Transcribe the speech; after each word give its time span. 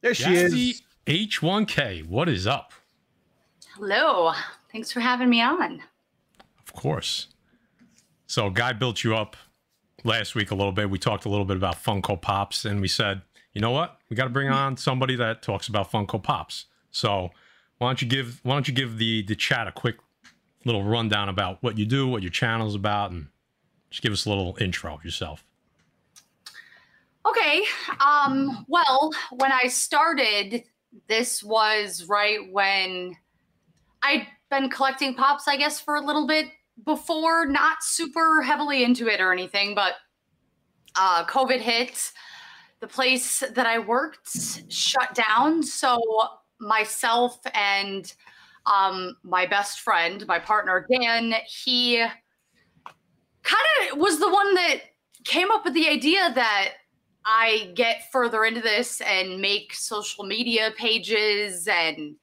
There 0.00 0.14
she 0.14 0.34
is. 0.34 0.82
H1K, 1.06 2.06
what 2.06 2.28
is 2.28 2.46
up? 2.46 2.72
Hello. 3.74 4.32
Thanks 4.70 4.92
for 4.92 5.00
having 5.00 5.30
me 5.30 5.40
on. 5.40 5.82
Of 6.58 6.72
course. 6.74 7.28
So, 8.26 8.50
Guy 8.50 8.72
built 8.74 9.02
you 9.02 9.16
up 9.16 9.36
last 10.04 10.34
week 10.34 10.50
a 10.50 10.54
little 10.54 10.72
bit. 10.72 10.90
We 10.90 10.98
talked 10.98 11.24
a 11.24 11.28
little 11.28 11.46
bit 11.46 11.56
about 11.56 11.82
Funko 11.82 12.20
Pops, 12.20 12.64
and 12.64 12.80
we 12.80 12.88
said, 12.88 13.22
you 13.54 13.60
know 13.60 13.70
what? 13.70 13.98
We 14.10 14.16
got 14.16 14.24
to 14.24 14.30
bring 14.30 14.50
on 14.50 14.76
somebody 14.76 15.16
that 15.16 15.42
talks 15.42 15.68
about 15.68 15.90
Funko 15.90 16.22
Pops. 16.22 16.66
So, 16.90 17.30
why 17.78 17.88
don't 17.88 18.02
you 18.02 18.08
give 18.08 18.40
why 18.42 18.54
don't 18.54 18.68
you 18.68 18.74
give 18.74 18.98
the 18.98 19.22
the 19.22 19.34
chat 19.34 19.66
a 19.66 19.72
quick 19.72 19.96
little 20.64 20.82
rundown 20.82 21.28
about 21.28 21.62
what 21.62 21.78
you 21.78 21.86
do, 21.86 22.06
what 22.06 22.22
your 22.22 22.30
channel's 22.30 22.74
about, 22.74 23.10
and 23.10 23.28
just 23.90 24.02
give 24.02 24.12
us 24.12 24.26
a 24.26 24.28
little 24.28 24.56
intro 24.60 24.94
of 24.94 25.04
yourself. 25.04 25.44
Okay. 27.28 27.64
Um, 28.00 28.64
well, 28.68 29.12
when 29.32 29.52
I 29.52 29.68
started, 29.68 30.62
this 31.08 31.42
was 31.42 32.06
right 32.08 32.38
when 32.50 33.16
I'd 34.02 34.26
been 34.50 34.70
collecting 34.70 35.14
pops, 35.14 35.48
I 35.48 35.56
guess, 35.56 35.80
for 35.80 35.96
a 35.96 36.00
little 36.00 36.26
bit 36.26 36.46
before, 36.84 37.46
not 37.46 37.82
super 37.82 38.42
heavily 38.42 38.84
into 38.84 39.08
it 39.08 39.20
or 39.20 39.32
anything, 39.32 39.74
but 39.74 39.94
uh, 40.96 41.24
COVID 41.26 41.60
hit. 41.60 42.12
The 42.80 42.86
place 42.86 43.40
that 43.40 43.66
I 43.66 43.80
worked 43.80 44.28
shut 44.72 45.14
down. 45.14 45.64
So 45.64 46.00
myself 46.60 47.40
and 47.52 48.12
um, 48.66 49.16
my 49.22 49.46
best 49.46 49.80
friend, 49.80 50.24
my 50.28 50.38
partner, 50.38 50.86
Dan, 50.90 51.34
he 51.46 51.98
kind 53.42 53.66
of 53.90 53.98
was 53.98 54.18
the 54.20 54.30
one 54.30 54.54
that 54.54 54.80
came 55.24 55.50
up 55.50 55.64
with 55.64 55.74
the 55.74 55.88
idea 55.88 56.32
that 56.34 56.74
I 57.30 57.72
get 57.74 58.10
further 58.10 58.46
into 58.46 58.62
this 58.62 59.02
and 59.02 59.38
make 59.38 59.74
social 59.74 60.24
media 60.24 60.70
pages 60.78 61.68
and 61.68 62.16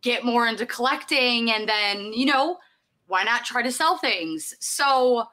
get 0.00 0.24
more 0.24 0.46
into 0.46 0.64
collecting. 0.64 1.50
And 1.50 1.68
then, 1.68 2.14
you 2.14 2.24
know, 2.24 2.56
why 3.08 3.24
not 3.24 3.44
try 3.44 3.60
to 3.60 3.70
sell 3.70 3.98
things? 3.98 4.54
So 4.58 5.24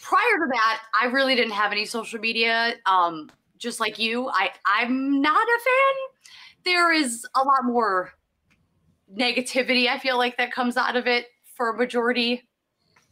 prior 0.00 0.38
to 0.38 0.46
that, 0.52 0.80
I 0.98 1.06
really 1.06 1.34
didn't 1.34 1.52
have 1.52 1.72
any 1.72 1.84
social 1.84 2.18
media. 2.18 2.76
Um, 2.86 3.30
just 3.58 3.80
like 3.80 3.98
you, 3.98 4.30
I, 4.30 4.50
I'm 4.64 5.20
not 5.20 5.46
a 5.46 5.60
fan. 5.60 5.94
There 6.64 6.90
is 6.90 7.26
a 7.34 7.42
lot 7.42 7.64
more 7.64 8.14
negativity, 9.14 9.88
I 9.88 9.98
feel 9.98 10.16
like, 10.16 10.38
that 10.38 10.52
comes 10.52 10.78
out 10.78 10.96
of 10.96 11.06
it 11.06 11.26
for 11.54 11.68
a 11.68 11.76
majority 11.76 12.48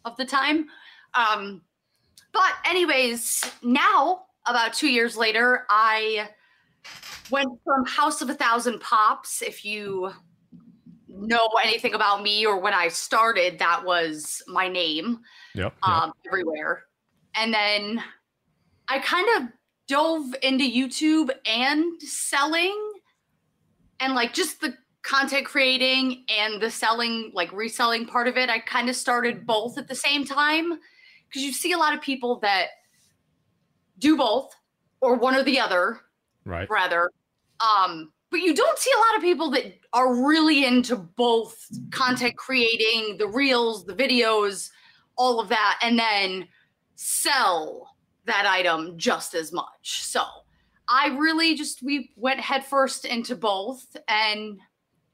of 0.06 0.17
the 0.17 0.25
time. 0.25 0.69
Um, 1.12 1.61
but, 2.33 2.55
anyways, 2.64 3.45
now 3.62 4.23
about 4.47 4.75
two 4.75 4.89
years 4.89 5.17
later, 5.17 5.67
I 5.71 6.29
went 7.31 7.51
from 7.65 7.87
House 7.87 8.23
of 8.23 8.31
a 8.31 8.35
Thousand 8.35 8.81
Pops. 8.81 9.43
If 9.43 9.65
you 9.65 10.12
know 11.09 11.48
anything 11.62 11.95
about 11.95 12.23
me 12.23 12.47
or 12.47 12.59
when 12.59 12.75
I 12.75 12.89
started, 12.89 13.59
that 13.59 13.85
was 13.85 14.43
my 14.48 14.69
name. 14.69 15.20
Yep. 15.55 15.75
Um, 15.83 16.13
yep. 16.25 16.33
everywhere. 16.33 16.85
And 17.35 17.53
then 17.53 18.03
I 18.89 18.98
kind 18.98 19.29
of 19.37 19.48
dove 19.87 20.35
into 20.43 20.65
YouTube 20.65 21.31
and 21.47 22.01
selling 22.03 22.77
and 24.01 24.15
like 24.15 24.35
just 24.35 24.61
the 24.61 24.75
content 25.03 25.47
creating 25.47 26.25
and 26.29 26.61
the 26.61 26.70
selling, 26.70 27.31
like 27.35 27.53
reselling 27.53 28.07
part 28.07 28.29
of 28.29 28.37
it. 28.37 28.48
I 28.48 28.59
kind 28.61 28.89
of 28.89 28.97
started 28.97 29.47
both 29.47 29.79
at 29.79 29.89
the 29.89 29.95
same 29.95 30.25
time 30.25 30.79
because 31.29 31.43
you 31.43 31.53
see 31.53 31.73
a 31.73 31.79
lot 31.79 31.95
of 31.95 32.01
people 32.01 32.39
that 32.41 32.69
do 34.03 34.17
both 34.17 34.55
or 35.00 35.17
one 35.17 35.34
or 35.34 35.42
the 35.42 35.58
other. 35.58 36.00
Right. 36.45 36.69
Rather. 36.69 37.11
Um, 37.61 38.12
but 38.31 38.41
you 38.41 38.55
don't 38.55 38.78
see 38.78 38.91
a 38.95 38.98
lot 38.98 39.17
of 39.17 39.22
people 39.22 39.50
that 39.53 39.78
are 39.92 40.25
really 40.27 40.64
into 40.64 40.97
both 40.97 41.56
content 41.91 42.36
creating, 42.36 43.17
the 43.19 43.28
reels, 43.28 43.84
the 43.84 43.95
videos, 43.95 44.70
all 45.17 45.39
of 45.39 45.48
that, 45.48 45.78
and 45.83 45.98
then 45.98 46.48
sell 46.96 47.95
that 48.24 48.46
item 48.46 48.96
just 48.96 49.35
as 49.35 49.52
much. 49.52 50.02
So 50.02 50.23
I 50.89 51.08
really 51.08 51.55
just 51.55 51.83
we 51.83 52.11
went 52.17 52.40
headfirst 52.40 53.05
into 53.05 53.36
both 53.36 53.96
and 54.08 54.58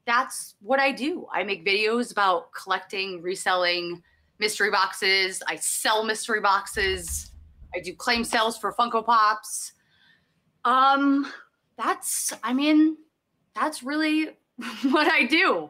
that's 0.05 0.55
what 0.61 0.79
I 0.79 0.91
do. 0.91 1.27
I 1.31 1.43
make 1.43 1.65
videos 1.65 2.11
about 2.11 2.51
collecting, 2.53 3.21
reselling 3.21 4.01
mystery 4.39 4.71
boxes. 4.71 5.43
I 5.47 5.57
sell 5.57 6.03
mystery 6.03 6.41
boxes. 6.41 7.28
I 7.75 7.79
do 7.79 7.93
claim 7.93 8.23
sales 8.23 8.57
for 8.57 8.73
Funko 8.73 9.05
Pops. 9.05 9.73
Um, 10.65 11.31
that's, 11.77 12.33
I 12.43 12.53
mean, 12.53 12.97
that's 13.55 13.83
really 13.83 14.29
what 14.83 15.07
I 15.07 15.25
do. 15.25 15.69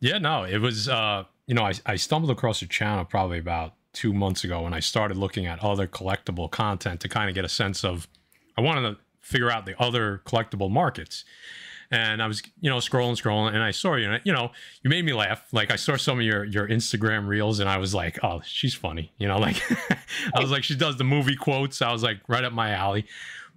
Yeah, 0.00 0.18
no, 0.18 0.44
it 0.44 0.58
was, 0.58 0.88
uh, 0.88 1.24
you 1.46 1.54
know, 1.54 1.64
I, 1.64 1.72
I 1.86 1.96
stumbled 1.96 2.30
across 2.30 2.60
your 2.60 2.68
channel 2.68 3.04
probably 3.04 3.38
about 3.38 3.74
two 3.92 4.12
months 4.12 4.44
ago 4.44 4.62
when 4.62 4.74
I 4.74 4.80
started 4.80 5.16
looking 5.16 5.46
at 5.46 5.62
other 5.62 5.86
collectible 5.86 6.50
content 6.50 7.00
to 7.00 7.08
kind 7.08 7.28
of 7.28 7.34
get 7.34 7.44
a 7.44 7.48
sense 7.48 7.84
of, 7.84 8.06
I 8.56 8.60
wanted 8.60 8.82
to 8.82 8.96
figure 9.20 9.50
out 9.50 9.66
the 9.66 9.80
other 9.80 10.22
collectible 10.24 10.70
markets 10.70 11.24
and 11.90 12.22
I 12.22 12.26
was, 12.26 12.42
you 12.60 12.68
know, 12.68 12.76
scrolling, 12.76 13.20
scrolling, 13.20 13.54
and 13.54 13.62
I 13.62 13.70
saw 13.70 13.94
you, 13.94 14.10
and 14.10 14.20
you 14.24 14.32
know, 14.32 14.50
you 14.82 14.90
made 14.90 15.04
me 15.04 15.12
laugh. 15.12 15.42
Like 15.52 15.70
I 15.70 15.76
saw 15.76 15.96
some 15.96 16.18
of 16.18 16.24
your 16.24 16.44
your 16.44 16.68
Instagram 16.68 17.26
reels, 17.26 17.60
and 17.60 17.68
I 17.68 17.78
was 17.78 17.94
like, 17.94 18.18
oh, 18.22 18.42
she's 18.44 18.74
funny, 18.74 19.12
you 19.18 19.26
know, 19.26 19.38
like 19.38 19.62
I 20.34 20.40
was 20.40 20.50
like, 20.50 20.64
she 20.64 20.76
does 20.76 20.96
the 20.96 21.04
movie 21.04 21.36
quotes. 21.36 21.80
I 21.80 21.92
was 21.92 22.02
like, 22.02 22.20
right 22.28 22.44
up 22.44 22.52
my 22.52 22.70
alley. 22.70 23.06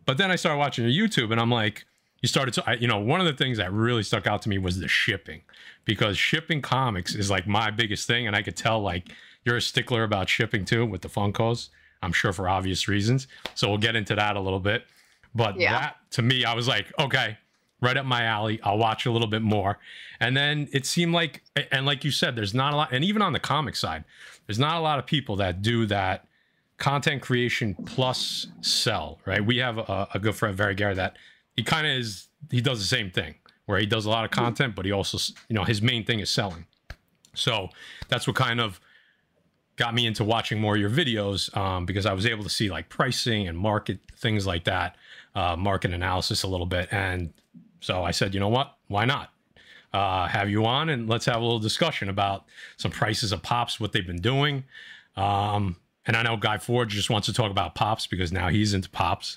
But 0.06 0.18
then 0.18 0.32
I 0.32 0.36
started 0.36 0.58
watching 0.58 0.88
your 0.88 1.08
YouTube, 1.08 1.32
and 1.32 1.40
I'm 1.40 1.52
like, 1.52 1.86
you 2.22 2.28
started 2.28 2.54
to, 2.56 2.78
you 2.80 2.88
know, 2.88 3.00
one 3.00 3.20
of 3.20 3.26
the 3.26 3.34
things 3.34 3.58
that 3.58 3.72
really 3.72 4.04
stuck 4.04 4.28
out 4.28 4.42
to 4.44 4.50
me 4.50 4.58
was 4.58 4.80
the 4.80 4.88
shipping, 4.88 5.42
because 5.86 6.18
shipping 6.18 6.62
comics 6.62 7.16
is 7.16 7.30
like 7.30 7.48
my 7.48 7.70
biggest 7.70 8.08
thing, 8.08 8.28
and 8.28 8.36
I 8.36 8.42
could 8.42 8.56
tell 8.56 8.82
like 8.82 9.12
you're 9.44 9.58
a 9.58 9.62
stickler 9.62 10.04
about 10.04 10.30
shipping 10.30 10.66
too 10.66 10.86
with 10.86 11.02
the 11.02 11.10
Funkos. 11.10 11.70
I'm 12.04 12.14
sure 12.14 12.34
for 12.34 12.50
obvious 12.50 12.88
reasons. 12.88 13.28
So 13.56 13.70
we'll 13.70 13.78
get 13.78 13.96
into 13.96 14.16
that 14.16 14.36
a 14.36 14.40
little 14.40 14.60
bit. 14.60 14.86
But 15.36 15.60
yeah. 15.60 15.72
that 15.72 15.96
to 16.12 16.22
me, 16.22 16.46
I 16.46 16.54
was 16.54 16.68
like, 16.68 16.92
okay, 17.00 17.38
right 17.82 17.98
up 17.98 18.06
my 18.06 18.24
alley. 18.24 18.60
I'll 18.64 18.78
watch 18.78 19.06
a 19.06 19.12
little 19.12 19.28
bit 19.28 19.42
more. 19.42 19.80
And 20.20 20.38
then 20.38 20.70
it 20.72 20.86
seemed 20.86 21.14
like, 21.14 21.44
and 21.72 21.86
like 21.86 22.04
you 22.04 22.12
said, 22.12 22.36
there's 22.36 22.54
not 22.54 22.74
a 22.74 22.78
lot, 22.78 22.94
and 22.94 23.04
even 23.04 23.22
on 23.22 23.34
the 23.34 23.40
comic 23.40 23.76
side, 23.76 24.04
there's 24.46 24.60
not 24.60 24.78
a 24.78 24.80
lot 24.80 25.00
of 25.00 25.06
people 25.06 25.36
that 25.38 25.62
do 25.62 25.86
that 25.88 26.28
content 26.78 27.22
creation 27.22 27.76
plus 27.86 28.48
sell, 28.62 29.20
right? 29.26 29.46
We 29.46 29.58
have 29.58 29.78
a, 29.78 30.08
a 30.14 30.20
good 30.20 30.36
friend, 30.36 30.56
Very 30.56 30.76
Gary, 30.76 30.96
that 30.96 31.18
he 31.56 31.64
kind 31.64 31.86
of 31.88 31.94
is, 31.94 32.28
he 32.50 32.62
does 32.62 32.80
the 32.80 32.86
same 32.86 33.12
thing 33.12 33.36
where 33.66 33.80
he 33.80 33.86
does 33.86 34.06
a 34.06 34.10
lot 34.10 34.26
of 34.26 34.32
content, 34.32 34.76
but 34.76 34.86
he 34.86 34.92
also, 34.92 35.18
you 35.48 35.56
know, 35.56 35.64
his 35.64 35.82
main 35.82 36.06
thing 36.06 36.20
is 36.20 36.30
selling. 36.30 36.66
So 37.34 37.70
that's 38.10 38.28
what 38.28 38.36
kind 38.36 38.60
of 38.60 38.80
got 39.76 39.94
me 39.94 40.06
into 40.06 40.24
watching 40.24 40.60
more 40.60 40.76
of 40.76 40.82
your 40.82 40.90
videos 40.90 41.56
um, 41.56 41.86
because 41.86 42.06
I 42.06 42.14
was 42.14 42.26
able 42.26 42.44
to 42.44 42.50
see 42.50 42.70
like 42.70 42.90
pricing 42.90 43.48
and 43.48 43.58
market 43.58 44.00
things 44.18 44.46
like 44.46 44.66
that, 44.66 44.96
uh, 45.34 45.56
market 45.56 45.94
analysis 45.94 46.44
a 46.44 46.48
little 46.48 46.66
bit. 46.66 46.90
And 46.92 47.34
so 47.82 48.04
I 48.04 48.12
said, 48.12 48.34
you 48.34 48.40
know 48.40 48.48
what? 48.48 48.78
Why 48.88 49.06
not? 49.06 49.32
Uh, 49.92 50.28
have 50.28 50.50
you 50.50 50.66
on 50.66 50.88
and 50.88 51.10
let's 51.10 51.26
have 51.26 51.36
a 51.36 51.44
little 51.44 51.60
discussion 51.60 52.08
about 52.08 52.46
some 52.78 52.92
prices 52.92 53.34
of 53.34 53.44
pops, 53.44 53.80
what 53.80 53.92
they've 53.92 54.08
been 54.08 54.22
doing. 54.22 54.64
Um, 55.18 55.76
and 56.06 56.16
I 56.16 56.24
know 56.24 56.38
Guy 56.38 56.58
Ford 56.58 56.88
just 56.88 57.10
wants 57.10 57.26
to 57.26 57.34
talk 57.34 57.52
about 57.52 57.76
pops 57.76 58.08
because 58.08 58.32
now 58.32 58.48
he's 58.48 58.74
into 58.74 58.90
pops. 58.90 59.36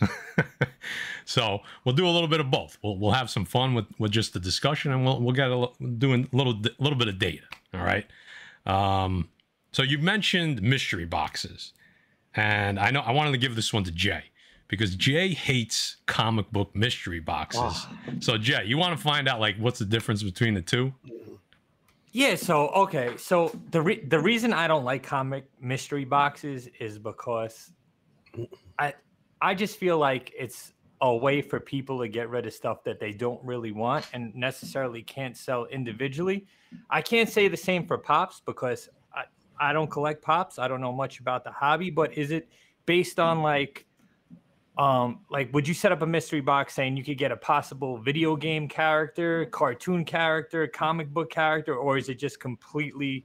so 1.25 1.61
we'll 1.85 1.95
do 1.95 2.07
a 2.07 2.11
little 2.11 2.29
bit 2.29 2.39
of 2.39 2.51
both. 2.51 2.79
We'll, 2.83 2.97
we'll 2.99 3.11
have 3.11 3.31
some 3.31 3.45
fun 3.45 3.75
with, 3.75 3.87
with 3.99 4.13
just 4.13 4.33
the 4.33 4.41
discussion 4.41 4.93
and 4.93 5.05
we'll, 5.05 5.21
we'll 5.21 5.35
get 5.35 5.49
a 5.49 5.67
doing 5.99 6.29
a 6.33 6.37
little, 6.37 6.61
little 6.79 6.99
bit 6.99 7.09
of 7.09 7.19
data. 7.19 7.47
All 7.73 7.81
right. 7.81 8.07
Um, 8.65 9.29
so 9.73 9.83
you 9.83 9.99
mentioned 9.99 10.63
mystery 10.63 11.05
boxes 11.05 11.73
and 12.35 12.79
I 12.79 12.91
know 12.91 13.01
I 13.01 13.11
wanted 13.11 13.33
to 13.33 13.39
give 13.39 13.57
this 13.57 13.73
one 13.73 13.85
to 13.85 13.91
Jay 13.91 14.25
because 14.69 14.97
Jay 14.97 15.29
hates 15.29 15.97
comic 16.07 16.51
book 16.51 16.75
mystery 16.75 17.21
boxes. 17.21 17.61
Oh. 17.63 17.89
So 18.21 18.39
Jay, 18.39 18.65
you 18.65 18.79
want 18.79 18.97
to 18.97 19.03
find 19.03 19.29
out 19.29 19.41
like 19.41 19.57
what's 19.59 19.79
the 19.79 19.85
difference 19.85 20.23
between 20.23 20.55
the 20.55 20.63
two? 20.63 20.93
Yeah, 22.13 22.37
so 22.37 22.69
okay, 22.69 23.17
so 23.17 23.53
the 23.71 23.83
re- 23.83 24.05
the 24.05 24.21
reason 24.21 24.53
I 24.53 24.69
don't 24.69 24.85
like 24.85 25.03
comic 25.03 25.47
mystery 25.61 26.05
boxes 26.05 26.69
is 26.79 26.99
because 26.99 27.73
I 28.79 28.95
I 29.41 29.55
just 29.55 29.79
feel 29.79 29.99
like 29.99 30.33
it's 30.39 30.73
a 31.01 31.15
way 31.15 31.43
for 31.43 31.61
people 31.61 32.01
to 32.01 32.09
get 32.09 32.31
rid 32.31 32.47
of 32.47 32.53
stuff 32.53 32.85
that 32.85 33.01
they 33.01 33.13
don't 33.13 33.43
really 33.45 33.73
want 33.73 34.07
and 34.13 34.35
necessarily 34.35 35.03
can't 35.03 35.37
sell 35.37 35.67
individually. 35.67 36.47
I 36.89 37.03
can't 37.03 37.29
say 37.29 37.49
the 37.49 37.57
same 37.57 37.87
for 37.87 37.99
pops 37.99 38.41
because 38.47 38.89
I, 39.15 39.25
I 39.61 39.73
don't 39.73 39.91
collect 39.91 40.23
pops. 40.23 40.59
I 40.59 40.69
don't 40.69 40.81
know 40.81 40.93
much 40.93 41.21
about 41.21 41.45
the 41.45 41.51
hobby, 41.51 41.91
but 41.91 42.17
is 42.17 42.31
it 42.31 42.49
based 42.87 43.21
on 43.21 43.43
like 43.43 43.84
um 44.77 45.21
like 45.31 45.53
would 45.55 45.69
you 45.69 45.75
set 45.75 45.93
up 45.93 46.03
a 46.03 46.07
mystery 46.07 46.41
box 46.41 46.75
saying 46.75 46.97
you 46.97 47.05
could 47.05 47.19
get 47.19 47.31
a 47.31 47.37
possible 47.37 47.99
video 47.99 48.35
game 48.35 48.67
character 48.69 49.47
cartoon 49.47 50.05
character 50.05 50.67
comic 50.67 51.09
book 51.11 51.31
character 51.31 51.77
or 51.77 51.97
is 51.97 52.09
it 52.09 52.19
just 52.19 52.41
completely 52.41 53.25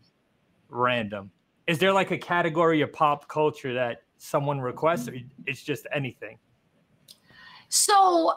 random 0.69 1.31
is 1.65 1.79
there 1.79 1.91
like 1.91 2.11
a 2.11 2.17
category 2.17 2.81
of 2.81 2.93
pop 2.93 3.27
culture 3.27 3.73
that 3.73 4.03
someone 4.17 4.59
requests 4.59 5.07
or 5.07 5.15
it's 5.47 5.63
just 5.63 5.87
anything 5.91 6.37
so 7.69 8.33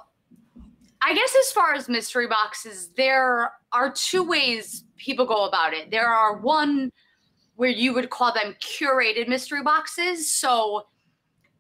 I 1.05 1.15
guess 1.15 1.35
as 1.37 1.51
far 1.51 1.75
as 1.75 1.89
mystery 1.89 2.29
boxes, 2.29 2.91
there 2.97 3.53
are 3.73 3.91
two 3.91 4.23
ways 4.23 4.85
people 4.97 5.27
go 5.27 5.47
about 5.47 5.75
it. 5.75 5.91
There 5.91 6.07
are 6.07 6.37
one 6.39 6.93
where 7.57 7.71
you 7.71 7.93
would 7.93 8.09
call 8.09 8.33
them 8.33 8.55
curated 8.61 9.27
mystery 9.27 9.63
boxes. 9.63 10.33
So 10.33 10.87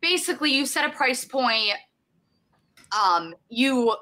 basically, 0.03 0.53
you 0.53 0.67
set 0.67 0.85
a 0.85 0.91
price 0.91 1.25
point, 1.25 1.73
um, 2.93 3.35
you 3.49 3.97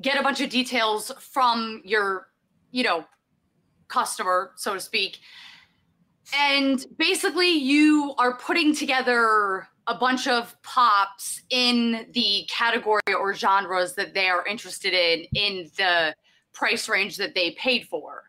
get 0.00 0.18
a 0.18 0.22
bunch 0.22 0.40
of 0.40 0.48
details 0.48 1.12
from 1.20 1.82
your, 1.84 2.28
you 2.70 2.82
know, 2.82 3.04
customer, 3.88 4.52
so 4.56 4.72
to 4.72 4.80
speak. 4.80 5.18
And 6.34 6.84
basically, 6.96 7.50
you 7.50 8.14
are 8.18 8.38
putting 8.38 8.74
together 8.74 9.68
a 9.86 9.94
bunch 9.94 10.26
of 10.26 10.56
pops 10.62 11.42
in 11.50 12.06
the 12.12 12.44
category 12.48 13.00
or 13.08 13.34
genres 13.34 13.94
that 13.94 14.14
they 14.14 14.28
are 14.28 14.44
interested 14.46 14.92
in 14.92 15.26
in 15.34 15.70
the 15.76 16.14
price 16.52 16.88
range 16.88 17.16
that 17.18 17.34
they 17.34 17.52
paid 17.52 17.86
for. 17.86 18.24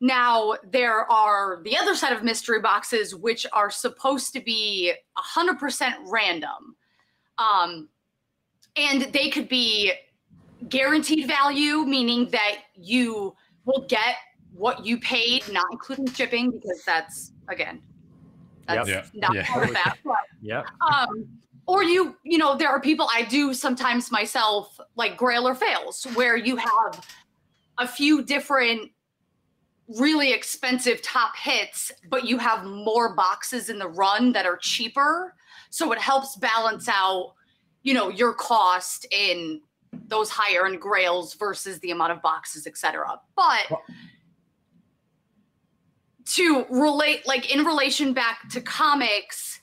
Now, 0.00 0.54
there 0.64 1.10
are 1.10 1.60
the 1.62 1.76
other 1.76 1.94
set 1.94 2.12
of 2.12 2.22
mystery 2.22 2.60
boxes, 2.60 3.14
which 3.14 3.46
are 3.52 3.70
supposed 3.70 4.32
to 4.32 4.40
be 4.40 4.92
100% 5.18 5.92
random. 6.06 6.76
Um, 7.38 7.88
and 8.76 9.12
they 9.12 9.28
could 9.28 9.48
be 9.48 9.92
guaranteed 10.68 11.26
value, 11.26 11.84
meaning 11.84 12.30
that 12.30 12.58
you 12.74 13.34
will 13.66 13.84
get 13.88 14.16
what 14.54 14.86
you 14.86 14.98
paid, 15.00 15.42
not 15.52 15.66
including 15.70 16.06
shipping, 16.12 16.50
because 16.50 16.82
that's, 16.86 17.32
again, 17.48 17.82
that's 18.66 18.88
Yep. 18.88 19.06
not 19.14 19.34
Yeah. 19.34 19.46
part 19.46 19.68
of 19.68 19.74
that. 19.74 19.98
yeah. 20.40 20.62
Um 20.90 21.28
or 21.66 21.84
you 21.84 22.16
you 22.24 22.36
know 22.38 22.56
there 22.56 22.68
are 22.68 22.80
people 22.80 23.06
i 23.12 23.22
do 23.22 23.52
sometimes 23.54 24.10
myself 24.10 24.80
like 24.96 25.16
grail 25.16 25.46
or 25.46 25.54
fails 25.54 26.04
where 26.14 26.36
you 26.36 26.56
have 26.56 27.06
a 27.78 27.86
few 27.86 28.22
different 28.22 28.90
really 29.98 30.32
expensive 30.32 31.02
top 31.02 31.36
hits 31.36 31.90
but 32.08 32.24
you 32.24 32.38
have 32.38 32.64
more 32.64 33.14
boxes 33.14 33.68
in 33.68 33.78
the 33.78 33.88
run 33.88 34.32
that 34.32 34.46
are 34.46 34.56
cheaper 34.56 35.34
so 35.70 35.90
it 35.92 35.98
helps 35.98 36.36
balance 36.36 36.88
out 36.88 37.34
you 37.82 37.92
know 37.92 38.08
your 38.08 38.32
cost 38.32 39.06
in 39.10 39.60
those 40.06 40.30
higher 40.30 40.66
end 40.66 40.80
grails 40.80 41.34
versus 41.34 41.80
the 41.80 41.90
amount 41.90 42.12
of 42.12 42.22
boxes 42.22 42.66
etc 42.66 43.20
but 43.34 43.66
to 46.24 46.64
relate 46.70 47.26
like 47.26 47.52
in 47.52 47.64
relation 47.64 48.12
back 48.12 48.48
to 48.48 48.60
comics 48.60 49.60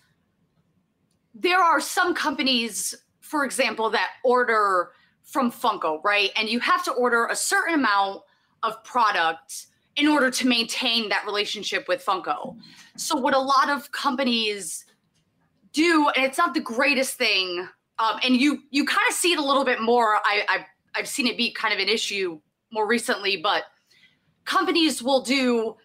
there 1.40 1.60
are 1.60 1.80
some 1.80 2.16
companies, 2.16 2.96
for 3.22 3.46
example, 3.46 3.90
that 3.92 4.10
order 4.24 4.92
from 5.24 5.52
Funko, 5.52 6.04
right? 6.04 6.32
And 6.36 6.50
you 6.50 6.60
have 6.60 6.84
to 6.86 6.92
order 6.92 7.28
a 7.28 7.36
certain 7.36 7.76
amount 7.76 8.22
of 8.64 8.84
product 8.84 9.68
in 9.98 10.08
order 10.08 10.30
to 10.30 10.48
maintain 10.48 11.10
that 11.10 11.26
relationship 11.26 11.88
with 11.88 12.06
Funko. 12.06 12.56
So, 12.96 13.16
what 13.16 13.34
a 13.34 13.40
lot 13.40 13.70
of 13.70 13.92
companies 13.92 14.86
do, 15.74 16.10
and 16.16 16.26
it's 16.26 16.38
not 16.38 16.54
the 16.54 16.62
greatest 16.62 17.16
thing, 17.16 17.68
um, 18.00 18.20
and 18.24 18.36
you 18.36 18.60
you 18.70 18.86
kind 18.86 19.06
of 19.10 19.16
see 19.16 19.34
it 19.34 19.40
a 19.40 19.44
little 19.44 19.66
bit 19.66 19.82
more. 19.82 20.16
I, 20.18 20.44
I 20.48 20.66
I've 20.96 21.08
seen 21.08 21.28
it 21.28 21.36
be 21.36 21.52
kind 21.52 21.74
of 21.74 21.80
an 21.80 21.90
issue 21.90 22.40
more 22.72 22.88
recently, 22.88 23.38
but 23.38 23.64
companies 24.46 25.04
will 25.04 25.22
do 25.22 25.76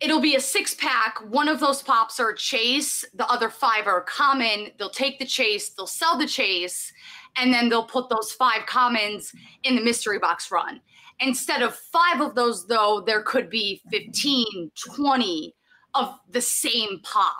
it'll 0.00 0.20
be 0.20 0.36
a 0.36 0.40
six 0.40 0.74
pack. 0.74 1.18
One 1.30 1.48
of 1.48 1.60
those 1.60 1.82
pops 1.82 2.20
are 2.20 2.34
chase, 2.34 3.04
the 3.14 3.26
other 3.28 3.48
five 3.48 3.86
are 3.86 4.02
common. 4.02 4.68
They'll 4.78 4.90
take 4.90 5.18
the 5.18 5.24
chase, 5.24 5.70
they'll 5.70 5.86
sell 5.86 6.18
the 6.18 6.26
chase, 6.26 6.92
and 7.36 7.52
then 7.52 7.68
they'll 7.68 7.86
put 7.86 8.08
those 8.10 8.32
five 8.32 8.66
commons 8.66 9.32
in 9.62 9.74
the 9.74 9.82
mystery 9.82 10.18
box 10.18 10.50
run. 10.50 10.80
Instead 11.20 11.62
of 11.62 11.74
five 11.74 12.20
of 12.20 12.34
those, 12.34 12.66
though, 12.66 13.02
there 13.04 13.22
could 13.22 13.48
be 13.48 13.80
15, 13.90 14.70
20 14.94 15.54
of 15.94 16.18
the 16.30 16.40
same 16.40 17.00
pop. 17.02 17.36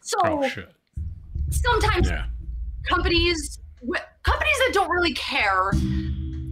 So 0.00 0.18
Oh 0.24 0.50
sometimes 1.50 2.08
Yeah. 2.08 2.26
companies 2.84 3.58
companies 4.22 4.58
that 4.58 4.70
don't 4.72 4.90
really 4.90 5.14
care 5.14 5.70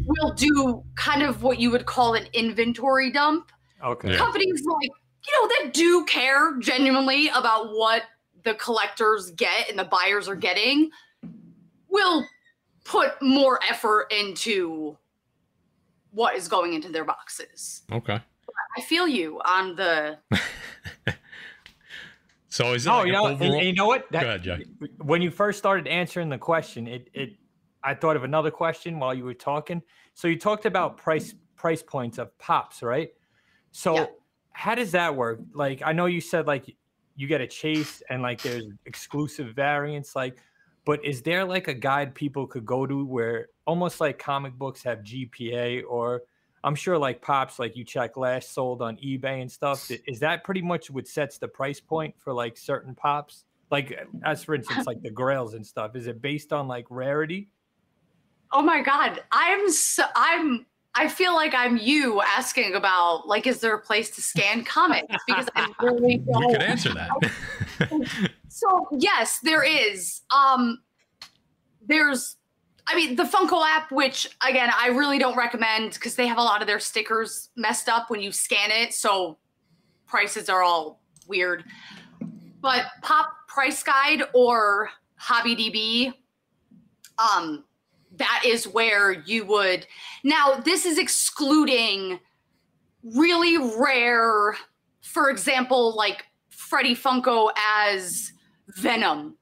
will 0.07 0.33
do 0.35 0.85
kind 0.97 1.23
of 1.23 1.43
what 1.43 1.59
you 1.59 1.71
would 1.71 1.87
call 1.87 2.15
an 2.15 2.27
inventory 2.35 3.11
dump 3.11 3.51
Okay. 3.83 4.17
Companies 4.17 4.63
like 4.65 4.91
you 5.27 5.33
know 5.41 5.49
that 5.49 5.73
do 5.73 6.05
care 6.05 6.57
genuinely 6.59 7.29
about 7.29 7.73
what 7.73 8.03
the 8.45 8.55
collectors 8.55 9.31
get 9.33 9.69
and 9.69 9.79
the 9.79 9.85
buyers 9.85 10.29
are 10.29 10.37
getting 10.37 10.91
will 11.89 12.25
put 12.85 13.21
more 13.23 13.61
effort 13.69 14.13
into 14.13 14.97
what 16.13 16.37
is 16.37 16.47
going 16.49 16.75
into 16.75 16.89
their 16.91 17.05
boxes 17.05 17.83
Okay. 17.91 18.19
i 18.77 18.81
feel 18.81 19.07
you 19.09 19.41
on 19.45 19.75
the 19.77 20.19
So 22.49 22.75
is 22.75 22.87
it 22.87 22.91
Oh, 22.91 22.97
like 22.99 23.07
you 23.07 23.13
know, 23.13 23.29
overall- 23.29 23.55
and 23.59 23.67
you 23.67 23.73
know 23.73 23.87
what? 23.87 24.13
Go 24.13 24.19
ahead, 24.19 24.43
Jack. 24.43 24.61
When 24.99 25.23
you 25.23 25.31
first 25.31 25.59
started 25.59 25.87
answering 25.89 26.29
the 26.29 26.37
question, 26.37 26.87
it 26.87 27.09
it 27.15 27.31
I 27.83 27.95
thought 27.95 28.15
of 28.15 28.25
another 28.25 28.51
question 28.51 28.99
while 28.99 29.15
you 29.15 29.25
were 29.25 29.33
talking. 29.33 29.83
So 30.15 30.29
you 30.29 30.39
talked 30.39 30.67
about 30.67 30.99
price 30.99 31.35
price 31.57 31.83
points 31.83 32.19
of 32.19 32.37
pops, 32.39 32.83
right? 32.83 33.09
So 33.71 33.95
Yeah. 33.95 34.07
how 34.53 34.75
does 34.75 34.93
that 34.93 35.17
work? 35.17 35.41
Like 35.55 35.81
I 35.83 35.93
know 35.93 36.05
you 36.07 36.21
said 36.21 36.47
like 36.47 36.77
you 37.17 37.27
get 37.27 37.41
a 37.41 37.47
chase 37.47 38.03
and 38.11 38.21
like 38.21 38.43
there's 38.43 38.67
exclusive 38.85 39.55
variants 39.55 40.15
like 40.15 40.37
but 40.85 41.03
is 41.05 41.23
there 41.23 41.45
like 41.47 41.69
a 41.69 41.75
guide 41.75 42.15
people 42.15 42.47
could 42.47 42.67
go 42.67 42.87
to 42.87 43.03
where 43.07 43.49
almost 43.67 44.01
like 44.01 44.19
comic 44.19 44.55
books 44.55 44.83
have 44.83 45.01
GPA 45.01 45.83
or 45.89 46.23
I'm 46.65 46.75
sure 46.75 46.97
like 46.97 47.21
pops 47.21 47.59
like 47.59 47.77
you 47.77 47.85
check 47.85 48.17
last 48.17 48.55
sold 48.55 48.83
on 48.83 48.97
eBay 48.99 49.41
and 49.43 49.51
stuff. 49.51 49.91
Is 50.07 50.21
that 50.21 50.45
pretty 50.45 50.63
much 50.63 50.91
what 50.91 51.09
sets 51.09 51.39
the 51.39 51.49
price 51.49 51.81
point 51.81 52.15
for 52.19 52.33
like 52.33 52.57
certain 52.57 52.95
pops? 52.95 53.45
Like 53.71 54.07
as 54.25 54.45
for 54.45 54.55
instance, 54.55 54.87
like 54.87 55.03
the 55.03 55.11
grails 55.11 55.55
and 55.55 55.67
stuff. 55.67 55.97
Is 55.97 56.07
it 56.07 56.23
based 56.23 56.53
on 56.53 56.69
like 56.69 56.87
rarity? 56.91 57.49
oh 58.53 58.63
my 58.63 58.83
god 58.83 59.23
i'm 59.33 59.71
so 59.71 60.05
i'm 60.15 60.67
i 60.95 61.09
feel 61.09 61.35
like 61.35 61.55
i'm 61.55 61.77
you 61.79 62.21
asking 62.21 62.75
about 62.75 63.27
like 63.27 63.47
is 63.47 63.61
there 63.61 63.75
a 63.75 63.81
place 63.81 64.11
to 64.11 64.21
scan 64.21 64.63
comics 64.67 65.17
because 65.27 65.49
i 65.57 65.67
really 65.81 66.19
don't 66.19 66.43
You 66.43 66.49
could 66.51 66.63
answer 66.63 66.93
that. 66.93 68.31
So 68.53 68.87
yes, 68.93 69.39
there 69.43 69.65
is. 69.65 70.21
Um, 70.31 70.83
there's, 71.85 72.37
I 72.87 72.97
mean, 72.97 73.17
the 73.17 73.23
Funko 73.25 73.65
app, 73.67 73.93
which 73.93 74.29
again 74.47 74.71
I 74.77 74.89
really 74.89 75.19
don't 75.19 75.37
recommend 75.37 75.95
because 75.95 76.15
they 76.15 76.27
have 76.27 76.39
a 76.39 76.43
lot 76.43 76.61
of 76.61 76.67
their 76.67 76.81
stickers 76.81 77.51
messed 77.57 77.89
up 77.89 78.11
when 78.11 78.21
you 78.21 78.33
scan 78.33 78.71
it, 78.71 78.93
so 78.93 79.39
prices 80.07 80.49
are 80.49 80.63
all 80.63 81.01
weird. 81.27 81.65
But 82.61 82.87
Pop 83.03 83.33
Price 83.49 83.83
Guide 83.83 84.23
or 84.35 84.91
HobbyDB, 85.21 86.13
um, 87.19 87.65
that 88.17 88.43
is 88.45 88.67
where 88.67 89.13
you 89.13 89.45
would. 89.47 89.87
Now 90.25 90.55
this 90.55 90.85
is 90.85 90.99
excluding 90.99 92.19
really 93.03 93.59
rare, 93.79 94.57
for 95.01 95.31
example, 95.31 95.95
like 95.97 96.27
Freddie 96.51 96.97
Funko 96.97 97.51
as 97.57 98.33
Venom 98.77 99.37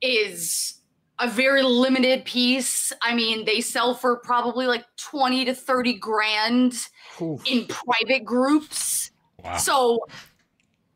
is 0.00 0.81
a 1.22 1.30
very 1.30 1.62
limited 1.62 2.24
piece. 2.24 2.92
I 3.00 3.14
mean, 3.14 3.44
they 3.44 3.60
sell 3.60 3.94
for 3.94 4.16
probably 4.16 4.66
like 4.66 4.84
20 4.96 5.44
to 5.46 5.54
30 5.54 5.94
grand 5.94 6.74
Oof. 7.20 7.42
in 7.46 7.66
private 7.66 8.24
groups. 8.24 9.10
Wow. 9.42 9.56
So, 9.56 9.98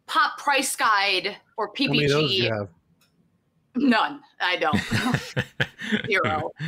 Pop 0.07 0.39
Price 0.39 0.75
Guide 0.77 1.37
or 1.57 1.69
How 1.69 1.85
many 1.87 2.07
those 2.07 2.31
do 2.31 2.35
you 2.35 2.51
PPG, 2.51 2.59
have? 2.59 2.69
none. 3.77 4.21
I 4.41 4.57
don't. 4.57 4.81
Zero. 6.07 6.51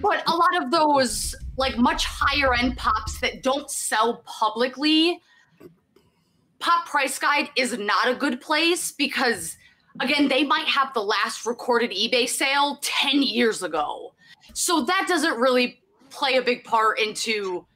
But 0.00 0.22
a 0.28 0.30
lot 0.30 0.62
of 0.62 0.70
those, 0.70 1.34
like 1.56 1.76
much 1.76 2.04
higher 2.04 2.54
end 2.54 2.76
pops 2.76 3.18
that 3.18 3.42
don't 3.42 3.68
sell 3.68 4.22
publicly, 4.24 5.20
Pop 6.60 6.86
Price 6.86 7.18
Guide 7.18 7.48
is 7.56 7.76
not 7.76 8.06
a 8.08 8.14
good 8.14 8.40
place 8.40 8.92
because, 8.92 9.56
again, 10.00 10.28
they 10.28 10.44
might 10.44 10.66
have 10.66 10.92
the 10.94 11.02
last 11.02 11.46
recorded 11.46 11.90
eBay 11.90 12.28
sale 12.28 12.78
10 12.82 13.22
years 13.22 13.62
ago. 13.62 14.14
So 14.52 14.82
that 14.82 15.06
doesn't 15.08 15.38
really 15.38 15.82
play 16.10 16.36
a 16.36 16.42
big 16.42 16.64
part 16.64 16.98
into 16.98 17.66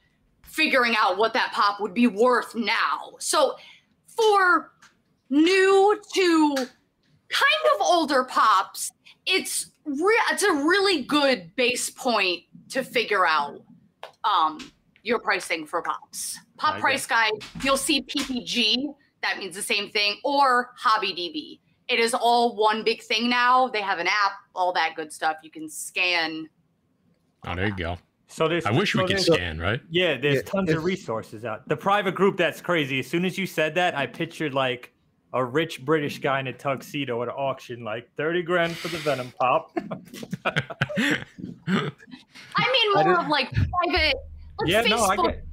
figuring 0.42 0.94
out 0.96 1.18
what 1.18 1.32
that 1.34 1.52
pop 1.52 1.80
would 1.80 1.94
be 1.94 2.06
worth 2.06 2.54
now. 2.54 3.14
So 3.18 3.56
for 4.06 4.72
new 5.30 6.00
to 6.14 6.54
kind 6.56 7.74
of 7.74 7.80
older 7.82 8.24
pops, 8.24 8.90
it's 9.26 9.70
re- 9.84 10.20
it's 10.30 10.42
a 10.42 10.52
really 10.52 11.02
good 11.02 11.54
base 11.56 11.90
point 11.90 12.42
to 12.70 12.82
figure 12.82 13.26
out 13.26 13.60
um, 14.24 14.72
your 15.02 15.18
pricing 15.18 15.66
for 15.66 15.82
pops. 15.82 16.38
Pop 16.56 16.80
price 16.80 17.06
guide, 17.06 17.32
you'll 17.62 17.76
see 17.76 18.02
PPG, 18.02 18.94
that 19.22 19.38
means 19.38 19.54
the 19.54 19.62
same 19.62 19.90
thing, 19.90 20.16
or 20.24 20.72
HobbyDB. 20.82 21.60
It 21.88 21.98
is 21.98 22.14
all 22.14 22.54
one 22.56 22.84
big 22.84 23.02
thing 23.02 23.28
now. 23.30 23.68
They 23.68 23.80
have 23.80 23.98
an 23.98 24.06
app, 24.06 24.32
all 24.54 24.72
that 24.74 24.94
good 24.94 25.12
stuff. 25.12 25.36
You 25.42 25.50
can 25.50 25.68
scan. 25.68 26.48
Oh, 27.46 27.54
there 27.54 27.68
you 27.68 27.76
go. 27.76 27.96
So 28.26 28.46
there's. 28.46 28.66
I 28.66 28.70
wish 28.70 28.92
so 28.92 29.02
we 29.02 29.08
could 29.08 29.20
scan, 29.20 29.58
right? 29.58 29.80
Yeah, 29.88 30.18
there's 30.18 30.36
Yeah, 30.36 30.42
tons 30.42 30.70
of 30.70 30.84
resources 30.84 31.44
out. 31.46 31.66
The 31.68 31.76
private 31.76 32.14
group 32.14 32.36
that's 32.36 32.60
crazy. 32.60 32.98
As 32.98 33.06
soon 33.06 33.24
as 33.24 33.38
you 33.38 33.46
said 33.46 33.74
that, 33.76 33.96
I 33.96 34.06
pictured 34.06 34.52
like 34.52 34.92
a 35.32 35.42
rich 35.42 35.82
British 35.84 36.18
guy 36.18 36.40
in 36.40 36.46
a 36.48 36.52
tuxedo 36.52 37.22
at 37.22 37.28
an 37.28 37.34
auction, 37.34 37.84
like 37.84 38.14
thirty 38.16 38.42
grand 38.42 38.76
for 38.76 38.88
the 38.88 38.98
Venom 38.98 39.32
pop. 39.40 39.72
I 40.44 41.22
mean, 42.72 42.92
more 42.94 43.04
didn't- 43.04 43.18
of 43.20 43.28
like 43.28 43.50
private, 43.52 44.14
like 44.58 44.66
yeah, 44.66 44.82
Facebook, 44.82 44.88
no, 44.90 45.04
I 45.04 45.16
get 45.16 45.44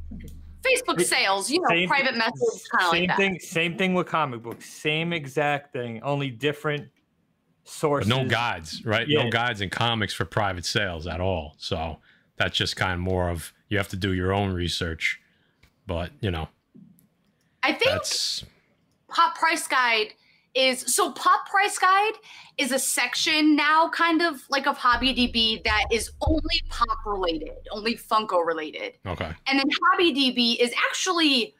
Facebook 0.65 1.01
sales. 1.01 1.49
You 1.49 1.61
know, 1.61 1.67
same- 1.69 1.87
private 1.87 2.15
message, 2.15 2.63
kind 2.71 2.83
of 2.85 2.91
same 2.91 2.99
like 3.01 3.07
that. 3.09 3.17
thing. 3.17 3.39
Same 3.39 3.77
thing 3.77 3.93
with 3.93 4.07
comic 4.07 4.41
books. 4.43 4.65
Same 4.69 5.13
exact 5.13 5.73
thing. 5.73 6.01
Only 6.03 6.29
different 6.29 6.89
But 7.63 7.71
sources. 7.71 8.09
no 8.09 8.25
guides, 8.25 8.85
right? 8.85 9.07
Yeah. 9.07 9.23
No 9.23 9.29
guides 9.29 9.61
in 9.61 9.69
comics 9.69 10.13
for 10.13 10.25
private 10.25 10.65
sales 10.65 11.07
at 11.07 11.21
all. 11.21 11.55
So 11.57 11.99
that's 12.37 12.55
just 12.57 12.75
kind 12.75 12.93
of 12.93 12.99
more 12.99 13.29
of 13.29 13.53
you 13.69 13.77
have 13.77 13.87
to 13.89 13.95
do 13.97 14.13
your 14.13 14.33
own 14.33 14.53
research. 14.53 15.19
But 15.87 16.11
you 16.21 16.31
know, 16.31 16.47
I 17.63 17.73
think 17.73 17.91
that's 17.91 18.43
Pop 19.07 19.37
Price 19.37 19.67
Guide 19.67 20.13
is 20.55 20.81
so 20.93 21.11
Pop 21.11 21.47
Price 21.49 21.77
Guide 21.77 22.13
is 22.57 22.71
a 22.71 22.79
section 22.79 23.55
now, 23.55 23.89
kind 23.89 24.21
of 24.21 24.41
like 24.49 24.65
of 24.67 24.77
HobbyDB 24.77 25.63
that 25.65 25.83
is 25.91 26.11
only 26.21 26.61
pop 26.69 26.87
related, 27.05 27.51
only 27.71 27.95
Funko 27.95 28.45
related. 28.45 28.93
okay. 29.05 29.31
And 29.47 29.59
then 29.59 29.65
HobbyDB 29.69 30.57
is 30.59 30.73
actually 30.89 31.53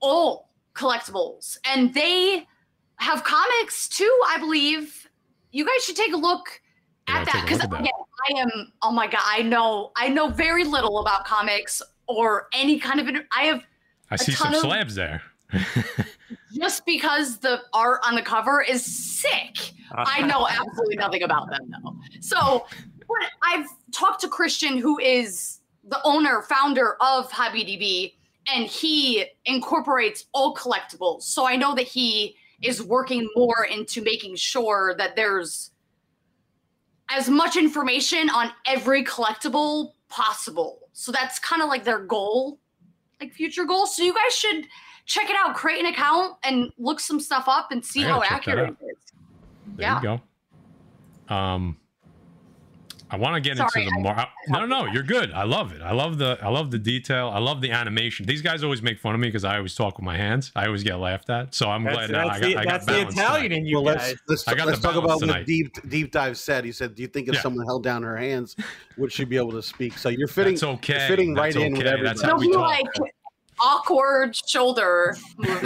all 0.00 0.50
collectibles, 0.74 1.58
and 1.64 1.92
they 1.92 2.46
have 2.96 3.22
comics 3.24 3.88
too, 3.88 4.14
I 4.28 4.38
believe. 4.38 5.08
You 5.52 5.66
guys 5.66 5.84
should 5.84 5.96
take 5.96 6.12
a 6.12 6.16
look 6.16 6.60
Yeah, 7.08 7.18
at 7.20 7.24
that 7.26 7.42
because 7.44 7.60
again, 7.64 7.86
I 8.34 8.40
am. 8.40 8.72
Oh 8.82 8.90
my 8.92 9.06
god, 9.06 9.22
I 9.24 9.42
know, 9.42 9.90
I 9.96 10.08
know 10.08 10.28
very 10.28 10.64
little 10.64 10.98
about 11.00 11.24
comics 11.26 11.82
or 12.06 12.48
any 12.54 12.78
kind 12.78 13.00
of. 13.00 13.08
I 13.36 13.42
have 13.44 13.64
I 14.10 14.16
see 14.16 14.32
some 14.32 14.54
of- 14.54 14.60
slabs 14.60 14.94
there. 14.94 15.22
just 16.54 16.84
because 16.86 17.38
the 17.38 17.60
art 17.72 18.00
on 18.06 18.14
the 18.14 18.22
cover 18.22 18.62
is 18.62 18.84
sick. 18.84 19.72
I 19.92 20.02
uh-huh. 20.02 20.26
know 20.26 20.46
absolutely 20.48 20.96
nothing 20.96 21.22
about 21.22 21.50
them 21.50 21.70
though. 21.70 21.96
So, 22.20 22.66
but 22.98 23.30
I've 23.42 23.66
talked 23.92 24.20
to 24.22 24.28
Christian, 24.28 24.78
who 24.78 24.98
is 24.98 25.60
the 25.84 26.00
owner, 26.04 26.42
founder 26.42 26.96
of 27.00 27.30
HobbyDB, 27.30 28.14
and 28.46 28.66
he 28.66 29.24
incorporates 29.44 30.26
all 30.32 30.54
collectibles. 30.54 31.22
So 31.22 31.46
I 31.46 31.56
know 31.56 31.74
that 31.74 31.86
he 31.86 32.36
is 32.62 32.82
working 32.82 33.28
more 33.34 33.64
into 33.64 34.02
making 34.02 34.36
sure 34.36 34.94
that 34.98 35.16
there's 35.16 35.70
as 37.08 37.28
much 37.28 37.56
information 37.56 38.30
on 38.30 38.52
every 38.66 39.04
collectible 39.04 39.92
possible. 40.08 40.80
So 40.92 41.10
that's 41.10 41.38
kind 41.38 41.62
of 41.62 41.68
like 41.68 41.84
their 41.84 41.98
goal, 42.00 42.60
like 43.20 43.32
future 43.32 43.64
goal. 43.64 43.86
So 43.86 44.02
you 44.02 44.14
guys 44.14 44.34
should 44.34 44.66
check 45.10 45.28
it 45.28 45.34
out, 45.36 45.56
create 45.56 45.80
an 45.80 45.86
account 45.86 46.36
and 46.44 46.70
look 46.78 47.00
some 47.00 47.18
stuff 47.18 47.44
up 47.48 47.72
and 47.72 47.84
see 47.84 48.04
I 48.04 48.08
how 48.08 48.14
gotta 48.20 48.28
check 48.28 48.44
that 48.44 48.50
accurate 48.52 48.76
it 48.80 48.84
is. 48.84 49.12
There 49.76 49.86
Yeah. 49.88 49.96
you 50.00 50.20
go. 51.28 51.34
Um, 51.34 51.76
I 53.12 53.16
want 53.16 53.34
to 53.34 53.40
get 53.40 53.56
Sorry, 53.56 53.82
into 53.86 53.92
the 53.96 54.00
more. 54.02 54.24
No, 54.50 54.66
no, 54.66 54.86
you're 54.86 55.02
good. 55.02 55.32
I 55.32 55.42
love 55.42 55.72
it. 55.72 55.82
I 55.82 55.90
love 55.90 56.18
the. 56.18 56.38
I 56.40 56.48
love 56.48 56.70
the 56.70 56.78
detail. 56.78 57.28
I 57.34 57.40
love 57.40 57.60
the 57.60 57.72
animation. 57.72 58.24
These 58.24 58.40
guys 58.40 58.62
always 58.62 58.82
make 58.82 59.00
fun 59.00 59.16
of 59.16 59.20
me 59.20 59.26
because 59.26 59.44
I 59.44 59.56
always 59.56 59.74
talk 59.74 59.98
with 59.98 60.04
my 60.04 60.16
hands. 60.16 60.52
I 60.54 60.66
always 60.66 60.84
get 60.84 60.94
laughed 60.94 61.28
at. 61.28 61.52
So 61.52 61.68
I'm 61.68 61.82
That's, 61.82 61.96
glad 61.96 62.10
now 62.12 62.28
that's 62.28 62.36
I 62.36 62.40
got. 62.40 62.46
the, 62.46 62.56
I 62.56 62.64
got 62.64 62.70
that's 62.70 62.86
the 62.86 63.00
Italian 63.08 63.42
tonight. 63.50 63.58
in 63.58 63.66
you 63.66 63.80
well, 63.82 63.96
guys. 63.96 64.10
let's 64.10 64.20
let's, 64.28 64.48
I 64.48 64.54
got 64.54 64.68
let's 64.68 64.78
talk 64.78 64.94
balance 64.94 65.22
about 65.22 65.36
what 65.36 65.44
deep 65.46 65.74
deep 65.88 66.12
dive 66.12 66.38
said. 66.38 66.64
He 66.64 66.70
said, 66.70 66.94
"Do 66.94 67.02
you 67.02 67.08
think 67.08 67.26
if 67.26 67.34
Yeah. 67.34 67.40
someone 67.40 67.66
held 67.66 67.82
down 67.82 68.04
her 68.04 68.16
hands, 68.16 68.54
would 68.96 69.10
she 69.10 69.24
be 69.24 69.36
able 69.36 69.52
to 69.52 69.62
speak?" 69.62 69.98
So 69.98 70.08
you're 70.08 70.28
fitting. 70.28 70.54
That's 70.54 70.62
okay. 70.62 70.92
You're 71.00 71.08
fitting 71.08 71.34
right 71.34 71.52
That's 71.52 71.64
in 71.64 71.72
with 71.72 71.80
okay. 71.80 71.88
everybody. 71.90 72.08
That's 72.10 72.22
how 72.22 72.38
There'll 72.38 72.40
we 72.40 72.52
talk. 72.52 72.68
like 72.68 73.12
awkward 73.60 74.36
shoulder. 74.36 75.16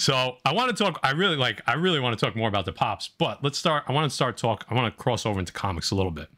So 0.00 0.38
I 0.46 0.54
want 0.54 0.74
to 0.74 0.82
talk. 0.82 0.98
I 1.02 1.10
really 1.10 1.36
like. 1.36 1.60
I 1.66 1.74
really 1.74 2.00
want 2.00 2.18
to 2.18 2.24
talk 2.24 2.34
more 2.34 2.48
about 2.48 2.64
the 2.64 2.72
pops. 2.72 3.08
But 3.08 3.44
let's 3.44 3.58
start. 3.58 3.84
I 3.86 3.92
want 3.92 4.10
to 4.10 4.14
start 4.14 4.38
talk. 4.38 4.64
I 4.70 4.74
want 4.74 4.92
to 4.92 5.02
cross 5.02 5.26
over 5.26 5.38
into 5.38 5.52
comics 5.52 5.90
a 5.90 5.94
little 5.94 6.10
bit. 6.10 6.28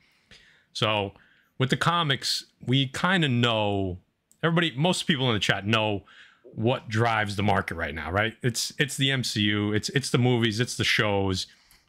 So 0.72 1.12
with 1.58 1.70
the 1.70 1.76
comics, 1.76 2.44
we 2.66 2.88
kind 2.88 3.24
of 3.24 3.30
know. 3.30 3.98
Everybody, 4.42 4.72
most 4.76 5.04
people 5.04 5.28
in 5.28 5.34
the 5.34 5.40
chat 5.40 5.64
know 5.64 6.02
what 6.42 6.88
drives 6.88 7.36
the 7.36 7.44
market 7.44 7.76
right 7.76 7.94
now, 7.94 8.10
right? 8.10 8.34
It's 8.42 8.72
it's 8.80 8.96
the 8.96 9.10
MCU. 9.10 9.74
It's 9.76 9.88
it's 9.90 10.10
the 10.10 10.18
movies. 10.18 10.58
It's 10.58 10.76
the 10.76 10.82
shows. 10.82 11.46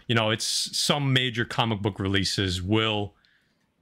You 0.07 0.13
know, 0.13 0.29
it's 0.29 0.45
some 0.45 1.11
major 1.11 1.43
comic 1.43 1.81
book 1.81 1.99
releases 1.99 2.61
will 2.61 3.15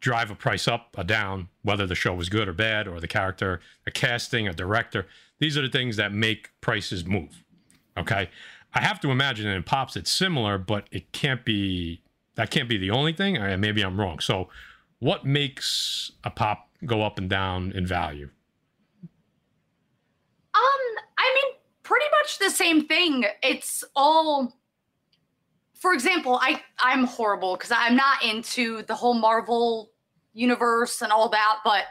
drive 0.01 0.31
a 0.31 0.35
price 0.35 0.67
up 0.67 0.95
or 0.97 1.03
down, 1.03 1.47
whether 1.61 1.87
the 1.87 1.95
show 1.95 2.13
was 2.13 2.27
good 2.27 2.49
or 2.49 2.53
bad, 2.53 2.87
or 2.87 2.99
the 2.99 3.07
character, 3.07 3.61
a 3.87 3.91
casting, 3.91 4.47
a 4.47 4.53
director. 4.53 5.07
These 5.39 5.57
are 5.57 5.61
the 5.61 5.69
things 5.69 5.95
that 5.95 6.11
make 6.11 6.49
prices 6.59 7.05
move. 7.05 7.43
Okay. 7.97 8.29
I 8.73 8.81
have 8.81 8.99
to 9.01 9.11
imagine 9.11 9.47
in 9.47 9.63
pops 9.63 9.95
it's 9.95 10.11
similar, 10.11 10.57
but 10.57 10.87
it 10.91 11.11
can't 11.11 11.45
be 11.45 12.01
that 12.35 12.49
can't 12.49 12.69
be 12.69 12.77
the 12.77 12.91
only 12.91 13.13
thing. 13.13 13.37
Or 13.37 13.55
maybe 13.57 13.81
I'm 13.81 13.99
wrong. 13.99 14.19
So 14.19 14.49
what 14.99 15.25
makes 15.25 16.11
a 16.23 16.29
pop 16.29 16.69
go 16.85 17.03
up 17.03 17.17
and 17.17 17.29
down 17.29 17.71
in 17.73 17.85
value? 17.85 18.29
Um, 20.53 21.03
I 21.17 21.33
mean, 21.35 21.53
pretty 21.83 22.05
much 22.21 22.39
the 22.39 22.49
same 22.49 22.87
thing. 22.87 23.25
It's 23.43 23.83
all 23.95 24.55
for 25.81 25.93
example, 25.93 26.39
I 26.41 26.61
I'm 26.79 27.05
horrible 27.05 27.55
because 27.57 27.71
I'm 27.75 27.95
not 27.95 28.23
into 28.23 28.83
the 28.83 28.93
whole 28.93 29.15
Marvel 29.15 29.91
universe 30.33 31.01
and 31.01 31.11
all 31.11 31.27
that, 31.29 31.57
but 31.65 31.85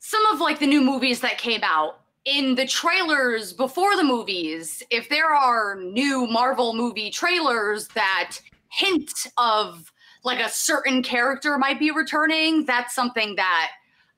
some 0.00 0.26
of 0.26 0.40
like 0.40 0.58
the 0.58 0.66
new 0.66 0.82
movies 0.82 1.20
that 1.20 1.38
came 1.38 1.60
out 1.62 2.00
in 2.24 2.56
the 2.56 2.66
trailers 2.66 3.52
before 3.52 3.96
the 3.96 4.02
movies, 4.02 4.82
if 4.90 5.08
there 5.08 5.32
are 5.32 5.76
new 5.76 6.26
Marvel 6.26 6.74
movie 6.74 7.10
trailers 7.10 7.86
that 7.88 8.38
hint 8.70 9.28
of 9.38 9.92
like 10.24 10.40
a 10.40 10.48
certain 10.48 11.02
character 11.02 11.58
might 11.58 11.78
be 11.78 11.92
returning, 11.92 12.64
that's 12.64 12.92
something 12.92 13.36
that 13.36 13.70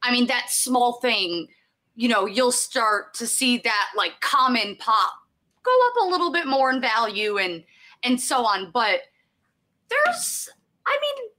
I 0.03 0.11
mean 0.11 0.27
that 0.29 0.47
small 0.49 0.95
thing 0.95 1.47
you 1.95 2.09
know, 2.09 2.25
you'll 2.25 2.53
start 2.53 3.13
to 3.13 3.27
see 3.27 3.59
that 3.59 3.91
like 3.95 4.19
common 4.21 4.77
pop 4.77 5.13
go 5.63 5.71
up 5.89 6.07
a 6.07 6.11
little 6.11 6.33
bit 6.33 6.47
more 6.47 6.71
in 6.71 6.81
value 6.81 7.37
and 7.37 7.63
and 8.05 8.21
so 8.21 8.45
on. 8.45 8.71
But 8.73 9.01
there's 9.89 10.49
I 10.87 10.99
mean 11.01 11.31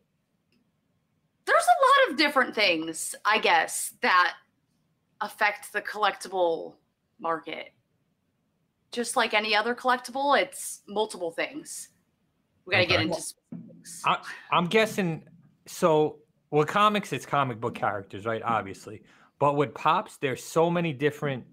there's 1.46 1.64
a 1.64 2.08
lot 2.08 2.12
of 2.12 2.18
different 2.18 2.56
things, 2.56 3.16
I 3.26 3.40
guess, 3.40 3.94
that 4.02 4.36
affect 5.22 5.74
the 5.74 5.82
collectible 5.82 6.76
market. 7.20 7.74
Just 8.92 9.16
like 9.16 9.34
any 9.34 9.56
other 9.56 9.76
collectible, 9.76 10.40
it's 10.40 10.82
multiple 10.88 11.32
things. 11.32 11.90
We 12.66 12.72
gotta 12.72 12.86
get 12.86 13.02
into. 13.02 13.22
I, 14.06 14.18
I'm 14.52 14.68
guessing. 14.68 15.24
So 15.66 16.20
with 16.52 16.68
comics, 16.68 17.12
it's 17.12 17.26
comic 17.26 17.60
book 17.60 17.76
characters, 17.76 18.26
right? 18.26 18.42
Obviously, 18.44 19.02
but 19.40 19.56
with 19.56 19.74
pops, 19.74 20.18
there's 20.18 20.44
so 20.44 20.70
many 20.70 20.94
different 20.94 21.44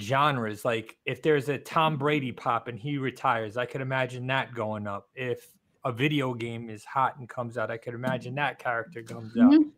genres. 0.00 0.64
Like 0.64 0.96
if 1.04 1.22
there's 1.22 1.48
a 1.48 1.58
Tom 1.58 1.94
mm-hmm. 1.94 2.00
Brady 2.00 2.32
pop 2.32 2.68
and 2.68 2.78
he 2.78 2.98
retires, 2.98 3.56
I 3.56 3.66
could 3.66 3.80
imagine 3.80 4.26
that 4.28 4.54
going 4.54 4.86
up. 4.86 5.08
If 5.14 5.46
a 5.84 5.92
video 5.92 6.34
game 6.34 6.70
is 6.70 6.84
hot 6.84 7.18
and 7.18 7.28
comes 7.28 7.56
out, 7.56 7.70
I 7.70 7.76
could 7.76 7.94
imagine 7.94 8.34
that 8.36 8.58
character 8.58 9.02
comes 9.02 9.36
out. 9.36 9.52
Mhm. 9.52 9.70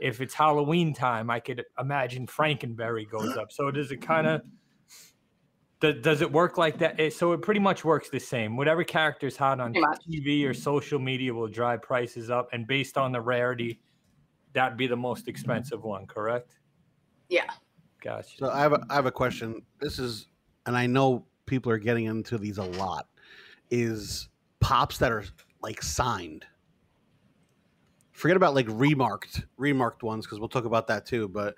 If 0.00 0.20
it's 0.20 0.34
Halloween 0.34 0.92
time, 0.92 1.30
I 1.30 1.40
could 1.40 1.64
imagine 1.78 2.26
Frankenberry 2.26 3.08
goes 3.08 3.36
up. 3.36 3.50
So 3.50 3.70
does 3.70 3.90
it 3.90 4.02
kind 4.02 4.26
of 4.26 4.40
mm-hmm. 4.42 4.50
does, 5.80 6.02
does 6.02 6.20
it 6.20 6.30
work 6.30 6.58
like 6.58 6.78
that? 6.78 7.00
It- 7.00 7.14
so 7.14 7.32
it 7.32 7.42
pretty 7.42 7.60
much 7.60 7.84
works 7.84 8.10
the 8.10 8.20
same. 8.20 8.56
Whatever 8.56 8.84
character's 8.84 9.36
hot 9.36 9.60
on. 9.60 9.72
TV 9.72 10.44
or 10.44 10.50
mm-hmm. 10.50 10.60
social 10.60 10.98
media 10.98 11.32
will 11.32 11.48
drive 11.48 11.82
prices 11.82 12.30
up, 12.30 12.48
and 12.52 12.66
based 12.66 12.98
on 12.98 13.12
the 13.12 13.20
rarity, 13.20 13.80
that'd 14.52 14.76
be 14.76 14.86
the 14.86 14.96
most 14.96 15.28
expensive 15.28 15.82
one. 15.82 16.06
Correct? 16.06 16.58
Yeah. 17.28 17.50
Gotcha. 18.06 18.38
So 18.38 18.50
I 18.50 18.60
have 18.60 18.72
a, 18.72 18.86
I 18.88 18.94
have 18.94 19.06
a 19.06 19.10
question. 19.10 19.62
This 19.80 19.98
is, 19.98 20.28
and 20.64 20.76
I 20.76 20.86
know 20.86 21.26
people 21.44 21.72
are 21.72 21.78
getting 21.78 22.04
into 22.04 22.38
these 22.38 22.58
a 22.58 22.62
lot. 22.62 23.08
Is 23.72 24.28
pops 24.60 24.98
that 24.98 25.10
are 25.10 25.24
like 25.60 25.82
signed? 25.82 26.44
Forget 28.12 28.36
about 28.36 28.54
like 28.54 28.66
remarked 28.68 29.42
remarked 29.56 30.04
ones 30.04 30.24
because 30.24 30.38
we'll 30.38 30.48
talk 30.48 30.66
about 30.66 30.86
that 30.86 31.04
too. 31.04 31.26
But 31.26 31.56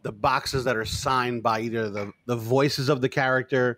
the 0.00 0.12
boxes 0.12 0.64
that 0.64 0.78
are 0.78 0.86
signed 0.86 1.42
by 1.42 1.60
either 1.60 1.90
the 1.90 2.10
the 2.24 2.36
voices 2.36 2.88
of 2.88 3.02
the 3.02 3.08
character, 3.10 3.76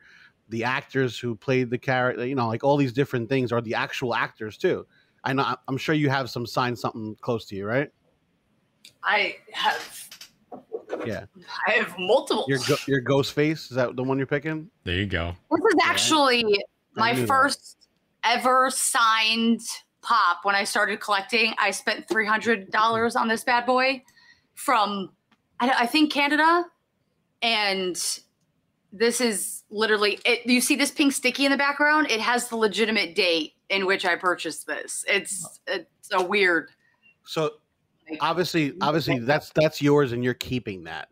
the 0.51 0.63
actors 0.63 1.19
who 1.19 1.35
played 1.35 1.69
the 1.69 1.79
character, 1.79 2.25
you 2.25 2.37
know, 2.37 2.47
like 2.47 2.63
all 2.63 2.77
these 2.77 2.93
different 2.93 3.29
things, 3.29 3.51
are 3.51 3.61
the 3.61 3.75
actual 3.75 4.15
actors 4.15 4.57
too. 4.57 4.87
I 5.25 5.33
know. 5.33 5.57
I'm 5.67 5.77
sure 5.77 5.97
you 5.97 6.11
have 6.11 6.31
some 6.31 6.47
signed 6.47 6.79
something 6.79 7.17
close 7.23 7.45
to 7.47 7.57
you, 7.57 7.67
right? 7.67 7.91
I 9.03 9.37
have 9.51 10.14
Yeah. 11.07 11.25
I 11.67 11.73
have 11.73 11.95
multiple. 11.99 12.45
Your 12.49 12.59
go- 12.67 12.77
your 12.87 13.01
ghost 13.01 13.33
face 13.33 13.71
is 13.71 13.77
that 13.77 13.97
the 13.97 14.03
one 14.05 14.19
you're 14.19 14.27
picking? 14.27 14.71
There 14.85 14.95
you 14.95 15.07
go. 15.07 15.35
This 15.51 15.61
is 15.61 15.81
actually 15.85 16.45
I 16.45 17.01
my 17.01 17.13
knew 17.13 17.21
that. 17.21 17.27
first 17.27 17.89
ever 18.25 18.71
signed 18.71 19.61
pop 20.03 20.41
when 20.45 20.55
I 20.55 20.65
started 20.65 21.01
collecting. 21.01 21.55
I 21.59 21.71
spent 21.71 22.09
three 22.09 22.27
hundred 22.27 22.71
dollars 22.71 23.17
on 23.17 23.29
this 23.29 23.45
bad 23.45 23.67
boy 23.67 24.03
from 24.55 25.11
I, 25.61 25.71
I 25.81 25.87
think 25.87 26.13
Canada, 26.13 26.65
and 27.43 27.97
this 28.93 29.21
is 29.21 29.65
literally 29.71 30.19
it, 30.25 30.47
you 30.47 30.61
see 30.61 30.77
this 30.77 30.91
pink 30.91 31.13
sticky 31.13 31.45
in 31.45 31.51
the 31.51 31.59
background. 31.59 32.11
It 32.11 32.21
has 32.21 32.49
the 32.49 32.57
legitimate 32.57 33.15
date 33.15 33.55
in 33.71 33.87
which 33.87 34.05
I 34.05 34.17
purchased 34.17 34.67
this. 34.67 35.05
It's 35.09 35.61
it's 35.67 36.11
a 36.13 36.23
weird. 36.23 36.71
So 37.27 37.55
obviously, 38.21 38.75
obviously, 38.81 39.19
that's 39.19 39.51
that's 39.51 39.81
yours, 39.81 40.13
and 40.13 40.23
you're 40.23 40.35
keeping 40.35 40.85
that. 40.85 41.09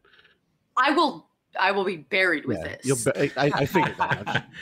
I 0.76 0.92
will 0.92 1.28
I 1.58 1.72
will 1.72 1.84
be 1.84 1.98
buried 1.98 2.46
with 2.46 2.58
Yeah, 2.58 2.76
this. 2.76 2.80
You'll 2.84 3.12
be, 3.12 3.30
I, 3.36 3.50
I 3.54 3.66
figured 3.66 3.96
that. 3.98 4.46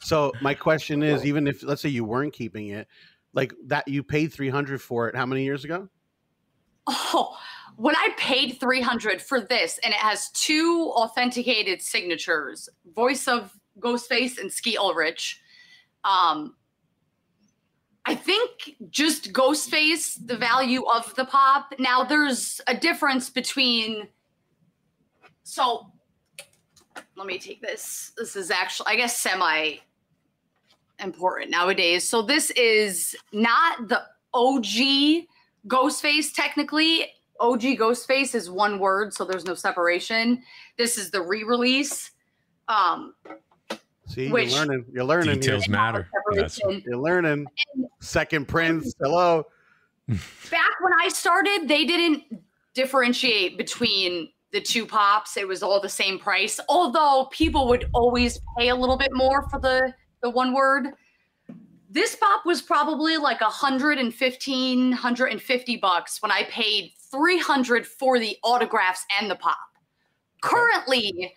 So 0.00 0.32
my 0.42 0.52
question 0.52 1.02
is, 1.02 1.24
even 1.24 1.46
if 1.46 1.62
let's 1.62 1.80
say 1.80 1.88
you 1.88 2.04
weren't 2.04 2.34
keeping 2.34 2.68
it, 2.68 2.86
like 3.32 3.54
that, 3.68 3.88
you 3.88 4.02
paid 4.02 4.34
three 4.34 4.50
hundred 4.50 4.82
for 4.82 5.08
it. 5.08 5.16
How 5.16 5.24
many 5.24 5.44
years 5.44 5.64
ago? 5.64 5.88
Oh, 6.86 7.34
when 7.76 7.96
I 7.96 8.10
paid 8.18 8.60
300 8.60 9.22
for 9.22 9.40
this 9.40 9.80
and 9.82 9.92
it 9.92 9.98
has 9.98 10.30
two 10.30 10.92
authenticated 10.94 11.80
signatures, 11.80 12.68
voice 12.94 13.26
of 13.26 13.52
Ghostface 13.80 14.38
and 14.38 14.52
Skeet 14.52 14.78
Ulrich. 14.78 15.40
Um 16.04 16.54
I 18.06 18.14
think 18.14 18.76
just 18.90 19.32
Ghostface, 19.32 20.18
the 20.26 20.36
value 20.36 20.84
of 20.84 21.14
the 21.14 21.24
pop. 21.24 21.72
Now 21.78 22.04
there's 22.04 22.60
a 22.66 22.76
difference 22.76 23.30
between 23.30 24.08
so 25.42 25.90
let 27.16 27.26
me 27.26 27.38
take 27.38 27.60
this. 27.60 28.12
This 28.16 28.36
is 28.36 28.50
actually 28.50 28.86
I 28.88 28.96
guess 28.96 29.18
semi 29.18 29.76
important 31.00 31.50
nowadays. 31.50 32.08
So 32.08 32.22
this 32.22 32.50
is 32.52 33.16
not 33.32 33.88
the 33.88 34.02
OG 34.32 35.26
Ghostface 35.66 36.32
technically. 36.34 37.06
OG 37.40 37.62
Ghostface 37.62 38.34
is 38.34 38.50
one 38.50 38.78
word, 38.78 39.12
so 39.12 39.24
there's 39.24 39.44
no 39.44 39.54
separation. 39.54 40.42
This 40.76 40.98
is 40.98 41.10
the 41.10 41.20
re-release. 41.20 42.12
Um, 42.68 43.14
See, 44.06 44.30
Which- 44.30 44.50
you're 44.50 44.58
learning. 44.66 44.84
You're 44.92 45.04
learning. 45.04 45.40
Details 45.40 45.64
Here. 45.64 45.72
matter. 45.72 46.08
You're 46.86 46.96
learning. 46.98 47.46
Second 48.00 48.48
Prince. 48.48 48.94
Hello. 49.00 49.44
Back 50.08 50.72
when 50.80 50.92
I 51.02 51.08
started, 51.08 51.66
they 51.66 51.84
didn't 51.84 52.22
differentiate 52.74 53.56
between 53.56 54.28
the 54.52 54.60
two 54.60 54.84
pops. 54.86 55.36
It 55.36 55.48
was 55.48 55.62
all 55.62 55.80
the 55.80 55.88
same 55.88 56.18
price. 56.18 56.60
Although 56.68 57.28
people 57.32 57.66
would 57.68 57.88
always 57.94 58.38
pay 58.58 58.68
a 58.68 58.74
little 58.76 58.96
bit 58.98 59.10
more 59.14 59.48
for 59.48 59.58
the 59.58 59.92
the 60.22 60.30
one 60.30 60.52
word. 60.54 60.88
This 61.90 62.16
pop 62.16 62.44
was 62.44 62.60
probably 62.60 63.16
like 63.18 63.40
115, 63.40 64.90
150 64.90 65.76
bucks 65.76 66.20
when 66.20 66.32
I 66.32 66.42
paid 66.44 66.90
300 67.10 67.86
for 67.86 68.18
the 68.18 68.36
autographs 68.42 69.04
and 69.20 69.30
the 69.30 69.36
pop. 69.36 69.56
Currently, 70.42 71.32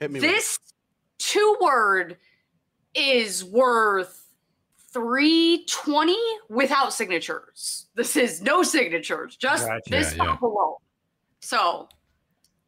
Hit 0.00 0.10
me. 0.10 0.20
with 0.20 0.28
this 0.30 0.58
two 1.18 1.56
word 1.60 2.16
is 2.94 3.44
worth 3.44 4.20
320 4.92 6.16
without 6.48 6.92
signatures. 6.92 7.86
This 7.94 8.16
is 8.16 8.42
no 8.42 8.62
signatures, 8.62 9.36
just 9.36 9.66
Gotcha. 9.66 9.82
this 9.90 10.16
Yeah, 10.16 10.24
yeah. 10.24 10.30
pop 10.30 10.42
alone. 10.42 10.74
So 11.40 11.88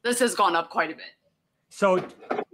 this 0.02 0.18
has 0.18 0.34
gone 0.34 0.56
up 0.56 0.70
quite 0.70 0.90
a 0.90 0.94
bit. 0.94 1.04
So, 1.68 2.04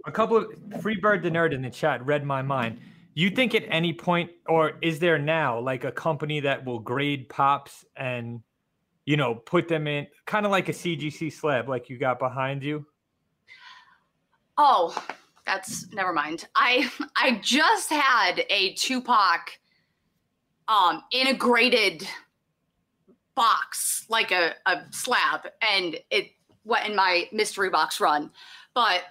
a 0.05 0.11
couple 0.11 0.37
of 0.37 0.45
Freebird 0.81 1.23
the 1.23 1.29
Nerd 1.29 1.53
in 1.53 1.61
the 1.61 1.69
chat 1.69 2.05
read 2.05 2.25
my 2.25 2.41
mind. 2.41 2.79
You 3.15 3.29
think 3.29 3.55
at 3.55 3.63
any 3.69 3.93
point, 3.93 4.31
or 4.47 4.73
is 4.81 4.99
there 4.99 5.17
now, 5.19 5.59
like 5.59 5.83
a 5.85 5.91
company 5.91 6.39
that 6.41 6.65
will 6.65 6.79
grade 6.79 7.29
pops 7.29 7.85
and, 7.95 8.41
you 9.05 9.15
know, 9.17 9.35
put 9.35 9.67
them 9.67 9.87
in 9.87 10.07
kind 10.25 10.45
of 10.45 10.51
like 10.51 10.67
a 10.67 10.73
CGC 10.73 11.31
slab, 11.31 11.69
like 11.69 11.89
you 11.89 11.97
got 11.97 12.19
behind 12.19 12.63
you? 12.63 12.85
Oh, 14.57 14.95
that's 15.45 15.91
never 15.93 16.13
mind. 16.13 16.47
I 16.55 16.89
I 17.15 17.39
just 17.43 17.89
had 17.89 18.45
a 18.49 18.73
Tupac 18.73 19.59
um 20.67 21.03
integrated 21.11 22.07
box, 23.35 24.05
like 24.09 24.31
a, 24.31 24.53
a 24.65 24.81
slab, 24.91 25.47
and 25.71 25.97
it 26.11 26.31
went 26.65 26.87
in 26.87 26.95
my 26.95 27.27
mystery 27.31 27.69
box 27.69 27.99
run. 27.99 28.31
But 28.73 29.01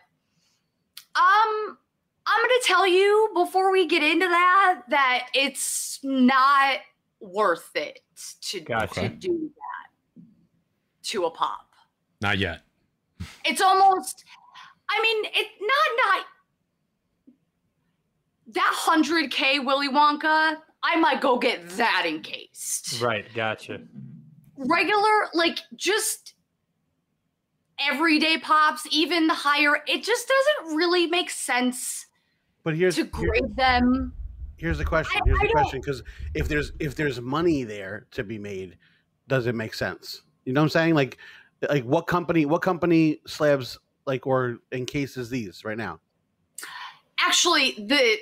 um 1.16 1.78
I'm 2.24 2.40
gonna 2.42 2.54
tell 2.64 2.86
you 2.86 3.30
before 3.34 3.72
we 3.72 3.86
get 3.86 4.02
into 4.02 4.28
that 4.28 4.82
that 4.88 5.28
it's 5.34 5.98
not 6.02 6.78
worth 7.20 7.70
it 7.74 8.00
to, 8.42 8.60
Gotcha. 8.60 9.00
to 9.00 9.08
do 9.08 9.50
that 9.54 10.22
to 11.04 11.24
a 11.24 11.30
pop 11.30 11.66
Not 12.20 12.38
yet. 12.38 12.60
it's 13.44 13.60
almost 13.60 14.24
i 14.94 15.00
mean 15.02 15.24
it 15.24 15.46
not 15.60 16.16
not 16.16 17.34
that 18.54 18.74
100k 18.86 19.64
willy 19.64 19.88
wonka 19.88 20.56
i 20.82 20.96
might 20.96 21.20
go 21.20 21.38
get 21.38 21.68
that 21.70 22.04
encased 22.06 23.00
Right. 23.00 23.24
Gotcha. 23.34 23.80
regular 24.56 25.28
like 25.34 25.58
just 25.76 26.34
everyday 27.78 28.38
pops 28.38 28.86
even 28.90 29.26
the 29.26 29.34
higher 29.34 29.78
it 29.86 30.02
just 30.02 30.28
doesn't 30.28 30.76
really 30.76 31.06
make 31.06 31.30
sense 31.30 32.06
But 32.62 32.76
here's 32.76 32.96
to 32.96 33.02
here- 33.02 33.10
grade 33.10 33.56
them 33.56 34.12
here's 34.56 34.78
the 34.78 34.84
question. 34.84 35.20
Here's 35.26 35.38
I 35.38 35.42
the 35.42 35.46
don't- 35.48 35.52
question. 35.54 35.80
Because 35.80 36.02
if 36.34 36.46
there's 36.48 36.72
if 36.78 36.94
there's 36.94 37.20
money 37.20 37.64
there 37.64 38.06
to 38.12 38.22
be 38.22 38.38
made, 38.38 38.76
does 39.26 39.48
it 39.48 39.56
make 39.56 39.74
sense? 39.74 40.22
You 40.44 40.52
know 40.52 40.60
what 40.60 40.66
I'm 40.66 40.68
saying? 40.70 40.94
Like 40.94 41.18
like 41.68 41.82
what 41.84 42.06
company 42.06 42.46
what 42.46 42.62
company 42.62 43.20
slabs 43.26 43.76
like 44.06 44.26
or 44.26 44.58
encases 44.72 45.30
these 45.30 45.64
right 45.64 45.78
now? 45.78 46.00
actually 47.26 47.72
the 47.72 48.16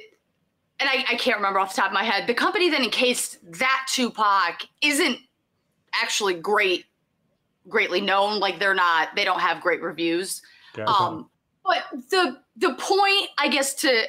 and 0.78 0.88
I, 0.88 1.04
I 1.10 1.14
can't 1.16 1.36
remember 1.36 1.58
off 1.58 1.74
the 1.74 1.80
top 1.80 1.90
of 1.90 1.94
my 1.94 2.04
head 2.04 2.26
the 2.26 2.34
company 2.34 2.70
that 2.70 2.80
encased 2.80 3.38
that 3.58 3.86
tupac 3.92 4.62
isn't 4.82 5.18
actually 6.00 6.34
great 6.34 6.86
greatly 7.68 8.00
known 8.00 8.40
like 8.40 8.58
they're 8.58 8.74
not 8.74 9.08
they 9.16 9.24
don't 9.24 9.40
have 9.40 9.60
great 9.60 9.82
reviews 9.82 10.42
Gotcha. 10.74 10.90
um 10.90 11.30
but 11.64 11.84
the 12.10 12.38
the 12.56 12.74
point 12.74 13.28
i 13.38 13.48
guess 13.48 13.74
to 13.74 14.04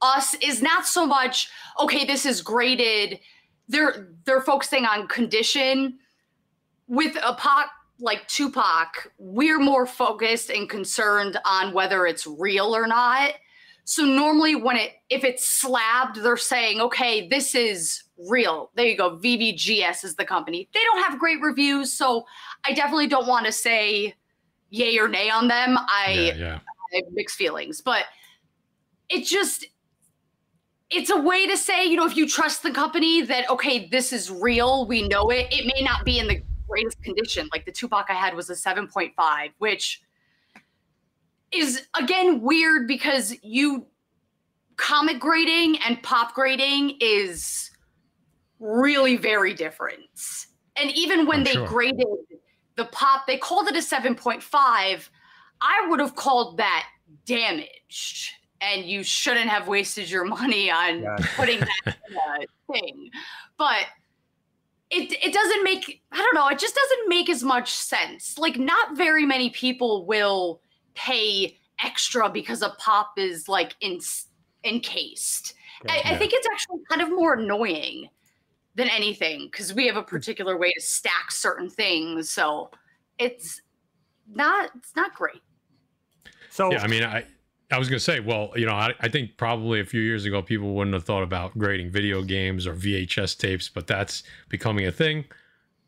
us 0.00 0.34
is 0.34 0.62
not 0.62 0.86
so 0.86 1.06
much 1.06 1.50
okay 1.80 2.04
this 2.04 2.26
is 2.26 2.42
graded 2.42 3.20
they're 3.68 4.08
they're 4.24 4.40
focusing 4.40 4.84
on 4.84 5.08
condition 5.08 5.98
with 6.88 7.16
a 7.22 7.34
pop 7.34 7.68
like 8.02 8.26
tupac 8.28 9.12
we're 9.18 9.58
more 9.58 9.86
focused 9.86 10.50
and 10.50 10.68
concerned 10.68 11.38
on 11.46 11.72
whether 11.72 12.06
it's 12.06 12.26
real 12.26 12.74
or 12.76 12.86
not 12.86 13.32
so 13.84 14.04
normally 14.04 14.54
when 14.54 14.76
it 14.76 14.92
if 15.08 15.24
it's 15.24 15.46
slabbed 15.46 16.22
they're 16.22 16.36
saying 16.36 16.80
okay 16.80 17.28
this 17.28 17.54
is 17.54 18.04
real 18.28 18.70
there 18.74 18.86
you 18.86 18.96
go 18.96 19.16
vvgs 19.16 20.04
is 20.04 20.14
the 20.16 20.24
company 20.24 20.68
they 20.74 20.80
don't 20.84 21.02
have 21.02 21.18
great 21.18 21.40
reviews 21.40 21.92
so 21.92 22.24
i 22.66 22.72
definitely 22.72 23.06
don't 23.06 23.26
want 23.26 23.46
to 23.46 23.52
say 23.52 24.14
yay 24.70 24.98
or 24.98 25.08
nay 25.08 25.30
on 25.30 25.48
them 25.48 25.76
i 25.78 26.12
Yeah, 26.12 26.34
yeah. 26.34 26.58
I 26.92 26.96
have 26.96 27.12
mixed 27.12 27.36
feelings, 27.36 27.80
but 27.80 28.04
it 29.08 29.24
just 29.24 29.66
it's 30.90 31.08
a 31.08 31.16
way 31.16 31.46
to 31.46 31.56
say, 31.56 31.86
you 31.86 31.96
know, 31.96 32.04
if 32.04 32.16
you 32.16 32.28
trust 32.28 32.62
the 32.62 32.70
company 32.70 33.22
that 33.22 33.48
okay, 33.48 33.88
this 33.88 34.12
is 34.12 34.30
real, 34.30 34.86
we 34.86 35.08
know 35.08 35.30
it. 35.30 35.46
It 35.50 35.66
may 35.66 35.82
not 35.82 36.04
be 36.04 36.18
in 36.18 36.28
the 36.28 36.42
greatest 36.72 37.02
condition. 37.02 37.48
Like 37.52 37.66
the 37.66 37.72
Tupac 37.72 38.06
I 38.08 38.14
had 38.14 38.34
was 38.34 38.48
a 38.48 38.54
7.5, 38.54 39.12
which 39.58 40.02
is 41.52 41.86
again 42.00 42.40
weird 42.40 42.88
because 42.88 43.34
you 43.42 43.86
comic 44.76 45.20
grading 45.20 45.78
and 45.86 46.02
pop 46.02 46.34
grading 46.34 46.96
is 47.00 47.70
really 48.58 49.16
very 49.16 49.52
different. 49.52 50.00
And 50.76 50.90
even 50.92 51.26
when 51.26 51.40
I'm 51.40 51.44
they 51.44 51.52
sure. 51.52 51.66
graded 51.66 52.06
the 52.76 52.86
pop, 52.86 53.26
they 53.26 53.36
called 53.36 53.68
it 53.68 53.76
a 53.76 53.80
7.5. 53.80 55.08
I 55.60 55.86
would 55.88 56.00
have 56.00 56.14
called 56.14 56.56
that 56.56 56.86
damaged. 57.26 58.30
And 58.62 58.84
you 58.84 59.02
shouldn't 59.02 59.50
have 59.50 59.66
wasted 59.66 60.08
your 60.08 60.24
money 60.24 60.70
on 60.70 61.02
Gotcha. 61.02 61.28
putting 61.36 61.60
that 61.60 61.70
in 62.08 62.16
a 62.16 62.72
thing. 62.72 63.10
But 63.58 63.86
it 64.92 65.12
it 65.24 65.32
doesn't 65.32 65.64
make 65.64 66.02
I 66.12 66.18
don't 66.18 66.34
know, 66.34 66.48
it 66.48 66.58
just 66.58 66.74
doesn't 66.74 67.08
make 67.08 67.28
as 67.30 67.42
much 67.42 67.70
sense. 67.72 68.38
Like 68.38 68.58
not 68.58 68.96
very 68.96 69.24
many 69.24 69.50
people 69.50 70.06
will 70.06 70.60
pay 70.94 71.58
extra 71.82 72.28
because 72.28 72.62
a 72.62 72.70
pop 72.78 73.14
is 73.16 73.48
like 73.48 73.74
in, 73.80 73.98
encased. 74.64 75.54
I, 75.88 76.02
I 76.04 76.10
Yeah. 76.10 76.18
think 76.18 76.32
it's 76.34 76.46
actually 76.52 76.80
kind 76.88 77.00
of 77.02 77.10
more 77.10 77.34
annoying 77.34 78.08
than 78.74 78.88
anything 78.88 79.48
because 79.50 79.74
we 79.74 79.86
have 79.86 79.96
a 79.96 80.02
particular 80.02 80.56
way 80.56 80.72
to 80.72 80.80
stack 80.80 81.30
certain 81.30 81.68
things. 81.68 82.30
So 82.30 82.70
it's 83.18 83.60
not 84.30 84.70
it's 84.76 84.94
not 84.94 85.14
great. 85.14 85.42
so 86.50 86.70
Yeah, 86.70 86.82
I 86.82 86.86
mean, 86.86 87.02
I 87.02 87.24
I 87.72 87.78
was 87.78 87.88
gonna 87.88 88.00
say, 88.00 88.20
well, 88.20 88.52
you 88.54 88.66
know, 88.66 88.74
I, 88.74 88.94
I 89.00 89.08
think 89.08 89.36
probably 89.36 89.80
a 89.80 89.84
few 89.84 90.00
years 90.00 90.24
ago 90.24 90.42
people 90.42 90.74
wouldn't 90.74 90.94
have 90.94 91.04
thought 91.04 91.22
about 91.22 91.56
grading 91.56 91.90
video 91.90 92.22
games 92.22 92.66
or 92.66 92.74
VHS 92.74 93.38
tapes, 93.38 93.68
but 93.68 93.86
that's 93.86 94.22
becoming 94.48 94.86
a 94.86 94.92
thing. 94.92 95.24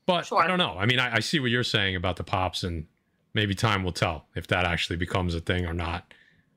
But 0.07 0.27
Sure. 0.27 0.43
I 0.43 0.47
don't 0.47 0.59
know. 0.59 0.77
I 0.79 0.87
mean, 0.87 0.99
I, 0.99 1.17
I 1.17 1.21
see 1.21 1.41
what 1.41 1.51
you're 1.51 1.63
saying 1.63 1.97
about 1.97 2.17
the 2.17 2.25
pops, 2.25 2.63
and 2.63 2.87
maybe 3.35 3.55
time 3.55 3.85
will 3.85 3.93
tell 3.93 4.27
if 4.35 4.47
that 4.49 4.65
actually 4.65 4.97
becomes 4.97 5.35
a 5.35 5.41
thing 5.41 5.67
or 5.67 5.75
not. 5.75 6.13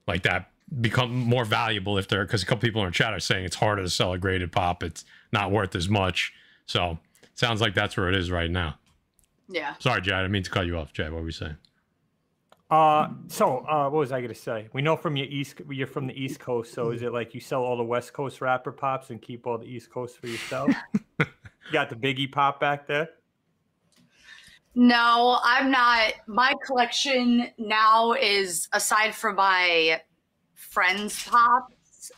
Like 0.08 0.24
that 0.24 0.50
become 0.82 1.14
more 1.16 1.46
valuable 1.46 1.98
if 1.98 2.08
they're 2.08 2.26
because 2.26 2.44
a 2.44 2.46
couple 2.46 2.62
people 2.62 2.82
in 2.82 2.86
our 2.86 2.92
chat 2.92 3.14
are 3.14 3.20
saying 3.20 3.46
it's 3.46 3.56
harder 3.56 3.84
to 3.84 3.90
sell 3.90 4.14
a 4.14 4.18
graded 4.18 4.52
pop. 4.52 4.84
It's 4.84 5.06
not 5.32 5.52
worth 5.52 5.76
as 5.76 5.90
much. 5.90 6.34
So 6.66 7.00
sounds 7.36 7.62
like 7.62 7.74
that's 7.74 7.98
where 7.98 8.10
it 8.10 8.16
is 8.16 8.32
right 8.32 8.50
now. 8.50 8.78
Yeah. 9.50 9.76
Sorry, 9.80 10.02
Jay, 10.02 10.12
I 10.12 10.22
didn't 10.22 10.32
mean 10.32 10.44
to 10.44 10.50
cut 10.50 10.66
you 10.66 10.78
off. 10.78 10.94
Jay, 10.94 11.10
what 11.10 11.22
were 11.22 11.28
you 11.28 11.32
saying? 11.32 11.56
Uh, 12.70 13.10
so 13.28 13.60
uh, 13.60 13.90
what 13.90 14.00
was 14.00 14.12
I 14.12 14.20
gonna 14.20 14.36
say? 14.36 14.68
We 14.74 14.82
know 14.82 14.98
from 14.98 15.16
your 15.16 15.28
east, 15.28 15.62
you're 15.70 15.88
from 15.88 16.08
the 16.08 16.22
East 16.22 16.40
Coast. 16.40 16.74
So 16.74 16.92
is 16.92 17.02
it 17.02 17.14
like 17.14 17.34
you 17.34 17.40
sell 17.40 17.64
all 17.64 17.78
the 17.78 17.84
West 17.84 18.14
Coast 18.14 18.42
rapper 18.42 18.72
pops 18.72 19.10
and 19.10 19.22
keep 19.22 19.48
all 19.48 19.58
the 19.58 19.66
East 19.66 19.90
Coast 19.90 20.18
for 20.20 20.28
yourself? 20.28 20.70
you 21.20 21.26
got 21.72 21.90
the 21.90 21.96
Biggie 21.96 22.32
pop 22.32 22.60
back 22.60 22.86
there. 22.86 23.10
No, 24.76 25.40
I'm 25.44 25.72
not. 25.72 26.14
My 26.28 26.54
collection 26.66 27.50
now 27.58 28.14
is 28.14 28.68
aside 28.74 29.16
from 29.16 29.36
my 29.36 30.02
friends' 30.54 31.24
pops, 31.24 32.12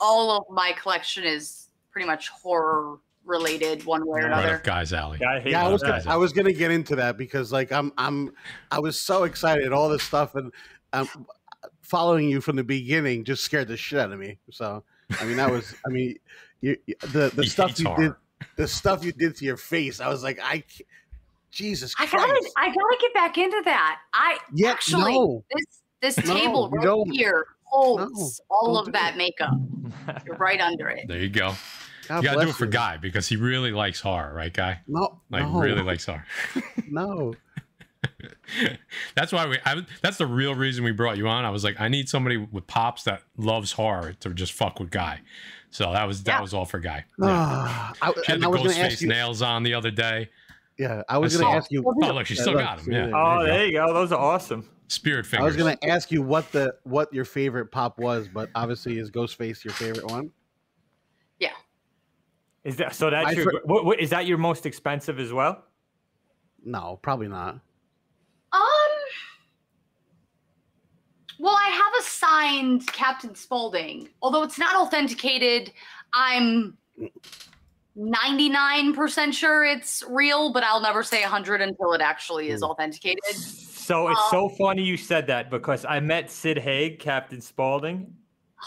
all 0.00 0.38
of 0.38 0.44
my 0.50 0.72
collection 0.72 1.24
is 1.24 1.68
pretty 1.90 2.06
much 2.06 2.28
horror 2.28 2.98
related 3.26 3.84
one 3.84 4.06
way 4.06 4.20
or 4.20 4.24
Right 4.24 4.30
Right 4.30 4.38
another. 4.44 4.56
up 4.56 4.64
guys 4.64 4.92
alley. 4.92 5.18
Yeah, 5.20 5.30
I 5.30 5.42
Yeah, 5.44 5.66
I 5.66 5.68
was 5.68 5.82
gonna, 5.82 6.02
I 6.06 6.16
was 6.16 6.32
gonna 6.32 6.52
get 6.52 6.70
into 6.70 6.96
that 6.96 7.16
because 7.18 7.52
like 7.52 7.72
I'm 7.72 7.92
I'm 7.98 8.32
I 8.70 8.78
was 8.78 8.98
so 8.98 9.24
excited 9.24 9.72
all 9.72 9.88
this 9.88 10.02
stuff 10.02 10.34
and 10.34 10.52
um, 10.92 11.08
following 11.82 12.28
you 12.28 12.40
from 12.40 12.56
the 12.56 12.64
beginning 12.64 13.24
just 13.24 13.44
scared 13.44 13.68
the 13.68 13.76
shit 13.76 13.98
out 13.98 14.12
of 14.12 14.18
me. 14.18 14.38
So 14.50 14.82
I 15.20 15.24
mean 15.24 15.36
that 15.36 15.50
was 15.50 15.74
I 15.86 15.90
mean 15.90 16.16
you, 16.60 16.76
you- 16.86 16.94
the 17.00 17.30
the 17.34 17.42
He 17.42 17.48
stuff 17.48 17.70
hates 17.70 17.80
you 17.80 17.86
horror. 17.88 18.02
did 18.02 18.12
the 18.56 18.68
stuff 18.68 19.04
you 19.04 19.12
did 19.12 19.36
to 19.36 19.44
your 19.44 19.56
face. 19.56 20.00
I 20.00 20.08
was 20.08 20.22
like 20.22 20.38
I 20.42 20.58
ca- 20.60 20.84
Jesus 21.50 21.94
I 21.98 22.06
Christ. 22.06 22.26
gotta, 22.26 22.50
I 22.56 22.66
gotta 22.68 22.96
get 23.00 23.14
back 23.14 23.38
into 23.38 23.60
that. 23.64 23.98
I 24.14 24.38
yeah, 24.54 24.70
actually 24.70 25.14
no. 25.14 25.44
this 25.54 26.14
this 26.16 26.26
No, 26.26 26.34
table 26.34 26.70
you 26.72 26.78
right 26.78 26.84
don't. 26.84 27.10
here 27.10 27.46
holds 27.64 28.40
all 28.48 28.78
of 28.78 28.92
that 28.92 29.14
it. 29.14 29.16
makeup 29.18 29.52
right 30.38 30.60
under 30.60 30.88
it. 30.88 31.08
There 31.08 31.18
you 31.18 31.28
go. 31.30 31.54
God 32.08 32.22
you 32.22 32.28
gotta 32.30 32.44
do 32.44 32.50
it 32.50 32.54
for 32.54 32.64
you. 32.66 32.70
Guy 32.70 32.96
because 32.96 33.26
he 33.28 33.36
really 33.36 33.70
likes 33.72 34.00
horror, 34.00 34.32
right, 34.34 34.52
Guy? 34.52 34.80
No, 34.86 35.20
Like 35.30 35.44
no, 35.46 35.60
really 35.60 35.82
likes 35.82 36.04
horror. 36.06 36.24
no. 36.90 37.34
that's 39.14 39.32
why 39.32 39.46
we. 39.46 39.58
I, 39.64 39.82
that's 40.02 40.16
the 40.18 40.26
real 40.26 40.54
reason 40.54 40.84
we 40.84 40.92
brought 40.92 41.16
you 41.16 41.28
on. 41.28 41.44
I 41.44 41.50
was 41.50 41.64
like, 41.64 41.80
I 41.80 41.88
need 41.88 42.08
somebody 42.08 42.36
with 42.36 42.66
pops 42.66 43.02
that 43.04 43.22
loves 43.36 43.72
horror 43.72 44.14
to 44.20 44.30
just 44.30 44.52
fuck 44.52 44.78
with 44.78 44.90
Guy. 44.90 45.20
So 45.70 45.92
that 45.92 46.04
was 46.04 46.22
that 46.24 46.36
Yeah. 46.36 46.40
was 46.40 46.54
all 46.54 46.64
for 46.64 46.78
Guy. 46.78 47.04
Yeah. 47.18 47.26
Ah, 47.28 47.92
I, 48.00 48.12
She 48.24 48.32
had 48.32 48.40
the 48.40 48.46
I 48.46 48.48
was 48.48 48.62
ghost 48.62 48.78
face 48.78 49.02
you. 49.02 49.08
nails 49.08 49.42
on 49.42 49.62
the 49.62 49.74
other 49.74 49.90
day. 49.90 50.30
Yeah, 50.78 51.02
I 51.08 51.18
was 51.18 51.36
I 51.36 51.42
gonna 51.42 51.56
ask 51.56 51.70
you. 51.70 51.82
Oh, 51.86 52.12
look, 52.12 52.26
she 52.26 52.34
Yeah, 52.34 52.40
still 52.42 52.54
look, 52.54 52.62
got 52.62 52.78
him. 52.80 52.84
see 52.84 52.92
Yeah. 52.92 53.06
there. 53.06 53.16
Oh, 53.16 53.40
you 53.40 53.46
there 53.46 53.66
you 53.66 53.72
go. 53.72 53.92
Those 53.92 54.12
are 54.12 54.20
awesome. 54.20 54.68
Spirit 54.88 55.26
fingers. 55.26 55.42
I 55.42 55.46
was 55.46 55.56
gonna 55.56 55.78
ask 55.82 56.12
you 56.12 56.22
what 56.22 56.50
the 56.52 56.74
what 56.84 57.12
your 57.12 57.24
favorite 57.24 57.66
pop 57.72 57.98
was, 57.98 58.28
but 58.28 58.50
obviously 58.54 58.98
is 58.98 59.10
Ghostface 59.10 59.64
your 59.64 59.74
favorite 59.74 60.06
one? 60.06 60.30
Is 62.66 62.74
that 62.76 62.96
so? 62.96 63.10
That's 63.10 63.28
I 63.28 63.30
your. 63.30 63.44
fr- 63.44 63.56
what, 63.64 63.84
what, 63.84 64.00
is 64.00 64.10
that 64.10 64.26
your 64.26 64.38
most 64.38 64.66
expensive 64.66 65.20
as 65.20 65.32
well? 65.32 65.64
No, 66.64 66.98
probably 67.00 67.28
not. 67.28 67.60
Um. 68.52 68.60
Well, 71.38 71.54
I 71.54 71.68
have 71.68 71.92
a 72.00 72.02
signed 72.02 72.86
Captain 72.92 73.36
Spaulding, 73.36 74.08
although 74.20 74.42
it's 74.42 74.58
not 74.58 74.74
authenticated. 74.74 75.70
I'm 76.12 76.76
99% 77.96 79.32
sure 79.32 79.64
it's 79.64 80.02
real, 80.08 80.52
but 80.52 80.64
I'll 80.64 80.80
never 80.80 81.04
say 81.04 81.22
100 81.22 81.60
until 81.60 81.92
it 81.92 82.00
actually 82.00 82.48
is 82.48 82.62
Hmm. 82.62 82.70
authenticated. 82.70 83.22
So 83.26 84.08
it's 84.08 84.30
so 84.30 84.48
funny 84.48 84.82
you 84.82 84.96
said 84.96 85.28
that 85.28 85.50
because 85.50 85.84
I 85.84 86.00
met 86.00 86.32
Sid 86.32 86.58
Haig, 86.58 86.98
Captain 86.98 87.40
Spaulding, 87.40 88.12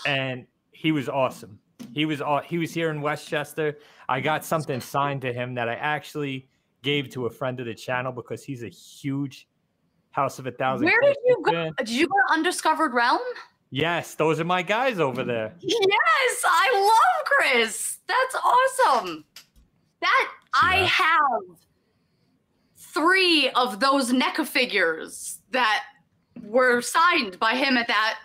and 0.05 0.47
he 0.71 0.93
was 0.93 1.09
awesome. 1.09 1.59
He 1.93 2.06
was 2.06 2.21
aw- 2.21 2.41
he 2.41 2.58
was 2.58 2.73
here 2.73 2.89
in 2.91 3.02
Westchester. 3.02 3.78
I 4.08 4.21
got 4.21 4.45
something 4.45 4.80
signed 4.82 5.21
to 5.21 5.34
him 5.34 5.56
that 5.56 5.67
I 5.69 5.75
actually 5.75 6.47
gave 6.82 7.10
to 7.12 7.25
a 7.25 7.30
friend 7.30 7.60
of 7.60 7.65
the 7.65 7.73
channel 7.73 8.12
because 8.12 8.43
he's 8.43 8.63
a 8.63 8.69
huge 8.69 9.47
House 10.12 10.39
of 10.39 10.47
a 10.47 10.52
Thousand. 10.52 10.86
Where 10.86 11.02
did 11.02 11.17
you 11.25 11.41
go? 11.45 11.52
fan. 11.52 11.73
Did 11.78 11.89
you 11.89 12.08
go 12.08 12.13
to 12.28 12.34
Undiscovered 12.34 12.93
Realm? 12.93 13.19
Yes, 13.71 14.15
those 14.15 14.39
are 14.39 14.45
my 14.45 14.63
guys 14.63 14.99
over 14.99 15.23
there. 15.23 15.54
Yes, 15.60 16.43
I 16.45 16.71
love 16.82 17.25
Chris. 17.25 17.99
That's 18.08 18.36
awesome. 18.43 19.25
That 20.02 20.32
I 20.54 20.78
have 20.78 21.58
three 22.78 23.49
of 23.52 23.80
those 23.80 24.12
NECA 24.12 24.47
figures 24.47 25.39
that 25.52 25.84
were 26.43 26.82
signed 26.82 27.38
by 27.39 27.54
him 27.56 27.78
at 27.78 27.88
that 27.88 28.17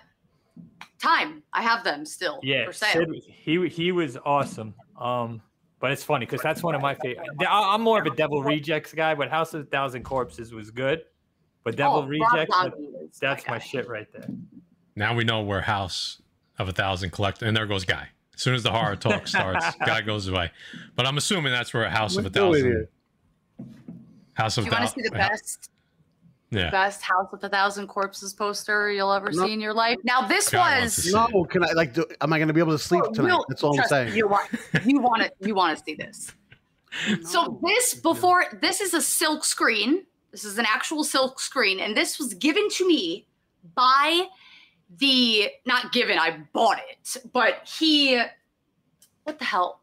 time. 1.04 1.42
I 1.52 1.62
have 1.62 1.84
them 1.84 2.04
still 2.06 2.40
Yeah, 2.42 2.66
for 2.66 2.72
sale. 2.72 2.92
Sid, 2.92 3.22
he 3.26 3.68
he 3.68 3.92
was 3.92 4.16
awesome. 4.24 4.74
Um, 5.00 5.40
but 5.80 5.90
it's 5.92 6.02
funny 6.04 6.24
because 6.26 6.40
that's 6.42 6.62
one 6.62 6.74
of 6.74 6.80
my 6.80 6.94
favorite. 6.94 7.28
I'm 7.48 7.82
more 7.82 8.00
of 8.00 8.06
a 8.06 8.14
Devil 8.16 8.42
Rejects 8.42 8.92
guy, 8.94 9.14
but 9.14 9.28
House 9.28 9.52
of 9.54 9.62
a 9.62 9.64
Thousand 9.64 10.02
Corpses 10.04 10.52
was 10.54 10.70
good. 10.70 11.02
But 11.62 11.76
Devil 11.76 11.98
Oh, 11.98 12.06
Rejects, 12.06 12.54
Zombie 12.56 12.88
that's 13.20 13.46
my 13.46 13.58
guy. 13.58 13.64
shit 13.64 13.88
right 13.88 14.06
there. 14.12 14.28
Now 14.96 15.14
we 15.14 15.24
know 15.24 15.42
where 15.42 15.60
House 15.62 16.20
of 16.58 16.68
a 16.68 16.72
Thousand 16.72 17.10
collect, 17.10 17.42
and 17.42 17.56
there 17.56 17.66
goes 17.66 17.84
Guy. 17.84 18.08
As 18.34 18.40
soon 18.42 18.54
as 18.54 18.62
the 18.62 18.70
horror 18.72 18.96
talk 18.96 19.26
starts, 19.28 19.74
Guy 19.86 20.00
goes 20.02 20.28
away. 20.28 20.50
But 20.96 21.06
I'm 21.06 21.16
assuming 21.18 21.52
that's 21.52 21.72
where 21.74 21.88
House 21.90 22.16
of 22.16 22.26
a 22.26 22.30
Thousand. 22.30 22.64
here? 22.64 22.88
House 24.34 24.58
of 24.58 24.64
Do 24.64 24.70
a 24.70 24.74
you 24.74 24.78
want 24.80 24.88
to 24.90 24.94
Thousand. 24.94 25.02
see 25.04 25.08
the 25.08 25.16
best 25.16 25.70
Yeah. 26.54 26.70
best 26.70 27.02
House 27.02 27.28
with 27.32 27.42
a 27.44 27.48
Thousand 27.48 27.88
Corpses 27.88 28.32
poster 28.32 28.90
you'll 28.90 29.12
ever 29.12 29.30
No. 29.32 29.46
see 29.46 29.52
in 29.52 29.60
your 29.60 29.74
life? 29.74 29.98
Now 30.04 30.26
this 30.26 30.48
Guy 30.48 30.80
wants 30.80 31.02
to 31.10 31.12
was 31.16 31.30
No, 31.32 31.44
can 31.44 31.64
I 31.64 31.72
like? 31.72 31.94
Do, 31.94 32.06
am 32.20 32.32
I 32.32 32.38
going 32.38 32.48
to 32.48 32.54
be 32.54 32.60
able 32.60 32.72
to 32.72 32.78
sleep 32.78 33.02
Oh, 33.06 33.12
tonight? 33.12 33.28
you'll- 33.28 33.46
That's 33.48 33.62
all 33.62 33.78
I'm 33.80 33.86
saying. 33.86 34.14
You 34.14 34.28
want 34.28 34.50
you 34.84 35.00
want 35.00 35.22
it 35.22 35.34
you 35.40 35.54
want 35.54 35.76
to 35.78 35.84
see 35.84 35.94
this. 35.94 36.32
So 37.24 37.58
this 37.64 37.94
before 37.94 38.44
this 38.60 38.80
is 38.80 38.94
a 38.94 39.02
silk 39.02 39.44
screen. 39.44 40.04
This 40.30 40.44
is 40.44 40.58
an 40.58 40.66
actual 40.68 41.02
silk 41.02 41.40
screen, 41.40 41.80
and 41.80 41.96
this 41.96 42.20
was 42.20 42.34
given 42.34 42.68
to 42.70 42.86
me 42.86 43.26
by 43.74 44.28
the 44.98 45.48
not 45.66 45.92
given. 45.92 46.18
I 46.18 46.38
bought 46.52 46.78
it, 46.90 47.16
but 47.32 47.68
he. 47.68 48.22
What 49.24 49.40
the 49.40 49.44
hell? 49.44 49.80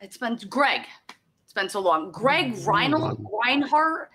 It's 0.00 0.16
been 0.16 0.38
Greg. 0.48 0.82
It's 1.44 1.52
been 1.52 1.68
so 1.68 1.80
long. 1.80 2.10
Greg 2.10 2.54
oh, 2.56 2.72
Reinhold, 2.72 3.26
Reinhardt. 3.44 4.10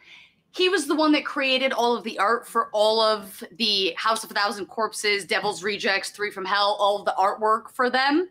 He 0.51 0.67
was 0.69 0.87
the 0.87 0.95
one 0.95 1.11
that 1.11 1.25
created 1.25 1.73
all 1.73 1.95
of 1.95 2.03
the 2.03 2.17
art 2.17 2.47
for 2.47 2.69
all 2.71 2.99
of 3.01 3.43
the 3.57 3.93
House 3.97 4.23
of 4.23 4.31
a 4.31 4.33
Thousand 4.33 4.65
Corpses, 4.65 5.25
Devil's 5.25 5.63
Rejects, 5.63 6.09
Three 6.09 6.31
from 6.31 6.45
Hell, 6.45 6.75
all 6.79 6.99
of 6.99 7.05
the 7.05 7.13
artwork 7.17 7.69
for 7.69 7.89
them. 7.89 8.29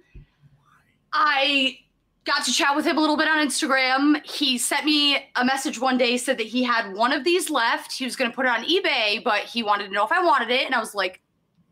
I 1.12 1.78
got 2.24 2.44
to 2.44 2.52
chat 2.52 2.76
with 2.76 2.84
him 2.84 2.98
a 2.98 3.00
little 3.00 3.16
bit 3.16 3.28
on 3.28 3.38
Instagram. 3.46 4.24
He 4.26 4.58
sent 4.58 4.84
me 4.84 5.16
a 5.36 5.44
message 5.44 5.80
one 5.80 5.96
day, 5.96 6.16
said 6.16 6.38
that 6.38 6.46
he 6.46 6.62
had 6.62 6.92
one 6.94 7.12
of 7.12 7.24
these 7.24 7.50
left. 7.50 7.92
He 7.92 8.04
was 8.04 8.16
going 8.16 8.30
to 8.30 8.34
put 8.34 8.44
it 8.44 8.50
on 8.50 8.64
eBay, 8.64 9.22
but 9.22 9.40
he 9.40 9.62
wanted 9.62 9.86
to 9.86 9.92
know 9.92 10.04
if 10.04 10.12
I 10.12 10.22
wanted 10.22 10.50
it. 10.50 10.66
And 10.66 10.74
I 10.74 10.80
was 10.80 10.94
like, 10.94 11.20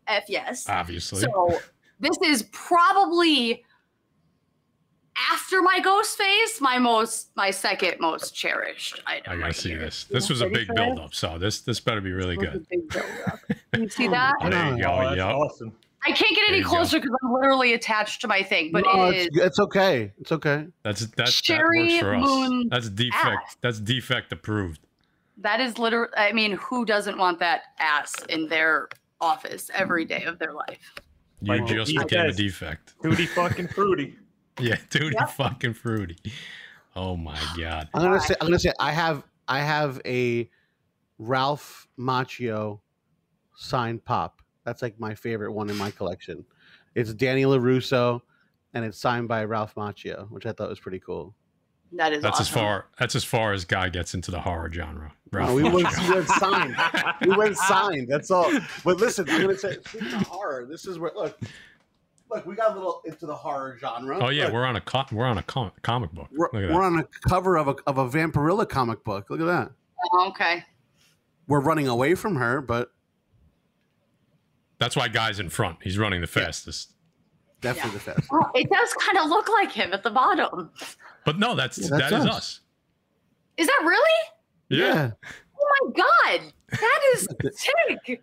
F 0.07 0.23
yes. 0.29 0.67
Obviously. 0.67 1.21
So 1.21 1.59
this 1.99 2.17
is 2.23 2.43
probably 2.51 3.63
after 5.31 5.61
my 5.61 5.79
ghost 5.79 6.17
face, 6.17 6.61
my 6.61 6.77
most, 6.79 7.29
my 7.35 7.51
second 7.51 7.95
most 7.99 8.35
cherished 8.35 9.01
item. 9.07 9.23
I 9.25 9.29
gotta 9.35 9.43
right 9.43 9.55
see 9.55 9.69
here. 9.69 9.79
this. 9.79 10.03
This 10.05 10.29
was 10.29 10.41
a 10.41 10.47
big 10.47 10.67
for 10.67 10.73
this? 10.75 10.85
build 10.85 10.99
up, 10.99 11.13
so 11.13 11.37
this 11.37 11.61
this 11.61 11.79
better 11.79 12.01
be 12.01 12.11
really 12.11 12.35
This 12.37 12.49
good. 12.51 12.67
big 12.69 12.89
build-up. 12.89 13.39
You 13.77 13.89
see 13.89 14.07
oh 14.07 14.11
that? 14.11 14.33
Oh, 14.41 14.49
there 14.49 14.75
you 14.75 14.81
go. 14.81 14.91
Oh, 14.91 15.01
that's 15.03 15.17
Yep. 15.17 15.25
awesome. 15.35 15.71
I 16.05 16.11
can't 16.11 16.35
get 16.35 16.49
any 16.49 16.61
closer 16.63 16.99
because 16.99 17.15
I'm 17.23 17.33
literally 17.33 17.73
attached 17.73 18.21
to 18.21 18.27
my 18.27 18.41
thing, 18.41 18.71
but 18.71 18.85
no, 18.85 19.09
it 19.09 19.15
is. 19.15 19.25
it's, 19.27 19.37
it's 19.37 19.59
okay. 19.59 20.11
It's 20.19 20.31
okay. 20.31 20.67
That's 20.83 21.05
that's 21.07 21.41
Cherry 21.41 21.99
that 21.99 22.03
works 22.03 22.03
for 22.03 22.15
us. 22.15 22.23
Moon 22.49 22.67
That's 22.69 22.89
defect. 22.89 23.15
ass. 23.25 23.57
That's 23.61 23.79
defect 23.79 24.31
approved. 24.31 24.79
That 25.39 25.59
is 25.59 25.77
literally, 25.77 26.11
I 26.15 26.31
mean, 26.31 26.53
who 26.53 26.85
doesn't 26.85 27.17
want 27.17 27.39
that 27.39 27.63
ass 27.79 28.15
in 28.29 28.47
their 28.47 28.89
office 29.19 29.69
every 29.73 30.05
day 30.05 30.23
of 30.23 30.39
their 30.39 30.53
life? 30.53 30.93
You 31.41 31.53
Like 31.55 31.65
just 31.67 31.93
the 31.93 32.03
became 32.03 32.25
a 32.27 32.31
defect. 32.31 32.93
defect. 32.99 33.03
Tutti 33.03 33.25
fucking 33.25 33.67
fruity. 33.75 34.15
Yeah, 34.59 34.77
dude, 34.89 35.13
Yep. 35.13 35.29
fucking 35.31 35.73
fruity. 35.73 36.17
Oh 36.95 37.15
my 37.17 37.39
god. 37.57 37.89
I'm 37.93 38.01
gonna 38.01 38.19
say. 38.19 38.35
I'm 38.41 38.47
gonna 38.47 38.59
say. 38.59 38.73
I 38.79 38.91
have. 38.91 39.23
I 39.47 39.61
have 39.61 40.01
a 40.05 40.49
Ralph 41.19 41.87
Macchio 41.97 42.79
signed 43.55 44.03
pop. 44.03 44.41
That's 44.65 44.81
like 44.81 44.99
my 44.99 45.15
favorite 45.15 45.51
one 45.53 45.69
in 45.69 45.77
my 45.77 45.91
collection. 45.91 46.45
It's 46.95 47.13
Danny 47.13 47.43
Larusso, 47.43 48.21
and 48.73 48.83
it's 48.83 48.97
signed 48.99 49.27
by 49.27 49.45
Ralph 49.45 49.75
Macchio, 49.75 50.29
which 50.31 50.45
I 50.45 50.51
thought 50.51 50.69
was 50.69 50.79
pretty 50.79 50.99
cool. 50.99 51.33
That 51.93 52.11
is 52.11 52.21
That's 52.21 52.41
as 52.41 52.49
far 52.49 52.87
that's 52.99 53.15
as 53.15 53.23
far 53.23 53.53
as 53.53 53.63
guy 53.63 53.87
gets 53.87 54.13
into 54.13 54.29
the 54.29 54.41
horror 54.41 54.69
genre. 54.73 55.13
Ralph 55.31 55.49
No, 55.51 55.55
we 55.55 55.63
went, 55.63 55.75
we 56.01 56.09
went 56.13 56.27
signed. 56.27 56.75
We 57.25 57.35
went 57.35 57.55
signed. 57.55 58.07
That's 58.09 58.29
all. 58.29 58.51
But 58.83 58.97
listen, 58.97 59.29
I'm 59.29 59.41
gonna 59.41 59.57
say 59.57 59.77
speaking 59.87 60.13
of 60.13 60.23
horror, 60.27 60.65
this 60.69 60.85
is 60.85 60.99
where 60.99 61.11
look, 61.15 61.39
look, 62.29 62.45
we 62.45 62.55
got 62.55 62.71
a 62.71 62.73
little 62.75 63.01
into 63.05 63.25
the 63.25 63.35
horror 63.35 63.77
genre. 63.79 64.19
Oh 64.21 64.29
yeah, 64.29 64.45
Look, 64.45 64.53
we're 64.53 64.65
on 64.65 64.75
a 64.75 64.81
co- 64.81 65.05
we're 65.11 65.25
on 65.25 65.37
a 65.37 65.43
com- 65.43 65.71
comic 65.81 66.11
book. 66.11 66.27
we're, 66.31 66.49
Look 66.53 66.63
at 66.63 66.69
we're 66.75 66.81
that. 66.81 66.85
on 66.85 66.99
a 66.99 67.03
cover 67.29 67.57
of 67.57 67.67
a 67.67 67.75
of 67.87 67.97
a 67.97 68.07
Vampirella 68.09 68.67
comic 68.67 69.03
book. 69.03 69.29
Look 69.29 69.39
at 69.41 69.45
that. 69.45 69.71
Oh, 70.13 70.27
okay. 70.29 70.63
We're 71.47 71.61
running 71.61 71.87
away 71.87 72.13
from 72.15 72.35
her, 72.35 72.61
but 72.61 72.91
That's 74.79 74.95
why 74.95 75.07
guy's 75.07 75.39
in 75.39 75.49
front. 75.49 75.77
He's 75.81 75.97
running 75.97 76.21
the 76.21 76.27
fastest. 76.27 76.91
definitely 77.61 77.91
the 77.93 77.99
fast. 77.99 78.29
Well, 78.31 78.51
it 78.53 78.69
does 78.69 78.93
kind 78.93 79.17
of 79.17 79.27
look 79.29 79.47
like 79.49 79.71
him 79.71 79.93
at 79.93 80.03
the 80.03 80.11
bottom. 80.11 80.69
But 81.25 81.39
no, 81.39 81.55
that's, 81.55 81.77
Yeah, 81.79 81.87
that's 81.91 82.09
that 82.11 82.19
is 82.21 82.25
us. 82.25 82.35
us. 82.35 82.59
Is 83.57 83.67
that 83.67 83.79
really? 83.83 84.29
Yeah. 84.69 85.11
Oh 85.59 85.91
my 85.91 85.91
god, 86.03 86.53
that 86.79 86.99
is 87.15 87.27
sick. 87.55 88.21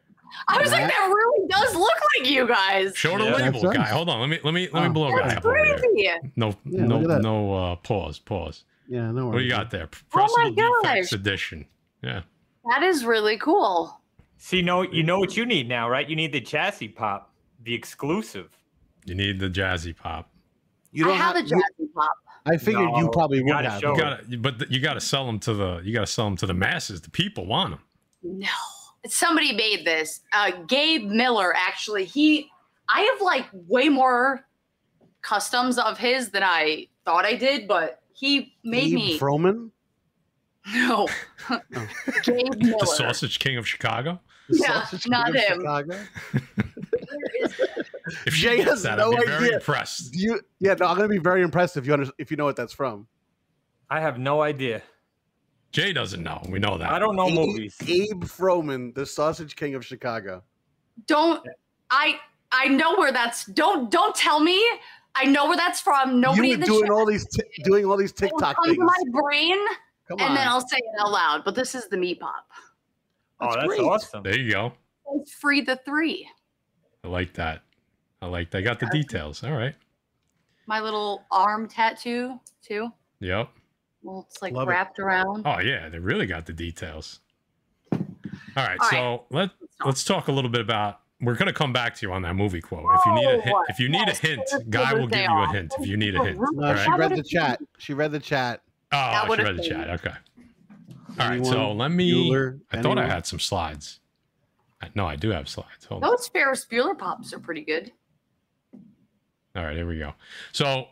I 0.48 0.60
was 0.60 0.70
like, 0.72 0.82
That- 0.82 0.90
that 0.90 1.06
really 1.08 1.48
does 1.48 1.74
look 1.74 1.92
like 2.18 2.30
you 2.30 2.46
guys. 2.46 2.96
Show 2.96 3.16
the 3.18 3.24
Yeah. 3.24 3.36
label, 3.36 3.60
That's 3.62 3.76
guy. 3.76 3.82
us. 3.84 3.90
Hold 3.90 4.08
on. 4.08 4.20
Let 4.20 4.28
me 4.28 4.38
let 4.44 4.54
me 4.54 4.68
let 4.72 4.82
me 4.84 4.88
Oh. 4.88 4.92
blow 4.92 5.10
guy 5.10 5.28
That's 5.28 5.36
up 5.38 5.44
over 5.46 5.64
here. 5.64 5.78
crazy. 5.78 6.10
No 6.36 6.48
Yeah, 6.64 6.84
no 6.86 6.94
look 6.98 7.02
at 7.02 7.08
that. 7.16 7.22
no 7.22 7.54
uh 7.54 7.76
pause, 7.76 8.18
pause. 8.18 8.64
Yeah, 8.88 9.10
no 9.10 9.26
worries. 9.26 9.32
What 9.32 9.38
do 9.38 9.44
you 9.44 9.50
got 9.50 9.70
there? 9.70 9.88
Oh 10.14 10.34
my 10.36 10.50
gosh. 10.50 11.12
edition. 11.12 11.66
Yeah. 12.02 12.22
That 12.70 12.82
is 12.82 13.04
really 13.04 13.38
cool. 13.38 14.00
See, 14.36 14.60
no, 14.60 14.82
you 14.82 15.02
know 15.02 15.18
what 15.18 15.36
you 15.36 15.46
need 15.46 15.68
now, 15.68 15.88
right? 15.88 16.06
You 16.08 16.16
need 16.16 16.32
the 16.32 16.40
Jassy 16.40 16.88
pop, 16.88 17.32
the 17.62 17.72
exclusive. 17.74 18.50
You 19.06 19.14
need 19.14 19.38
the 19.38 19.48
Jassy 19.48 19.92
pop. 19.94 20.28
You 20.92 21.06
I 21.06 21.08
don't 21.08 21.16
have 21.18 21.36
a 21.36 21.40
you- 21.42 21.48
Jassy 21.48 21.90
pop. 21.94 22.10
I 22.46 22.58
figured 22.58 22.90
you 22.96 23.08
probably 23.10 23.38
you 23.38 23.44
would 23.46 23.64
have. 23.64 23.80
show 23.80 23.88
You 23.88 23.94
it. 23.94 23.98
gotta 23.98 24.38
but 24.38 24.70
you 24.70 24.80
gotta 24.80 25.00
sell 25.00 25.24
them 25.26 25.38
to 25.40 25.54
the 25.54 25.80
you 25.82 25.94
gotta 25.94 26.06
sell 26.06 26.26
them 26.26 26.36
to 26.36 26.46
the 26.46 26.52
masses. 26.52 27.00
The 27.00 27.08
people 27.10 27.46
want 27.46 27.70
them. 27.70 27.80
No, 28.22 28.48
somebody 29.06 29.52
made 29.52 29.84
this. 29.84 30.20
Uh, 30.32 30.52
Gabe 30.66 31.04
Miller 31.04 31.54
actually. 31.56 32.04
He, 32.04 32.50
I 32.88 33.00
have 33.02 33.20
like 33.20 33.46
way 33.52 33.88
more 33.88 34.46
customs 35.22 35.78
of 35.78 35.98
his 35.98 36.30
than 36.30 36.42
I 36.42 36.88
thought 37.04 37.24
I 37.24 37.34
did, 37.34 37.66
but 37.68 38.00
he 38.12 38.54
made 38.64 38.88
Gabe 38.90 38.94
me. 38.94 39.18
Froman, 39.18 39.70
no, 40.74 41.08
Gabe 42.24 42.54
Miller. 42.56 42.78
The 42.80 42.86
sausage 42.86 43.38
king 43.38 43.56
of 43.56 43.66
Chicago. 43.66 44.20
the 44.48 44.58
Yeah, 44.58 44.82
sausage 44.84 45.08
not 45.08 45.30
of 45.30 45.36
him. 45.36 45.60
Chicago. 45.60 45.96
Where 46.32 47.20
is 47.46 47.60
it? 47.60 47.70
If 48.26 48.34
Jay 48.34 48.60
has 48.62 48.82
that, 48.82 48.98
no 48.98 49.12
I'd 49.12 49.20
be 49.20 49.26
very 49.26 49.44
idea. 49.46 49.56
impressed. 49.56 50.12
Do 50.12 50.18
you? 50.18 50.40
Yeah, 50.60 50.74
no, 50.74 50.86
I'm 50.86 50.96
gonna 50.96 51.08
be 51.08 51.18
very 51.18 51.42
impressed 51.42 51.76
if 51.78 51.86
you 51.86 51.94
under, 51.94 52.10
if 52.18 52.30
you 52.30 52.36
know 52.36 52.44
what 52.44 52.56
that's 52.56 52.72
from. 52.72 53.06
I 53.90 54.00
have 54.00 54.18
no 54.18 54.42
idea. 54.42 54.82
Jay 55.74 55.92
doesn't 55.92 56.22
know. 56.22 56.40
We 56.48 56.60
know 56.60 56.78
that. 56.78 56.92
I 56.92 57.00
don't 57.00 57.16
know 57.16 57.26
Gabe, 57.26 57.34
movies. 57.34 57.76
Gabe 57.84 58.22
Froman, 58.22 58.94
the 58.94 59.04
sausage 59.04 59.56
king 59.56 59.74
of 59.74 59.84
Chicago. 59.84 60.40
Don't 61.08 61.44
I? 61.90 62.14
I 62.52 62.68
know 62.68 62.94
where 62.96 63.10
that's. 63.10 63.44
Don't 63.46 63.90
don't 63.90 64.14
tell 64.14 64.38
me. 64.38 64.64
I 65.16 65.24
know 65.24 65.46
where 65.48 65.56
that's 65.56 65.80
from. 65.80 66.20
Nobody 66.20 66.48
you 66.48 66.54
in 66.54 66.60
were 66.60 66.66
the 66.66 66.72
doing 66.72 66.90
all 66.92 67.04
these 67.04 67.26
t- 67.26 67.42
doing 67.64 67.84
all 67.86 67.96
these 67.96 68.12
will 68.12 68.28
TikTok 68.28 68.56
things. 68.64 68.78
my 68.78 69.20
brain, 69.20 69.58
Come 70.06 70.20
and 70.20 70.28
on. 70.30 70.34
then 70.36 70.46
I'll 70.46 70.60
say 70.60 70.76
it 70.76 71.00
out 71.00 71.10
loud. 71.10 71.42
But 71.44 71.56
this 71.56 71.74
is 71.74 71.88
the 71.88 71.96
meat 71.96 72.20
pop. 72.20 72.46
Oh, 73.40 73.46
That's 73.46 73.56
that's 73.56 73.66
great. 73.66 73.80
awesome. 73.80 74.22
There 74.22 74.38
you 74.38 74.52
go. 74.52 74.72
It's 75.16 75.32
free 75.32 75.60
the 75.60 75.74
three. 75.84 76.28
I 77.02 77.08
like 77.08 77.34
that. 77.34 77.62
I 78.22 78.26
like 78.26 78.52
that. 78.52 78.58
I 78.58 78.60
got 78.60 78.78
the 78.78 78.86
details. 78.92 79.42
All 79.42 79.52
right. 79.52 79.74
My 80.68 80.78
little 80.78 81.24
arm 81.32 81.66
tattoo 81.68 82.38
too. 82.62 82.90
Yep. 83.18 83.50
Well, 84.04 84.26
it's 84.28 84.40
like 84.42 84.52
Love 84.52 84.68
it. 84.68 84.70
wrapped 84.72 84.98
around. 84.98 85.42
Oh 85.46 85.58
yeah, 85.60 85.88
they 85.88 85.98
really 85.98 86.26
got 86.26 86.46
the 86.46 86.52
details. 86.52 87.20
All 87.92 87.98
right, 88.56 88.78
All 88.80 88.90
so 88.90 89.24
let 89.30 89.50
let's 89.84 90.04
talk 90.04 90.28
a 90.28 90.32
little 90.32 90.50
bit 90.50 90.60
about. 90.60 91.00
We're 91.20 91.36
gonna 91.36 91.52
come 91.54 91.72
back 91.72 91.94
to 91.96 92.06
you 92.06 92.12
on 92.12 92.22
that 92.22 92.34
movie 92.34 92.60
quote. 92.60 92.84
If 92.84 93.06
you 93.06 93.14
need 93.14 93.24
a 93.24 93.28
oh, 93.36 93.40
hint, 93.40 93.56
Oh, 93.56 93.64
if 93.68 93.78
you 93.80 93.88
need 93.88 94.06
yes, 94.06 94.22
a 94.22 94.26
hint, 94.26 94.42
Guy 94.70 94.92
will 94.92 95.06
give 95.06 95.20
you 95.20 95.38
a 95.38 95.48
hint 95.48 95.72
if 95.78 95.86
you 95.86 95.96
need 95.96 96.14
a 96.16 96.22
hint. 96.24 96.38
no, 96.52 96.66
All 96.68 96.76
she 96.76 96.90
read 96.92 97.16
the 97.16 97.22
chat. 97.22 97.60
She 97.78 97.94
read 97.94 98.12
the 98.12 98.20
chat. 98.20 98.60
Oh, 98.92 99.20
she 99.22 99.28
would've 99.30 99.46
read 99.46 99.56
the 99.56 99.62
been- 99.62 99.70
chat. 99.70 99.90
Okay. 99.90 100.14
All 101.20 101.28
right, 101.28 101.46
so 101.46 101.72
let 101.72 101.90
me. 101.92 102.30
Bueller? 102.30 102.60
I 102.72 102.82
thought 102.82 102.98
I 102.98 103.06
had 103.06 103.24
some 103.26 103.38
slides. 103.38 104.00
I- 104.82 104.90
No, 104.94 105.06
I 105.06 105.16
do 105.16 105.30
have 105.30 105.48
slides. 105.48 105.84
Hold 105.86 106.04
on. 106.04 106.10
Those 106.10 106.28
Ferris 106.28 106.66
Bueller 106.70 106.98
pops 106.98 107.32
are 107.32 107.38
pretty 107.38 107.62
good. 107.62 107.92
All 109.56 109.64
right, 109.64 109.76
here 109.76 109.86
we 109.86 109.98
go. 109.98 110.12
So 110.52 110.88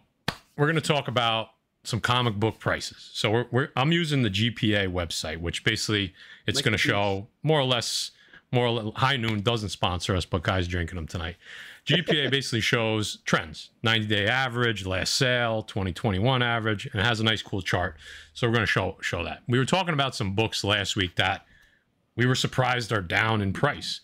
we're 0.57 0.67
going 0.67 0.77
to 0.77 0.81
talk 0.81 1.09
about 1.09 1.49
some 1.85 2.01
comic 2.01 2.35
book 2.37 2.59
prices. 2.59 3.11
So 3.13 3.31
we're, 3.31 3.47
we're 3.51 3.69
I'm 3.77 3.93
using 3.93 4.23
the 4.23 4.31
GPA 4.31 4.93
website, 4.93 5.39
which 5.39 5.65
basically 5.65 6.15
it's 6.47 6.59
Like 6.59 6.65
going 6.65 6.73
to 6.73 6.79
show 6.79 7.27
more 7.43 7.61
or 7.61 7.65
less 7.65 8.13
more 8.53 8.67
or 8.67 8.71
less, 8.71 8.95
High 8.97 9.17
Noon 9.17 9.41
doesn't 9.41 9.71
sponsor 9.71 10.15
us, 10.15 10.25
but 10.27 10.43
guys 10.43 10.69
drinking 10.69 10.97
them 10.97 11.07
tonight. 11.07 11.37
GPA 11.87 12.31
basically 12.31 12.61
shows 12.61 13.19
trends, 13.25 13.71
90 13.83 14.07
day 14.07 14.27
average, 14.29 14.87
last 14.87 15.15
sale, 15.15 15.63
2021 15.63 16.43
average, 16.43 16.87
and 16.87 17.01
it 17.01 17.05
has 17.05 17.19
a 17.21 17.25
nice 17.25 17.43
cool 17.43 17.63
chart. 17.63 17.97
So 18.35 18.47
we're 18.47 18.53
going 18.53 18.67
to 18.67 18.71
show 18.71 18.97
show 19.01 19.25
that. 19.25 19.43
We 19.49 19.59
were 19.59 19.65
talking 19.65 19.95
about 19.95 20.15
some 20.15 20.35
books 20.35 20.63
last 20.63 20.97
week 20.97 21.17
that 21.17 21.47
we 22.15 22.27
were 22.27 22.35
surprised 22.35 22.93
are 22.93 23.01
down 23.01 23.41
in 23.41 23.53
price, 23.53 24.01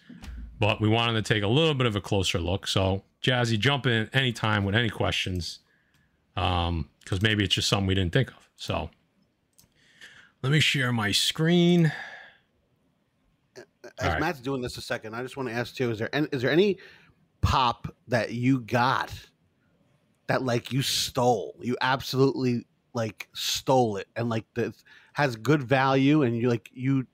but 0.59 0.81
we 0.81 0.89
wanted 0.89 1.25
to 1.25 1.35
take 1.35 1.43
a 1.43 1.49
little 1.49 1.75
bit 1.75 1.87
of 1.87 1.95
a 1.95 2.01
closer 2.01 2.39
look. 2.39 2.67
So 2.67 3.03
Jassy, 3.21 3.59
jump 3.59 3.87
in 3.87 4.09
anytime 4.13 4.65
with 4.65 4.75
any 4.75 4.89
questions, 4.89 5.59
um, 6.37 6.89
because 7.09 7.23
maybe 7.23 7.43
it's 7.43 7.55
just 7.55 7.69
something 7.69 7.87
we 7.87 7.95
didn't 7.95 8.13
think 8.13 8.31
of. 8.31 8.51
So 8.57 8.91
let 10.43 10.53
me 10.53 10.61
share 10.61 10.93
my 10.93 11.11
screen. 11.11 11.91
As 13.57 13.65
right. 14.07 14.21
Matt's 14.21 14.41
doing 14.41 14.61
this 14.61 14.77
a 14.77 14.83
second, 14.83 15.15
I 15.15 15.23
just 15.23 15.37
want 15.37 15.49
to 15.49 15.55
ask 15.55 15.75
too: 15.75 15.91
Is 15.91 15.99
there 15.99 16.15
any, 16.15 16.29
is 16.33 16.43
there 16.43 16.51
any 16.51 16.79
pop 17.41 17.95
that 18.09 18.33
you 18.33 18.61
got 18.61 19.13
that 20.27 20.43
like 20.43 20.71
you 20.71 20.83
stole? 20.83 21.57
You 21.61 21.77
absolutely 21.81 22.67
like 22.93 23.29
stole 23.33 23.97
it, 23.97 24.09
and 24.15 24.29
like 24.29 24.45
this 24.55 24.85
has 25.15 25.35
good 25.37 25.63
value, 25.63 26.23
and 26.23 26.37
you 26.37 26.51
like 26.51 26.71
you 26.75 27.07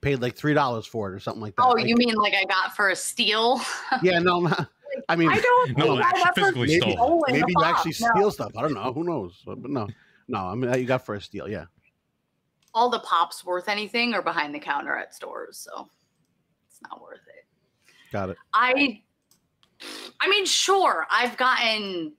paid 0.00 0.22
like 0.22 0.34
three 0.34 0.54
dollars 0.54 0.86
for 0.86 1.12
it 1.12 1.14
or 1.14 1.20
something 1.20 1.42
like 1.42 1.54
that. 1.56 1.66
Oh, 1.66 1.72
Like, 1.72 1.86
you 1.86 1.96
mean 1.96 2.14
like 2.14 2.34
I 2.34 2.44
got 2.44 2.74
for 2.74 2.88
a 2.88 2.96
steal? 2.96 3.60
Yeah, 4.02 4.18
no, 4.20 4.40
no. 4.40 4.56
I 5.08 5.16
mean, 5.16 5.28
I 5.30 5.40
don't 5.40 5.76
No, 5.78 5.96
think 5.96 6.04
actually 6.04 6.42
physically 6.42 6.66
maybe, 6.68 6.80
stole. 6.80 6.92
stolen 6.92 7.22
maybe 7.28 7.52
the 7.54 7.60
you 7.60 7.64
actually 7.64 7.94
no. 8.00 8.08
steal 8.14 8.30
stuff. 8.30 8.52
I 8.56 8.62
don't 8.62 8.74
know. 8.74 8.92
Who 8.92 9.04
knows? 9.04 9.42
But 9.46 9.58
no, 9.62 9.88
no. 10.28 10.38
I 10.38 10.54
mean, 10.54 10.72
you 10.74 10.84
got 10.86 11.04
for 11.06 11.14
a 11.14 11.20
steal. 11.20 11.48
Yeah. 11.48 11.66
all 12.74 12.88
the 12.90 13.00
pops 13.00 13.44
worth 13.44 13.68
anything 13.68 14.14
are 14.14 14.22
behind 14.22 14.54
the 14.54 14.58
counter 14.60 14.96
at 14.96 15.14
stores, 15.14 15.58
so 15.58 15.88
it's 16.68 16.80
not 16.88 17.00
worth 17.02 17.20
it. 17.28 17.44
Got 18.12 18.30
it. 18.30 18.36
I 18.54 19.02
I 20.20 20.28
mean, 20.28 20.44
sure, 20.46 21.06
I've 21.10 21.36
gotten 21.36 22.14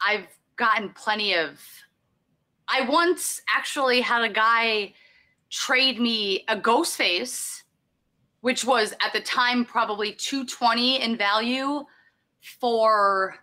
I've 0.00 0.26
gotten 0.56 0.90
plenty 0.90 1.34
of 1.34 1.60
I 2.68 2.82
once 2.82 3.42
actually 3.54 4.00
had 4.00 4.22
a 4.22 4.28
guy 4.32 4.94
trade 5.50 6.00
me 6.00 6.44
a 6.48 6.56
ghost 6.56 6.96
face, 6.96 7.59
which 8.40 8.64
was 8.64 8.92
at 9.04 9.12
the 9.12 9.20
time 9.20 9.64
probably 9.64 10.12
220 10.12 11.02
in 11.02 11.16
value 11.16 11.84
for 12.40 13.36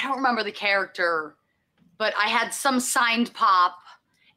I 0.00 0.06
don't 0.06 0.16
remember 0.16 0.42
the 0.42 0.52
character, 0.52 1.36
but 1.98 2.14
I 2.18 2.28
had 2.28 2.52
some 2.54 2.80
signed 2.80 3.32
pop. 3.34 3.76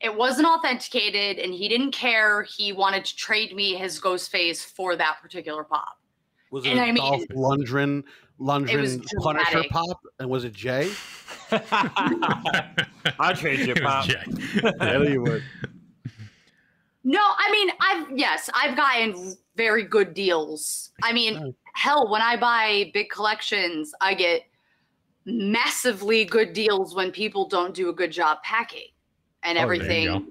It 0.02 0.14
wasn't 0.16 0.48
authenticated 0.48 1.40
and 1.40 1.54
he 1.54 1.68
didn't 1.70 1.92
care. 1.92 2.44
He 2.44 2.74
wanted 2.74 3.06
to 3.06 3.16
trade 3.16 3.56
me 3.56 3.76
his 3.76 3.98
ghost 4.00 4.30
face 4.32 4.64
for 4.64 4.96
that 4.98 5.18
particular 5.22 5.64
pop. 5.64 5.98
Was 6.52 6.66
it 6.66 6.72
And 6.72 6.80
a 6.80 6.84
I 6.84 6.86
mean- 6.88 6.98
Dolph 6.98 7.24
Lundgren, 7.30 8.04
Lundgren 8.40 9.04
Punisher 9.22 9.50
dramatic. 9.52 9.72
pop? 9.72 10.02
And 10.20 10.30
was 10.30 10.44
it 10.44 10.54
Jay? 10.54 10.92
I'll 13.20 13.36
trade 13.36 13.68
you, 13.68 13.76
Pop. 13.76 14.06
Jay. 14.06 14.24
Yeah, 14.80 15.02
you 15.04 15.22
would. 15.22 15.44
No, 17.08 17.20
I 17.22 17.52
mean, 17.52 17.70
I've 17.80 18.18
yes, 18.18 18.50
I've 18.56 18.76
gotten 18.76 19.38
very 19.56 19.84
good 19.84 20.16
deals. 20.16 20.92
I 21.04 21.14
mean, 21.14 21.38
Oh. 21.38 21.56
hell, 21.76 22.10
when 22.10 22.22
I 22.24 22.36
buy 22.36 22.90
big 22.96 23.12
collections, 23.12 23.94
I 24.02 24.16
get 24.16 24.42
massively 25.26 26.26
good 26.26 26.52
deals 26.54 26.96
when 26.96 27.12
people 27.12 27.48
don't 27.48 27.76
do 27.76 27.90
a 27.90 27.94
good 27.94 28.12
job 28.12 28.40
packing 28.44 28.88
and 29.44 29.58
Oh, 29.58 29.62
everything. 29.62 30.06
go. 30.08 30.26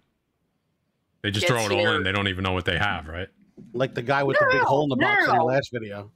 They 1.22 1.30
just 1.30 1.46
throw 1.46 1.64
it 1.64 1.70
all 1.72 1.78
here. 1.78 1.94
in. 1.94 2.02
They 2.02 2.12
don't 2.12 2.26
even 2.28 2.42
know 2.42 2.52
what 2.52 2.64
they 2.64 2.76
have, 2.76 3.06
right? 3.06 3.28
Like 3.72 3.94
the 3.94 4.02
guy 4.02 4.24
with 4.24 4.36
the 4.40 4.46
big 4.50 4.60
No, 4.62 4.64
hole 4.64 4.82
in 4.82 4.88
the 4.88 4.96
box 4.96 5.28
in 5.28 5.36
the 5.36 5.44
last 5.44 5.70
video. 5.72 6.10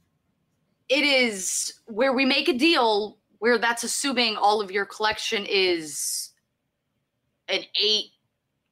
It 0.89 1.03
is 1.05 1.73
where 1.85 2.11
we 2.13 2.25
make 2.25 2.49
a 2.49 2.53
deal 2.53 3.17
where 3.39 3.57
that's 3.57 3.83
assuming 3.85 4.35
all 4.35 4.59
of 4.59 4.71
your 4.71 4.85
collection 4.85 5.45
is 5.47 6.31
an 7.47 7.61
eight 7.81 8.11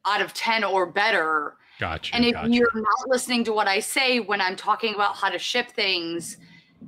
out 0.05 0.21
of 0.21 0.33
10 0.33 0.65
or 0.65 0.85
better. 0.85 1.55
Gotcha. 1.79 2.15
And 2.15 2.25
if 2.25 2.33
gotcha. 2.33 2.49
you're 2.49 2.71
not 2.73 3.07
listening 3.07 3.43
to 3.45 3.53
what 3.53 3.67
I 3.67 3.79
say 3.79 4.19
when 4.19 4.41
I'm 4.41 4.55
talking 4.55 4.95
about 4.95 5.15
how 5.15 5.29
to 5.29 5.37
ship 5.39 5.71
things 5.71 6.37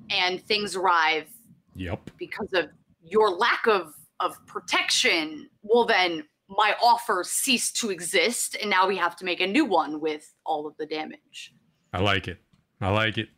and 0.09 0.41
things 0.43 0.75
arrive 0.75 1.27
Yep. 1.75 2.11
because 2.17 2.51
of 2.53 2.69
your 3.03 3.29
lack 3.29 3.65
of 3.67 3.93
of 4.19 4.35
protection, 4.47 5.49
well, 5.61 5.85
then 5.85 6.25
my 6.49 6.75
offer 6.83 7.23
ceased 7.25 7.77
to 7.77 7.89
exist. 7.89 8.57
And 8.59 8.69
now 8.69 8.85
we 8.87 8.97
have 8.97 9.15
to 9.17 9.25
make 9.25 9.39
a 9.39 9.47
new 9.47 9.63
one 9.63 10.01
with 10.01 10.33
all 10.45 10.67
of 10.67 10.75
the 10.77 10.85
damage 10.85 11.53
I 11.93 12.01
like 12.01 12.27
it. 12.27 12.37
I 12.81 12.89
like 12.89 13.17
it. 13.17 13.29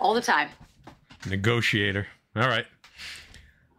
all 0.00 0.12
the 0.14 0.20
time. 0.20 0.48
Negotiator. 1.28 2.06
All 2.36 2.46
right. 2.48 2.66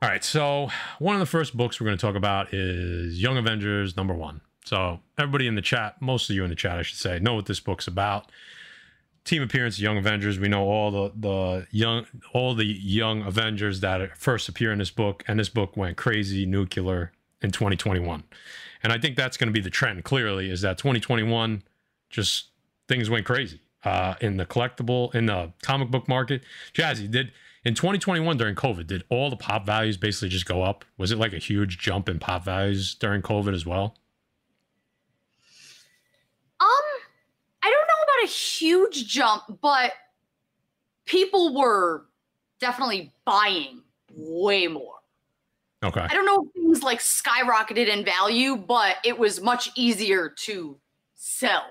All 0.01 0.10
right. 0.10 0.23
So, 0.23 0.69
one 0.99 1.15
of 1.15 1.19
the 1.19 1.25
first 1.25 1.55
books 1.55 1.79
we're 1.79 1.86
going 1.86 1.97
to 1.97 2.01
talk 2.01 2.15
about 2.15 2.53
is 2.53 3.21
Young 3.21 3.38
Avengers 3.38 3.95
number 3.95 4.13
one. 4.13 4.41
So, 4.69 4.99
everybody 5.17 5.47
in 5.47 5.55
the 5.55 5.63
chat, 5.63 5.99
most 5.99 6.29
of 6.29 6.36
you 6.36 6.43
in 6.43 6.51
the 6.51 6.55
chat, 6.55 6.77
I 6.77 6.84
should 6.84 6.99
say, 6.99 7.17
know 7.17 7.34
what 7.34 7.47
this 7.47 7.60
book's 7.60 7.88
about. 7.88 8.32
Team 9.25 9.41
appearance 9.41 9.79
Young 9.79 9.97
Avengers. 9.97 10.38
We 10.38 10.47
know 10.47 10.62
all 10.62 10.91
the 10.91 11.12
the 11.15 11.67
young 11.71 12.05
all 12.34 12.53
the 12.53 12.67
young 12.67 13.23
Avengers 13.23 13.79
that 13.79 14.15
first 14.15 14.47
appear 14.47 14.71
in 14.71 14.77
this 14.77 14.91
book, 14.91 15.23
and 15.27 15.39
this 15.39 15.49
book 15.49 15.75
went 15.75 15.97
crazy 15.97 16.45
nuclear 16.45 17.12
in 17.41 17.49
2021. 17.49 18.23
And 18.84 18.93
I 18.93 18.99
think 18.99 19.15
that's 19.15 19.38
going 19.38 19.47
to 19.47 19.51
be 19.51 19.60
the 19.60 19.71
trend. 19.71 20.03
Clearly, 20.03 20.51
is 20.51 20.62
that 20.62 20.77
2021 20.77 21.63
just 22.12 22.49
things 22.88 23.10
went 23.10 23.25
crazy 23.25 23.62
uh, 23.84 24.13
in 24.21 24.38
the 24.38 24.45
collectible 24.45 25.15
in 25.15 25.25
the 25.25 25.51
comic 25.63 25.89
book 25.89 26.08
market. 26.08 26.43
Jassy 26.73 27.08
did 27.08 27.32
in 27.65 27.73
2021 27.73 28.38
during 28.38 28.53
COVID. 28.53 28.86
Did 28.86 29.03
all 29.10 29.32
the 29.32 29.36
pop 29.36 29.65
values 29.65 29.97
basically 29.97 30.29
just 30.29 30.45
go 30.45 30.62
up? 30.62 30.86
Was 30.95 31.12
it 31.12 31.17
like 31.17 31.34
a 31.34 31.39
huge 31.39 31.79
jump 31.79 32.08
in 32.08 32.19
pop 32.19 32.45
values 32.45 32.93
during 32.93 33.23
COVID 33.23 33.55
as 33.55 33.65
well? 33.65 33.95
Um, 36.60 36.67
I 37.63 37.71
don't 37.71 37.88
know 37.88 38.03
about 38.03 38.18
a 38.18 38.18
huge 38.29 39.07
jump, 39.07 39.43
but 39.61 39.93
people 41.05 41.55
were 41.55 42.05
definitely 42.59 43.11
buying 43.25 43.81
way 44.15 44.67
more. 44.67 44.95
Okay. 45.83 46.01
I 46.01 46.07
don't 46.13 46.25
know 46.25 46.45
if 46.45 46.53
things 46.53 46.83
like 46.83 46.99
skyrocketed 46.99 47.87
in 47.87 48.03
value, 48.03 48.55
but 48.57 48.97
it 49.05 49.17
was 49.17 49.39
much 49.41 49.69
easier 49.75 50.29
to 50.29 50.77
sell. 51.15 51.65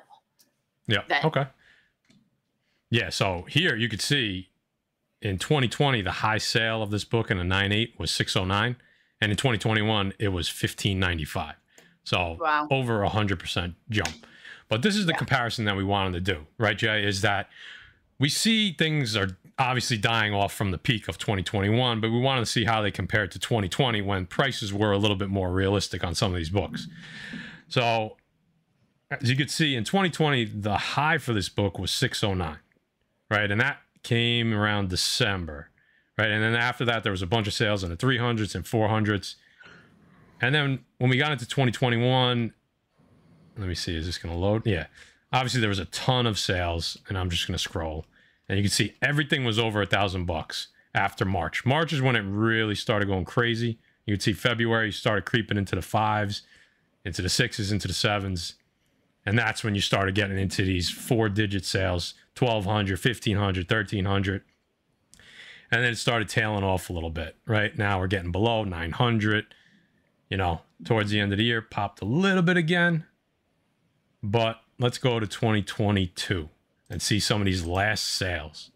Yeah. 0.87 1.03
that- 1.09 1.25
Okay. 1.25 1.47
Yeah. 2.91 3.11
So 3.11 3.43
here 3.49 3.77
you 3.77 3.89
could 3.89 4.01
see 4.01 4.49
in 5.21 5.39
2020 5.39 6.01
the 6.03 6.11
high 6.13 6.39
sale 6.39 6.83
of 6.83 6.91
this 6.91 7.05
book 7.05 7.31
in 7.31 7.39
a 7.39 7.45
9.8 7.45 7.99
was 7.99 8.11
609, 8.11 8.77
and 9.21 9.31
in 9.31 9.37
2021 9.37 10.15
it 10.19 10.29
was 10.29 10.49
1595. 10.49 11.57
So 12.05 12.39
Wow. 12.41 12.69
over 12.71 13.03
a 13.03 13.09
hundred 13.11 13.39
percent 13.39 13.75
jump. 13.91 14.27
But 14.69 14.83
this 14.83 14.97
is 14.97 15.07
the 15.07 15.13
Yeah. 15.13 15.19
comparison 15.19 15.65
that 15.65 15.77
we 15.77 15.85
wanted 15.85 16.13
to 16.25 16.33
do, 16.33 16.47
right, 16.59 16.77
Jay? 16.77 17.05
Is 17.05 17.21
that 17.23 17.49
we 18.19 18.29
see 18.29 18.73
things 18.73 19.17
are 19.17 19.37
obviously 19.59 19.97
dying 19.97 20.33
off 20.35 20.53
from 20.53 20.71
the 20.71 20.79
peak 20.79 21.09
of 21.09 21.19
2021, 21.19 22.01
but 22.01 22.11
we 22.11 22.19
wanted 22.21 22.41
to 22.41 22.47
see 22.47 22.65
how 22.65 22.81
they 22.83 22.91
compared 22.91 23.31
to 23.33 23.39
2020 23.39 24.03
when 24.03 24.27
prices 24.27 24.73
were 24.73 24.93
a 24.93 24.99
little 24.99 25.17
bit 25.17 25.29
more 25.29 25.53
realistic 25.53 26.05
on 26.05 26.15
some 26.15 26.31
of 26.33 26.37
these 26.37 26.51
books. 26.51 26.87
So 27.69 28.17
as 29.11 29.29
you 29.31 29.37
could 29.37 29.51
see 29.51 29.75
in 29.75 29.85
2020, 29.85 30.45
the 30.45 30.77
high 30.77 31.19
for 31.19 31.33
this 31.33 31.49
book 31.49 31.79
was 31.79 31.91
609, 31.91 32.59
right? 33.31 33.51
And 33.51 33.61
that 33.61 33.79
came 34.03 34.53
around 34.53 34.91
December, 34.91 35.71
right? 36.17 36.31
And 36.31 36.43
then 36.43 36.55
after 36.55 36.85
that, 36.85 37.03
there 37.03 37.13
was 37.13 37.23
a 37.23 37.27
bunch 37.27 37.47
of 37.47 37.55
sales 37.55 37.83
in 37.83 37.91
the 37.91 37.97
300s 37.97 38.55
and 38.55 38.65
400s. 38.65 39.37
And 40.41 40.55
then 40.55 40.85
when 40.99 41.11
we 41.11 41.17
got 41.17 41.33
into 41.33 41.47
2021, 41.47 42.53
let 43.59 43.69
me 43.69 43.75
see, 43.75 43.97
is 43.97 44.07
this 44.07 44.19
going 44.19 44.35
to 44.35 44.41
load? 44.41 44.67
Yeah. 44.67 44.87
Obviously, 45.33 45.61
there 45.61 45.69
was 45.69 45.79
a 45.79 45.85
ton 45.87 46.27
of 46.27 46.39
sales, 46.39 46.97
and 47.09 47.19
I'm 47.19 47.29
just 47.29 47.47
going 47.47 47.57
to 47.57 47.63
scroll. 47.63 48.07
And 48.49 48.57
you 48.57 48.65
can 48.65 48.71
see 48.71 48.95
everything 49.03 49.45
was 49.45 49.59
over 49.59 49.83
a 49.83 49.87
thousand 49.87 50.25
bucks 50.25 50.69
after 50.95 51.25
March. 51.25 51.67
March 51.67 51.93
is 51.93 52.01
when 52.01 52.17
it 52.17 52.21
really 52.21 52.75
started 52.75 53.07
going 53.07 53.25
crazy. 53.25 53.79
You 54.07 54.15
can 54.15 54.21
see 54.21 54.33
February 54.33 54.91
started 54.91 55.27
creeping 55.27 55.59
into 55.59 55.77
the 55.77 55.83
fives, 55.83 56.43
into 57.05 57.21
the 57.21 57.29
sixes, 57.29 57.71
into 57.71 57.89
the 57.89 57.95
sevens. 57.95 58.55
And 59.27 59.39
that's 59.39 59.63
when 59.63 59.75
you 59.75 59.83
started 59.83 60.15
getting 60.15 60.39
into 60.39 60.65
these 60.65 60.89
four 60.89 61.29
digit 61.29 61.67
sales 61.67 62.15
1200, 62.39 62.93
1500, 62.93 63.71
1300. 63.71 64.43
And 65.71 65.85
then 65.85 65.93
it 65.93 65.97
started 65.97 66.31
tailing 66.31 66.65
off 66.65 66.89
a 66.89 66.95
little 66.95 67.11
bit. 67.11 67.37
Right 67.47 67.77
now 67.77 67.99
we're 67.99 68.07
getting 68.07 68.33
below 68.33 68.65
900. 68.65 69.47
You 70.31 70.37
know, 70.37 70.63
towards 70.85 71.11
the 71.11 71.21
end 71.21 71.33
of 71.33 71.39
the 71.39 71.45
year, 71.45 71.61
popped 71.61 72.01
a 72.01 72.07
little 72.07 72.43
bit 72.43 72.57
again. 72.57 73.05
But 74.23 74.61
let's 74.79 74.99
go 74.99 75.21
to 75.21 75.27
2022 75.27 76.49
and 76.91 77.03
see 77.03 77.21
some 77.21 77.41
of 77.41 77.47
these 77.47 77.65
last 77.65 78.05
sales. 78.05 78.71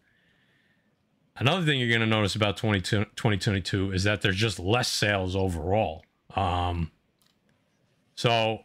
Another 1.37 1.65
thing 1.65 1.79
you're 1.79 1.89
going 1.89 2.01
to 2.01 2.05
notice 2.05 2.35
about 2.35 2.57
2022 2.57 3.91
is 3.91 4.03
that 4.03 4.21
there's 4.21 4.35
just 4.35 4.59
less 4.59 4.87
sales 4.87 5.35
overall. 5.35 6.03
Um, 6.35 6.91
so 8.15 8.59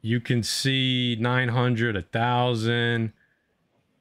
you 0.00 0.20
can 0.20 0.42
see 0.42 1.16
900, 1.18 1.96
1,000. 1.96 3.12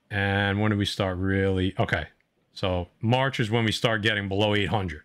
And 0.10 0.62
when 0.62 0.71
do 0.71 0.77
we 0.77 0.86
start 0.86 1.17
really? 1.17 1.73
Okay. 1.80 2.08
So 2.53 2.89
March 3.01 3.39
is 3.39 3.49
when 3.49 3.65
we 3.65 3.71
start 3.71 4.01
getting 4.01 4.27
below 4.27 4.56
800. 4.56 5.01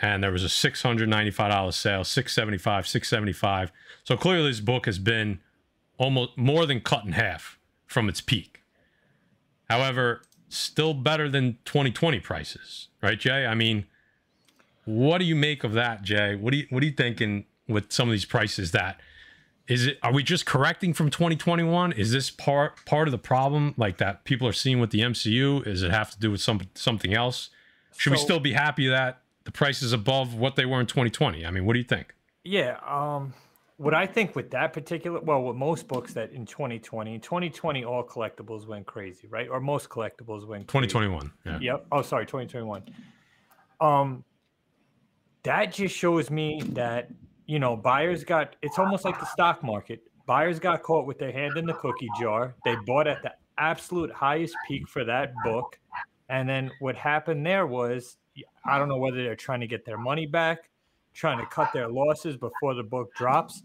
And 0.00 0.22
there 0.22 0.32
was 0.32 0.44
a 0.44 0.48
$695 0.48 1.72
sale, 1.72 2.04
675, 2.04 2.86
675. 2.86 3.72
So 4.02 4.16
clearly 4.16 4.50
this 4.50 4.60
book 4.60 4.86
has 4.86 4.98
been 4.98 5.40
almost 5.98 6.36
more 6.36 6.66
than 6.66 6.80
cut 6.80 7.04
in 7.04 7.12
half 7.12 7.58
from 7.86 8.08
its 8.08 8.20
peak. 8.20 8.62
However, 9.70 10.22
still 10.48 10.94
better 10.94 11.28
than 11.28 11.58
2020 11.64 12.20
prices, 12.20 12.88
right, 13.02 13.18
Jay? 13.18 13.46
I 13.46 13.54
mean, 13.54 13.86
what 14.84 15.18
do 15.18 15.24
you 15.24 15.36
make 15.36 15.64
of 15.64 15.72
that, 15.72 16.02
Jay? 16.02 16.34
What 16.34 16.50
do 16.50 16.58
you 16.58 16.66
what 16.70 16.82
are 16.82 16.86
you 16.86 16.92
thinking 16.92 17.46
with 17.68 17.92
some 17.92 18.08
of 18.08 18.12
these 18.12 18.26
prices 18.26 18.72
that 18.72 19.00
is 19.66 19.86
it 19.86 19.98
are 20.02 20.12
we 20.12 20.22
just 20.22 20.44
correcting 20.44 20.92
from 20.92 21.10
2021? 21.10 21.92
Is 21.92 22.12
this 22.12 22.30
part 22.30 22.84
part 22.84 23.08
of 23.08 23.12
the 23.12 23.18
problem 23.18 23.74
like 23.76 23.98
that 23.98 24.24
people 24.24 24.46
are 24.46 24.52
seeing 24.52 24.80
with 24.80 24.90
the 24.90 25.00
MCU? 25.00 25.66
Is 25.66 25.82
it 25.82 25.90
have 25.90 26.10
to 26.10 26.18
do 26.18 26.30
with 26.30 26.40
some 26.40 26.60
something 26.74 27.14
else? 27.14 27.50
Should 27.96 28.12
we 28.12 28.18
still 28.18 28.40
be 28.40 28.52
happy 28.52 28.88
that 28.88 29.22
the 29.44 29.52
price 29.52 29.82
is 29.82 29.92
above 29.92 30.34
what 30.34 30.56
they 30.56 30.64
were 30.64 30.80
in 30.80 30.86
2020? 30.86 31.46
I 31.46 31.50
mean, 31.50 31.64
what 31.64 31.74
do 31.74 31.78
you 31.78 31.84
think? 31.84 32.14
Yeah. 32.44 32.78
Um, 32.86 33.32
what 33.76 33.94
I 33.94 34.06
think 34.06 34.36
with 34.36 34.50
that 34.50 34.72
particular, 34.72 35.20
well, 35.20 35.42
with 35.42 35.56
most 35.56 35.88
books 35.88 36.12
that 36.14 36.32
in 36.32 36.46
2020, 36.46 37.18
2020, 37.18 37.84
all 37.84 38.04
collectibles 38.04 38.66
went 38.66 38.86
crazy, 38.86 39.26
right? 39.28 39.48
Or 39.48 39.60
most 39.60 39.88
collectibles 39.88 40.46
went 40.46 40.68
crazy. 40.68 40.86
2021. 40.86 41.32
Yeah. 41.44 41.58
Yep. 41.60 41.86
Oh, 41.90 42.02
sorry, 42.02 42.26
2021. 42.26 42.84
Um, 43.80 44.24
that 45.42 45.72
just 45.72 45.94
shows 45.94 46.30
me 46.30 46.62
that 46.70 47.10
you 47.46 47.58
know 47.58 47.76
buyers 47.76 48.24
got. 48.24 48.56
It's 48.62 48.78
almost 48.78 49.04
like 49.04 49.18
the 49.18 49.26
stock 49.26 49.62
market. 49.62 50.02
Buyers 50.26 50.58
got 50.58 50.82
caught 50.82 51.06
with 51.06 51.18
their 51.18 51.32
hand 51.32 51.56
in 51.56 51.66
the 51.66 51.74
cookie 51.74 52.08
jar. 52.18 52.54
They 52.64 52.76
bought 52.86 53.06
at 53.06 53.22
the 53.22 53.32
absolute 53.58 54.10
highest 54.10 54.54
peak 54.66 54.88
for 54.88 55.04
that 55.04 55.32
book, 55.44 55.78
and 56.28 56.48
then 56.48 56.70
what 56.80 56.96
happened 56.96 57.44
there 57.44 57.66
was, 57.66 58.16
I 58.64 58.78
don't 58.78 58.88
know 58.88 58.98
whether 58.98 59.22
they're 59.22 59.36
trying 59.36 59.60
to 59.60 59.66
get 59.66 59.84
their 59.84 59.98
money 59.98 60.26
back, 60.26 60.70
trying 61.12 61.38
to 61.38 61.46
cut 61.46 61.72
their 61.72 61.88
losses 61.88 62.36
before 62.36 62.74
the 62.74 62.82
book 62.82 63.14
drops, 63.14 63.62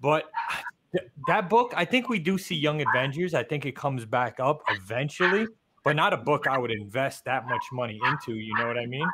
but. 0.00 0.30
th- 0.92 1.08
That 1.26 1.48
book, 1.50 1.72
I 1.76 1.84
think 1.84 2.08
we 2.08 2.18
do 2.20 2.38
see 2.38 2.54
Young 2.54 2.80
Avengers. 2.86 3.34
I 3.34 3.42
think 3.42 3.66
it 3.66 3.74
comes 3.74 4.04
back 4.04 4.38
up 4.38 4.62
eventually 4.70 5.46
but 5.84 5.94
not 5.96 6.14
a 6.14 6.16
book 6.16 6.46
I 6.46 6.56
would 6.56 6.70
invest 6.70 7.26
that 7.26 7.46
much 7.46 7.62
money 7.70 8.00
into. 8.06 8.32
You 8.36 8.54
know 8.56 8.66
what 8.66 8.78
I 8.78 8.86
mean? 8.86 9.06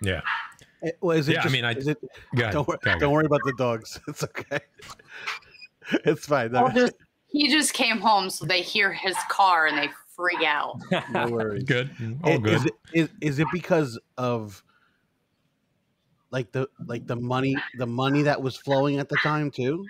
Yeah. 0.00 0.20
Eh, 0.84 0.90
Well, 1.00 1.16
is 1.18 1.28
it 1.28 1.32
Yeah, 1.34 1.42
I 1.44 1.48
mean, 1.48 1.64
I- 1.64 1.72
is 1.72 1.88
it, 1.88 1.98
Go 2.36 2.42
ahead. 2.42 2.52
don't, 2.52 2.68
wor- 2.68 2.78
Go 2.80 2.90
ahead. 2.90 3.00
don't 3.00 3.12
worry 3.12 3.26
about 3.26 3.40
the 3.44 3.52
dogs. 3.58 3.98
It's 4.08 4.22
okay. 4.22 4.60
It's 6.04 6.26
fine. 6.26 6.52
Just- 6.74 6.94
he 7.26 7.48
just 7.48 7.72
came 7.72 7.98
home, 7.98 8.30
so 8.30 8.44
they 8.44 8.62
hear 8.62 8.92
his 8.92 9.16
car 9.30 9.66
and 9.66 9.76
they 9.76 9.88
freak 10.16 10.42
out. 10.44 10.80
no 11.12 11.28
worries. 11.28 11.64
Good. 11.64 11.90
Mm-hmm. 11.96 12.24
All 12.24 12.32
I- 12.34 12.38
good. 12.38 12.52
Is 12.54 12.64
it, 12.66 12.72
is, 12.92 13.08
is 13.20 13.38
it 13.38 13.46
because 13.52 13.98
of 14.18 14.62
like 16.30 16.50
the 16.52 16.68
like 16.86 17.06
the 17.06 17.16
money 17.16 17.56
the 17.78 17.86
money 17.86 18.22
that 18.22 18.40
was 18.40 18.56
flowing 18.56 18.98
at 18.98 19.08
the 19.08 19.16
time 19.22 19.50
too? 19.50 19.84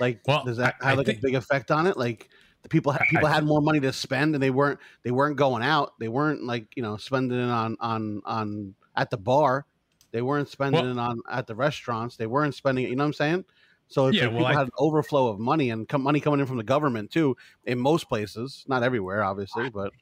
Like 0.00 0.20
Well, 0.26 0.44
does 0.44 0.56
that 0.56 0.76
I- 0.80 0.86
I 0.86 0.88
have 0.90 0.98
like 0.98 1.06
think- 1.06 1.18
a 1.18 1.22
big 1.22 1.34
effect 1.34 1.70
on 1.70 1.86
it? 1.86 1.96
Like 1.96 2.28
the 2.62 2.68
people 2.68 2.92
ha- 2.92 3.04
people 3.08 3.26
I 3.26 3.32
had 3.32 3.44
more 3.44 3.60
money 3.60 3.80
to 3.80 3.92
spend 3.92 4.34
and 4.34 4.42
they 4.42 4.50
weren't 4.50 4.78
they 5.02 5.10
weren't 5.10 5.36
going 5.36 5.62
out. 5.62 5.94
They 5.98 6.08
weren't 6.08 6.44
like 6.44 6.76
you 6.76 6.82
know 6.82 6.96
spending 6.96 7.38
it 7.38 7.50
on 7.50 7.76
on 7.80 8.22
on 8.24 8.74
at 8.96 9.10
the 9.10 9.16
bar. 9.18 9.66
They 10.10 10.22
weren't 10.22 10.48
spending 10.48 10.80
Well- 10.82 10.90
it 10.92 10.98
on 10.98 11.20
at 11.30 11.46
the 11.46 11.54
restaurants. 11.54 12.16
They 12.16 12.26
weren't 12.26 12.54
spending 12.54 12.84
it. 12.84 12.90
You 12.90 12.96
know 12.96 13.04
what 13.04 13.08
I'm 13.08 13.12
saying? 13.14 13.44
So 13.92 14.06
it's 14.06 14.16
Yeah, 14.16 14.24
like 14.24 14.30
well, 14.32 14.38
people 14.40 14.46
I- 14.56 14.58
had 14.58 14.66
an 14.68 14.72
overflow 14.78 15.28
of 15.28 15.38
money 15.38 15.70
and 15.70 15.88
com- 15.88 16.02
money 16.02 16.18
coming 16.20 16.40
in 16.40 16.46
from 16.46 16.56
the 16.56 16.62
government 16.64 17.10
too. 17.10 17.36
In 17.64 17.78
most 17.78 18.08
places, 18.08 18.64
not 18.66 18.82
everywhere, 18.82 19.22
obviously, 19.22 19.68
but 19.70 19.92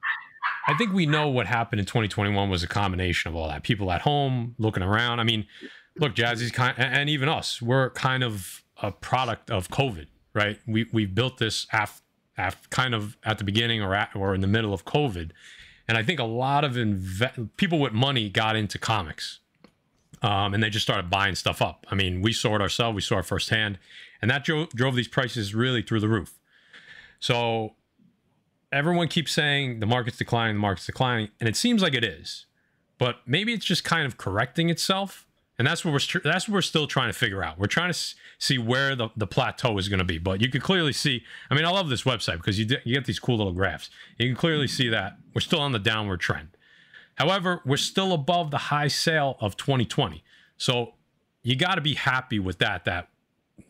I 0.69 0.75
think 0.75 0.93
we 0.93 1.07
know 1.07 1.29
what 1.29 1.47
happened 1.47 1.81
in 1.81 1.87
2021 1.87 2.49
was 2.49 2.63
a 2.63 2.69
combination 2.69 3.29
of 3.31 3.37
all 3.37 3.49
that. 3.49 3.63
People 3.63 3.91
at 3.91 4.03
home 4.03 4.55
looking 4.59 4.83
around. 4.83 5.19
I 5.21 5.25
mean, 5.25 5.47
look, 5.99 6.15
Jassy's 6.15 6.53
kind, 6.53 6.75
and 6.79 6.95
and 6.95 7.11
even 7.11 7.29
us, 7.29 7.61
we're 7.61 7.91
kind 7.91 8.23
of 8.23 8.63
a 8.83 8.93
product 8.93 9.51
of 9.51 9.69
COVID, 9.69 10.07
right? 10.35 10.59
We 10.67 10.87
we 10.93 11.07
built 11.07 11.39
this 11.39 11.67
af, 11.73 12.01
af 12.39 12.71
kind 12.71 12.95
of 12.95 13.17
at 13.25 13.39
the 13.39 13.45
beginning 13.45 13.83
or 13.83 13.95
at, 13.95 14.11
or 14.15 14.35
in 14.35 14.41
the 14.41 14.47
middle 14.47 14.73
of 14.73 14.85
COVID, 14.85 15.33
and 15.89 15.99
I 15.99 16.03
think 16.05 16.21
a 16.21 16.25
lot 16.25 16.63
of 16.65 16.73
inve- 16.75 17.51
people 17.57 17.81
with 17.81 17.93
money 17.93 18.29
got 18.31 18.55
into 18.55 18.79
comics. 18.79 19.40
Um, 20.23 20.55
and 20.55 20.63
they 20.63 20.71
just 20.71 20.85
started 20.85 21.11
buying 21.11 21.35
stuff 21.35 21.63
up. 21.63 21.87
I 21.91 21.95
mean, 21.95 22.23
we 22.23 22.33
saw 22.33 22.55
it 22.57 22.61
ourselves, 22.61 22.95
we 22.95 23.01
saw 23.01 23.19
it 23.19 23.27
firsthand, 23.27 23.79
and 24.21 24.31
that 24.31 24.45
drove, 24.45 24.71
drove 24.71 24.95
these 24.95 25.09
prices 25.09 25.55
really 25.55 25.83
through 25.83 26.01
the 26.01 26.09
roof. 26.09 26.39
So 27.19 27.75
everyone 28.73 29.09
keeps 29.09 29.33
saying 29.33 29.81
the 29.81 29.87
market's 29.87 30.19
declining, 30.19 30.57
the 30.57 30.61
market's 30.61 30.87
declining, 30.87 31.29
and 31.41 31.49
it 31.49 31.57
seems 31.57 31.83
like 31.83 31.95
it 31.95 32.05
is, 32.05 32.47
but 32.99 33.21
maybe 33.27 33.53
it's 33.53 33.65
just 33.65 33.85
kind 33.85 34.07
of 34.07 34.17
correcting 34.17 34.71
itself. 34.71 35.27
And 35.59 35.67
that's 35.67 35.85
what 35.85 35.93
we're 35.93 36.21
that's 36.23 36.49
what 36.49 36.55
we're 36.55 36.63
still 36.63 36.87
trying 36.87 37.11
to 37.11 37.19
figure 37.19 37.45
out. 37.45 37.59
We're 37.59 37.67
trying 37.67 37.93
to 37.93 37.99
see 38.39 38.57
where 38.57 38.97
the, 38.97 39.11
the 39.15 39.27
plateau 39.27 39.77
is 39.77 39.91
going 39.91 39.99
to 39.99 40.07
be. 40.07 40.17
But 40.17 40.41
you 40.41 40.49
can 40.49 40.63
clearly 40.63 40.95
see. 40.95 41.23
I 41.51 41.55
mean, 41.55 41.67
I 41.67 41.71
love 41.71 41.91
this 41.91 42.05
website 42.05 42.39
because 42.39 42.59
you 42.59 42.65
you 42.83 42.95
get 42.95 43.05
these 43.05 43.19
cool 43.19 43.37
little 43.37 43.53
graphs. 43.53 43.91
You 44.17 44.27
can 44.27 44.37
clearly 44.37 44.67
see 44.67 44.89
that 44.89 45.19
we're 45.35 45.43
still 45.43 45.61
on 45.61 45.73
the 45.73 45.79
downward 45.79 46.21
trend. 46.21 46.57
However, 47.21 47.61
we're 47.67 47.77
still 47.77 48.15
above 48.15 48.51
the 48.51 48.57
high 48.57 48.89
sale 48.89 49.37
of 49.41 49.55
2020. 49.59 50.25
So 50.57 50.95
you 51.43 51.55
got 51.55 51.75
to 51.75 51.83
be 51.83 51.93
happy 51.93 52.39
with 52.39 52.61
that. 52.61 52.87
That 52.87 53.09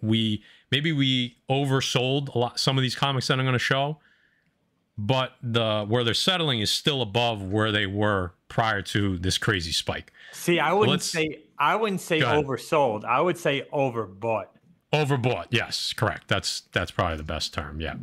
we 0.00 0.44
maybe 0.70 0.92
we 0.92 1.36
oversold 1.50 2.32
a 2.32 2.38
lot 2.38 2.60
some 2.60 2.78
of 2.78 2.82
these 2.82 2.94
comics 2.94 3.26
that 3.26 3.40
I'm 3.40 3.44
going 3.44 3.54
to 3.54 3.58
show, 3.58 3.98
but 4.96 5.32
the 5.42 5.84
where 5.88 6.04
they're 6.04 6.14
settling 6.14 6.60
is 6.60 6.70
still 6.70 7.02
above 7.02 7.42
where 7.42 7.72
they 7.72 7.86
were 7.86 8.34
prior 8.48 8.82
to 8.82 9.18
this 9.18 9.36
crazy 9.36 9.72
spike. 9.72 10.12
See, 10.30 10.60
I 10.60 10.72
wouldn't 10.72 11.02
say 11.02 11.42
I 11.58 11.74
wouldn't 11.74 12.02
say 12.02 12.20
oversold. 12.20 13.04
I 13.04 13.20
would 13.20 13.36
say 13.36 13.66
overbought. 13.72 14.46
Overbought, 14.92 15.46
yes, 15.50 15.92
correct. 15.92 16.28
That's 16.28 16.60
that's 16.70 16.92
probably 16.92 17.16
the 17.16 17.24
best 17.24 17.52
term. 17.52 17.80
Yeah, 17.80 17.94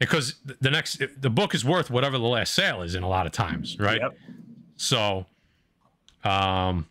because 0.00 0.34
the 0.60 0.72
next 0.72 1.00
the 1.20 1.30
book 1.30 1.54
is 1.54 1.64
worth 1.64 1.88
whatever 1.88 2.18
the 2.18 2.24
last 2.24 2.52
sale 2.52 2.82
is 2.82 2.96
in 2.96 3.04
a 3.04 3.08
lot 3.08 3.26
of 3.26 3.32
times, 3.32 3.76
right? 3.78 4.00
Yep. 4.00 4.16
So, 4.76 5.26
um, 6.24 6.86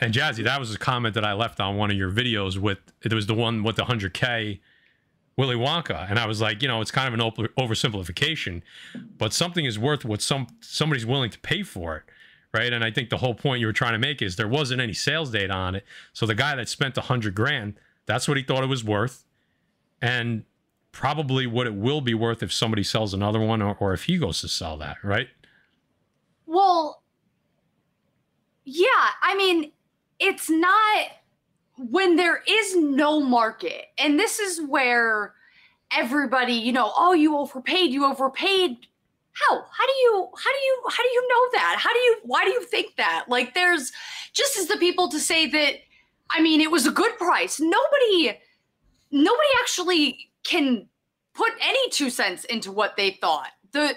and 0.00 0.12
Jassy, 0.12 0.42
that 0.42 0.58
was 0.58 0.74
a 0.74 0.78
comment 0.78 1.14
that 1.14 1.24
I 1.24 1.32
left 1.32 1.60
on 1.60 1.76
one 1.76 1.90
of 1.90 1.96
your 1.96 2.10
videos 2.10 2.58
with. 2.58 2.78
It 3.02 3.12
was 3.12 3.26
the 3.26 3.34
one 3.34 3.62
with 3.62 3.76
the 3.76 3.84
100K 3.84 4.58
Willy 5.36 5.54
Wonka, 5.54 6.08
and 6.10 6.18
I 6.18 6.26
was 6.26 6.40
like, 6.40 6.62
you 6.62 6.68
know, 6.68 6.80
it's 6.80 6.90
kind 6.90 7.12
of 7.12 7.20
an 7.20 7.50
oversimplification, 7.58 8.62
but 9.18 9.32
something 9.32 9.66
is 9.66 9.78
worth 9.78 10.04
what 10.04 10.22
some 10.22 10.46
somebody's 10.60 11.04
willing 11.04 11.30
to 11.30 11.38
pay 11.40 11.62
for 11.62 11.96
it, 11.96 12.04
right? 12.54 12.72
And 12.72 12.82
I 12.82 12.90
think 12.90 13.10
the 13.10 13.18
whole 13.18 13.34
point 13.34 13.60
you 13.60 13.66
were 13.66 13.72
trying 13.74 13.92
to 13.92 13.98
make 13.98 14.22
is 14.22 14.36
there 14.36 14.48
wasn't 14.48 14.80
any 14.80 14.94
sales 14.94 15.30
data 15.30 15.52
on 15.52 15.74
it, 15.74 15.84
so 16.14 16.24
the 16.24 16.34
guy 16.34 16.56
that 16.56 16.68
spent 16.68 16.96
a 16.96 17.02
hundred 17.02 17.34
grand, 17.34 17.74
that's 18.06 18.26
what 18.26 18.38
he 18.38 18.42
thought 18.42 18.64
it 18.64 18.68
was 18.68 18.82
worth, 18.82 19.24
and 20.00 20.44
probably 20.90 21.46
what 21.46 21.66
it 21.66 21.74
will 21.74 22.00
be 22.00 22.14
worth 22.14 22.42
if 22.42 22.50
somebody 22.50 22.82
sells 22.82 23.12
another 23.12 23.38
one 23.40 23.60
or, 23.60 23.76
or 23.78 23.92
if 23.92 24.04
he 24.04 24.16
goes 24.16 24.40
to 24.40 24.48
sell 24.48 24.78
that, 24.78 24.96
right? 25.04 25.28
Well, 26.56 27.02
yeah, 28.64 29.10
I 29.22 29.36
mean, 29.36 29.72
it's 30.18 30.48
not 30.48 31.06
when 31.76 32.16
there 32.16 32.42
is 32.48 32.74
no 32.74 33.20
market, 33.20 33.88
and 33.98 34.18
this 34.18 34.40
is 34.40 34.62
where 34.62 35.34
everybody, 35.92 36.54
you 36.54 36.72
know, 36.72 36.94
oh, 36.96 37.12
you 37.12 37.36
overpaid, 37.36 37.90
you 37.90 38.06
overpaid. 38.06 38.78
How? 39.34 39.66
How 39.70 39.86
do 39.86 39.92
you 40.00 40.30
how 40.34 40.50
do 40.50 40.58
you 40.58 40.82
how 40.88 41.02
do 41.02 41.10
you 41.10 41.28
know 41.28 41.48
that? 41.58 41.76
How 41.78 41.92
do 41.92 41.98
you 41.98 42.16
why 42.22 42.46
do 42.46 42.52
you 42.52 42.64
think 42.64 42.96
that? 42.96 43.26
Like 43.28 43.52
there's 43.52 43.92
just 44.32 44.56
as 44.56 44.66
the 44.66 44.78
people 44.78 45.10
to 45.10 45.20
say 45.20 45.46
that 45.50 45.74
I 46.30 46.40
mean 46.40 46.62
it 46.62 46.70
was 46.70 46.86
a 46.86 46.90
good 46.90 47.18
price. 47.18 47.60
Nobody 47.60 48.34
nobody 49.10 49.48
actually 49.60 50.30
can 50.42 50.88
put 51.34 51.52
any 51.60 51.90
two 51.90 52.08
cents 52.08 52.44
into 52.44 52.72
what 52.72 52.96
they 52.96 53.10
thought. 53.20 53.50
The 53.72 53.94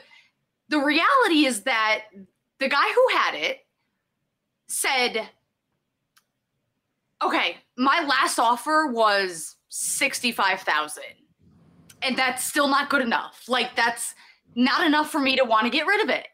the 0.68 0.80
reality 0.80 1.46
is 1.46 1.62
that 1.62 2.02
the 2.60 2.70
guy 2.70 2.92
who 2.94 3.18
had 3.18 3.36
it 3.36 3.60
said, 4.68 5.30
okay, 7.24 7.58
my 7.78 8.06
last 8.06 8.40
offer 8.40 8.88
was 8.92 9.56
65,000. 9.70 11.04
And 12.02 12.18
that's 12.18 12.46
still 12.46 12.68
not 12.68 12.90
good 12.90 13.02
enough. 13.02 13.44
Like 13.48 13.76
that's 13.76 14.14
not 14.56 14.86
enough 14.86 15.10
for 15.10 15.20
me 15.20 15.36
to 15.36 15.44
want 15.44 15.66
to 15.66 15.70
get 15.70 15.88
rid 15.88 16.02
of 16.02 16.10
it. 16.10 16.28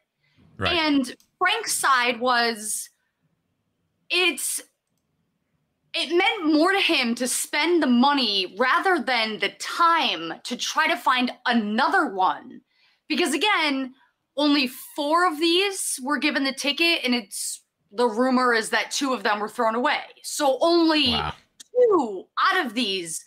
Right. 0.58 0.74
And 0.74 1.16
Frank's 1.38 1.74
side 1.74 2.20
was 2.20 2.90
it's 4.10 4.62
it 5.94 6.16
meant 6.16 6.54
more 6.54 6.74
to 6.74 6.80
him 6.80 7.16
to 7.16 7.28
spend 7.28 7.82
the 7.82 7.88
money 7.88 8.56
rather 8.60 9.02
than 9.02 9.40
the 9.40 9.50
time 9.60 10.34
to 10.44 10.58
try 10.58 10.88
to 10.88 10.98
find 10.98 11.32
another 11.46 12.08
one. 12.08 12.62
Because 13.08 13.34
again, 13.34 13.94
only 14.38 14.68
four 14.68 15.28
of 15.28 15.40
these 15.40 16.00
were 16.04 16.18
given 16.18 16.44
the 16.44 16.54
ticket, 16.54 17.02
and 17.04 17.16
it's 17.16 17.62
the 17.92 18.08
rumor 18.08 18.54
is 18.54 18.70
that 18.70 18.92
two 18.92 19.14
of 19.14 19.24
them 19.24 19.40
were 19.40 19.50
thrown 19.50 19.76
away. 19.76 20.02
So 20.24 20.58
only 20.62 21.12
wow. 21.12 21.34
two 21.74 22.26
out 22.38 22.66
of 22.66 22.74
these 22.74 23.24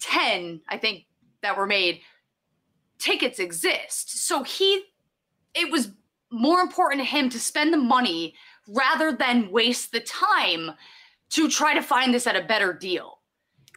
10, 0.00 0.62
I 0.68 0.78
think, 0.78 1.04
that 1.42 1.56
were 1.56 1.66
made, 1.66 2.00
tickets 2.98 3.38
exist. 3.38 4.26
So 4.26 4.42
he, 4.42 4.82
it 5.54 5.70
was 5.70 5.90
more 6.30 6.60
important 6.60 7.00
to 7.00 7.04
him 7.04 7.28
to 7.30 7.38
spend 7.38 7.72
the 7.72 7.78
money 7.78 8.34
rather 8.68 9.12
than 9.12 9.50
waste 9.50 9.92
the 9.92 10.00
time 10.00 10.70
to 11.30 11.48
try 11.48 11.74
to 11.74 11.82
find 11.82 12.12
this 12.12 12.26
at 12.26 12.36
a 12.36 12.42
better 12.42 12.72
deal. 12.72 13.18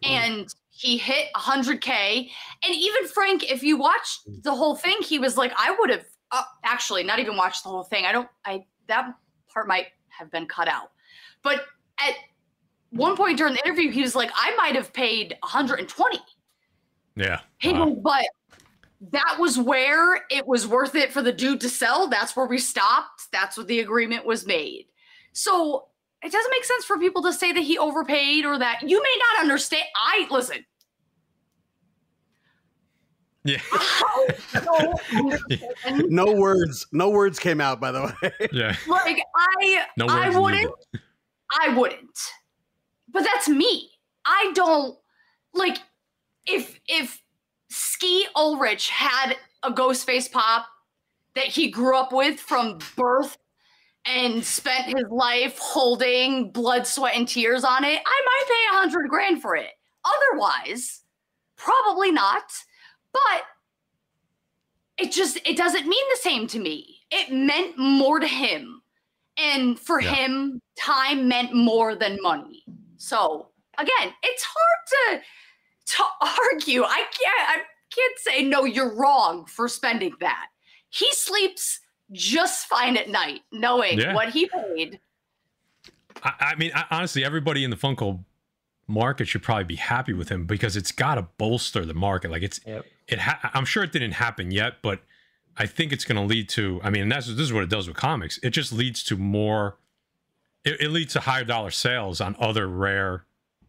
Mm. 0.03 0.09
And 0.09 0.55
he 0.69 0.97
hit 0.97 1.27
100K. 1.35 2.29
And 2.63 2.75
even 2.75 3.07
Frank, 3.07 3.49
if 3.51 3.63
you 3.63 3.77
watched 3.77 4.27
mm. 4.27 4.41
the 4.43 4.55
whole 4.55 4.75
thing, 4.75 4.97
he 5.01 5.19
was 5.19 5.37
like, 5.37 5.53
I 5.57 5.75
would 5.79 5.89
have 5.89 6.05
uh, 6.31 6.43
actually 6.63 7.03
not 7.03 7.19
even 7.19 7.35
watch 7.35 7.63
the 7.63 7.69
whole 7.69 7.83
thing. 7.83 8.05
I 8.05 8.11
don't. 8.11 8.29
I 8.45 8.65
that 8.87 9.13
part 9.53 9.67
might 9.67 9.87
have 10.09 10.31
been 10.31 10.45
cut 10.45 10.67
out. 10.67 10.91
But 11.43 11.65
at 11.99 12.15
one 12.91 13.15
point 13.15 13.37
during 13.37 13.53
the 13.53 13.65
interview, 13.65 13.91
he 13.91 14.01
was 14.01 14.15
like, 14.15 14.31
"I 14.35 14.55
might 14.55 14.75
have 14.75 14.93
paid 14.93 15.37
120." 15.41 16.19
Yeah. 17.15 17.41
He 17.57 17.73
wow. 17.73 17.95
but 18.01 18.25
that 19.11 19.37
was 19.39 19.57
where 19.57 20.25
it 20.29 20.45
was 20.45 20.67
worth 20.67 20.95
it 20.95 21.11
for 21.11 21.21
the 21.21 21.31
dude 21.31 21.61
to 21.61 21.69
sell. 21.69 22.07
That's 22.07 22.35
where 22.35 22.45
we 22.45 22.59
stopped. 22.59 23.31
That's 23.31 23.57
what 23.57 23.67
the 23.67 23.79
agreement 23.79 24.25
was 24.25 24.45
made. 24.45 24.85
So 25.33 25.87
it 26.23 26.31
doesn't 26.31 26.51
make 26.51 26.63
sense 26.63 26.85
for 26.85 26.97
people 26.97 27.23
to 27.23 27.33
say 27.33 27.51
that 27.51 27.61
he 27.61 27.77
overpaid 27.77 28.45
or 28.45 28.59
that 28.59 28.81
you 28.83 29.01
may 29.01 29.17
not 29.33 29.41
understand. 29.41 29.83
I 29.95 30.27
listen. 30.29 30.65
Yeah. 33.43 33.61
Oh, 34.53 34.93
no 36.09 36.33
words. 36.33 36.85
No 36.91 37.09
words 37.09 37.39
came 37.39 37.59
out, 37.59 37.79
by 37.79 37.91
the 37.91 38.01
way. 38.21 38.47
Yeah. 38.51 38.75
Like 38.87 39.21
I 39.35 39.85
no 39.97 40.05
I 40.07 40.29
wouldn't 40.37 40.71
I 41.59 41.75
wouldn't. 41.75 42.19
But 43.09 43.23
that's 43.23 43.47
me. 43.49 43.89
I 44.25 44.51
don't 44.53 44.97
like 45.53 45.77
if 46.45 46.79
if 46.87 47.21
Skeet 47.69 48.27
Ulrich 48.35 48.89
had 48.89 49.35
a 49.63 49.71
ghost 49.71 50.05
face 50.05 50.27
pop 50.27 50.67
that 51.35 51.45
he 51.45 51.71
grew 51.71 51.97
up 51.97 52.11
with 52.11 52.39
from 52.39 52.77
birth 52.95 53.37
and 54.05 54.43
spent 54.43 54.85
his 54.85 55.07
life 55.09 55.57
holding 55.59 56.51
blood, 56.51 56.85
sweat, 56.85 57.15
and 57.15 57.27
tears 57.27 57.63
on 57.63 57.83
it, 57.83 57.99
I 58.05 58.21
might 58.25 58.45
pay 58.47 58.75
a 58.75 58.79
hundred 58.79 59.09
grand 59.09 59.41
for 59.41 59.55
it. 59.55 59.69
Otherwise, 60.03 61.01
probably 61.55 62.11
not 62.11 62.43
but 63.13 63.43
it 64.97 65.11
just 65.11 65.39
it 65.45 65.57
doesn't 65.57 65.87
mean 65.87 66.05
the 66.09 66.19
same 66.21 66.47
to 66.47 66.59
me. 66.59 66.99
It 67.11 67.31
meant 67.31 67.77
more 67.77 68.19
to 68.19 68.27
him. 68.27 68.81
And 69.37 69.79
for 69.79 70.01
yeah. 70.01 70.13
him, 70.13 70.61
time 70.77 71.27
meant 71.27 71.53
more 71.53 71.95
than 71.95 72.19
money. 72.21 72.63
So 72.97 73.49
again, 73.77 74.13
it's 74.23 74.45
hard 74.47 75.19
to 75.19 75.21
to 75.95 76.03
argue. 76.51 76.83
I 76.83 76.97
can't 76.97 77.49
I 77.49 77.61
can't 77.93 78.19
say 78.19 78.43
no, 78.43 78.65
you're 78.65 78.95
wrong 78.95 79.45
for 79.45 79.67
spending 79.67 80.13
that. 80.19 80.47
He 80.89 81.11
sleeps 81.13 81.79
just 82.11 82.67
fine 82.67 82.97
at 82.97 83.09
night, 83.09 83.41
knowing 83.51 83.99
yeah. 83.99 84.13
what 84.13 84.29
he 84.29 84.47
paid. 84.47 84.99
I, 86.23 86.33
I 86.39 86.55
mean, 86.55 86.71
I, 86.75 86.85
honestly, 86.91 87.23
everybody 87.23 87.63
in 87.63 87.69
the 87.69 87.77
Funko 87.77 88.23
market 88.87 89.27
should 89.27 89.43
probably 89.43 89.63
be 89.63 89.77
happy 89.77 90.13
with 90.13 90.29
him 90.29 90.45
because 90.45 90.75
it's 90.75 90.91
got 90.91 91.15
to 91.15 91.23
bolster 91.37 91.85
the 91.85 91.93
market. 91.93 92.31
Like 92.31 92.43
it's, 92.43 92.59
yep. 92.65 92.85
It. 93.07 93.19
Ha- 93.19 93.51
I'm 93.53 93.65
sure 93.65 93.83
it 93.83 93.91
didn't 93.91 94.13
happen 94.13 94.51
yet, 94.51 94.75
but 94.81 95.01
I 95.57 95.65
think 95.65 95.91
it's 95.91 96.05
going 96.05 96.15
to 96.15 96.27
lead 96.27 96.49
to. 96.49 96.79
I 96.83 96.89
mean, 96.89 97.09
that's 97.09 97.27
this 97.27 97.39
is 97.39 97.53
what 97.53 97.63
it 97.63 97.69
does 97.69 97.87
with 97.87 97.97
comics. 97.97 98.39
It 98.43 98.51
just 98.51 98.71
leads 98.71 99.03
to 99.05 99.17
more. 99.17 99.77
It, 100.63 100.81
it 100.81 100.91
leads 100.91 101.13
to 101.13 101.21
higher 101.21 101.43
dollar 101.43 101.71
sales 101.71 102.21
on 102.21 102.35
other 102.39 102.67
rare, 102.67 103.25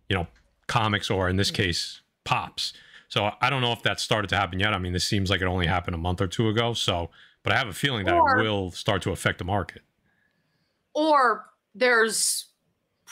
you 0.08 0.16
know, 0.16 0.26
comics 0.66 1.10
or 1.10 1.28
in 1.28 1.36
this 1.36 1.50
mm. 1.50 1.54
case, 1.54 2.00
pops. 2.24 2.72
So 3.08 3.30
I 3.40 3.50
don't 3.50 3.60
know 3.60 3.72
if 3.72 3.82
that 3.82 4.00
started 4.00 4.28
to 4.28 4.36
happen 4.36 4.58
yet. 4.58 4.72
I 4.72 4.78
mean, 4.78 4.92
this 4.92 5.06
seems 5.06 5.28
like 5.28 5.42
it 5.42 5.46
only 5.46 5.66
happened 5.66 5.94
a 5.94 5.98
month 5.98 6.20
or 6.20 6.26
two 6.26 6.48
ago. 6.48 6.72
So, 6.72 7.10
but 7.42 7.52
I 7.52 7.58
have 7.58 7.68
a 7.68 7.74
feeling 7.74 8.06
that 8.06 8.14
or, 8.14 8.38
it 8.38 8.42
will 8.42 8.70
start 8.70 9.02
to 9.02 9.10
affect 9.10 9.38
the 9.38 9.44
market. 9.44 9.82
Or 10.94 11.44
there's 11.74 12.46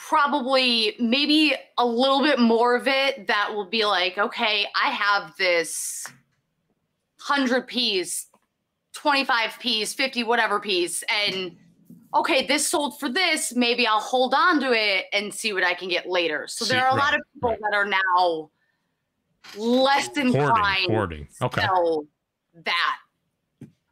probably 0.07 0.95
maybe 0.99 1.53
a 1.77 1.85
little 1.85 2.21
bit 2.21 2.39
more 2.39 2.75
of 2.75 2.87
it 2.87 3.27
that 3.27 3.53
will 3.53 3.65
be 3.69 3.85
like, 3.85 4.17
okay, 4.17 4.65
I 4.75 4.89
have 4.89 5.35
this 5.37 6.05
100 7.27 7.67
piece, 7.67 8.27
25 8.93 9.59
piece, 9.59 9.93
50 9.93 10.23
whatever 10.23 10.59
piece, 10.59 11.03
and 11.03 11.55
okay, 12.15 12.45
this 12.47 12.67
sold 12.67 12.99
for 12.99 13.09
this. 13.09 13.55
Maybe 13.55 13.85
I'll 13.85 13.99
hold 13.99 14.33
on 14.33 14.59
to 14.61 14.71
it 14.73 15.05
and 15.13 15.33
see 15.33 15.53
what 15.53 15.63
I 15.63 15.73
can 15.75 15.87
get 15.87 16.07
later. 16.09 16.45
So 16.47 16.65
See- 16.65 16.73
there 16.73 16.85
are 16.85 16.93
a 16.95 16.99
lot 16.99 17.13
of 17.13 17.21
people 17.33 17.51
right. 17.51 17.59
that 17.61 17.75
are 17.75 17.85
now 17.85 18.49
less 19.55 20.09
inclined 20.17 20.91
hoarding. 20.91 21.27
to 21.39 21.45
Okay. 21.45 21.61
sell 21.61 22.05
that 22.65 22.97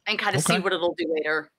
and 0.06 0.18
kind 0.18 0.34
of 0.36 0.42
see 0.42 0.58
what 0.58 0.72
it'll 0.72 0.94
do 0.98 1.06
later. 1.14 1.50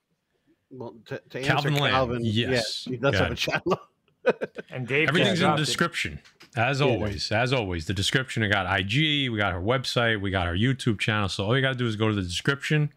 Well, 0.70 0.96
to, 1.06 1.22
to 1.30 1.38
answer 1.40 1.52
Calvin 1.52 1.76
Calvin, 1.76 2.16
Lamb, 2.18 2.22
yeah, 2.26 2.50
yes. 2.52 2.84
he 2.88 2.98
does 2.98 3.12
Go 3.14 3.18
have 3.18 3.32
a 3.32 3.50
ahead. 3.50 3.80
Channel. 4.26 4.40
And 4.72 4.88
Dave 4.88 5.10
Everything's 5.10 5.40
in 5.40 5.44
the 5.44 5.46
dropped 5.48 5.60
it. 5.62 5.66
description. 5.66 6.20
As 6.56 6.80
Yeah. 6.82 6.88
always, 6.88 7.32
as 7.32 7.54
always, 7.54 7.86
the 7.86 7.94
description. 7.94 8.44
We 8.44 8.50
got 8.50 8.66
IG, 8.68 9.30
we 9.30 9.38
got 9.38 9.54
our 9.54 9.62
website, 9.62 10.20
we 10.20 10.32
got 10.32 10.48
our 10.48 10.56
YouTube 10.56 11.00
channel. 11.00 11.30
So 11.30 11.46
all 11.46 11.56
you 11.56 11.62
gotta 11.62 11.78
do 11.78 11.88
is 11.88 11.96
go 11.96 12.10
to 12.10 12.14
the 12.16 12.22
description, 12.22 12.92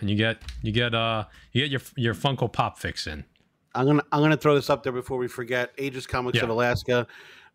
and 0.00 0.10
you 0.10 0.16
get 0.16 0.38
you 0.62 0.70
get 0.72 0.94
uh 0.94 1.24
you 1.52 1.66
get 1.66 1.70
your 1.70 1.80
your 1.96 2.14
Funko 2.14 2.52
Pop 2.52 2.78
fix 2.78 3.06
in. 3.06 3.24
I'm 3.74 3.86
gonna 3.86 4.02
I'm 4.12 4.20
gonna 4.20 4.36
throw 4.36 4.54
this 4.54 4.68
up 4.68 4.82
there 4.82 4.92
before 4.92 5.16
we 5.16 5.28
forget. 5.28 5.72
Aegis 5.78 6.06
Comics 6.06 6.36
Yeah. 6.36 6.44
of 6.44 6.50
Alaska, 6.50 7.06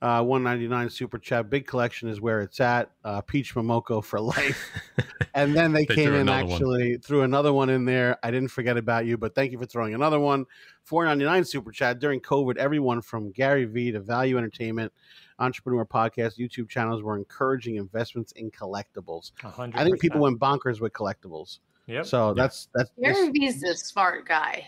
uh, 0.06 0.22
199 0.22 0.88
super 0.92 1.18
chat. 1.18 1.50
Big 1.50 1.66
collection 1.66 2.08
is 2.10 2.22
where 2.22 2.42
it's 2.42 2.60
at. 2.60 2.92
Uh, 3.04 3.22
Peach 3.22 3.56
Momoko 3.56 4.04
for 4.04 4.20
life. 4.22 4.70
and 5.34 5.56
then 5.56 5.74
they, 5.74 5.84
They 5.86 5.96
came 5.96 6.14
in 6.14 6.22
another 6.22 6.46
one. 6.46 6.54
actually 6.54 6.98
threw 6.98 7.24
another 7.24 7.52
one 7.52 7.72
in 7.72 7.86
there. 7.86 8.20
I 8.22 8.30
didn't 8.30 8.50
forget 8.50 8.78
about 8.78 9.08
you, 9.08 9.18
but 9.18 9.34
thank 9.34 9.52
you 9.52 9.58
for 9.58 9.66
throwing 9.66 9.96
another 9.96 10.20
one. 10.20 10.46
499 10.84 11.44
super 11.46 11.72
chat 11.72 11.98
during 11.98 12.20
COVID. 12.22 12.58
Everyone 12.58 13.02
from 13.02 13.32
Gary 13.32 13.66
Vee 13.66 13.92
to 13.94 14.00
Value 14.00 14.38
Entertainment, 14.38 14.94
Entrepreneur 15.40 15.88
Podcast, 15.88 16.38
YouTube 16.38 16.70
channels 16.70 17.02
were 17.02 17.18
encouraging 17.18 17.78
investments 17.78 18.32
in 18.34 18.52
collectibles 18.52 19.32
A 19.44 19.50
hundred 19.50 19.80
I 19.80 19.86
think 19.86 20.00
people 20.00 20.22
went 20.22 20.40
bonkers 20.40 20.82
with 20.82 20.94
collectibles. 20.94 21.58
Yep. 21.88 22.06
So 22.06 22.36
that's 22.36 22.68
that's 22.76 22.92
this- 22.96 23.18
Gary 23.18 23.32
Vee's 23.32 23.64
a 23.64 23.76
smart 23.76 24.28
guy. 24.28 24.68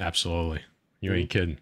Absolutely, 0.00 0.62
you 1.02 1.12
ain't 1.12 1.28
kidding. 1.28 1.58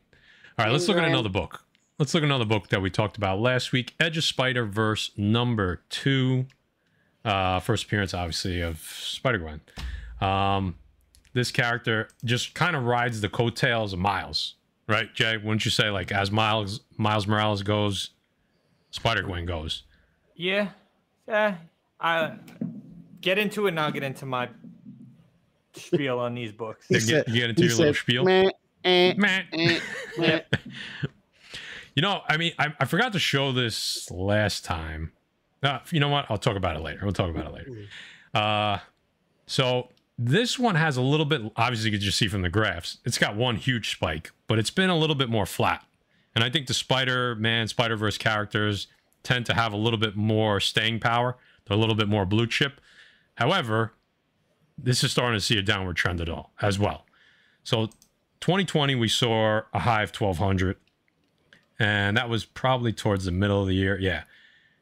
All 0.56 0.66
right, 0.66 0.70
let's 0.72 0.86
look 0.86 0.98
at 0.98 1.04
another 1.04 1.28
book. 1.28 1.64
Let's 2.00 2.14
look 2.14 2.22
at 2.22 2.28
another 2.28 2.46
book 2.46 2.68
that 2.68 2.80
we 2.80 2.88
talked 2.88 3.18
about 3.18 3.40
last 3.40 3.72
week. 3.72 3.92
Edge 4.00 4.16
of 4.16 4.24
Spider 4.24 4.64
Verse 4.64 5.10
number 5.18 5.82
two. 5.90 6.46
Uh, 7.26 7.60
first 7.60 7.84
appearance, 7.84 8.14
obviously, 8.14 8.62
of 8.62 8.78
Spider 8.78 9.36
Gwen. 9.36 9.60
Um, 10.26 10.76
this 11.34 11.50
character 11.50 12.08
just 12.24 12.54
kind 12.54 12.74
of 12.74 12.84
rides 12.84 13.20
the 13.20 13.28
coattails 13.28 13.92
of 13.92 13.98
Miles, 13.98 14.54
right, 14.88 15.12
Jay? 15.14 15.36
Wouldn't 15.36 15.66
you 15.66 15.70
say, 15.70 15.90
like, 15.90 16.10
as 16.10 16.30
Miles 16.30 16.80
Miles 16.96 17.26
Morales 17.26 17.62
goes, 17.62 18.12
Spider 18.92 19.20
Gwen 19.20 19.44
goes? 19.44 19.82
Yeah. 20.34 20.70
Yeah. 21.28 21.56
I 22.00 22.32
get 23.20 23.36
into 23.38 23.66
it 23.66 23.72
and 23.72 23.80
I'll 23.80 23.92
get 23.92 24.04
into 24.04 24.24
my 24.24 24.48
spiel 25.74 26.18
on 26.18 26.34
these 26.34 26.52
books. 26.52 26.86
He 26.88 26.94
You 26.94 27.06
get, 27.06 27.28
you 27.28 27.34
get 27.34 27.50
into 27.50 27.62
he 27.62 27.68
your 27.68 27.76
little 27.76 27.92
spiel. 27.92 28.24
"Meh, 28.24 28.48
eh, 28.84 29.12
Meh. 29.18 29.42
eh, 29.52 29.80
meh." 30.16 30.40
You 31.94 32.02
know, 32.02 32.22
I 32.28 32.36
mean, 32.36 32.52
I, 32.58 32.74
I 32.78 32.84
forgot 32.84 33.12
to 33.14 33.18
show 33.18 33.52
this 33.52 34.10
last 34.10 34.64
time. 34.64 35.12
Uh, 35.62 35.80
you 35.90 36.00
know 36.00 36.08
what? 36.08 36.26
I'll 36.30 36.38
talk 36.38 36.56
about 36.56 36.76
it 36.76 36.80
later. 36.80 37.00
We'll 37.02 37.12
talk 37.12 37.30
about 37.30 37.46
it 37.46 37.52
later. 37.52 37.70
Uh, 38.32 38.78
so 39.46 39.88
this 40.18 40.58
one 40.58 40.74
has 40.74 40.96
a 40.96 41.02
little 41.02 41.26
bit. 41.26 41.42
Obviously, 41.56 41.90
you 41.90 41.98
can 41.98 42.04
just 42.04 42.18
see 42.18 42.28
from 42.28 42.42
the 42.42 42.48
graphs, 42.48 42.98
it's 43.04 43.18
got 43.18 43.36
one 43.36 43.56
huge 43.56 43.90
spike, 43.90 44.30
but 44.46 44.58
it's 44.58 44.70
been 44.70 44.90
a 44.90 44.96
little 44.96 45.16
bit 45.16 45.28
more 45.28 45.46
flat. 45.46 45.84
And 46.34 46.44
I 46.44 46.50
think 46.50 46.68
the 46.68 46.74
Spider-Man, 46.74 47.68
Spider-Verse 47.68 48.16
characters 48.18 48.86
tend 49.22 49.46
to 49.46 49.54
have 49.54 49.72
a 49.72 49.76
little 49.76 49.98
bit 49.98 50.16
more 50.16 50.60
staying 50.60 51.00
power. 51.00 51.36
They're 51.66 51.76
a 51.76 51.80
little 51.80 51.94
bit 51.94 52.08
more 52.08 52.24
blue 52.24 52.46
chip. 52.46 52.80
However, 53.34 53.92
this 54.78 55.02
is 55.02 55.10
starting 55.10 55.38
to 55.38 55.44
see 55.44 55.58
a 55.58 55.62
downward 55.62 55.96
trend 55.96 56.20
at 56.20 56.28
all 56.28 56.52
as 56.62 56.78
well. 56.78 57.04
So 57.64 57.86
2020, 58.40 58.94
we 58.94 59.08
saw 59.08 59.62
a 59.72 59.80
high 59.80 60.02
of 60.02 60.10
1200 60.10 60.76
and 61.80 62.18
that 62.18 62.28
was 62.28 62.44
probably 62.44 62.92
towards 62.92 63.24
the 63.24 63.32
middle 63.32 63.60
of 63.60 63.66
the 63.66 63.74
year. 63.74 63.98
Yeah, 63.98 64.24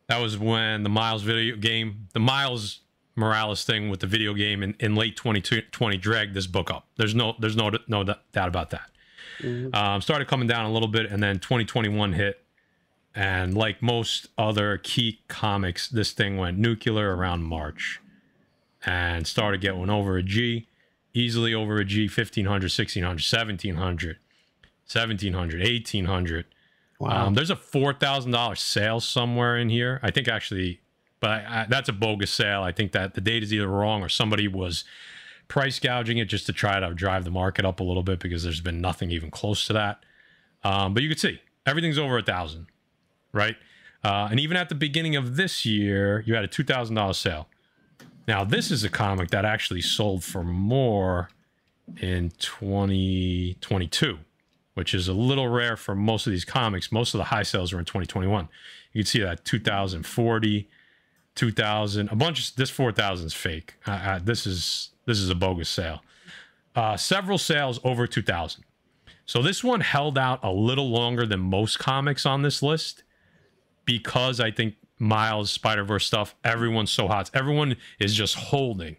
that 0.09 0.21
was 0.21 0.37
when 0.37 0.83
the 0.83 0.89
Miles 0.91 1.23
video 1.23 1.57
game, 1.57 2.09
the 2.13 2.21
Miles 2.21 2.81
Morales 3.15 3.65
thing 3.65 3.89
with 3.89 4.01
the 4.01 4.07
video 4.07 4.35
game 4.35 4.63
in, 4.63 4.75
in 4.81 4.95
late 4.97 5.17
2020 5.17 5.97
dragged 5.97 6.35
this 6.35 6.47
book 6.47 6.71
up. 6.71 6.87
There's 6.97 7.15
no, 7.15 7.35
there's 7.39 7.57
no, 7.57 7.71
no 7.87 8.03
doubt 8.03 8.49
about 8.49 8.71
that. 8.71 8.91
Um, 9.73 10.01
started 10.03 10.27
coming 10.27 10.49
down 10.49 10.67
a 10.67 10.73
little 10.73 10.89
bit, 10.89 11.07
and 11.11 11.23
then 11.23 11.39
2021 11.39 12.13
hit, 12.15 12.43
and 13.15 13.57
like 13.57 13.81
most 13.81 14.27
other 14.37 14.79
key 14.79 15.21
comics, 15.29 15.89
this 15.89 16.11
thing 16.11 16.37
went 16.37 16.59
nuclear 16.59 17.15
around 17.15 17.45
March, 17.45 18.01
and 18.85 19.27
started 19.29 19.61
getting 19.61 19.91
over 19.91 20.17
a 20.17 20.25
G, 20.25 20.67
easily 21.15 21.55
over 21.55 21.77
a 21.77 21.85
G, 21.85 22.09
1500, 22.09 22.49
1600, 22.65 23.07
1700, 23.07 24.17
1700, 24.91 25.61
1800. 25.61 26.45
Wow. 26.99 27.27
Um, 27.27 27.35
there's 27.35 27.51
a 27.51 27.57
four 27.57 27.93
thousand 27.93 28.33
dollars 28.33 28.61
sale 28.61 29.01
somewhere 29.01 29.57
in 29.57 29.69
here. 29.69 30.01
I 30.03 30.11
think 30.11 30.29
actually, 30.29 30.81
but 31.21 31.31
I, 31.31 31.35
I, 31.35 31.67
that's 31.69 31.89
a 31.89 31.93
bogus 31.93 32.31
sale. 32.31 32.63
I 32.63 32.73
think 32.73 32.93
that 32.93 33.15
the 33.15 33.21
date 33.21 33.43
is 33.43 33.53
either 33.53 33.69
wrong 33.69 34.03
or 34.03 34.09
somebody 34.09 34.49
was 34.49 34.85
price 35.47 35.79
gouging 35.79 36.19
it 36.19 36.27
just 36.27 36.47
to 36.47 36.53
try 36.53 36.81
to 36.81 36.93
drive 36.95 37.25
the 37.25 37.31
market 37.31 37.65
up 37.65 37.81
a 37.81 37.85
little 37.85 38.03
bit 38.03 38.19
because 38.19 38.43
there's 38.43 38.61
been 38.61 38.81
nothing 38.81 39.11
even 39.11 39.31
close 39.31 39.65
to 39.67 39.73
that. 39.73 40.05
Um, 40.65 40.93
but 40.93 41.03
you 41.03 41.09
can 41.09 41.19
see 41.19 41.41
everything's 41.67 41.99
over 41.99 42.19
a 42.19 42.23
thousand, 42.23 42.67
right? 43.33 43.57
Uh, 44.05 44.29
and 44.31 44.41
even 44.41 44.57
at 44.57 44.69
the 44.69 44.75
beginning 44.75 45.17
of 45.17 45.37
this 45.37 45.65
year, 45.65 46.23
you 46.27 46.35
had 46.35 46.45
a 46.45 46.49
two 46.49 46.65
thousand 46.65 46.97
dollar 46.97 47.15
sale. 47.15 47.49
Now 48.27 48.43
this 48.43 48.73
is 48.73 48.83
a 48.83 48.91
comic 48.91 49.31
that 49.31 49.45
actually 49.45 49.83
sold 49.83 50.25
for 50.25 50.43
more 50.43 51.31
in 52.01 52.31
2022 52.39 54.19
which 54.79 54.95
is 54.95 55.09
a 55.09 55.13
little 55.13 55.49
rare 55.49 55.77
for 55.77 55.97
most 55.97 56.25
of 56.29 56.31
these 56.31 56.45
comics. 56.45 56.93
Most 56.93 57.13
of 57.13 57.19
the 57.19 57.25
high 57.25 57.43
sales 57.43 57.73
are 57.73 57.81
in 57.81 57.85
2021. 57.85 58.49
You 58.93 59.03
can 59.03 59.07
see 59.07 59.19
that 59.19 59.45
2040, 59.45 60.69
2000, 61.35 62.09
a 62.09 62.15
bunch 62.15 62.49
of 62.49 62.55
this 62.55 62.71
4000 62.71 63.27
is 63.27 63.35
fake. 63.35 63.75
Uh, 63.89 63.91
uh, 63.91 64.19
this 64.23 64.47
is 64.47 64.91
this 65.05 65.19
is 65.19 65.31
a 65.31 65.35
bogus 65.35 65.69
sale. 65.69 66.01
Uh, 66.77 66.97
several 66.97 67.39
sales 67.39 67.81
over 67.83 68.07
2000. 68.07 68.63
So 69.27 69.43
this 69.43 69.65
one 69.65 69.81
held 69.81 70.17
out 70.17 70.39
a 70.45 70.53
little 70.53 70.89
longer 70.89 71.27
than 71.27 71.41
most 71.41 71.81
comics 71.81 72.25
on 72.25 72.43
this 72.43 72.63
list 72.63 73.03
because 73.85 74.39
I 74.39 74.53
think 74.53 74.77
Miles 75.01 75.51
Spider 75.51 75.83
Verse 75.83 76.07
stuff. 76.07 76.37
Everyone's 76.45 76.93
so 76.93 77.09
hot. 77.09 77.33
Everyone 77.35 77.75
is 77.99 78.15
just 78.15 78.37
holding, 78.37 78.97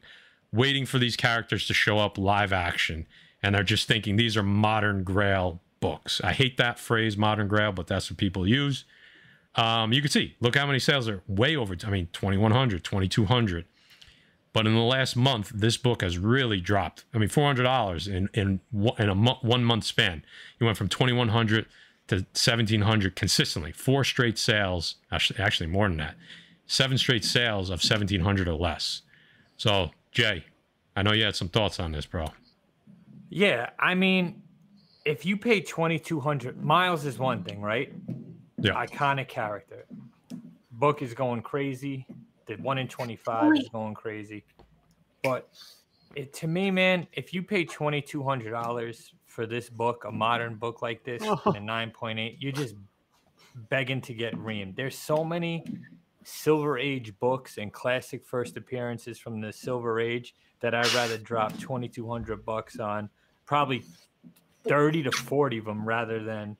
waiting 0.51 0.85
for 0.85 0.99
these 0.99 1.15
characters 1.15 1.67
to 1.67 1.73
show 1.73 1.99
up 1.99 2.17
live 2.17 2.51
action, 2.51 3.07
and 3.41 3.55
they're 3.55 3.63
just 3.63 3.87
thinking 3.87 4.17
these 4.17 4.35
are 4.35 4.43
modern 4.43 5.05
Grail 5.05 5.61
books. 5.79 6.21
I 6.23 6.33
hate 6.33 6.57
that 6.57 6.79
phrase, 6.79 7.17
modern 7.17 7.47
Grail, 7.47 7.71
but 7.71 7.87
that's 7.87 8.09
what 8.09 8.17
people 8.17 8.47
use. 8.47 8.85
Um, 9.55 9.91
you 9.91 10.01
can 10.01 10.11
see, 10.11 10.35
look 10.39 10.55
how 10.55 10.67
many 10.67 10.79
sales 10.79 11.09
are 11.09 11.21
way 11.27 11.55
over. 11.55 11.75
I 11.85 11.89
mean, 11.89 12.07
2100, 12.13 12.83
2200. 12.83 13.65
But 14.51 14.65
in 14.65 14.73
the 14.73 14.81
last 14.81 15.15
month, 15.15 15.51
this 15.53 15.77
book 15.77 16.01
has 16.01 16.17
really 16.17 16.59
dropped. 16.59 17.05
I 17.13 17.17
mean, 17.17 17.29
four 17.29 17.45
hundred 17.45 17.63
dollars 17.63 18.07
in 18.07 18.29
in 18.33 18.59
in 18.97 19.09
a 19.09 19.15
mo- 19.15 19.37
one 19.41 19.63
month 19.63 19.83
span. 19.83 20.23
You 20.59 20.65
went 20.65 20.77
from 20.77 20.89
twenty 20.89 21.13
one 21.13 21.29
hundred 21.29 21.67
to 22.07 22.25
seventeen 22.33 22.81
hundred 22.81 23.15
consistently. 23.15 23.71
Four 23.71 24.03
straight 24.03 24.39
sales, 24.39 24.95
actually, 25.11 25.39
actually 25.39 25.67
more 25.67 25.87
than 25.87 25.97
that. 25.97 26.15
Seven 26.65 26.97
straight 26.97 27.23
sales 27.23 27.69
of 27.69 27.83
seventeen 27.83 28.21
hundred 28.21 28.47
or 28.47 28.55
less. 28.55 29.03
So, 29.57 29.91
Jay, 30.11 30.45
I 30.95 31.03
know 31.03 31.13
you 31.13 31.25
had 31.25 31.35
some 31.35 31.49
thoughts 31.49 31.79
on 31.79 31.91
this, 31.91 32.07
bro. 32.07 32.25
Yeah, 33.29 33.69
I 33.77 33.93
mean, 33.93 34.41
if 35.09 35.25
you 35.25 35.35
pay 35.37 35.59
twenty 35.59 35.97
two 35.97 36.19
hundred, 36.19 36.63
Miles 36.63 37.03
is 37.05 37.17
one 37.17 37.43
thing, 37.43 37.61
right? 37.61 37.91
Yeah. 38.61 38.73
Iconic 38.73 39.27
character. 39.27 39.85
Book 40.71 41.01
is 41.01 41.13
going 41.15 41.41
crazy. 41.41 42.05
The 42.45 42.55
one 42.55 42.77
in 42.77 42.87
twenty 42.87 43.15
five 43.15 43.51
is 43.57 43.67
going 43.69 43.95
crazy. 43.95 44.45
But 45.23 45.49
it, 46.15 46.31
to 46.33 46.47
me, 46.47 46.69
man, 46.69 47.07
if 47.13 47.33
you 47.33 47.41
pay 47.41 47.65
twenty 47.65 48.01
two 48.01 48.23
hundred 48.23 48.51
dollars 48.51 49.13
for 49.25 49.47
this 49.47 49.67
book, 49.67 50.05
a 50.05 50.11
modern 50.11 50.55
book 50.55 50.83
like 50.83 51.03
this, 51.03 51.23
oh. 51.25 51.41
and 51.45 51.57
a 51.57 51.59
nine 51.59 51.89
point 51.89 52.19
eight, 52.19 52.37
you're 52.39 52.51
just 52.51 52.75
begging 53.69 54.01
to 54.01 54.13
get 54.13 54.35
reamed. 54.35 54.75
There's 54.75 54.95
so 54.95 55.23
many 55.23 55.65
Silver 56.23 56.77
Age 56.77 57.17
books 57.19 57.57
and 57.57 57.73
classic 57.73 58.23
first 58.23 58.57
appearances 58.57 59.17
from 59.17 59.41
the 59.41 59.51
Silver 59.51 59.99
Age 59.99 60.35
that 60.59 60.75
I'd 60.75 60.93
rather 60.93 61.17
drop 61.17 61.57
2200 61.57 62.45
bucks 62.45 62.79
on 62.79 63.09
probably 63.45 63.83
30 64.69 65.03
to 65.03 65.11
40 65.11 65.57
of 65.57 65.65
them 65.65 65.85
rather 65.85 66.23
than 66.23 66.55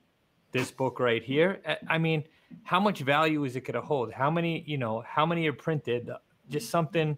this 0.51 0.71
book 0.71 0.99
right 0.99 1.23
here. 1.23 1.61
I- 1.87 1.97
mean, 1.97 2.23
how 2.63 2.79
much 2.79 2.99
value 3.01 3.43
is 3.45 3.55
it 3.55 3.61
going 3.61 3.75
to 3.75 3.81
hold? 3.81 4.11
How 4.11 4.31
many, 4.31 4.63
you 4.65 4.77
know, 4.77 5.03
how 5.07 5.25
many 5.25 5.47
are 5.47 5.53
printed? 5.53 6.09
Just 6.49 6.69
something 6.71 7.17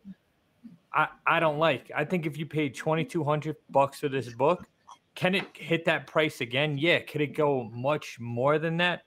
I, 0.94 1.08
I 1.26 1.40
don't 1.40 1.58
like. 1.58 1.90
I 1.96 2.04
think 2.04 2.26
if 2.26 2.38
you 2.38 2.46
paid 2.46 2.76
2200 2.76 3.56
bucks 3.70 4.00
for 4.00 4.10
this 4.10 4.28
book, 4.34 4.68
can 5.16 5.36
it 5.36 5.46
hit 5.54 5.86
that 5.86 6.08
price 6.08 6.42
again? 6.42 6.78
Yeah. 6.78 7.00
Could 7.00 7.22
it 7.22 7.34
go 7.34 7.70
much 7.74 8.20
more 8.20 8.60
than 8.60 8.78
that? 8.78 9.04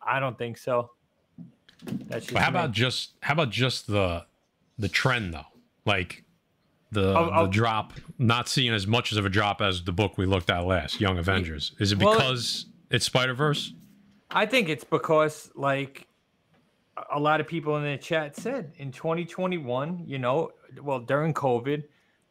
I 0.00 0.20
don't 0.20 0.38
think 0.38 0.56
so. 0.56 0.90
That's 1.84 2.26
just 2.26 2.38
how 2.38 2.50
me. 2.50 2.58
about 2.58 2.72
just 2.72 3.14
how 3.20 3.34
about 3.34 3.50
just 3.50 3.86
the 3.86 4.24
the 4.78 4.88
trend 4.88 5.34
though? 5.34 5.46
Like 5.84 6.24
the, 6.90 7.08
Of- 7.08 7.26
the 7.26 7.32
of- 7.32 7.50
drop 7.50 7.92
not 8.18 8.48
seeing 8.48 8.72
as 8.72 8.86
much 8.86 9.12
of 9.12 9.24
a 9.24 9.28
drop 9.28 9.60
as 9.60 9.82
the 9.84 9.92
book 9.92 10.16
we 10.18 10.26
looked 10.26 10.50
at 10.50 10.64
last, 10.66 11.00
Young 11.00 11.18
Avengers? 11.18 11.72
Is 11.78 11.92
it 11.92 11.98
Well- 11.98 12.14
because 12.14 12.66
it's 12.90 13.04
Spider 13.04 13.34
Verse? 13.34 13.72
I 14.30 14.46
think 14.46 14.68
it's 14.68 14.84
because 14.84 15.50
like 15.54 16.06
a- 17.10 17.18
lot 17.18 17.40
of 17.40 17.46
people 17.46 17.76
in 17.76 17.84
the 17.84 17.96
chat 17.98 18.36
said 18.36 18.72
in 18.76 18.92
2021, 18.92 20.04
you 20.06 20.18
know, 20.18 20.50
well 20.82 21.00
during 21.00 21.32
COVID, 21.32 21.84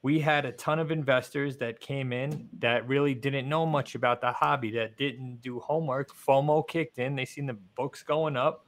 we 0.04 0.20
had 0.20 0.46
a 0.46 0.52
ton 0.52 0.78
of 0.80 0.92
investors 0.92 1.58
that 1.58 1.80
came 1.80 2.14
in 2.14 2.50
that 2.60 2.88
really 2.88 3.14
didn't 3.16 3.50
know 3.50 3.66
much 3.66 3.96
about 3.96 4.22
the 4.22 4.32
hobby, 4.32 4.72
that 4.72 4.96
didn't 4.98 5.42
do 5.42 5.60
homework. 5.60 6.10
FOMO 6.16 6.68
kicked 6.68 7.00
in. 7.00 7.16
They 7.16 7.26
seen 7.26 7.48
the 7.48 7.58
books 7.76 8.04
going 8.04 8.38
up, 8.38 8.68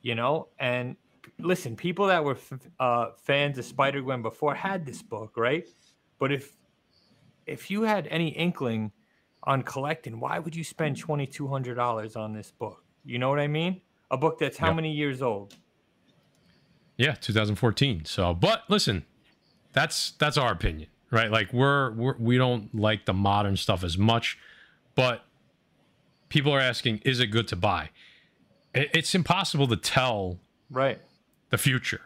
you 0.00 0.14
know, 0.14 0.48
and 0.58 0.96
listen, 1.38 1.76
people 1.76 2.06
that 2.08 2.24
were 2.24 2.36
f- 2.36 2.52
uh, 2.80 3.06
fans 3.22 3.58
of 3.58 3.64
Spider 3.64 4.00
Gwen 4.02 4.22
before 4.22 4.54
had 4.54 4.84
this 4.86 5.02
book, 5.02 5.36
right? 5.36 5.66
But 6.18 6.32
if 6.32 6.56
if 7.46 7.70
you 7.70 7.82
had 7.82 8.06
any 8.08 8.28
inkling 8.28 8.92
on 9.44 9.62
collecting, 9.62 10.18
why 10.20 10.38
would 10.38 10.56
you 10.56 10.64
spend 10.64 10.96
twenty 10.98 11.26
two 11.26 11.46
hundred 11.48 11.74
dollars 11.76 12.16
on 12.16 12.32
this 12.32 12.50
book? 12.50 12.84
You 13.04 13.18
know 13.18 13.28
what 13.28 13.38
I 13.38 13.46
mean? 13.46 13.80
A 14.10 14.16
book 14.16 14.38
that's 14.38 14.56
how 14.56 14.68
Yep. 14.68 14.76
many 14.76 14.92
years 14.92 15.22
old? 15.22 15.54
Yeah, 16.96 17.12
2014. 17.14 18.04
So, 18.06 18.32
but 18.32 18.62
listen, 18.68 19.04
that's 19.72 20.12
that's 20.12 20.38
our 20.38 20.50
opinion, 20.52 20.88
right? 21.10 21.30
Like 21.30 21.52
we're, 21.52 21.92
we're 21.92 22.16
we 22.18 22.38
don't 22.38 22.74
like 22.74 23.04
the 23.04 23.12
modern 23.12 23.56
stuff 23.56 23.84
as 23.84 23.98
much, 23.98 24.38
but 24.94 25.22
people 26.30 26.52
are 26.52 26.60
asking, 26.60 26.98
is 27.04 27.20
it 27.20 27.26
good 27.26 27.48
to 27.48 27.56
buy? 27.56 27.90
It, 28.74 28.90
it's 28.94 29.14
impossible 29.14 29.68
to 29.68 29.76
tell 29.76 30.38
Right. 30.70 31.00
The 31.50 31.58
future, 31.58 32.00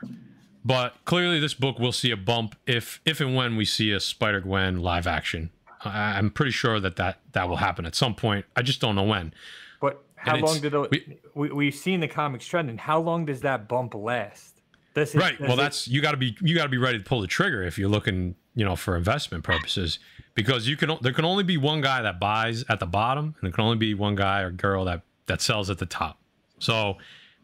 but 0.64 0.94
clearly 1.04 1.40
this 1.40 1.54
book 1.54 1.78
will 1.78 1.92
see 1.92 2.10
a 2.10 2.16
bump 2.16 2.54
if 2.66 3.00
if 3.04 3.20
and 3.20 3.34
when 3.34 3.56
we 3.56 3.64
see 3.64 3.92
a 3.92 4.00
Spider 4.00 4.40
Gwen 4.40 4.80
live 4.80 5.06
action. 5.06 5.50
I, 5.84 6.18
I'm 6.18 6.30
pretty 6.30 6.52
sure 6.52 6.78
that, 6.80 6.96
that 6.96 7.20
that 7.32 7.48
will 7.48 7.56
happen 7.56 7.86
at 7.86 7.94
some 7.94 8.14
point. 8.14 8.44
I 8.54 8.62
just 8.62 8.80
don't 8.80 8.94
know 8.94 9.02
when. 9.04 9.32
But 9.80 10.02
how 10.16 10.34
And 10.34 10.42
long 10.46 10.60
did 10.60 10.72
the, 10.72 11.18
we- 11.34 11.50
we, 11.50 11.64
have 11.66 11.74
seen 11.74 12.00
the 12.00 12.08
comics 12.08 12.44
trending? 12.46 12.76
How 12.76 13.00
long 13.00 13.24
does 13.24 13.40
that 13.40 13.66
bump 13.66 13.94
last? 13.94 14.60
Does 14.92 15.14
it, 15.14 15.18
right 15.18 15.38
does 15.38 15.48
well 15.48 15.58
it- 15.58 15.62
that's 15.62 15.88
you 15.88 16.02
got 16.02 16.10
to 16.10 16.16
be 16.18 16.36
you 16.42 16.54
got 16.54 16.64
to 16.64 16.68
be 16.68 16.76
ready 16.78 16.98
to 16.98 17.04
pull 17.04 17.20
the 17.20 17.26
trigger 17.26 17.62
if 17.62 17.78
you're 17.78 17.88
looking 17.88 18.34
you 18.54 18.64
know 18.64 18.76
for 18.76 18.96
investment 18.96 19.44
purposes 19.44 20.00
because 20.34 20.66
you 20.66 20.76
can 20.76 20.98
there 21.00 21.12
can 21.12 21.24
only 21.24 21.44
be 21.44 21.56
one 21.56 21.80
guy 21.80 22.02
that 22.02 22.18
buys 22.20 22.64
at 22.68 22.80
the 22.80 22.86
bottom 22.86 23.26
and 23.26 23.36
there 23.42 23.52
can 23.52 23.64
only 23.64 23.76
be 23.76 23.94
one 23.94 24.16
guy 24.16 24.40
or 24.40 24.50
girl 24.50 24.84
that 24.84 25.02
that 25.26 25.40
sells 25.40 25.70
at 25.70 25.78
the 25.78 25.86
top 25.86 26.18
so 26.58 26.98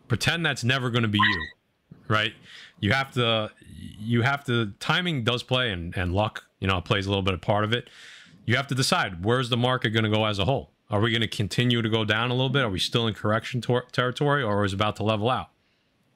pretend 0.09 0.45
that's 0.45 0.65
never 0.65 0.91
going 0.91 1.03
to 1.05 1.09
be 1.09 1.21
you 1.21 1.47
right 2.09 2.35
you 2.81 2.93
have 2.93 3.13
to 3.13 3.51
you 3.71 4.23
have 4.23 4.45
to 4.45 4.73
timing 4.81 5.25
does 5.25 5.43
play 5.43 5.71
and 5.71 5.97
and 5.97 6.15
luck 6.15 6.45
you 6.61 6.67
know 6.67 6.81
plays 6.81 7.07
a 7.07 7.09
little 7.09 7.23
bit 7.23 7.35
of 7.35 7.41
part 7.41 7.65
of 7.65 7.73
it 7.73 7.89
you 8.45 8.57
have 8.57 8.67
to 8.67 8.75
decide 8.75 9.25
where's 9.25 9.49
the 9.49 9.57
market 9.57 9.91
going 9.91 10.05
to 10.05 10.11
go 10.11 10.25
as 10.25 10.39
a 10.39 10.45
whole 10.45 10.71
are 10.89 11.01
we 11.01 11.11
going 11.11 11.21
to 11.21 11.29
continue 11.29 11.83
to 11.83 11.89
go 11.89 12.05
down 12.05 12.31
a 12.31 12.35
little 12.35 12.51
bit 12.51 12.63
are 12.63 12.71
we 12.71 12.79
still 12.79 13.07
in 13.07 13.15
correction 13.15 13.61
tor- 13.61 13.87
territory 13.93 14.43
or 14.43 14.65
is 14.65 14.73
about 14.73 14.97
to 14.97 15.03
level 15.03 15.29
out 15.29 15.51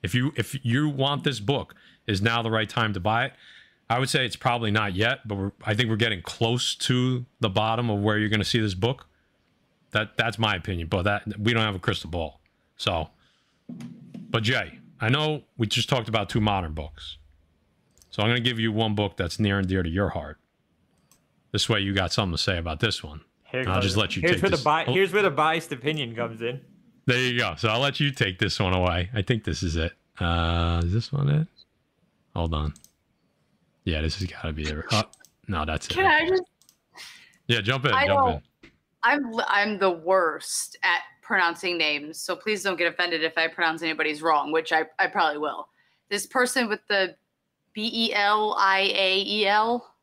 if 0.02 0.14
you 0.14 0.32
if 0.36 0.64
you 0.64 0.88
want 0.88 1.24
this 1.24 1.40
book, 1.40 1.74
is 2.06 2.22
now 2.22 2.42
the 2.42 2.50
right 2.50 2.68
time 2.68 2.92
to 2.94 3.00
buy 3.00 3.26
it? 3.26 3.32
I 3.88 3.98
would 3.98 4.08
say 4.08 4.24
it's 4.24 4.36
probably 4.36 4.70
not 4.70 4.94
yet, 4.94 5.26
but 5.26 5.52
I 5.64 5.74
think 5.74 5.90
we're 5.90 5.96
getting 5.96 6.22
close 6.22 6.74
to 6.76 7.26
the 7.40 7.48
bottom 7.48 7.90
of 7.90 8.00
where 8.00 8.18
you're 8.18 8.28
going 8.28 8.40
to 8.40 8.46
see 8.46 8.60
this 8.60 8.74
book. 8.74 9.06
That 9.90 10.16
that's 10.16 10.38
my 10.38 10.54
opinion, 10.54 10.88
but 10.88 11.02
that 11.02 11.38
we 11.38 11.52
don't 11.52 11.64
have 11.64 11.74
a 11.74 11.80
crystal 11.80 12.08
ball. 12.08 12.40
So, 12.76 13.10
but 14.30 14.42
Jay, 14.42 14.78
I 15.00 15.08
know 15.08 15.42
we 15.56 15.66
just 15.66 15.88
talked 15.88 16.08
about 16.08 16.28
two 16.28 16.40
modern 16.40 16.74
books, 16.74 17.18
so 18.10 18.22
I'm 18.22 18.28
going 18.28 18.42
to 18.42 18.48
give 18.48 18.58
you 18.60 18.70
one 18.72 18.94
book 18.94 19.16
that's 19.16 19.38
near 19.38 19.58
and 19.58 19.66
dear 19.68 19.82
to 19.82 19.88
your 19.88 20.10
heart. 20.10 20.38
This 21.52 21.68
way, 21.68 21.80
you 21.80 21.94
got 21.94 22.12
something 22.12 22.36
to 22.36 22.42
say 22.42 22.58
about 22.58 22.80
this 22.80 23.02
one. 23.02 23.22
Here 23.44 23.64
I'll 23.66 23.80
just 23.80 23.96
let 23.96 24.14
you 24.14 24.22
Here's 24.22 24.34
take 24.36 24.42
where 24.42 24.50
this- 24.50 24.60
the 24.60 24.64
bi- 24.64 24.84
oh. 24.86 24.92
here's 24.92 25.12
where 25.12 25.22
the 25.22 25.30
biased 25.30 25.72
opinion 25.72 26.14
comes 26.14 26.40
in. 26.42 26.60
There 27.06 27.18
you 27.18 27.38
go. 27.38 27.54
So 27.56 27.68
I'll 27.68 27.80
let 27.80 27.98
you 27.98 28.12
take 28.12 28.38
this 28.38 28.60
one 28.60 28.72
away. 28.74 29.10
I 29.12 29.22
think 29.22 29.42
this 29.44 29.62
is 29.64 29.74
it. 29.74 29.92
Uh, 30.20 30.80
is 30.84 30.92
this 30.92 31.12
one 31.12 31.28
it? 31.28 31.48
Hold 32.36 32.54
on. 32.54 32.74
Yeah, 33.84 34.02
this 34.02 34.18
has 34.20 34.28
got 34.28 34.42
to 34.42 34.52
be 34.52 34.62
it. 34.68 34.84
Oh, 34.92 35.02
no, 35.48 35.64
that's 35.64 35.86
it. 35.86 35.94
Can 35.94 36.06
I 36.06 36.28
just? 36.28 36.42
Yeah, 37.48 37.60
jump 37.62 37.86
in. 37.86 37.92
I 37.92 38.06
jump 38.06 38.20
don't- 38.26 38.34
in. 38.34 38.42
I'm 39.02 39.32
I'm 39.48 39.78
the 39.78 39.90
worst 39.90 40.76
at 40.82 41.00
pronouncing 41.30 41.78
names, 41.78 42.20
so 42.20 42.34
please 42.34 42.64
don't 42.64 42.76
get 42.76 42.88
offended 42.88 43.22
if 43.22 43.38
I 43.38 43.46
pronounce 43.46 43.82
anybody's 43.82 44.20
wrong, 44.20 44.50
which 44.50 44.72
I, 44.72 44.86
I 44.98 45.06
probably 45.06 45.38
will. 45.38 45.68
This 46.08 46.26
person 46.26 46.68
with 46.68 46.80
the 46.88 47.14
B 47.72 47.88
E 47.94 48.12
L 48.12 48.56
I 48.58 48.80
A 48.80 49.22
E 49.24 49.46
L, 49.46 49.94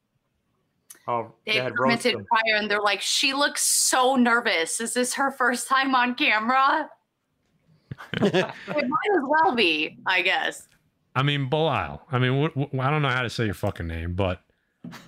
Oh, 1.10 1.34
they 1.46 1.56
yeah, 1.56 1.66
roast 1.66 1.78
commented 1.78 2.26
prior 2.28 2.56
and 2.56 2.72
they're 2.72 2.82
like, 2.82 3.02
she 3.02 3.34
looks 3.34 3.62
so 3.62 4.16
nervous. 4.16 4.80
Is 4.80 4.94
this 4.94 5.14
her 5.16 5.32
first 5.32 5.68
time 5.68 5.96
on 5.96 6.16
camera? 6.16 6.90
it 8.22 8.34
might 8.34 9.12
as 9.16 9.24
well 9.26 9.54
be, 9.54 9.98
I 10.06 10.22
guess. 10.22 10.68
I 11.16 11.24
mean, 11.24 11.50
Bilal. 11.50 12.04
I 12.12 12.20
mean, 12.20 12.40
what, 12.40 12.56
what, 12.56 12.70
I 12.80 12.90
don't 12.90 13.02
know 13.02 13.10
how 13.10 13.24
to 13.24 13.30
say 13.30 13.46
your 13.46 13.54
fucking 13.54 13.88
name, 13.88 14.14
but 14.14 14.42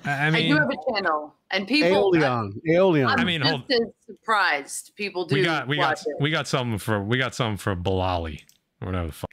I 0.06 0.12
I 0.12 0.28
I, 0.28 0.30
mean, 0.32 0.52
do 0.52 0.58
have 0.60 0.70
a 0.70 0.94
channel, 0.94 1.34
and 1.52 1.68
people. 1.68 1.90
Aeolian. 2.16 2.62
Aeolian. 2.68 3.08
I'm 3.08 3.20
I 3.20 3.24
mean, 3.24 3.42
just 3.42 3.50
hold- 3.52 3.72
as 3.72 3.80
surprised. 4.06 4.92
People 4.96 5.26
do. 5.26 5.36
we 5.36 5.44
got 5.44 5.68
we 5.68 5.78
got 5.78 6.00
it. 6.00 6.08
we 6.20 6.30
got 6.32 6.48
something 6.48 6.78
for 6.78 7.02
we 7.04 7.18
got 7.18 7.34
something 7.36 7.58
for 7.58 7.76
Bilali 7.76 8.42
or 8.82 8.88
whatever 8.88 9.08
the 9.08 9.14
fuck. 9.14 9.30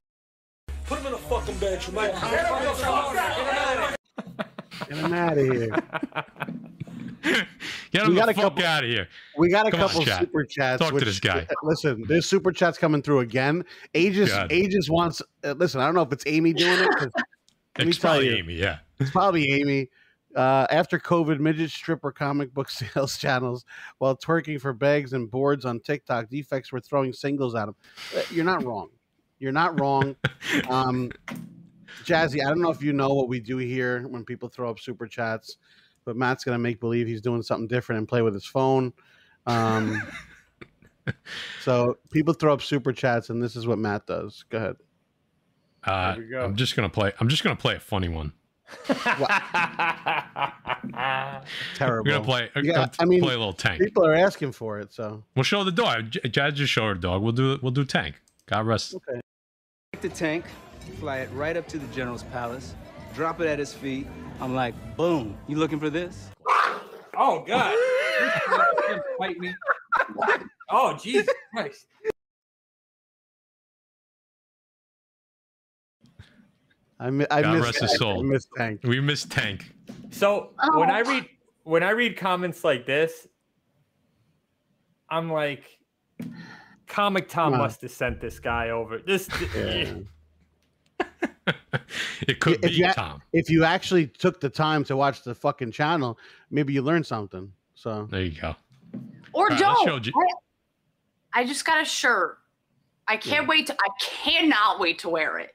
Put 0.86 0.98
him 1.00 1.06
in 1.08 1.14
a 1.14 1.18
fucking 1.18 1.56
bed, 1.58 1.84
you 1.86 1.92
might. 1.92 2.12
Get 4.88 4.98
him 4.98 5.12
out 5.14 5.38
of 5.38 5.44
here. 5.46 5.68
Get 7.90 8.02
him 8.02 8.08
We 8.10 8.14
got 8.14 8.26
the 8.26 8.30
a 8.30 8.34
fuck 8.34 8.36
couple- 8.36 8.64
out 8.64 8.84
of 8.84 8.90
here. 8.90 9.08
We 9.36 9.48
got 9.48 9.66
a 9.66 9.70
Come 9.70 9.80
on, 9.80 9.88
couple 9.88 10.04
chat. 10.04 10.20
super 10.20 10.44
chats. 10.44 10.80
Talk 10.82 10.96
to 10.98 11.04
this 11.04 11.18
guy. 11.20 11.46
Listen, 11.62 12.04
there's 12.06 12.26
super 12.26 12.52
chats 12.52 12.78
coming 12.78 13.02
through 13.02 13.20
again. 13.20 13.64
Aegis, 13.94 14.30
God. 14.30 14.52
Aegis 14.52 14.88
wants. 14.88 15.22
Uh, 15.42 15.54
listen, 15.56 15.80
I 15.80 15.86
don't 15.86 15.94
know 15.94 16.02
if 16.02 16.12
it's 16.12 16.24
Amy 16.26 16.52
doing 16.52 16.78
it. 16.78 16.88
Let 17.78 17.84
me 17.84 17.90
It's 17.90 17.98
tell 17.98 18.12
probably 18.12 18.28
you. 18.30 18.36
Amy. 18.36 18.54
Yeah. 18.54 18.78
It's 19.00 19.10
probably 19.10 19.50
Amy. 19.60 19.88
Uh, 20.36 20.66
after 20.70 20.98
COVID, 20.98 21.40
midget 21.40 21.70
stripper 21.70 22.12
comic 22.12 22.52
book 22.52 22.68
sales 22.94 23.16
channels 23.16 23.64
while 23.98 24.14
twerking 24.14 24.60
for 24.60 24.74
bags 24.74 25.14
and 25.14 25.30
boards 25.30 25.64
on 25.64 25.80
TikTok, 25.80 26.28
defects 26.28 26.70
were 26.70 26.80
throwing 26.80 27.12
singles 27.12 27.54
at 27.54 27.68
him. 27.68 27.74
Uh, 28.14 28.22
You're 28.30 28.44
not 28.44 28.62
wrong. 28.62 28.90
You're 29.38 29.52
not 29.52 29.80
wrong. 29.80 30.16
Um, 30.68 31.10
Jassy, 32.04 32.42
I 32.42 32.48
don't 32.48 32.60
know 32.60 32.70
if 32.70 32.82
you 32.82 32.92
know 32.92 33.08
what 33.08 33.28
we 33.28 33.40
do 33.40 33.56
here 33.56 34.06
when 34.08 34.24
people 34.24 34.48
throw 34.48 34.70
up 34.70 34.78
super 34.78 35.06
chats, 35.06 35.56
but 36.04 36.16
Matt's 36.16 36.44
gonna 36.44 36.58
make 36.58 36.80
believe 36.80 37.06
he's 37.06 37.20
doing 37.20 37.42
something 37.42 37.66
different 37.66 37.98
and 37.98 38.08
play 38.08 38.22
with 38.22 38.34
his 38.34 38.46
phone. 38.46 38.92
Um, 39.46 40.02
so 41.62 41.98
people 42.10 42.34
throw 42.34 42.52
up 42.52 42.62
super 42.62 42.92
chats, 42.92 43.30
and 43.30 43.42
this 43.42 43.56
is 43.56 43.66
what 43.66 43.78
Matt 43.78 44.06
does. 44.06 44.44
Go 44.48 44.58
ahead. 44.58 44.76
Uh, 45.84 46.16
go. 46.30 46.44
I'm 46.44 46.56
just 46.56 46.76
gonna 46.76 46.88
play. 46.88 47.12
I'm 47.20 47.28
just 47.28 47.42
gonna 47.42 47.56
play 47.56 47.74
a 47.74 47.80
funny 47.80 48.08
one. 48.08 48.32
Terrible. 51.74 52.10
We're 52.10 52.18
gonna 52.18 52.24
play. 52.24 52.50
Uh, 52.54 52.60
yeah, 52.62 52.72
gonna 52.72 52.90
I 52.98 53.04
mean, 53.04 53.20
play 53.20 53.34
a 53.34 53.38
little 53.38 53.52
tank. 53.52 53.80
People 53.80 54.04
are 54.06 54.14
asking 54.14 54.52
for 54.52 54.80
it, 54.80 54.92
so 54.92 55.22
We'll 55.34 55.44
show 55.44 55.64
the 55.64 55.72
dog. 55.72 56.10
J- 56.10 56.28
Jazz 56.28 56.54
just 56.54 56.72
showed 56.72 56.88
her 56.88 56.94
dog. 56.94 57.22
We'll 57.22 57.32
do. 57.32 57.58
We'll 57.62 57.72
do 57.72 57.84
tank. 57.84 58.20
God 58.46 58.66
rest. 58.66 58.94
Okay. 58.94 59.20
Take 59.92 60.02
the 60.02 60.08
tank, 60.08 60.44
fly 60.98 61.18
it 61.18 61.30
right 61.32 61.56
up 61.56 61.66
to 61.68 61.78
the 61.78 61.86
general's 61.94 62.22
palace, 62.24 62.74
drop 63.14 63.40
it 63.40 63.46
at 63.46 63.58
his 63.58 63.72
feet. 63.72 64.06
I'm 64.40 64.54
like, 64.54 64.74
boom, 64.96 65.36
you 65.46 65.56
looking 65.56 65.80
for 65.80 65.90
this? 65.90 66.30
oh 67.16 67.44
God! 67.46 67.74
Fight 69.18 69.38
me. 69.38 69.54
Oh 70.70 70.96
Jesus 70.96 71.32
Christ! 71.54 71.86
I, 76.98 77.10
mi- 77.10 77.26
I 77.30 77.42
God 77.42 77.54
miss 77.56 77.62
rest 77.64 77.80
his 77.80 77.90
Tank. 77.90 77.98
soul. 78.00 78.20
I 78.20 78.22
miss 78.22 78.46
Tank. 78.56 78.80
We 78.84 79.00
missed 79.00 79.30
tank. 79.30 79.70
So 80.10 80.50
when 80.74 80.90
Oh. 80.90 80.94
I 80.94 81.00
read 81.00 81.28
when 81.64 81.82
I 81.82 81.90
read 81.90 82.16
comments 82.16 82.62
like 82.64 82.86
this, 82.86 83.26
I'm 85.10 85.30
like, 85.30 85.64
Comic 86.86 87.28
Tom 87.28 87.52
Come 87.52 87.60
on. 87.60 87.66
must 87.66 87.82
have 87.82 87.90
sent 87.90 88.20
this 88.20 88.38
guy 88.38 88.70
over. 88.70 88.98
This 88.98 89.28
Yeah. 89.54 89.94
It 92.26 92.40
could 92.40 92.54
If 92.64 92.70
be 92.70 92.76
you 92.78 92.92
Tom. 92.92 93.22
If 93.32 93.50
you 93.50 93.62
actually 93.64 94.06
took 94.06 94.40
the 94.40 94.48
time 94.48 94.82
to 94.84 94.96
watch 94.96 95.22
the 95.22 95.34
fucking 95.34 95.72
channel, 95.72 96.18
maybe 96.50 96.72
you 96.72 96.82
learned 96.82 97.06
something. 97.06 97.52
So 97.74 98.08
There 98.10 98.22
you 98.22 98.40
go. 98.40 98.56
Or 99.32 99.44
All 99.44 99.48
right, 99.50 99.60
let's 99.60 99.80
show 99.80 99.86
don't. 99.86 100.02
J- 100.02 100.12
I, 101.34 101.40
I 101.40 101.44
just 101.44 101.64
got 101.64 101.80
a 101.80 101.84
shirt. 101.84 102.38
I 103.06 103.16
can't 103.16 103.46
wait 103.46 103.66
to. 103.68 103.74
I 103.74 103.88
cannot 104.00 104.80
wait 104.80 104.98
to 105.00 105.08
wear 105.10 105.38
it. 105.38 105.54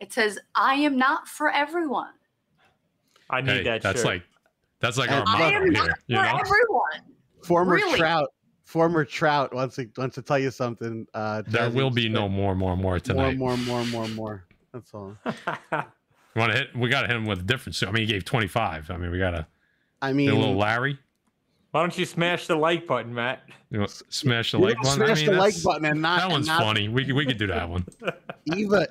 It 0.00 0.12
says, 0.12 0.38
"I 0.54 0.74
am 0.74 0.96
not 0.96 1.28
for 1.28 1.50
everyone. 1.50 2.12
I 3.28 3.40
need 3.42 3.50
Hey, 3.50 3.62
that 3.64 3.82
that's 3.82 3.98
shirt. 4.00 4.06
like 4.06 4.22
that's 4.80 4.96
like 4.98 5.10
our 5.10 5.20
And- 5.20 5.28
I 5.28 5.38
motto 5.38 5.56
am 5.56 5.70
not 5.70 5.82
here. 5.84 5.94
You 6.08 6.16
for 6.16 6.22
know. 6.24 6.38
everyone." 6.38 7.14
former 7.44 7.74
Really? 7.76 7.98
Trout, 7.98 8.32
former 8.64 9.04
Trout 9.04 9.54
wants 9.54 9.76
to 9.76 9.88
wants 9.96 10.14
to 10.16 10.22
tell 10.22 10.38
you 10.38 10.50
something. 10.50 11.06
Uh, 11.14 11.42
There 11.46 11.70
will 11.70 11.90
be 11.90 12.08
no 12.08 12.28
more, 12.28 12.54
more, 12.54 12.76
more 12.76 12.82
more, 12.82 13.00
tonight. 13.00 13.36
more, 13.38 13.56
more, 13.58 13.84
more, 13.86 14.06
more. 14.06 14.08
More. 14.08 14.44
That's 14.72 14.92
all. 14.94 15.16
Want 16.36 16.52
to 16.52 16.58
hit? 16.58 16.76
We 16.76 16.88
got 16.88 17.02
to 17.02 17.06
hit 17.08 17.16
him 17.16 17.26
with 17.26 17.40
a 17.40 17.42
different 17.42 17.74
suit. 17.76 17.88
I 17.88 17.92
mean, 17.92 18.06
he 18.06 18.12
gave 18.12 18.24
twenty 18.24 18.46
five. 18.46 18.90
I 18.90 18.96
mean, 18.96 19.10
we 19.10 19.18
got 19.18 19.32
to 19.32 19.46
I 20.02 20.12
mean, 20.12 20.30
little 20.34 20.56
Larry. 20.56 20.98
Why 21.72 21.80
don't 21.82 21.96
you 21.96 22.04
smash 22.04 22.46
the 22.46 22.56
like 22.56 22.86
button, 22.86 23.12
Matt? 23.14 23.42
You 23.70 23.78
know, 23.80 23.86
smash 23.86 24.52
the 24.52 24.58
you 24.58 24.64
like 24.64 24.74
don't 24.76 24.82
button. 24.84 25.02
I 25.02 25.06
smash 25.06 25.20
mean, 25.22 25.30
the 25.32 25.38
like 25.40 25.62
button 25.62 25.84
and 25.86 26.02
not 26.02 26.20
That 26.20 26.30
one's 26.30 26.46
not 26.46 26.62
funny. 26.62 26.88
We 26.88 27.04
could- 27.04 27.14
we 27.14 27.24
could 27.26 27.38
do 27.38 27.46
that 27.48 27.68
one. 27.68 27.84
Eva. 28.46 28.86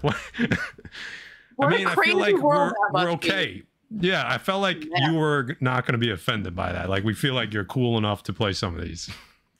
What- 0.00 0.16
What 1.56 1.72
I 1.72 1.74
a 1.74 1.78
mean, 1.78 1.86
I 1.88 1.94
crazy 1.94 2.10
feel 2.12 2.20
like 2.20 2.36
world 2.36 2.72
we're, 2.92 3.00
we're 3.04 3.08
must 3.10 3.22
be. 3.22 3.28
okay. 3.32 3.62
Yeah, 3.98 4.22
I 4.28 4.38
felt 4.38 4.62
like 4.62 4.76
Yeah. 4.84 5.10
you 5.10 5.18
were 5.18 5.56
not 5.58 5.84
going 5.86 5.94
to 5.94 5.98
be 5.98 6.12
offended 6.12 6.54
by 6.54 6.70
that. 6.70 6.88
Like 6.88 7.02
we 7.02 7.14
feel 7.14 7.34
like 7.34 7.52
you're 7.52 7.64
cool 7.64 7.98
enough 7.98 8.22
to 8.24 8.32
play 8.32 8.52
some 8.52 8.76
of 8.76 8.80
these. 8.84 9.10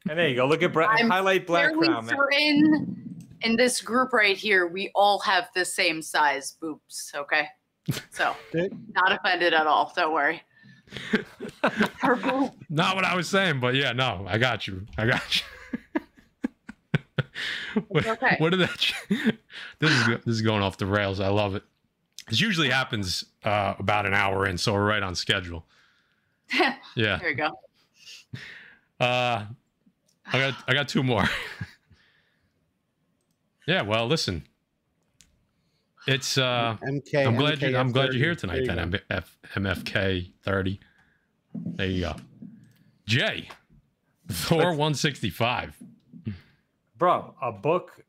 And 0.09 0.17
there 0.17 0.29
you 0.29 0.37
go. 0.37 0.47
Look 0.47 0.63
at 0.63 0.73
Bra- 0.73 0.87
I'm 0.87 1.11
highlight 1.11 1.49
Black 1.49 1.71
fairly 1.71 1.89
Crown, 1.89 2.07
certain 2.07 3.17
in 3.41 3.57
this 3.57 3.81
group 3.81 4.13
right 4.13 4.37
here, 4.37 4.69
we 4.69 4.93
all 4.95 5.19
have 5.21 5.49
the 5.57 5.65
same 5.65 6.01
size 6.01 6.53
boobs. 6.61 7.11
Okay, 7.17 7.49
so 8.11 8.37
not 8.95 9.11
offended 9.11 9.53
at 9.53 9.67
all. 9.67 9.93
Don't 9.97 10.13
worry. 10.13 10.41
Boob- 12.03 12.53
Not 12.69 12.97
what 12.97 13.05
I 13.05 13.15
was 13.15 13.29
saying, 13.29 13.61
but 13.61 13.75
yeah, 13.75 13.93
no, 13.93 14.25
I 14.29 14.39
got 14.39 14.67
you. 14.67 14.87
I 14.97 15.07
got 15.07 15.37
you. 15.37 15.43
what, 17.89 18.07
okay. 18.07 18.37
what 18.39 18.51
did 18.51 18.61
that? 18.61 18.93
this 19.79 19.91
is 19.91 20.07
this 20.07 20.27
is 20.27 20.43
going 20.43 20.63
off 20.63 20.79
the 20.79 20.87
rails. 20.87 21.21
I 21.21 21.29
love 21.29 21.55
it. 21.55 21.63
This 22.29 22.41
usually 22.41 22.71
happens 22.71 23.25
uh, 23.45 23.75
about 23.79 24.07
an 24.07 24.15
hour 24.15 24.47
in, 24.47 24.59
so 24.59 24.73
we're 24.75 24.87
right 24.87 25.03
on 25.03 25.15
schedule. 25.15 25.65
Yeah. 26.95 27.19
there 27.19 27.31
you 27.31 27.37
go. 27.37 27.59
Uh, 29.01 29.45
I 30.27 30.39
got 30.39 30.55
I 30.67 30.75
got 30.75 30.89
two 30.89 31.03
more. 31.03 31.25
yeah. 33.67 33.83
Well, 33.83 34.07
listen. 34.07 34.45
It's 36.09 36.39
uh. 36.39 36.77
MK. 36.83 37.27
I'm 37.27 37.37
glad 37.37 37.61
you. 37.61 37.77
I'm 37.77 37.93
glad 37.93 38.15
you're 38.15 38.25
here 38.25 38.35
tonight. 38.35 38.65
There 38.67 38.75
Then 38.77 38.93
you. 38.93 38.99
MF, 39.11 39.25
MFK 39.55 40.33
thirty. 40.43 40.81
There 41.55 41.87
you 41.87 42.01
go. 42.01 42.17
Jay, 43.07 43.49
Thor 44.29 44.73
one 44.75 44.95
sixty 44.95 45.29
five. 45.29 45.77
Bro, 46.97 47.35
a 47.43 47.53
book 47.53 48.03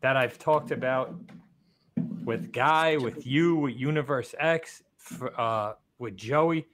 that 0.00 0.16
I've 0.16 0.38
talked 0.38 0.70
about 0.70 1.14
with 2.24 2.50
Guy, 2.50 2.96
with 2.96 3.26
you, 3.26 3.56
with 3.56 3.74
Universe 3.76 4.34
X, 4.40 4.82
for, 4.96 5.38
uh, 5.38 5.74
with 5.98 6.16
Joey 6.16 6.66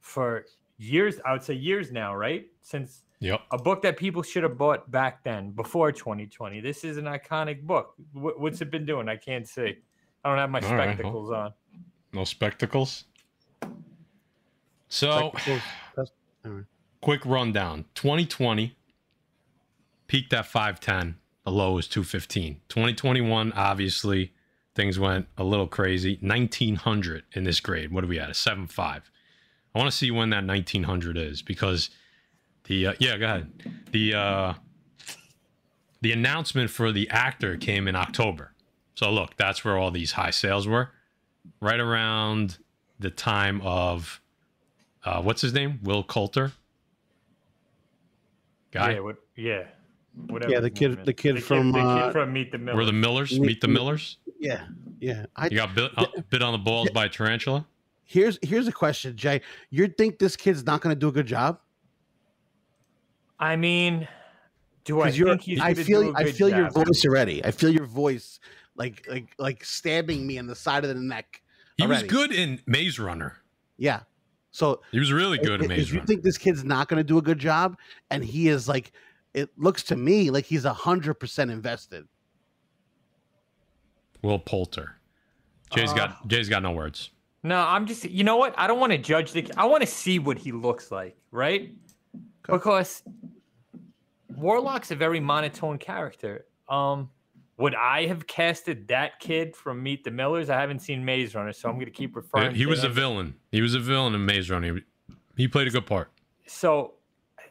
for 0.00 0.44
years. 0.78 1.20
I 1.24 1.32
would 1.32 1.42
say 1.44 1.54
years 1.54 1.92
now, 1.92 2.14
right? 2.16 2.46
Since 2.62 3.02
Yep. 3.20 3.40
a 3.50 3.56
book 3.58 3.80
that 3.82 3.96
people 3.96 4.22
should 4.22 4.42
have 4.42 4.58
bought 4.58 4.90
back 4.90 5.24
then, 5.24 5.50
before 5.52 5.90
2020. 5.90 6.60
This 6.60 6.84
is 6.84 6.98
an 6.98 7.04
iconic 7.06 7.62
book. 7.62 7.94
Wh- 8.12 8.38
what's 8.38 8.60
it 8.60 8.70
been 8.70 8.84
doing? 8.84 9.08
I 9.08 9.16
can't 9.16 9.48
see. 9.48 9.76
I 10.26 10.28
don't 10.30 10.38
have 10.38 10.50
my 10.50 10.58
All 10.60 10.74
right, 10.74 10.86
well. 10.86 10.94
spectacles 10.96 11.30
on. 11.30 11.52
No 12.12 12.24
spectacles. 12.24 13.04
So, 14.88 15.30
Spectacles. 15.32 15.62
That's- 15.94 16.12
all 16.44 16.50
right. 16.52 16.64
quick 17.00 17.24
rundown 17.24 17.84
2020 17.94 18.76
peaked 20.08 20.32
at 20.32 20.46
510 20.46 21.16
the 21.44 21.50
low 21.52 21.72
was 21.74 21.86
215 21.88 22.60
2021 22.68 23.52
obviously 23.52 24.32
things 24.74 24.98
went 24.98 25.26
a 25.36 25.42
little 25.44 25.66
crazy 25.66 26.18
1900 26.20 27.24
in 27.32 27.44
this 27.44 27.58
grade 27.60 27.90
what 27.92 28.04
are 28.04 28.06
we 28.08 28.18
at 28.20 28.28
a 28.28 28.32
7.5 28.32 28.78
i 28.78 29.02
want 29.78 29.90
to 29.90 29.96
see 29.96 30.10
when 30.12 30.30
that 30.30 30.44
1900 30.46 31.16
is 31.16 31.42
because 31.42 31.90
the 32.64 32.86
uh, 32.88 32.92
yeah 33.00 33.16
go 33.16 33.24
ahead 33.26 33.50
the 33.90 34.14
uh 34.14 34.54
the 36.00 36.12
announcement 36.12 36.70
for 36.70 36.92
the 36.92 37.08
actor 37.10 37.56
came 37.56 37.88
in 37.88 37.96
october 37.96 38.52
so 38.96 39.10
look 39.12 39.36
that's 39.36 39.64
where 39.64 39.78
all 39.78 39.92
these 39.92 40.12
high 40.12 40.30
sales 40.30 40.66
were 40.66 40.90
right 41.60 41.78
around 41.78 42.58
the 42.98 43.10
time 43.10 43.60
of 43.62 44.20
uh, 45.04 45.22
what's 45.22 45.40
his 45.40 45.52
name 45.54 45.78
Will 45.84 46.02
Poulter 46.02 46.50
guy 48.72 48.94
Yeah, 48.94 49.00
what, 49.00 49.16
yeah. 49.36 49.64
Whatever 50.28 50.50
Yeah, 50.52 50.60
the 50.60 50.70
kid- 50.70 50.90
name 50.92 50.98
is. 51.00 51.06
the 51.06 51.12
kid 51.12 51.44
from, 51.44 51.72
the 51.72 51.78
uh, 51.78 52.06
kid 52.06 52.12
from 52.12 52.32
Meet 52.32 52.50
the 52.50 52.58
Millers. 52.58 52.76
We're 52.78 52.84
the 52.86 52.92
Millers. 52.92 53.32
Meet- 53.38 53.46
Meet 53.46 53.60
the 53.60 53.68
Millers. 53.68 54.16
Yeah, 54.40 54.66
yeah. 54.98 55.26
I 55.36 55.44
You 55.48 55.56
got 55.56 55.74
bit, 55.74 55.90
uh, 55.96 56.06
bit 56.30 56.42
on 56.42 56.52
the 56.52 56.58
balls 56.58 56.88
by 56.90 57.04
a 57.04 57.08
tarantula. 57.08 57.66
here's 58.04 58.38
here's 58.42 58.66
a 58.66 58.72
question, 58.72 59.14
Jay. 59.16 59.42
You 59.70 59.88
think 59.88 60.18
this 60.18 60.34
kid's 60.36 60.64
not 60.64 60.80
going 60.80 60.94
to 60.96 60.98
do 60.98 61.08
a 61.08 61.12
good 61.12 61.26
job? 61.26 61.60
I 63.38 63.56
mean, 63.56 64.08
do 64.84 65.00
I 65.00 65.04
Because 65.04 65.18
you're, 65.18 65.28
think 65.30 65.42
he's 65.42 65.60
I 65.60 65.74
gonna 65.74 65.84
feel, 65.84 66.02
do 66.02 66.10
a 66.10 66.14
I 66.14 66.24
good 66.24 66.34
feel 66.34 66.48
your 66.48 66.70
voice 66.70 67.04
already. 67.04 67.44
I 67.44 67.50
feel 67.50 67.70
your 67.70 67.84
voice, 67.86 68.40
like, 68.76 69.06
like, 69.08 69.34
like 69.38 69.64
stabbing 69.64 70.26
me 70.26 70.38
in 70.38 70.46
the 70.46 70.54
side 70.54 70.84
of 70.84 70.94
the 70.94 71.00
neck. 71.00 71.42
He 71.76 71.86
was 71.86 72.02
good 72.02 72.32
in 72.32 72.60
Maze 72.66 72.98
Runner. 72.98 73.36
Yeah. 73.76 74.00
So 74.50 74.80
He 74.90 74.98
was 74.98 75.12
really 75.12 75.36
good 75.38 75.60
in 75.60 75.64
if, 75.64 75.68
Maze 75.68 75.88
if 75.88 75.94
you 75.94 76.00
think 76.00 76.22
this 76.22 76.38
kid's 76.38 76.64
not 76.64 76.88
going 76.88 76.98
to 76.98 77.04
do 77.04 77.18
a 77.18 77.22
good 77.22 77.38
job, 77.38 77.76
and 78.10 78.24
he 78.24 78.48
is 78.48 78.68
like, 78.68 78.92
it 79.34 79.50
looks 79.58 79.82
to 79.84 79.96
me 79.96 80.30
like 80.30 80.46
he's 80.46 80.64
a 80.64 80.72
hundred 80.72 81.14
percent 81.14 81.50
invested. 81.50 82.06
Will 84.22 84.38
Poulter. 84.38 84.96
Jay's 85.74 85.92
Uh, 85.92 85.96
got 85.96 86.28
Jay's 86.28 86.48
got 86.48 86.62
no 86.62 86.72
words. 86.72 87.10
No, 87.42 87.58
I'm 87.58 87.86
just. 87.86 88.04
You 88.04 88.24
know 88.24 88.38
what? 88.38 88.54
I 88.56 88.66
don't 88.66 88.80
want 88.80 88.92
to 88.92 88.98
judge 88.98 89.32
the. 89.32 89.46
I 89.56 89.66
want 89.66 89.82
to 89.82 89.86
see 89.86 90.18
what 90.18 90.38
he 90.38 90.52
looks 90.52 90.90
like, 90.90 91.16
right? 91.30 91.72
Because 92.48 93.02
Warlock's 94.34 94.90
a 94.90 94.96
very 94.96 95.20
monotone 95.20 95.78
character. 95.78 96.46
Um, 96.68 97.10
would 97.58 97.74
I 97.74 98.06
have 98.06 98.26
casted 98.26 98.88
that 98.88 99.18
kid 99.18 99.56
from 99.56 99.82
Meet 99.82 100.04
the 100.04 100.10
Millers? 100.10 100.50
I 100.50 100.60
haven't 100.60 100.80
seen 100.80 101.04
Maze 101.04 101.34
Runner, 101.34 101.52
so 101.52 101.68
I'm 101.68 101.78
gonna 101.78 101.90
keep 101.90 102.14
referring. 102.14 102.52
To. 102.52 102.56
He 102.56 102.64
to 102.64 102.70
was 102.70 102.84
a 102.84 102.88
villain. 102.88 103.34
He 103.50 103.62
was 103.62 103.74
a 103.74 103.80
villain 103.80 104.14
in 104.14 104.26
Maze 104.26 104.50
Runner. 104.50 104.74
He, 104.74 104.80
he 105.36 105.48
played 105.48 105.66
a 105.66 105.70
good 105.70 105.86
part. 105.86 106.10
So 106.46 106.94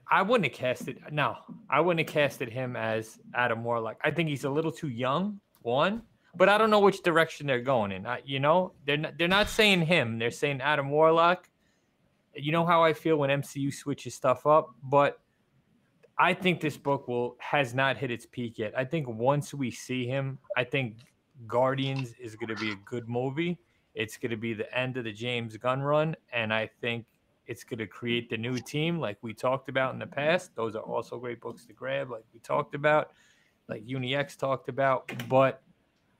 I 0.09 0.21
wouldn't 0.21 0.51
have 0.51 0.57
casted. 0.57 1.01
No, 1.11 1.37
I 1.69 1.81
wouldn't 1.81 2.07
have 2.07 2.13
casted 2.13 2.49
him 2.49 2.75
as 2.75 3.17
Adam 3.33 3.63
Warlock. 3.63 3.97
I 4.03 4.11
think 4.11 4.29
he's 4.29 4.43
a 4.43 4.49
little 4.49 4.71
too 4.71 4.89
young. 4.89 5.39
One, 5.63 6.03
but 6.35 6.47
I 6.47 6.59
don't 6.59 6.69
know 6.69 6.79
which 6.79 7.01
direction 7.01 7.47
they're 7.47 7.61
going 7.61 7.91
in. 7.91 8.05
I, 8.05 8.21
you 8.23 8.39
know, 8.39 8.73
they're 8.85 8.97
not, 8.97 9.17
they're 9.17 9.27
not 9.27 9.49
saying 9.49 9.81
him. 9.81 10.19
They're 10.19 10.29
saying 10.29 10.61
Adam 10.61 10.91
Warlock. 10.91 11.49
You 12.35 12.51
know 12.51 12.65
how 12.65 12.83
I 12.83 12.93
feel 12.93 13.17
when 13.17 13.31
MCU 13.31 13.73
switches 13.73 14.13
stuff 14.13 14.45
up, 14.45 14.69
but 14.83 15.19
I 16.17 16.33
think 16.33 16.61
this 16.61 16.77
book 16.77 17.07
will 17.07 17.35
has 17.39 17.73
not 17.73 17.97
hit 17.97 18.09
its 18.09 18.25
peak 18.25 18.57
yet. 18.57 18.73
I 18.77 18.85
think 18.85 19.07
once 19.07 19.53
we 19.53 19.69
see 19.69 20.05
him, 20.05 20.39
I 20.55 20.63
think 20.63 20.97
Guardians 21.47 22.13
is 22.19 22.35
going 22.35 22.55
to 22.55 22.55
be 22.55 22.71
a 22.71 22.75
good 22.85 23.09
movie. 23.09 23.59
It's 23.93 24.17
going 24.17 24.31
to 24.31 24.37
be 24.37 24.53
the 24.53 24.73
end 24.77 24.97
of 24.97 25.03
the 25.03 25.11
James 25.11 25.57
Gunn 25.57 25.81
run, 25.81 26.15
and 26.31 26.53
I 26.53 26.69
think 26.81 27.05
it's 27.47 27.63
going 27.63 27.79
to 27.79 27.87
create 27.87 28.29
the 28.29 28.37
new 28.37 28.57
team 28.59 28.99
like 28.99 29.17
we 29.21 29.33
talked 29.33 29.69
about 29.69 29.93
in 29.93 29.99
the 29.99 30.07
past. 30.07 30.55
Those 30.55 30.75
are 30.75 30.81
also 30.81 31.19
great 31.19 31.41
books 31.41 31.65
to 31.65 31.73
grab, 31.73 32.09
like 32.09 32.23
we 32.33 32.39
talked 32.39 32.75
about, 32.75 33.11
like 33.69 33.85
UniX 33.85 34.35
talked 34.37 34.69
about. 34.69 35.11
But 35.29 35.61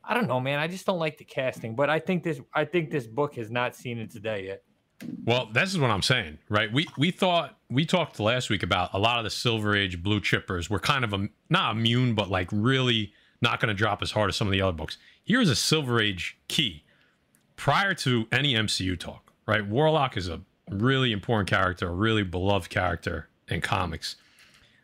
I 0.04 0.14
don't 0.14 0.28
know, 0.28 0.39
man. 0.39 0.60
I 0.60 0.68
just 0.68 0.86
don't 0.86 1.00
like 1.00 1.18
the 1.18 1.26
casting. 1.26 1.76
But 1.76 1.89
I 1.89 2.00
think 2.00 2.24
this, 2.24 2.39
I 2.54 2.66
think 2.66 2.91
this 2.91 3.08
book 3.08 3.36
has 3.36 3.50
not 3.50 3.76
seen 3.76 3.98
its 3.98 4.16
day 4.16 4.46
yet. 4.46 4.64
Well, 5.26 5.50
this 5.52 5.72
is 5.72 5.78
what 5.78 5.91
I'm 5.91 6.02
saying, 6.02 6.39
right? 6.50 6.72
We 6.72 6.88
we 6.98 7.12
thought 7.12 7.58
we 7.70 7.86
talked 7.86 8.20
last 8.20 8.50
week 8.50 8.64
about 8.64 8.93
a 8.93 9.00
lot 9.00 9.18
of 9.18 9.24
the 9.24 9.30
Silver 9.30 9.76
Age 9.76 10.02
blue 10.02 10.22
chippers 10.22 10.70
were 10.70 10.80
kind 10.80 11.04
of 11.04 11.14
not 11.50 11.76
immune, 11.76 12.16
but 12.16 12.30
like 12.30 12.48
really 12.52 13.14
not 13.41 13.60
going 13.60 13.68
to 13.70 13.74
drop 13.74 14.02
as 14.02 14.12
hard 14.12 14.30
as 14.30 14.36
some 14.36 14.48
of 14.48 14.52
the 14.52 14.62
other 14.62 14.76
books. 14.76 14.98
Here's 15.24 15.50
a 15.50 15.56
Silver 15.56 16.02
Age 16.02 16.38
key. 16.48 16.84
Prior 17.56 17.93
to 17.96 18.28
any 18.32 18.54
MCU 18.54 19.00
talk, 19.00 19.32
right? 19.46 19.66
Warlock 19.66 20.18
is 20.18 20.28
a 20.28 20.41
really 20.70 21.12
important 21.12 21.50
character, 21.50 21.88
a 21.88 21.93
really 21.93 22.24
beloved 22.24 22.70
character 22.70 23.30
in 23.48 23.62
comics. 23.62 24.16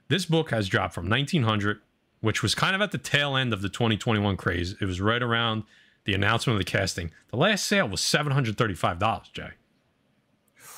This 0.08 0.26
book 0.26 0.52
has 0.52 0.68
dropped 0.68 0.94
from 0.94 1.10
1900, 1.10 1.82
which 2.22 2.44
was 2.44 2.56
kind 2.56 2.76
of 2.76 2.82
at 2.82 2.92
the 2.92 2.98
tail 2.98 3.36
end 3.36 3.54
of 3.54 3.62
the 3.62 3.70
2021 3.70 4.38
craze. 4.38 4.76
It 4.80 4.86
was 4.86 5.02
right 5.02 5.22
around 5.22 5.64
the 6.06 6.14
announcement 6.14 6.60
of 6.60 6.66
the 6.66 6.70
casting. 6.70 7.12
The 7.30 7.38
last 7.38 7.66
sale 7.66 7.88
was 7.88 8.02
$735, 8.02 9.32
Jay. 9.34 9.52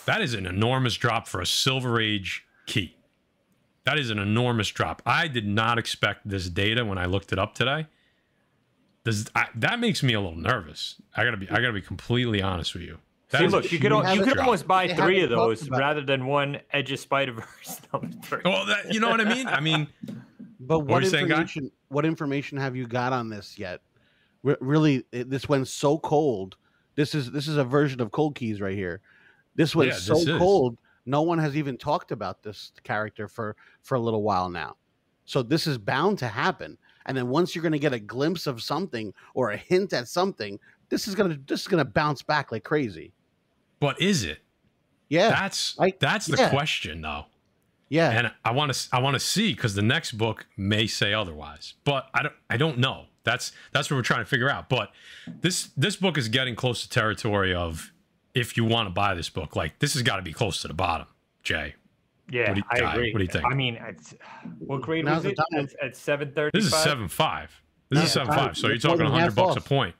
That 0.05 0.21
is 0.21 0.33
an 0.33 0.45
enormous 0.45 0.95
drop 0.95 1.27
for 1.27 1.41
a 1.41 1.45
Silver 1.45 1.99
Age 1.99 2.45
key. 2.65 2.95
That 3.85 3.99
is 3.99 4.09
an 4.09 4.19
enormous 4.19 4.69
drop. 4.69 5.01
I 5.05 5.27
did 5.27 5.47
not 5.47 5.77
expect 5.77 6.27
this 6.27 6.49
data 6.49 6.85
when 6.85 6.97
I 6.97 7.05
looked 7.05 7.31
it 7.33 7.39
up 7.39 7.53
today. 7.53 7.87
Does 9.03 9.29
I, 9.35 9.47
that 9.55 9.79
makes 9.79 10.01
me 10.01 10.13
a 10.13 10.21
little 10.21 10.37
nervous. 10.37 10.95
I 11.15 11.25
gotta 11.25 11.37
be. 11.37 11.49
I 11.49 11.55
gotta 11.55 11.73
be 11.73 11.81
completely 11.81 12.41
honest 12.41 12.73
with 12.73 12.83
you. 12.83 12.99
That 13.31 13.39
See, 13.39 13.47
look, 13.47 13.71
you 13.71 13.79
could 13.79 13.91
you 13.91 14.23
could 14.23 14.33
drop. 14.35 14.45
almost 14.47 14.67
buy 14.67 14.87
three 14.87 15.21
of 15.21 15.29
those 15.29 15.67
about- 15.67 15.79
rather 15.79 16.01
than 16.01 16.25
one 16.25 16.59
Edge 16.71 16.91
of 16.91 16.99
Spider 16.99 17.33
Verse 17.33 17.81
number 17.93 18.07
three. 18.21 18.41
Well, 18.45 18.65
that, 18.67 18.93
you 18.93 18.99
know 18.99 19.09
what 19.09 19.19
I 19.19 19.25
mean. 19.25 19.47
I 19.47 19.59
mean, 19.59 19.87
But 20.59 20.79
were 20.79 20.85
what 20.85 21.03
you 21.03 21.09
saying, 21.09 21.25
information? 21.25 21.71
What 21.89 22.05
information 22.05 22.57
have 22.57 22.75
you 22.75 22.87
got 22.87 23.11
on 23.11 23.29
this 23.29 23.59
yet? 23.59 23.81
Re- 24.43 24.55
really, 24.61 25.05
it, 25.11 25.29
this 25.29 25.49
went 25.49 25.67
so 25.67 25.97
cold. 25.97 26.55
This 26.95 27.13
is 27.15 27.31
this 27.31 27.47
is 27.47 27.57
a 27.57 27.63
version 27.65 27.99
of 27.99 28.11
Cold 28.11 28.35
Keys 28.35 28.61
right 28.61 28.75
here. 28.75 29.01
This 29.55 29.75
went 29.75 29.91
Yeah, 29.91 29.97
so 29.97 30.15
this 30.15 30.37
cold 30.37 30.77
no 31.05 31.21
one 31.21 31.37
has 31.37 31.57
even 31.57 31.77
talked 31.77 32.11
about 32.11 32.43
this 32.43 32.71
character 32.83 33.27
for 33.27 33.55
for 33.81 33.95
a 33.95 33.99
little 33.99 34.23
while 34.23 34.49
now. 34.49 34.77
So 35.25 35.41
this 35.41 35.67
is 35.67 35.77
bound 35.77 36.19
to 36.19 36.27
happen. 36.27 36.77
And 37.05 37.17
then 37.17 37.27
once 37.29 37.53
you're 37.53 37.61
going 37.61 37.73
to 37.73 37.79
get 37.79 37.93
a 37.93 37.99
glimpse 37.99 38.47
of 38.47 38.61
something 38.61 39.13
or 39.33 39.51
a 39.51 39.57
hint 39.57 39.93
at 39.93 40.07
something, 40.07 40.59
this 40.89 41.07
is 41.07 41.15
going 41.15 41.31
to 41.31 41.39
this 41.45 41.61
is 41.61 41.67
going 41.67 41.83
to 41.83 41.89
bounce 41.89 42.21
back 42.21 42.51
like 42.51 42.63
crazy. 42.63 43.13
But 43.79 44.01
is 44.01 44.23
it? 44.23 44.39
Yeah. 45.09 45.29
That's 45.29 45.77
that's 45.99 46.27
the 46.27 46.37
yeah. 46.37 46.49
question 46.49 47.01
though. 47.01 47.25
yeah. 47.89 48.09
And 48.11 48.31
I 48.45 48.51
want 48.51 48.73
to 48.73 48.89
I 48.93 48.99
want 48.99 49.15
to 49.15 49.19
see 49.19 49.53
cuz 49.53 49.75
the 49.75 49.81
next 49.81 50.13
book 50.13 50.47
may 50.55 50.87
say 50.87 51.13
otherwise. 51.13 51.73
But 51.83 52.09
I 52.13 52.23
don't 52.23 52.35
I 52.49 52.57
don't 52.57 52.77
know. 52.77 53.07
That's 53.23 53.51
that's 53.71 53.89
what 53.89 53.97
we're 53.97 54.03
trying 54.03 54.21
to 54.21 54.29
figure 54.29 54.49
out. 54.49 54.69
But 54.69 54.91
this 55.41 55.69
this 55.75 55.95
book 55.95 56.17
is 56.17 56.29
getting 56.29 56.55
close 56.55 56.83
to 56.83 56.89
territory 56.89 57.53
of 57.53 57.91
if 58.33 58.57
you 58.57 58.65
want 58.65 58.87
to 58.87 58.93
buy 58.93 59.13
this 59.13 59.29
book, 59.29 59.55
like 59.55 59.79
this 59.79 59.93
has 59.93 60.01
got 60.01 60.15
to 60.17 60.21
be 60.21 60.33
close 60.33 60.61
to 60.61 60.67
the 60.67 60.73
bottom, 60.73 61.07
Jay. 61.43 61.75
Yeah, 62.31 62.49
What 62.49 62.55
do 62.55 62.59
you- 62.61 62.65
I 62.71 62.79
Guy, 62.79 62.93
agree. 62.93 63.13
what 63.13 63.19
do 63.19 63.25
you 63.25 63.29
think? 63.31 63.45
I 63.45 63.53
mean, 63.53 63.75
it's, 63.87 64.15
what 64.59 64.81
grade 64.81 65.05
Now's 65.05 65.23
was 65.25 65.33
it? 65.33 65.39
At, 65.79 65.85
at 65.85 65.95
seven 65.97 66.31
thirty. 66.31 66.57
This 66.57 66.65
is 66.67 66.75
seven 66.75 67.07
five. 67.07 67.51
This 67.89 68.03
is 68.05 68.11
seven 68.11 68.33
five. 68.33 68.57
So 68.57 68.67
you're 68.69 68.77
talking 68.77 68.99
than 68.99 69.07
hundred 69.07 69.25
half 69.25 69.35
bucks 69.35 69.57
a 69.57 69.61
point. 69.61 69.95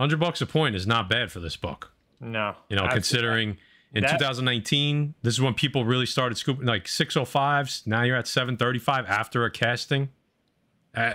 Hundred 0.00 0.20
bucks 0.20 0.40
a 0.40 0.46
point 0.46 0.74
is 0.76 0.86
not 0.86 1.08
bad 1.08 1.32
for 1.32 1.40
this 1.40 1.56
book. 1.56 1.92
No, 2.20 2.54
You 2.68 2.76
know, 2.76 2.82
that's- 2.82 2.94
considering 2.94 3.56
in 3.94 4.02
that- 4.02 4.18
2019, 4.18 5.14
this 5.22 5.34
is 5.34 5.40
when 5.40 5.54
people 5.54 5.84
really 5.84 6.06
started 6.06 6.36
scooping 6.36 6.66
like 6.66 6.84
605s. 6.86 7.86
Now 7.86 8.02
you're 8.02 8.16
at 8.16 8.26
735 8.26 9.06
after 9.06 9.44
a 9.44 9.50
casting. 9.50 10.10
Uh, 10.94 11.14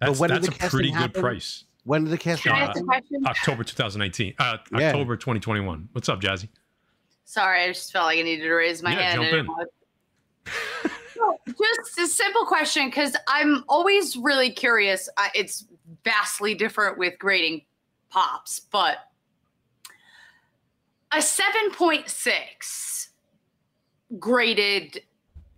that's 0.00 0.18
when 0.20 0.30
did 0.30 0.36
that's 0.42 0.48
a 0.48 0.50
casting 0.50 0.68
pretty 0.70 0.90
good 0.90 0.98
happen? 0.98 1.22
price. 1.22 1.64
When 1.84 2.04
did 2.04 2.10
the 2.12 2.18
cast 2.18 2.42
Can 2.42 2.52
I 2.52 2.62
Uh, 2.64 2.68
ask 2.68 2.80
a 2.80 2.82
question? 2.82 3.26
October 3.26 3.64
2019. 3.64 4.34
Uh, 4.38 4.58
Yeah. 4.72 4.86
October 4.88 5.16
2021. 5.16 5.88
What's 5.92 6.08
up, 6.08 6.20
Jazzy? 6.20 6.48
Sorry, 7.24 7.62
I 7.62 7.68
just 7.68 7.92
felt 7.92 8.06
like 8.06 8.18
I 8.18 8.22
needed 8.22 8.42
to 8.44 8.52
raise 8.52 8.82
my 8.82 8.92
Yeah, 8.92 9.00
hand. 9.12 9.22
jump 9.22 9.32
in. 9.32 9.46
didn't 9.46 9.70
No, 11.16 11.38
just 11.46 11.98
a 11.98 12.06
simple 12.06 12.44
question 12.44 12.86
because 12.86 13.16
I'm 13.28 13.64
always 13.68 14.16
really 14.16 14.50
curious. 14.50 15.08
I, 15.16 15.30
it's 15.34 15.64
vastly 16.04 16.54
different 16.54 16.98
with 16.98 17.18
grading 17.18 17.62
pops, 18.10 18.58
but 18.60 18.98
a 21.12 21.18
7.6 21.18 23.08
graded 24.18 25.02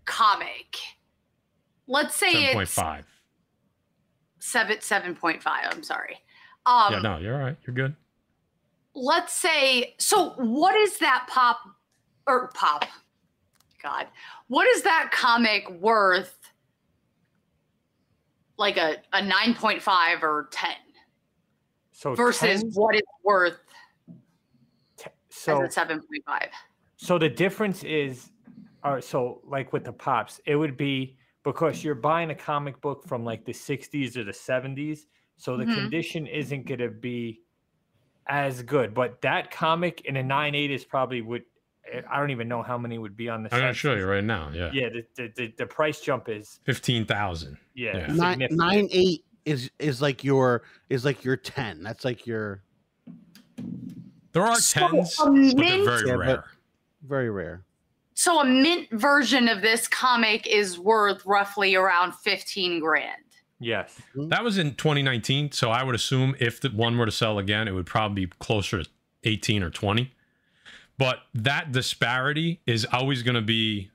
comic. 0.04 0.76
Let's 1.88 2.14
say 2.14 2.28
it's 2.52 2.74
7.5. 2.76 3.04
seven 4.46 4.80
seven 4.80 5.14
point 5.14 5.42
five. 5.42 5.66
I'm 5.70 5.82
sorry. 5.82 6.16
Um, 6.66 6.92
yeah, 6.92 6.98
no, 7.00 7.18
you're 7.18 7.34
all 7.34 7.42
right. 7.44 7.56
You're 7.66 7.74
good. 7.74 7.94
let's 8.94 9.32
say 9.32 9.94
so 9.98 10.30
what 10.36 10.74
is 10.74 10.98
that 10.98 11.26
pop 11.28 11.58
or 12.26 12.48
pop 12.54 12.84
god 13.82 14.06
what 14.48 14.66
is 14.68 14.82
that 14.82 15.10
comic 15.12 15.68
worth 15.80 16.34
like 18.56 18.78
a, 18.78 18.96
a 19.12 19.20
9.5 19.20 20.22
or 20.22 20.48
10 20.50 20.70
so 21.92 22.14
versus 22.14 22.62
10 22.62 22.70
what 22.72 22.94
it's 22.96 23.06
worth 23.22 23.58
te- 24.96 25.10
so 25.28 25.62
as 25.62 25.76
a 25.76 25.80
7.5 25.80 26.00
So 26.96 27.18
the 27.18 27.28
difference 27.28 27.84
is, 27.84 28.30
all 28.82 28.94
right, 28.94 29.04
so 29.04 29.42
like 29.44 29.74
with 29.74 29.84
the 29.84 29.92
pops, 29.92 30.40
it 30.46 30.56
would 30.56 30.76
be 30.78 31.18
because 31.46 31.84
you're 31.84 31.94
buying 31.94 32.30
a 32.30 32.34
comic 32.34 32.80
book 32.80 33.04
from 33.06 33.24
like 33.24 33.44
the 33.44 33.52
60s 33.52 34.16
or 34.16 34.24
the 34.24 34.32
70s. 34.32 35.06
So 35.36 35.56
the 35.56 35.64
Mhm. 35.64 35.74
condition 35.74 36.26
isn't 36.26 36.66
going 36.66 36.80
to 36.80 36.90
be 36.90 37.42
as 38.26 38.62
good. 38.64 38.92
But 38.92 39.20
that 39.22 39.52
comic 39.52 40.00
in 40.06 40.16
a 40.16 40.22
9.8 40.24 40.70
is 40.72 40.84
probably 40.84 41.22
would, 41.22 41.44
eh, 41.92 42.02
I 42.10 42.18
don't 42.18 42.32
even 42.32 42.48
know 42.48 42.62
how 42.64 42.76
many 42.76 42.98
would 42.98 43.16
be 43.16 43.28
on 43.28 43.44
the 43.44 43.54
I'm 43.54 43.60
going 43.60 43.72
to 43.72 43.78
show 43.78 43.94
you 43.94 44.06
right 44.06 44.24
now. 44.24 44.50
Yeah. 44.52 44.72
Yeah, 44.72 44.88
the, 44.88 45.06
the, 45.14 45.32
the, 45.36 45.54
the 45.58 45.66
price 45.66 46.00
jump 46.00 46.28
is, 46.28 46.58
15,000. 46.64 47.56
yeah, 47.74 47.98
Yeah. 47.98 48.06
Nine, 48.12 48.48
9 48.50 48.88
8 48.90 49.24
is 49.44 49.70
is 49.78 50.02
like 50.02 50.24
your 50.24 50.64
is 50.90 51.04
like 51.04 51.22
your 51.22 51.36
ten. 51.36 51.84
That's 51.84 52.04
like 52.04 52.26
your 52.26 52.64
There 54.32 54.42
are 54.44 54.56
So, 54.56 54.80
10s, 54.80 55.14
a 55.20 55.24
but 55.54 55.66
they're 55.68 55.76
mint- 55.76 55.84
very 55.84 56.08
Yeah, 56.08 56.14
rare. 56.16 56.44
very 57.02 57.30
rare. 57.30 57.65
So 58.16 58.40
a 58.40 58.44
mint 58.44 58.88
version 58.90 59.48
of 59.48 59.62
this 59.62 59.86
comic 59.86 60.48
is 60.48 60.78
worth 60.78 61.24
roughly 61.24 61.76
around 61.76 62.12
15 62.16 62.80
grand 62.80 63.22
Yes. 63.58 64.00
That 64.14 64.44
was 64.44 64.58
in 64.58 64.74
2019, 64.74 65.52
so 65.52 65.70
I 65.70 65.82
would 65.82 65.94
assume 65.94 66.34
if 66.38 66.60
the 66.60 66.68
one 66.68 66.98
were 66.98 67.06
to 67.06 67.12
sell 67.12 67.38
again, 67.38 67.68
it 67.68 67.72
would 67.72 67.86
probably 67.86 68.26
be 68.26 68.32
closer 68.38 68.82
to 68.82 68.90
18 69.24 69.62
or 69.62 69.70
20. 69.70 70.12
But 70.98 71.20
that 71.34 71.72
disparity 71.72 72.60
is 72.66 72.86
always 72.92 73.22
going 73.22 73.34
to 73.34 73.42
be. 73.42 73.90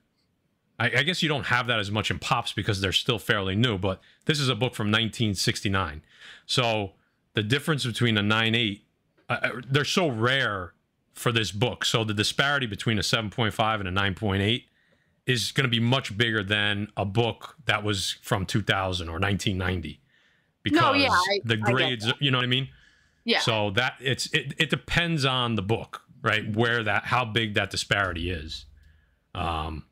I, 0.78 0.86
I 0.86 1.02
guess 1.02 1.22
you 1.22 1.28
don't 1.28 1.46
have 1.46 1.66
that 1.68 1.78
as 1.78 1.90
much 1.90 2.10
in 2.10 2.18
pops 2.18 2.52
because 2.52 2.80
they're 2.80 2.92
still 2.92 3.18
fairly 3.18 3.54
new. 3.54 3.78
But 3.78 4.00
this 4.24 4.40
is 4.40 4.48
a 4.48 4.54
book 4.54 4.74
from 4.74 4.86
1969, 4.86 6.02
so 6.46 6.92
the 7.34 7.42
difference 7.42 7.84
between 7.86 8.18
a 8.18 8.20
9.8, 8.20 8.80
uh, 9.28 9.32
uh, 9.32 9.50
they're 9.70 9.84
so 9.84 10.10
rare 10.10 10.74
for 11.14 11.32
this 11.32 11.52
book. 11.52 11.84
So 11.84 12.04
the 12.04 12.14
disparity 12.14 12.66
between 12.66 12.98
a 12.98 13.02
7.5 13.02 13.80
and 13.80 13.88
a 13.88 13.92
9.8 13.92 14.64
is 15.26 15.52
going 15.52 15.64
to 15.64 15.70
be 15.70 15.80
much 15.80 16.16
bigger 16.16 16.42
than 16.42 16.88
a 16.96 17.04
book 17.04 17.56
that 17.66 17.84
was 17.84 18.16
from 18.22 18.44
2000 18.46 19.08
or 19.08 19.12
1990 19.20 20.00
because 20.62 20.80
No, 20.80 20.92
yeah, 20.94 21.10
I- 21.10 21.40
the 21.44 21.56
grades 21.56 22.12
you 22.20 22.30
know 22.30 22.38
what 22.38 22.44
i 22.44 22.48
mean? 22.48 22.68
Yeah. 23.24 23.38
So 23.40 23.70
that 23.72 23.94
it's 24.00 24.26
it, 24.32 24.54
it 24.58 24.68
depends 24.70 25.24
on 25.24 25.54
the 25.54 25.62
book 25.62 26.02
right? 26.22 26.52
Where 26.56 26.82
that 26.84 27.04
how 27.04 27.24
big 27.24 27.54
that 27.54 27.70
disparity 27.70 28.30
is. 28.30 28.64
Um 29.34 29.84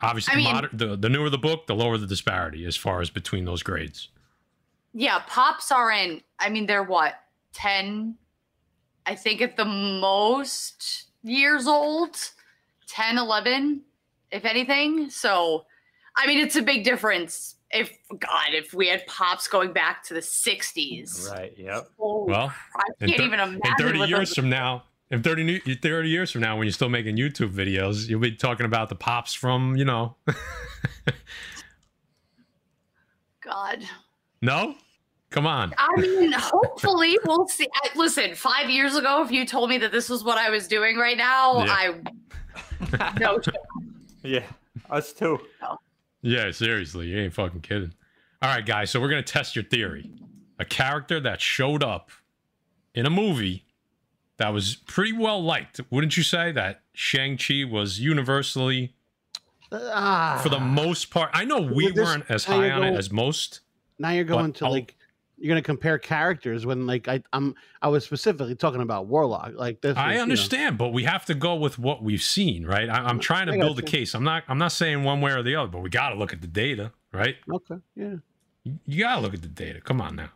obviously 0.00 0.34
I 0.34 0.36
mean- 0.38 0.54
moder- 0.54 0.70
the, 0.72 0.96
the 0.96 1.08
newer 1.08 1.30
the 1.30 1.38
book 1.38 1.66
the 1.68 1.74
lower 1.76 1.96
the 1.98 2.06
disparity 2.06 2.64
as 2.64 2.76
far 2.76 3.00
as 3.00 3.10
between 3.10 3.44
those 3.44 3.62
grades. 3.62 4.08
Yeah, 4.92 5.20
pops 5.26 5.72
are 5.72 5.90
in, 5.90 6.20
I 6.38 6.48
mean, 6.50 6.66
they're 6.66 6.84
what, 6.84 7.14
10, 7.52 8.14
I 9.06 9.14
think 9.14 9.40
at 9.42 9.56
the 9.56 9.64
most 9.64 11.04
years 11.22 11.66
old, 11.66 12.16
10, 12.86 13.18
11, 13.18 13.82
if 14.30 14.44
anything. 14.44 15.10
So, 15.10 15.66
I 16.16 16.26
mean, 16.26 16.38
it's 16.38 16.56
a 16.56 16.62
big 16.62 16.84
difference. 16.84 17.56
If, 17.70 17.90
God, 18.08 18.52
if 18.52 18.72
we 18.72 18.88
had 18.88 19.06
pops 19.06 19.48
going 19.48 19.72
back 19.72 20.02
to 20.04 20.14
the 20.14 20.20
60s. 20.20 21.30
Right. 21.30 21.52
Yep. 21.58 21.88
Holy 21.98 22.30
well 22.32 22.52
I 22.76 22.82
can't 23.06 23.16
thir- 23.18 23.22
even 23.24 23.40
imagine. 23.40 23.60
in 23.66 23.74
30 23.78 23.98
years 24.00 24.28
those- 24.30 24.34
from 24.36 24.48
now 24.48 24.84
in 25.10 25.22
30, 25.22 25.42
new- 25.44 25.60
30 25.60 26.08
years 26.08 26.30
from 26.30 26.40
now 26.40 26.56
when 26.56 26.66
you're 26.66 26.72
still 26.72 26.88
making 26.88 27.16
youtube 27.16 27.50
videos 27.50 28.08
you'll 28.08 28.20
be 28.20 28.32
talking 28.34 28.64
about 28.64 28.88
the 28.88 28.94
pops 28.94 29.34
from 29.34 29.76
you 29.76 29.84
know 29.84 30.14
God. 33.42 33.84
no 34.40 34.74
come 35.34 35.46
on 35.46 35.74
I 35.76 36.00
mean, 36.00 36.32
hopefully 36.36 37.18
we'll 37.26 37.48
see. 37.48 37.66
I, 37.74 37.88
listen, 37.96 38.34
five 38.36 38.70
years 38.70 38.94
ago, 38.94 39.22
if 39.24 39.30
you 39.32 39.44
told 39.44 39.68
me 39.68 39.78
that 39.78 39.90
this 39.92 40.08
was 40.08 40.22
what 40.22 40.38
I 40.38 40.48
was 40.50 40.68
doing 40.68 40.96
right 40.96 41.16
now, 41.18 41.64
Yeah. 41.64 41.72
I 42.92 43.14
no. 43.20 43.40
Yeah. 44.22 44.44
Us 44.90 45.12
too. 45.12 45.40
Yeah, 46.22 46.50
seriously, 46.52 47.08
you 47.08 47.18
ain't 47.18 47.34
fucking 47.34 47.60
kidding. 47.62 47.92
All 48.40 48.48
right, 48.54 48.64
guys, 48.64 48.90
so 48.90 49.00
we're 49.00 49.08
gonna 49.08 49.22
test 49.22 49.56
your 49.56 49.64
theory. 49.64 50.10
A 50.58 50.64
character 50.64 51.18
that 51.20 51.40
showed 51.40 51.82
up 51.82 52.10
in 52.94 53.04
a 53.06 53.10
movie 53.10 53.64
that 54.36 54.50
was 54.52 54.76
pretty 54.86 55.12
well 55.12 55.42
liked, 55.42 55.80
wouldn't 55.90 56.16
you 56.16 56.22
say? 56.22 56.52
That 56.52 56.82
Shang 56.92 57.36
Chi 57.38 57.64
was 57.64 57.98
universally, 57.98 58.94
Ah, 59.72 60.38
for 60.42 60.48
the 60.48 60.60
most 60.60 61.10
part. 61.10 61.30
I 61.32 61.44
know 61.44 61.60
we 61.60 61.90
this- 61.90 62.06
weren't 62.06 62.24
as 62.28 62.44
high 62.44 62.66
you're 62.66 62.74
on 62.74 62.84
it 62.84 62.96
as 62.96 63.10
most. 63.10 63.60
now 63.98 64.10
you're 64.10 64.24
going 64.24 64.52
to 64.54 64.68
like 64.68 64.93
you're 65.36 65.48
going 65.52 65.62
to 65.62 65.66
compare 65.66 65.98
characters 65.98 66.64
when 66.66 66.86
like 66.86 67.08
I 67.08 67.22
I'm 67.32 67.54
I 67.82 67.88
was 67.88 68.04
specifically 68.04 68.54
talking 68.54 68.80
about 68.80 69.06
Warlock. 69.06 69.52
Like 69.56 69.80
this, 69.80 69.96
I 69.96 70.06
was, 70.06 70.12
you 70.12 70.16
know, 70.18 70.22
understand, 70.22 70.78
but 70.78 70.88
we 70.92 71.04
have 71.04 71.24
to 71.26 71.34
go 71.34 71.54
with 71.56 71.78
what 71.78 72.02
we've 72.02 72.22
seen, 72.22 72.64
right? 72.66 72.88
I, 72.88 72.98
I'm 73.04 73.18
trying 73.18 73.46
to 73.46 73.52
build 73.58 73.78
a 73.78 73.82
case. 73.82 74.14
I'm 74.14 74.24
not. 74.24 74.44
I'm 74.48 74.58
not 74.58 74.72
saying 74.72 75.02
one 75.04 75.20
way 75.20 75.32
or 75.32 75.42
the 75.42 75.56
other, 75.56 75.68
but 75.68 75.80
we 75.82 75.90
got 75.90 76.10
to 76.10 76.14
look 76.16 76.32
at 76.32 76.40
the 76.40 76.46
data, 76.46 76.92
right? 77.12 77.36
okay, 77.52 77.76
yeah. 77.96 78.14
You- 78.64 78.78
You 78.86 79.00
gotta 79.04 79.20
look 79.20 79.34
at 79.34 79.42
the 79.42 79.48
data. 79.48 79.80
Come 79.80 80.00
on 80.00 80.16
now. 80.16 80.30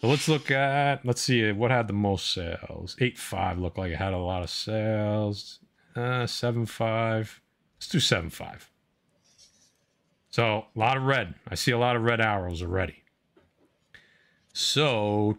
So 0.00 0.08
let's 0.08 0.26
look 0.28 0.50
at 0.50 1.04
let's 1.04 1.20
see 1.20 1.52
what 1.52 1.70
had 1.70 1.86
the 1.86 1.92
most 1.92 2.32
sales. 2.32 2.96
Eight 3.00 3.18
five 3.18 3.58
looked 3.58 3.76
like 3.78 3.92
it 3.92 3.96
had 3.98 4.12
a 4.14 4.18
lot 4.18 4.42
of 4.42 4.50
sales. 4.50 5.60
Uh 5.94 6.26
seven 6.26 6.64
five. 6.66 7.40
Let's 7.76 7.88
do 7.88 8.00
seven 8.00 8.30
five. 8.30 8.70
So 10.30 10.64
a 10.74 10.78
lot 10.78 10.96
of 10.96 11.02
red. 11.02 11.34
I 11.48 11.54
see 11.56 11.72
a 11.72 11.78
lot 11.78 11.94
of 11.96 12.02
red 12.02 12.20
arrows 12.20 12.62
already. 12.62 13.02
So 14.52 15.36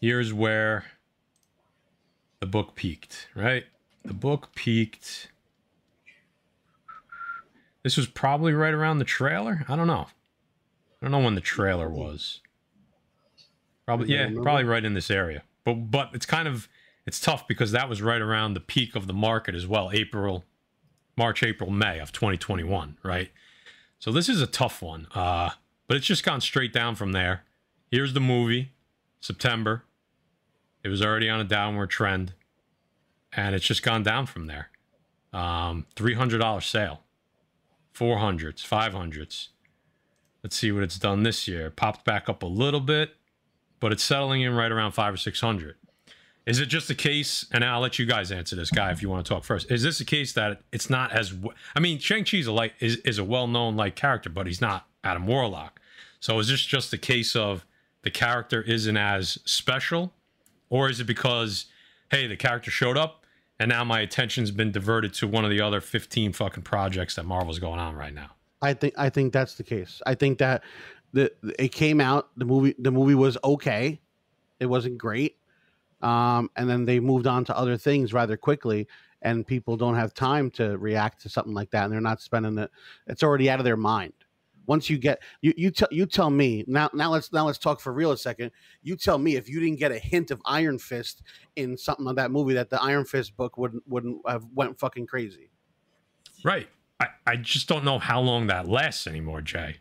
here's 0.00 0.32
where 0.32 0.84
the 2.40 2.46
book 2.46 2.74
peaked, 2.74 3.28
right? 3.34 3.64
The 4.04 4.14
book 4.14 4.54
peaked. 4.54 5.28
This 7.82 7.96
was 7.96 8.06
probably 8.06 8.52
right 8.52 8.74
around 8.74 8.98
the 8.98 9.04
trailer. 9.04 9.64
I 9.68 9.76
don't 9.76 9.86
know. 9.86 10.06
I 11.00 11.04
don't 11.04 11.10
know 11.10 11.24
when 11.24 11.34
the 11.34 11.40
trailer 11.40 11.88
was. 11.88 12.40
Probably 13.84 14.12
yeah, 14.12 14.30
probably 14.42 14.64
right 14.64 14.84
in 14.84 14.94
this 14.94 15.10
area. 15.10 15.42
But 15.64 15.74
but 15.90 16.10
it's 16.12 16.26
kind 16.26 16.48
of 16.48 16.68
it's 17.06 17.20
tough 17.20 17.46
because 17.46 17.72
that 17.72 17.88
was 17.88 18.02
right 18.02 18.20
around 18.20 18.54
the 18.54 18.60
peak 18.60 18.96
of 18.96 19.06
the 19.06 19.12
market 19.12 19.54
as 19.54 19.66
well, 19.66 19.90
April, 19.92 20.44
March, 21.16 21.42
April, 21.42 21.70
May 21.70 22.00
of 22.00 22.12
2021, 22.12 22.98
right? 23.04 23.30
So 23.98 24.10
this 24.10 24.28
is 24.28 24.42
a 24.42 24.46
tough 24.46 24.82
one. 24.82 25.06
Uh, 25.14 25.50
but 25.86 25.96
it's 25.96 26.06
just 26.06 26.24
gone 26.24 26.40
straight 26.40 26.72
down 26.72 26.94
from 26.94 27.12
there. 27.12 27.42
Here's 27.90 28.12
the 28.12 28.20
movie, 28.20 28.72
September. 29.20 29.84
It 30.82 30.88
was 30.88 31.02
already 31.02 31.28
on 31.28 31.40
a 31.40 31.44
downward 31.44 31.90
trend, 31.90 32.34
and 33.32 33.54
it's 33.54 33.64
just 33.64 33.82
gone 33.82 34.02
down 34.02 34.26
from 34.26 34.46
there. 34.46 34.70
Um, 35.32 35.86
$300 35.96 36.62
sale, 36.62 37.02
400s, 37.94 38.66
500s. 38.66 39.48
Let's 40.42 40.56
see 40.56 40.70
what 40.70 40.82
it's 40.82 40.98
done 40.98 41.22
this 41.24 41.48
year. 41.48 41.70
Popped 41.70 42.04
back 42.04 42.28
up 42.28 42.42
a 42.42 42.46
little 42.46 42.80
bit, 42.80 43.16
but 43.80 43.92
it's 43.92 44.02
settling 44.02 44.42
in 44.42 44.54
right 44.54 44.70
around 44.70 44.92
five 44.92 45.14
or 45.14 45.16
600. 45.16 45.76
Is 46.46 46.60
it 46.60 46.66
just 46.66 46.88
a 46.88 46.94
case, 46.94 47.44
and 47.52 47.64
I'll 47.64 47.80
let 47.80 47.98
you 47.98 48.06
guys 48.06 48.30
answer 48.30 48.54
this, 48.54 48.70
guy, 48.70 48.92
if 48.92 49.02
you 49.02 49.08
want 49.10 49.26
to 49.26 49.28
talk 49.28 49.42
first. 49.42 49.70
Is 49.70 49.82
this 49.82 49.98
a 49.98 50.04
case 50.04 50.32
that 50.34 50.60
it's 50.70 50.88
not 50.88 51.12
as, 51.12 51.34
I 51.74 51.80
mean, 51.80 51.98
Shang-Chi's 51.98 52.46
a 52.46 52.52
like 52.52 52.74
is, 52.78 52.96
is 52.98 53.18
a 53.18 53.24
well-known 53.24 53.74
like 53.74 53.96
character, 53.96 54.30
but 54.30 54.46
he's 54.46 54.60
not 54.60 54.86
Adam 55.06 55.26
Warlock. 55.26 55.80
So 56.20 56.38
is 56.38 56.48
this 56.48 56.60
just 56.60 56.92
a 56.92 56.98
case 56.98 57.36
of 57.36 57.64
the 58.02 58.10
character 58.10 58.62
isn't 58.62 58.96
as 58.96 59.38
special, 59.44 60.12
or 60.68 60.90
is 60.90 61.00
it 61.00 61.06
because, 61.06 61.66
hey, 62.10 62.26
the 62.26 62.36
character 62.36 62.70
showed 62.70 62.96
up, 62.96 63.24
and 63.58 63.68
now 63.68 63.84
my 63.84 64.00
attention's 64.00 64.50
been 64.50 64.72
diverted 64.72 65.14
to 65.14 65.28
one 65.28 65.44
of 65.44 65.50
the 65.50 65.60
other 65.60 65.80
15 65.80 66.32
fucking 66.32 66.62
projects 66.62 67.14
that 67.14 67.24
Marvel's 67.24 67.58
going 67.58 67.80
on 67.80 67.94
right 67.94 68.12
now? 68.12 68.32
I 68.62 68.74
think 68.74 68.94
I 68.98 69.10
think 69.10 69.32
that's 69.32 69.54
the 69.54 69.62
case. 69.62 70.02
I 70.06 70.14
think 70.14 70.38
that 70.38 70.62
the 71.12 71.30
it 71.58 71.72
came 71.72 72.00
out 72.00 72.30
the 72.36 72.44
movie 72.44 72.74
the 72.78 72.90
movie 72.90 73.14
was 73.14 73.38
okay. 73.44 74.00
It 74.58 74.66
wasn't 74.66 74.98
great. 74.98 75.36
Um, 76.02 76.50
and 76.56 76.68
then 76.68 76.84
they 76.84 77.00
moved 77.00 77.26
on 77.26 77.44
to 77.46 77.56
other 77.56 77.76
things 77.76 78.12
rather 78.12 78.36
quickly 78.36 78.86
and 79.22 79.46
people 79.46 79.76
don't 79.76 79.94
have 79.94 80.14
time 80.14 80.50
to 80.52 80.76
react 80.78 81.22
to 81.22 81.28
something 81.28 81.54
like 81.54 81.70
that 81.70 81.84
and 81.84 81.92
they're 81.92 82.00
not 82.00 82.20
spending 82.20 82.58
it 82.58 82.70
it's 83.06 83.22
already 83.22 83.48
out 83.50 83.58
of 83.58 83.64
their 83.64 83.76
mind. 83.76 84.12
Once 84.66 84.90
you 84.90 84.98
get 84.98 85.22
you 85.40 85.52
you 85.56 85.70
tell 85.70 85.88
you 85.90 86.06
tell 86.06 86.30
me 86.30 86.64
now 86.66 86.90
now 86.92 87.10
let's 87.10 87.32
now 87.32 87.46
let's 87.46 87.58
talk 87.58 87.80
for 87.80 87.92
real 87.92 88.12
a 88.12 88.16
second. 88.16 88.50
You 88.82 88.96
tell 88.96 89.18
me 89.18 89.36
if 89.36 89.48
you 89.48 89.60
didn't 89.60 89.78
get 89.78 89.92
a 89.92 89.98
hint 89.98 90.30
of 90.30 90.40
Iron 90.44 90.78
Fist 90.78 91.22
in 91.56 91.76
something 91.76 92.06
of 92.06 92.16
that 92.16 92.30
movie 92.30 92.54
that 92.54 92.70
the 92.70 92.82
Iron 92.82 93.04
Fist 93.04 93.36
book 93.36 93.56
wouldn't 93.58 93.82
wouldn't 93.88 94.20
have 94.28 94.44
went 94.54 94.78
fucking 94.78 95.06
crazy. 95.06 95.50
Right. 96.44 96.68
I, 97.00 97.08
I 97.26 97.36
just 97.36 97.68
don't 97.68 97.84
know 97.84 97.98
how 97.98 98.20
long 98.20 98.46
that 98.46 98.68
lasts 98.68 99.06
anymore, 99.06 99.42
Jay. 99.42 99.76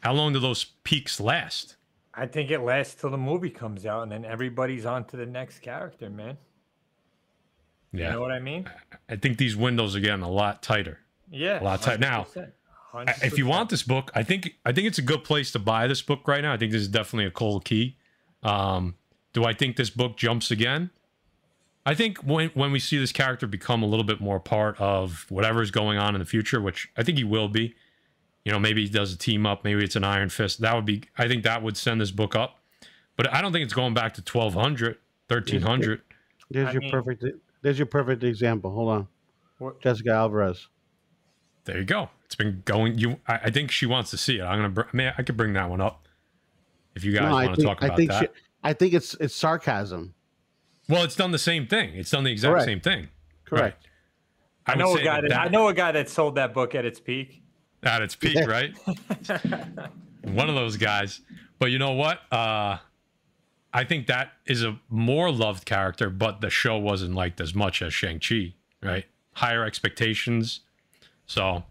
How 0.00 0.12
long 0.12 0.32
do 0.32 0.38
those 0.38 0.64
peaks 0.84 1.18
last? 1.18 1.76
I 2.14 2.26
think 2.26 2.50
it 2.50 2.60
lasts 2.60 3.00
till 3.00 3.10
the 3.10 3.18
movie 3.18 3.50
comes 3.50 3.86
out, 3.86 4.02
and 4.02 4.12
then 4.12 4.24
everybody's 4.24 4.86
on 4.86 5.04
to 5.06 5.16
the 5.16 5.26
next 5.26 5.60
character, 5.60 6.10
man. 6.10 6.36
Yeah. 7.92 8.06
You 8.06 8.12
know 8.12 8.20
what 8.20 8.32
I 8.32 8.40
mean? 8.40 8.68
I 9.08 9.16
think 9.16 9.38
these 9.38 9.56
windows 9.56 9.96
are 9.96 10.00
getting 10.00 10.22
a 10.22 10.30
lot 10.30 10.62
tighter. 10.62 10.98
Yeah. 11.30 11.62
A 11.62 11.64
lot 11.64 11.82
tight- 11.82 12.00
now, 12.00 12.26
100%, 12.92 13.24
If 13.24 13.36
you 13.38 13.46
want 13.46 13.68
this 13.70 13.82
book, 13.82 14.10
I 14.14 14.22
think 14.22 14.54
I 14.64 14.72
think 14.72 14.86
it's 14.86 14.98
a 14.98 15.02
good 15.02 15.24
place 15.24 15.50
to 15.52 15.58
buy 15.58 15.86
this 15.86 16.00
book 16.02 16.26
right 16.26 16.40
now. 16.42 16.52
I 16.52 16.56
think 16.56 16.72
this 16.72 16.80
is 16.82 16.88
definitely 16.88 17.26
a 17.26 17.30
cold 17.30 17.64
key. 17.64 17.96
Um, 18.42 18.94
do 19.32 19.44
I 19.44 19.52
think 19.52 19.76
this 19.76 19.90
book 19.90 20.16
jumps 20.16 20.50
again? 20.50 20.90
I 21.84 21.94
think 21.94 22.18
when 22.18 22.48
when 22.50 22.72
we 22.72 22.78
see 22.78 22.98
this 22.98 23.12
character 23.12 23.46
become 23.46 23.82
a 23.82 23.86
little 23.86 24.04
bit 24.04 24.20
more 24.20 24.40
part 24.40 24.80
of 24.80 25.26
whatever 25.28 25.62
is 25.62 25.70
going 25.70 25.98
on 25.98 26.14
in 26.14 26.18
the 26.18 26.24
future, 26.26 26.60
which 26.60 26.88
I 26.96 27.02
think 27.02 27.18
he 27.18 27.24
will 27.24 27.48
be. 27.48 27.74
You 28.44 28.52
know, 28.52 28.58
maybe 28.58 28.82
he 28.84 28.88
does 28.88 29.12
a 29.12 29.18
team 29.18 29.44
up, 29.44 29.64
maybe 29.64 29.84
it's 29.84 29.96
an 29.96 30.04
Iron 30.04 30.30
Fist. 30.30 30.60
That 30.62 30.74
would 30.74 30.86
be 30.86 31.02
I 31.18 31.28
think 31.28 31.44
that 31.44 31.62
would 31.62 31.76
send 31.76 32.00
this 32.00 32.10
book 32.10 32.34
up. 32.34 32.58
But 33.16 33.32
I 33.34 33.42
don't 33.42 33.52
think 33.52 33.64
it's 33.64 33.74
going 33.74 33.94
back 33.94 34.14
to 34.14 34.20
1200, 34.22 34.96
1300. 35.28 36.00
There's 36.50 36.68
I 36.68 36.72
your 36.72 36.80
mean- 36.80 36.90
perfect. 36.90 37.24
There's 37.60 37.78
your 37.78 37.86
perfect 37.86 38.22
example. 38.24 38.70
Hold 38.70 38.88
on, 38.88 39.08
What- 39.58 39.80
Jessica 39.82 40.10
Alvarez. 40.10 40.68
There 41.64 41.76
you 41.78 41.84
go. 41.84 42.08
It's 42.28 42.34
been 42.36 42.60
going. 42.66 42.98
You, 42.98 43.18
I, 43.26 43.40
I 43.44 43.50
think 43.50 43.70
she 43.70 43.86
wants 43.86 44.10
to 44.10 44.18
see 44.18 44.38
it. 44.38 44.42
I'm 44.42 44.58
gonna. 44.58 44.68
br- 44.68 44.82
I 44.92 44.96
mean, 44.96 45.12
I 45.16 45.22
could 45.22 45.36
bring 45.36 45.54
that 45.54 45.68
one 45.70 45.80
up 45.80 46.06
if 46.94 47.02
you 47.02 47.12
guys 47.12 47.22
No, 47.22 47.28
I 47.28 47.46
want 47.46 47.50
to 47.50 47.56
think, 47.56 47.68
talk 47.68 47.82
I 47.82 47.86
about 47.86 47.96
think 47.96 48.10
that. 48.10 48.20
she, 48.20 48.28
I 48.62 48.72
think 48.74 48.92
it's 48.92 49.14
it's 49.14 49.34
sarcasm. 49.34 50.12
well, 50.90 51.04
it's 51.04 51.16
done 51.16 51.30
the 51.30 51.38
same 51.38 51.66
thing. 51.66 51.94
It's 51.94 52.10
done 52.10 52.24
the 52.24 52.30
exact 52.30 52.52
Correct. 52.52 52.66
same 52.66 52.80
thing. 52.80 53.08
Correct. 53.46 53.82
Right. 54.66 54.74
I 54.74 54.76
would 54.76 54.78
know 54.84 54.96
a 54.96 55.02
guy 55.02 55.20
that 55.22 55.30
that, 55.30 55.40
I 55.40 55.48
know 55.48 55.68
a 55.68 55.74
guy 55.74 55.92
that 55.92 56.10
sold 56.10 56.34
that 56.34 56.52
book 56.52 56.74
at 56.74 56.84
its 56.84 57.00
peak. 57.00 57.40
at 57.82 58.02
its 58.02 58.14
peak, 58.14 58.34
Yeah. 58.34 58.44
right? 58.44 58.76
One 60.22 60.48
of 60.50 60.54
those 60.54 60.76
guys. 60.76 61.20
But 61.58 61.70
you 61.70 61.78
know 61.78 61.92
what? 61.92 62.20
Uh, 62.30 62.76
I 63.72 63.84
think 63.84 64.06
that 64.08 64.32
is 64.46 64.62
a 64.62 64.78
more 64.90 65.30
loved 65.32 65.64
character, 65.64 66.10
but 66.10 66.40
the 66.42 66.50
show 66.50 66.76
wasn't 66.76 67.14
liked 67.14 67.40
as 67.40 67.54
much 67.54 67.80
as 67.80 67.94
Shang 67.94 68.20
Chi, 68.20 68.54
right? 68.82 69.06
Higher 69.34 69.64
expectations. 69.64 70.60
So 71.26 71.64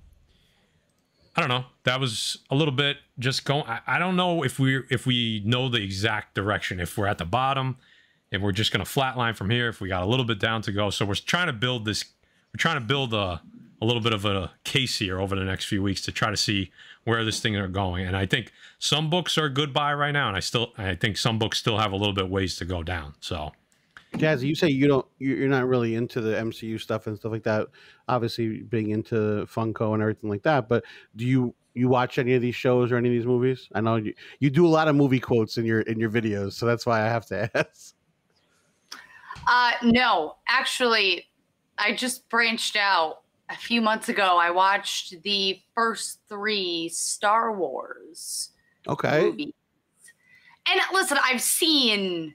I 1.38 1.42
don't 1.42 1.50
know. 1.50 1.66
That 1.84 2.00
was 2.00 2.40
a 2.50 2.56
little 2.56 2.74
bit 2.74 2.98
just 3.20 3.46
going. 3.46 3.64
I, 3.68 3.80
I 3.86 4.00
don't 4.00 4.16
know 4.16 4.44
if 4.44 4.58
we 4.58 4.82
if 4.90 5.06
we 5.06 5.44
know 5.46 5.70
the 5.70 5.82
exact 5.82 6.34
direction. 6.34 6.80
If 6.80 6.98
we're 6.98 7.06
at 7.06 7.20
the 7.20 7.26
bottom, 7.26 7.78
if 8.32 8.42
we're 8.42 8.52
just 8.52 8.74
going 8.74 8.84
to 8.84 8.92
flatline 8.92 9.36
from 9.36 9.52
here. 9.52 9.70
If 9.70 9.80
we 9.80 9.88
got 9.88 10.02
a 10.02 10.08
little 10.08 10.26
bit 10.26 10.40
down 10.40 10.64
to 10.64 10.72
go. 10.72 10.90
So 10.90 11.06
we're 11.06 11.14
trying 11.14 11.48
to 11.48 11.54
build 11.54 11.86
this. 11.86 12.04
We're 12.54 12.58
trying 12.60 12.78
to 12.78 12.86
build 12.86 13.14
a 13.14 13.42
a 13.80 13.86
little 13.86 14.02
bit 14.02 14.14
of 14.14 14.26
a 14.26 14.52
case 14.64 14.98
here 14.98 15.20
over 15.20 15.36
the 15.36 15.44
next 15.44 15.66
few 15.66 15.84
weeks 15.84 16.02
to 16.02 16.12
try 16.12 16.32
to 16.32 16.38
see 16.38 16.72
where 17.04 17.24
this 17.24 17.40
thing 17.40 17.56
are 17.56 17.68
going. 17.68 18.08
And 18.08 18.18
I 18.18 18.26
think 18.26 18.52
some 18.80 19.08
books 19.10 19.38
are 19.38 19.50
goodbye 19.50 19.94
right 19.94 20.12
now, 20.12 20.28
and 20.28 20.36
I 20.36 20.40
still 20.40 20.74
I 20.78 20.96
think 20.96 21.18
some 21.18 21.38
books 21.38 21.60
still 21.60 21.78
have 21.78 21.92
a 21.92 21.96
little 21.96 22.14
bit 22.14 22.30
ways 22.30 22.56
to 22.58 22.66
go 22.66 22.82
down. 22.82 23.14
So 23.20 23.52
Jassy, 24.16 24.48
you 24.48 24.56
say 24.56 24.70
you 24.70 24.88
don't. 24.88 25.06
you- 25.20 25.36
You're 25.36 25.50
not 25.50 25.68
really 25.68 25.96
into 25.96 26.22
the 26.22 26.32
MCU 26.38 26.80
stuff 26.80 27.08
and 27.08 27.18
stuff 27.18 27.32
like 27.32 27.44
that. 27.44 27.68
Obviously, 28.08 28.62
being 28.62 28.92
into 28.92 29.46
Funko 29.54 29.94
and 29.94 30.02
everything 30.02 30.30
like 30.30 30.44
that. 30.44 30.70
But 30.70 30.86
do 31.16 31.26
you 31.26 31.54
you 31.74 31.90
watch 31.90 32.18
any 32.18 32.34
of 32.34 32.42
these 32.42 32.56
shows 32.56 32.92
or 32.92 32.98
any 32.98 33.10
of 33.10 33.14
these 33.14 33.26
movies? 33.28 33.68
I 33.76 33.82
know 33.82 33.98
you, 33.98 34.14
you 34.40 34.50
do 34.50 34.66
a 34.66 34.70
lot 34.70 34.88
of 34.88 34.96
movie 34.96 35.20
quotes 35.20 35.58
in 35.58 35.66
your 35.66 35.82
in 35.82 36.00
your 36.00 36.10
videos, 36.10 36.54
so 36.54 36.66
that's 36.66 36.86
why 36.86 37.02
I 37.02 37.06
have 37.10 37.26
to 37.28 37.50
ask. 37.58 37.94
Uh, 39.48 39.72
no, 39.84 40.38
actually, 40.48 41.28
I 41.78 41.94
just 41.94 42.28
branched 42.30 42.76
out 42.76 43.22
a 43.50 43.56
few 43.56 43.82
months 43.82 44.10
ago. 44.10 44.38
I 44.38 44.50
watched 44.52 45.22
the 45.22 45.62
first 45.76 46.20
three 46.28 46.90
Star 46.90 47.56
Wars 47.56 48.52
Okay. 48.88 49.22
movies. 49.26 49.54
And 50.70 50.82
listen, 50.94 51.18
I've 51.24 51.42
seen. 51.42 52.34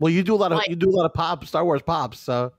Well, 0.00 0.12
you 0.12 0.22
do 0.22 0.34
a 0.34 0.36
lot 0.36 0.52
of 0.52 0.58
Like- 0.58 0.68
you 0.68 0.76
do 0.76 0.90
a 0.90 0.96
lot 0.96 1.06
of 1.06 1.14
pop 1.14 1.44
Star 1.46 1.64
Wars 1.64 1.82
pops. 1.82 2.18
So 2.18 2.52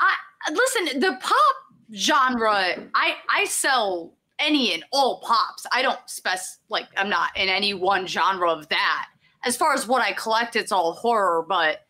I 0.00 0.14
listen. 0.52 1.00
The 1.00 1.18
pop 1.20 1.56
genre, 1.94 2.88
I 2.94 3.16
I 3.28 3.44
sell 3.44 4.14
any 4.38 4.74
and 4.74 4.84
all 4.92 5.20
pops. 5.20 5.66
I 5.72 5.82
don't 5.82 5.98
spec 6.06 6.40
like 6.68 6.88
I'm 6.96 7.08
not 7.08 7.36
in 7.36 7.48
any 7.48 7.74
one 7.74 8.06
genre 8.06 8.50
of 8.50 8.68
that. 8.68 9.08
As 9.44 9.56
far 9.56 9.74
as 9.74 9.86
what 9.86 10.02
I 10.02 10.12
collect, 10.12 10.56
it's 10.56 10.72
all 10.72 10.92
horror. 10.92 11.44
But 11.48 11.86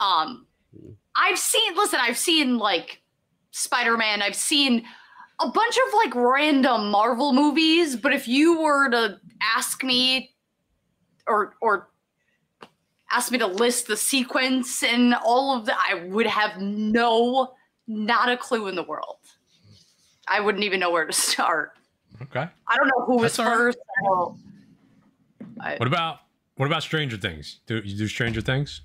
um, 0.00 0.46
I've 1.16 1.38
seen. 1.38 1.74
Listen, 1.76 2.00
I've 2.02 2.18
seen 2.18 2.58
like 2.58 3.00
Spider 3.52 3.96
Man. 3.96 4.22
I've 4.22 4.34
seen 4.34 4.84
a 5.40 5.48
bunch 5.48 5.76
of 5.88 5.94
like 5.94 6.14
random 6.14 6.90
Marvel 6.90 7.32
movies. 7.32 7.96
But 7.96 8.12
if 8.12 8.28
you 8.28 8.60
were 8.60 8.90
to 8.90 9.18
ask 9.56 9.82
me, 9.82 10.34
or 11.26 11.54
or 11.60 11.88
ask 13.14 13.30
me 13.32 13.38
to 13.38 13.46
list 13.46 13.86
the 13.86 13.96
sequence 13.96 14.82
and 14.82 15.14
all 15.24 15.56
of 15.56 15.66
that, 15.66 15.78
I 15.88 15.94
would 16.06 16.26
have 16.26 16.60
no, 16.60 17.54
not 17.86 18.28
a 18.28 18.36
clue 18.36 18.66
in 18.68 18.74
the 18.74 18.82
world. 18.82 19.18
I 20.26 20.40
wouldn't 20.40 20.64
even 20.64 20.80
know 20.80 20.90
where 20.90 21.04
to 21.06 21.12
start. 21.12 21.72
okay. 22.22 22.48
I 22.68 22.76
don't 22.76 22.88
know 22.88 23.04
who 23.06 23.14
was 23.16 23.36
That's 23.36 23.38
all 23.40 23.46
right. 23.46 23.56
first. 23.56 23.78
Don't- 24.04 24.38
I- 25.60 25.76
What 25.76 25.86
about 25.86 26.18
what 26.56 26.66
about 26.66 26.82
Stranger 26.82 27.16
Things? 27.16 27.60
Do 27.66 27.80
you 27.84 27.96
do 27.96 28.06
Stranger 28.06 28.40
Things? 28.40 28.82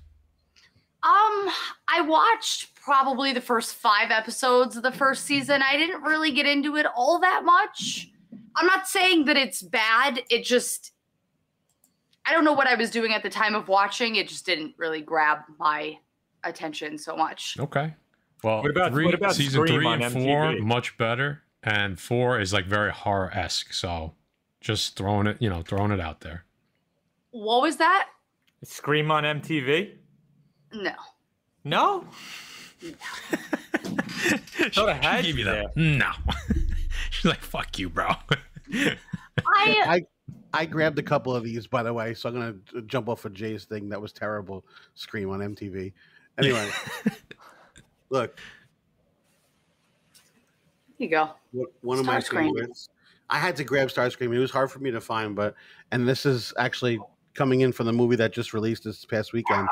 Um, 1.02 1.48
I 1.88 2.02
watched 2.06 2.74
probably 2.74 3.32
the 3.32 3.40
first 3.40 3.74
five 3.76 4.10
episodes 4.10 4.76
of 4.76 4.82
the 4.82 4.90
first 4.92 5.24
season. 5.24 5.62
I 5.62 5.76
didn't 5.76 6.02
really 6.02 6.30
get 6.32 6.46
into 6.46 6.76
it 6.76 6.84
all 6.96 7.20
that 7.20 7.42
much. 7.44 8.10
I'm 8.56 8.66
not 8.66 8.86
saying 8.88 9.24
that 9.26 9.36
it's 9.36 9.62
bad. 9.62 10.20
It 10.30 10.42
just, 10.44 10.92
I 12.30 12.32
don't 12.32 12.44
know 12.44 12.52
what 12.52 12.68
I 12.68 12.76
was 12.76 12.90
doing 12.90 13.12
at 13.12 13.24
the 13.24 13.28
time 13.28 13.56
of 13.56 13.66
watching. 13.66 14.14
It 14.14 14.28
just 14.28 14.46
didn't 14.46 14.74
really 14.76 15.00
grab 15.00 15.38
my 15.58 15.98
attention 16.44 16.96
so 16.96 17.16
much. 17.16 17.56
Okay. 17.58 17.92
Well, 18.44 18.62
What 18.62 18.70
about- 18.70 18.92
three, 18.92 19.04
what 19.04 19.14
about 19.14 19.34
season 19.34 19.60
Scream 19.66 19.80
three 19.82 19.86
and 19.92 20.12
four 20.12 20.44
MTV? 20.44 20.60
much 20.60 20.96
better, 20.96 21.42
and 21.64 21.98
four 21.98 22.38
is 22.40 22.52
like 22.52 22.66
very 22.66 22.92
horror 22.92 23.32
esque. 23.34 23.72
So 23.72 24.14
just 24.60 24.96
throwing 24.96 25.26
it, 25.26 25.38
you 25.40 25.50
know, 25.50 25.62
throwing 25.62 25.90
it 25.90 25.98
out 26.00 26.20
there. 26.20 26.44
What 27.32 27.62
was 27.62 27.78
that? 27.78 28.08
Scream 28.62 29.10
on 29.10 29.24
MTV? 29.24 29.96
No. 30.72 30.92
No. 31.64 32.04
Thought 34.72 34.88
I 34.88 35.00
She 35.00 35.06
had 35.06 35.22
gave 35.24 35.38
you 35.38 35.44
you 35.44 35.50
that. 35.50 35.76
No. 35.76 36.10
She's 37.10 37.24
like, 37.24 37.40
"Fuck 37.42 37.76
you, 37.78 37.90
bro." 37.90 38.06
I 38.72 38.96
I 39.46 40.00
grabbed 40.66 40.98
a 40.98 41.02
couple 41.02 41.34
of 41.34 41.44
these, 41.44 41.66
by 41.66 41.82
the 41.82 41.92
way. 41.92 42.14
So 42.14 42.28
I'm 42.28 42.34
gonna 42.34 42.54
uh, 42.76 42.80
jump 42.82 43.08
off 43.08 43.24
of 43.24 43.32
Jay's 43.32 43.64
thing. 43.64 43.88
That 43.88 44.00
was 44.00 44.12
terrible. 44.12 44.64
Scream 44.94 45.30
on 45.30 45.40
MTV. 45.40 45.92
Anyway, 46.38 46.70
look, 48.10 48.38
Here 50.98 51.06
you 51.06 51.08
go. 51.08 51.30
one- 51.52 51.66
one 51.82 51.98
of 51.98 52.04
my 52.06 52.16
Starscream. 52.18 52.52
favorites. 52.54 52.88
I 53.28 53.38
had 53.38 53.54
to 53.56 53.64
grab 53.64 53.88
Starscream. 53.88 54.34
It 54.34 54.38
was 54.40 54.50
hard 54.50 54.70
for 54.72 54.80
me 54.80 54.90
to 54.90 55.00
find, 55.00 55.36
but 55.36 55.54
and 55.92 56.08
this 56.08 56.26
is 56.26 56.52
actually 56.58 56.98
coming 57.34 57.60
in 57.60 57.70
from 57.72 57.86
the 57.86 57.92
movie 57.92 58.16
that 58.16 58.32
just 58.32 58.52
released 58.54 58.82
this 58.84 59.04
past 59.04 59.32
weekend. 59.32 59.68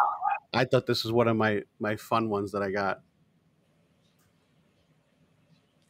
I 0.54 0.64
thought 0.64 0.86
this 0.86 1.02
was 1.04 1.12
one 1.12 1.26
of 1.28 1.36
my 1.36 1.62
my 1.80 1.96
fun 1.96 2.28
ones 2.28 2.52
that 2.52 2.62
I 2.62 2.70
got 2.70 3.00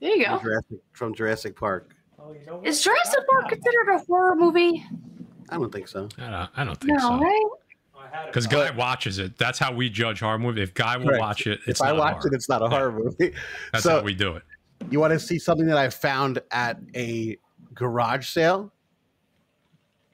There 0.01 0.17
you 0.17 0.25
from 0.25 0.37
go. 0.39 0.43
Jurassic, 0.43 0.79
from 0.93 1.15
Jurassic 1.15 1.57
Park. 1.57 1.95
Oh, 2.21 2.33
you 2.33 2.45
know 2.47 2.57
what? 2.57 2.67
Is 2.67 2.83
Jurassic 2.83 3.21
Park 3.31 3.49
considered 3.49 3.89
a 3.95 3.99
horror 4.01 4.35
movie? 4.37 4.85
I 5.51 5.57
don't 5.57 5.73
think 5.73 5.89
so. 5.89 6.09
I 6.19 6.31
don't, 6.31 6.51
I 6.57 6.65
don't 6.65 6.79
think 6.81 6.93
No, 6.99 6.99
so. 6.99 7.19
right? 7.19 7.45
I 7.97 8.17
had 8.17 8.23
it. 8.25 8.27
Because 8.29 8.47
Guy 8.47 8.71
watches 8.73 9.19
it. 9.19 9.37
That's 9.39 9.59
how 9.59 9.73
we 9.73 9.89
judge 9.89 10.21
horror 10.21 10.39
movie. 10.39 10.63
If 10.63 10.75
Guy 10.75 10.97
will 10.97 11.07
Correct. 11.07 11.21
watch 11.21 11.47
it, 11.47 11.61
it's 11.67 11.81
if 11.81 11.87
I 11.87 11.91
not 11.91 11.99
watch 11.99 12.13
horror. 12.17 12.27
it, 12.29 12.35
it's 12.35 12.49
not 12.49 12.63
a 12.63 12.69
horror 12.69 12.93
movie. 12.93 13.33
That's 13.73 13.85
so 13.85 13.97
how 13.99 14.03
we 14.03 14.15
do 14.15 14.35
it. 14.37 14.43
you 14.91 15.01
want 15.01 15.13
to 15.13 15.21
see 15.21 15.39
something 15.39 15.67
that 15.67 15.79
I 15.79 15.89
found 15.91 16.41
at 16.51 16.79
a 16.95 17.37
garage 17.75 18.29
sale? 18.29 18.73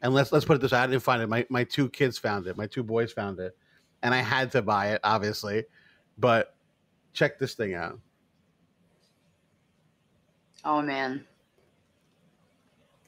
And 0.03 0.13
let's 0.13 0.33
let's 0.33 0.45
put 0.45 0.57
it 0.57 0.61
this 0.61 0.73
way: 0.73 0.79
I 0.79 0.87
didn't 0.87 1.03
find 1.03 1.23
it. 1.23 1.29
My 1.29 1.47
my 1.49 1.65
two 1.65 1.89
kids 1.89 2.19
found 2.19 2.47
it. 2.47 2.57
My 2.59 2.67
two 2.67 2.83
boys 2.83 3.11
found 3.13 3.39
it, 3.41 3.57
and 4.03 4.13
I 4.15 4.19
had 4.19 4.53
to 4.53 4.61
buy 4.61 4.89
it, 4.93 5.01
obviously. 5.03 5.65
But 6.19 6.55
check 7.15 7.39
this 7.39 7.55
thing 7.55 7.75
out. 7.75 7.99
Oh 10.65 10.83
man. 10.83 11.25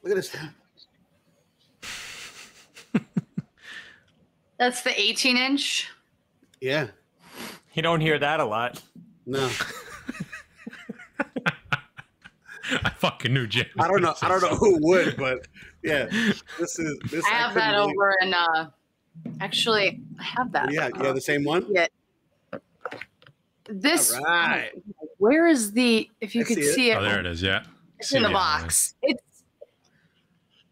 Look 0.06 0.12
at 0.16 0.22
this 0.22 0.30
thing. 0.30 0.48
That's 4.58 4.82
the 4.82 4.98
18 5.00 5.36
inch. 5.36 5.90
Yeah. 6.60 6.86
You 7.74 7.82
don't 7.82 8.00
hear 8.00 8.16
that 8.16 8.38
a 8.38 8.44
lot. 8.44 8.80
No, 9.26 9.44
I 12.84 12.90
fucking 12.98 13.34
knew 13.34 13.48
Jim. 13.48 13.66
I 13.80 13.88
don't 13.88 14.00
know. 14.00 14.14
I 14.22 14.28
don't 14.28 14.40
know 14.42 14.54
who 14.54 14.78
would, 14.80 15.16
but 15.16 15.48
yeah, 15.82 16.04
this 16.58 16.78
is 16.78 16.96
this. 17.10 17.24
I 17.24 17.30
have 17.30 17.52
couldn't 17.54 17.68
that 17.72 17.76
believe- 17.76 17.96
over 17.96 18.14
in 18.22 18.32
uh 18.34 18.70
actually 19.40 20.00
I 20.20 20.22
have 20.22 20.52
that. 20.52 20.70
Yeah, 20.72 20.90
yeah, 21.02 21.10
the 21.10 21.20
same 21.20 21.42
one. 21.42 21.66
Yeah. 21.68 21.86
This 23.68 24.14
All 24.14 24.22
right. 24.24 24.70
where 25.18 25.48
is 25.48 25.72
the 25.72 26.08
if 26.20 26.36
you 26.36 26.42
I 26.42 26.44
could 26.44 26.56
see 26.58 26.62
it. 26.62 26.74
see 26.76 26.90
it, 26.92 26.96
Oh, 26.98 27.02
there 27.02 27.18
it 27.18 27.26
is. 27.26 27.42
Yeah. 27.42 27.64
it's 27.98 28.10
See 28.10 28.16
in 28.18 28.22
the 28.22 28.30
it, 28.30 28.32
box. 28.32 28.94
It's 29.02 29.22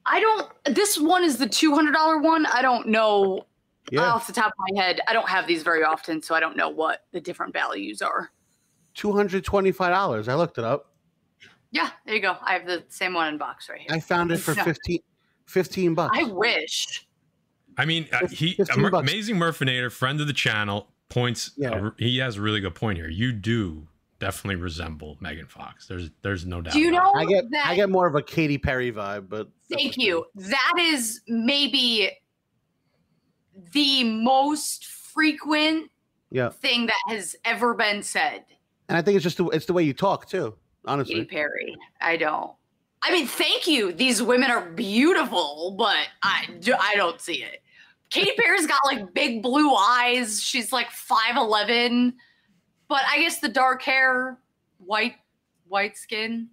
I 0.07 0.21
don't 0.21 0.51
this 0.75 0.99
one 0.99 1.25
is 1.25 1.39
the 1.39 1.49
two 1.49 1.75
hundred 1.75 1.93
dollar 1.93 2.19
one. 2.19 2.47
I 2.47 2.63
don't 2.63 2.89
know 2.89 3.47
Yeah, 3.91 4.03
off 4.03 4.27
the 4.27 4.33
top 4.33 4.49
of 4.53 4.75
my 4.75 4.83
head. 4.83 5.01
I 5.09 5.13
don't 5.13 5.29
have 5.29 5.47
these 5.47 5.63
very 5.63 5.83
often, 5.85 6.21
so 6.23 6.35
I 6.35 6.41
don't 6.41 6.57
know 6.57 6.69
what 6.69 7.05
the 7.13 7.21
different 7.21 7.53
values 7.53 8.03
are. 8.03 8.31
two 8.95 9.13
hundred 9.13 9.45
twenty-five 9.45 9.91
dollars. 9.91 10.29
I 10.29 10.35
looked 10.35 10.59
it 10.59 10.65
up. 10.65 10.91
Yeah, 11.71 11.91
there 12.07 12.15
you 12.15 12.21
go. 12.23 12.37
I 12.43 12.53
have 12.53 12.67
the 12.67 12.85
same 12.89 13.15
one 13.15 13.29
in 13.29 13.39
box 13.39 13.69
right 13.69 13.81
here. 13.81 13.89
I 13.91 13.99
found 13.99 14.31
it 14.31 14.39
for 14.39 14.55
No. 14.55 14.63
15, 14.65 15.01
15 15.47 15.95
bucks. 15.95 16.17
I 16.17 16.23
wish. 16.25 17.07
I 17.77 17.85
mean, 17.85 18.07
uh, 18.13 18.29
he 18.29 18.57
Amer- 18.77 18.91
amazing 18.91 19.35
Murfinator, 19.37 19.91
friend 19.91 20.21
of 20.21 20.29
the 20.29 20.33
channel, 20.33 20.87
points. 21.09 21.51
Yeah. 21.57 21.89
a- 21.89 21.93
he 22.03 22.19
has 22.19 22.37
a 22.37 22.43
really 22.43 22.61
good 22.61 22.77
point 22.77 22.99
here. 22.99 23.09
You 23.09 23.33
do 23.33 23.89
definitely 24.25 24.57
resemble 24.57 25.19
Megan 25.21 25.47
Fox. 25.47 25.87
There's 25.87 26.11
there's 26.23 26.47
no 26.47 26.63
doubt. 26.63 26.73
Do 26.73 26.81
you 26.81 26.91
know 26.91 27.13
I 27.15 27.25
get 27.27 27.45
that 27.51 27.67
I 27.67 27.75
get 27.75 27.91
more 27.91 28.07
of 28.07 28.15
a 28.15 28.23
Katy 28.23 28.57
Perry 28.59 28.91
vibe, 28.91 29.29
but 29.29 29.49
Thank 29.71 29.93
okay. 29.93 30.03
you. 30.03 30.25
That 30.35 30.75
is 30.79 31.21
maybe 31.29 32.11
the 33.73 34.05
most 34.05 34.87
frequent 34.87 35.91
Yeah, 36.31 36.49
thing 36.51 36.87
that 36.87 37.01
has 37.09 37.37
ever 37.45 37.75
been 37.75 38.03
said. 38.03 38.45
and 38.89 38.97
I 38.99 39.03
think 39.03 39.17
it's 39.17 39.23
just 39.25 39.37
the, 39.37 39.47
it's 39.49 39.67
the 39.67 39.73
way 39.73 39.83
you 39.83 39.93
talk 39.93 40.27
too. 40.29 40.55
Honestly, 40.87 41.15
Katy 41.17 41.27
Perry. 41.27 41.75
I 42.01 42.17
don't. 42.17 42.53
I 43.03 43.13
mean, 43.13 43.27
thank 43.27 43.67
you. 43.67 43.93
These 43.93 44.23
women 44.23 44.51
are 44.51 44.71
beautiful, 44.71 45.75
but 45.79 45.97
I 46.23 46.47
do, 46.61 46.75
I 46.79 46.95
don't 46.97 47.21
see 47.21 47.43
it. 47.43 47.63
Katy 48.11 48.33
Perry's 48.39 48.67
got 48.67 48.81
like 48.87 49.13
big 49.13 49.43
blue 49.43 49.75
eyes. 49.75 50.43
She's 50.43 50.73
like 50.73 50.91
five 50.91 51.37
eleven, 51.37 52.15
but 52.89 53.03
I 53.09 53.19
guess 53.21 53.39
the 53.41 53.49
dark 53.49 53.83
hair, 53.83 54.39
white 54.79 55.15
white 55.69 55.97
skin. 55.97 56.49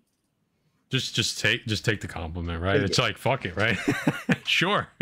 Just 0.89 1.15
just 1.15 1.39
take 1.39 1.65
just 1.65 1.85
take 1.85 2.01
the 2.01 2.07
compliment, 2.07 2.61
right? 2.61 2.77
It's 2.81 2.97
like 2.97 3.17
fuck 3.17 3.45
it, 3.45 3.55
right? 3.55 3.77
sure. 4.45 4.87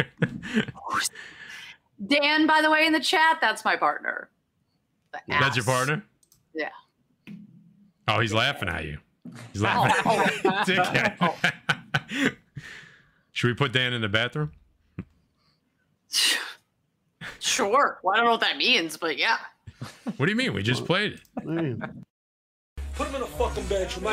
Dan, 2.08 2.48
by 2.48 2.62
the 2.62 2.72
way, 2.72 2.86
in 2.86 2.94
the 2.94 3.00
chat, 3.00 3.40
that's 3.42 3.66
my 3.66 3.76
partner. 3.76 4.30
That's 5.28 5.56
your 5.58 5.66
partner? 5.66 6.04
Yeah. 6.54 6.70
Oh, 8.08 8.20
he's 8.20 8.34
laughing 8.34 8.70
at 8.70 8.86
you. 8.86 9.00
He's 9.52 9.62
Oh, 9.62 9.66
laughing. 9.66 10.04
oh, 10.06 10.26
oh. 10.46 10.64
Dickhead. 10.66 12.36
Should 13.34 13.48
we 13.48 13.54
put 13.54 13.74
Dan 13.74 13.94
in 13.94 14.02
the 14.02 14.08
bathroom? 14.08 14.52
Sure. 17.40 18.00
Well, 18.04 18.14
I 18.14 18.18
don't 18.18 18.26
know 18.26 18.32
what 18.32 18.42
that 18.42 18.58
means, 18.58 18.96
but 18.98 19.18
yeah. 19.18 19.38
What 20.18 20.26
do 20.26 20.32
you 20.32 20.36
mean? 20.36 20.54
We 20.54 20.64
just 20.64 20.86
played 20.86 21.14
it. 21.14 21.22
Put 22.96 23.08
him 23.08 23.16
in 23.16 23.22
a 23.22 23.26
fucking 23.26 23.66
bed, 23.68 23.90
you. 23.96 24.02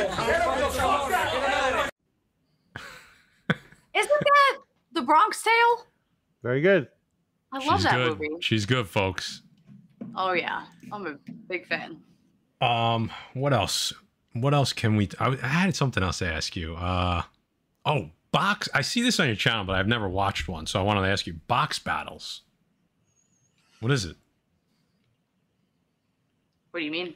Isn't 3.94 4.20
that 4.20 4.58
the 4.92 5.02
Bronx 5.02 5.42
Tale? 5.42 5.86
very 6.42 6.60
good. 6.60 6.88
I 7.52 7.58
love 7.64 7.80
She's 7.80 7.84
that 7.84 7.94
good. 7.96 8.18
movie. 8.20 8.36
She's 8.40 8.66
good, 8.66 8.86
folks. 8.88 9.42
Oh 10.14 10.32
yeah, 10.32 10.64
I'm 10.92 11.06
a 11.06 11.14
big 11.48 11.66
fan. 11.66 12.00
Um, 12.60 13.10
what 13.34 13.52
else? 13.52 13.92
What 14.34 14.54
else 14.54 14.72
can 14.72 14.96
we? 14.96 15.08
I, 15.18 15.28
I 15.42 15.46
had 15.46 15.74
something 15.74 16.02
else 16.02 16.18
to 16.18 16.32
ask 16.32 16.54
you. 16.54 16.76
Uh, 16.76 17.22
oh, 17.84 18.10
box. 18.32 18.68
I 18.74 18.82
see 18.82 19.02
this 19.02 19.18
on 19.18 19.26
your 19.26 19.36
channel, 19.36 19.64
but 19.64 19.76
I've 19.76 19.88
never 19.88 20.08
watched 20.08 20.46
one, 20.48 20.66
so 20.66 20.78
I 20.78 20.82
wanted 20.82 21.02
to 21.02 21.08
ask 21.08 21.26
you. 21.26 21.34
Box 21.48 21.78
battles. 21.78 22.42
What 23.80 23.90
is 23.92 24.04
it? 24.04 24.16
What 26.76 26.80
do 26.80 26.84
you 26.84 26.90
mean? 26.90 27.14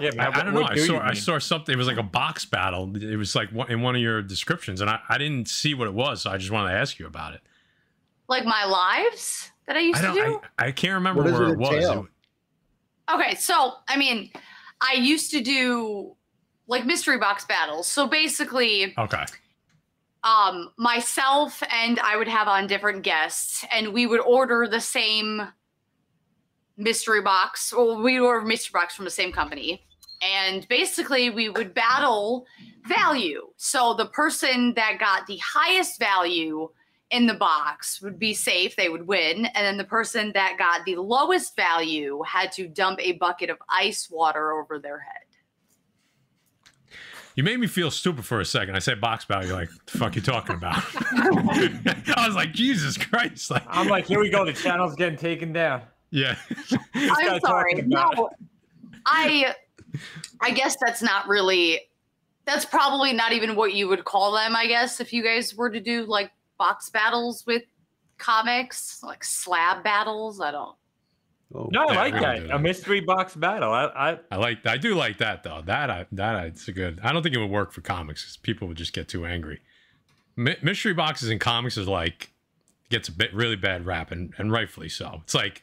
Yeah, 0.00 0.08
I, 0.12 0.14
man, 0.14 0.32
I 0.32 0.42
don't 0.42 0.54
know. 0.54 0.62
I 0.62 0.72
do 0.72 0.80
you 0.80 0.86
saw 0.86 1.00
I 1.00 1.12
saw 1.12 1.38
something. 1.38 1.74
It 1.74 1.76
was 1.76 1.86
like 1.86 1.98
a 1.98 2.02
box 2.02 2.46
battle. 2.46 2.96
It 2.96 3.16
was 3.16 3.34
like 3.34 3.50
in 3.68 3.82
one 3.82 3.94
of 3.94 4.00
your 4.00 4.22
descriptions, 4.22 4.80
and 4.80 4.88
I, 4.88 5.00
I 5.06 5.18
didn't 5.18 5.50
see 5.50 5.74
what 5.74 5.86
it 5.86 5.92
was, 5.92 6.22
so 6.22 6.30
I 6.30 6.38
just 6.38 6.50
wanted 6.50 6.70
to 6.70 6.78
ask 6.78 6.98
you 6.98 7.06
about 7.06 7.34
it. 7.34 7.42
Like 8.28 8.46
my 8.46 8.64
lives 8.64 9.50
that 9.66 9.76
I 9.76 9.80
used 9.80 10.02
I 10.02 10.14
to 10.14 10.14
do? 10.14 10.40
I, 10.58 10.68
I 10.68 10.72
can't 10.72 10.94
remember 10.94 11.24
What 11.24 11.32
where 11.34 11.48
it 11.48 11.52
it 11.52 11.58
was. 11.58 11.84
It- 11.84 12.08
Okay, 13.12 13.34
so 13.34 13.74
I 13.86 13.98
mean, 13.98 14.30
I 14.80 14.94
used 14.94 15.30
to 15.32 15.42
do 15.42 16.16
like 16.68 16.86
mystery 16.86 17.18
box 17.18 17.44
battles. 17.44 17.86
So 17.86 18.06
basically, 18.06 18.94
okay. 18.96 19.26
um, 20.24 20.70
myself 20.78 21.62
and 21.70 22.00
I 22.00 22.16
would 22.16 22.28
have 22.28 22.48
on 22.48 22.66
different 22.66 23.02
guests, 23.02 23.62
and 23.70 23.92
we 23.92 24.06
would 24.06 24.20
order 24.20 24.66
the 24.66 24.80
same 24.80 25.48
mystery 26.76 27.22
box, 27.22 27.72
Well, 27.72 28.02
we 28.02 28.20
were 28.20 28.42
mystery 28.42 28.72
box 28.78 28.94
from 28.94 29.04
the 29.04 29.10
same 29.10 29.32
company. 29.32 29.84
And 30.22 30.66
basically, 30.68 31.30
we 31.30 31.48
would 31.48 31.74
battle 31.74 32.46
value. 32.86 33.48
So 33.56 33.94
the 33.94 34.06
person 34.06 34.72
that 34.74 34.98
got 35.00 35.26
the 35.26 35.38
highest 35.38 35.98
value 35.98 36.68
in 37.10 37.26
the 37.26 37.34
box 37.34 38.00
would 38.00 38.18
be 38.18 38.32
safe, 38.32 38.76
they 38.76 38.88
would 38.88 39.06
win. 39.06 39.46
And 39.46 39.66
then 39.66 39.76
the 39.76 39.84
person 39.84 40.32
that 40.34 40.58
got 40.58 40.84
the 40.86 40.96
lowest 40.96 41.56
value 41.56 42.22
had 42.26 42.52
to 42.52 42.68
dump 42.68 43.00
a 43.02 43.12
bucket 43.12 43.50
of 43.50 43.58
ice 43.68 44.08
water 44.10 44.52
over 44.52 44.78
their 44.78 45.00
head. 45.00 45.22
You 47.34 47.42
made 47.42 47.58
me 47.58 47.66
feel 47.66 47.90
stupid 47.90 48.24
for 48.24 48.40
a 48.40 48.44
second. 48.44 48.76
I 48.76 48.78
said 48.78 49.00
box 49.00 49.24
battle. 49.24 49.46
You're 49.46 49.56
like, 49.56 49.70
the 49.86 49.98
fuck 49.98 50.14
you 50.14 50.22
talking 50.22 50.54
about? 50.54 50.82
I 50.94 52.24
was 52.26 52.34
like, 52.34 52.52
Jesus 52.52 52.98
Christ. 52.98 53.50
Like, 53.50 53.64
I'm 53.68 53.88
like, 53.88 54.06
here 54.06 54.20
we 54.20 54.28
go. 54.28 54.44
The 54.44 54.52
channel's 54.52 54.94
getting 54.94 55.18
taken 55.18 55.52
down. 55.52 55.82
Yeah. 56.12 56.36
I'm 56.94 57.40
sorry. 57.40 57.82
No, 57.86 58.30
I 59.06 59.54
I 60.40 60.50
guess 60.52 60.76
that's 60.84 61.02
not 61.02 61.26
really 61.26 61.80
that's 62.44 62.64
probably 62.64 63.12
not 63.12 63.32
even 63.32 63.56
what 63.56 63.72
you 63.74 63.88
would 63.88 64.04
call 64.04 64.32
them, 64.32 64.54
I 64.56 64.66
guess, 64.66 65.00
if 65.00 65.12
you 65.12 65.22
guys 65.22 65.54
were 65.54 65.70
to 65.70 65.80
do 65.80 66.04
like 66.04 66.30
box 66.58 66.90
battles 66.90 67.44
with 67.46 67.62
comics, 68.18 69.02
like 69.02 69.24
slab 69.24 69.82
battles. 69.82 70.40
I 70.40 70.52
don't 70.52 70.76
Oh, 71.54 71.68
No, 71.70 71.84
I 71.86 71.94
like 71.94 72.14
we 72.14 72.20
that. 72.20 72.50
A 72.50 72.58
mystery 72.58 73.00
box 73.00 73.34
battle. 73.34 73.72
I, 73.72 73.84
I 73.86 74.18
I 74.30 74.36
like 74.36 74.64
I 74.66 74.76
do 74.76 74.94
like 74.94 75.18
that 75.18 75.42
though. 75.42 75.62
That 75.64 75.90
I 75.90 76.06
that 76.12 76.36
I, 76.36 76.44
it's 76.46 76.66
a 76.68 76.72
good. 76.72 77.00
I 77.02 77.12
don't 77.12 77.22
think 77.22 77.34
it 77.34 77.38
would 77.38 77.50
work 77.50 77.72
for 77.72 77.82
comics 77.82 78.24
'cause 78.24 78.36
people 78.38 78.68
would 78.68 78.76
just 78.76 78.92
get 78.92 79.08
too 79.08 79.26
angry. 79.26 79.60
My, 80.34 80.56
mystery 80.62 80.94
boxes 80.94 81.28
in 81.28 81.38
comics 81.38 81.76
is 81.76 81.86
like 81.88 82.30
gets 82.88 83.08
a 83.08 83.12
bit 83.12 83.34
really 83.34 83.56
bad 83.56 83.84
rap 83.84 84.10
and, 84.10 84.32
and 84.38 84.50
rightfully 84.50 84.88
so. 84.88 85.20
It's 85.24 85.34
like 85.34 85.62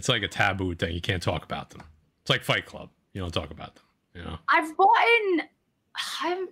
it's 0.00 0.08
like 0.08 0.22
a 0.22 0.28
taboo 0.28 0.74
thing. 0.74 0.94
You 0.94 1.00
can't 1.02 1.22
talk 1.22 1.44
about 1.44 1.68
them. 1.68 1.82
It's 2.22 2.30
like 2.30 2.42
Fight 2.42 2.64
Club. 2.64 2.88
You 3.12 3.20
don't 3.20 3.34
talk 3.34 3.50
about 3.50 3.74
them. 3.74 3.84
You 4.14 4.22
know. 4.22 4.38
I've 4.48 4.74
bought 4.74 4.96
in 5.18 5.42
I'm 6.22 6.48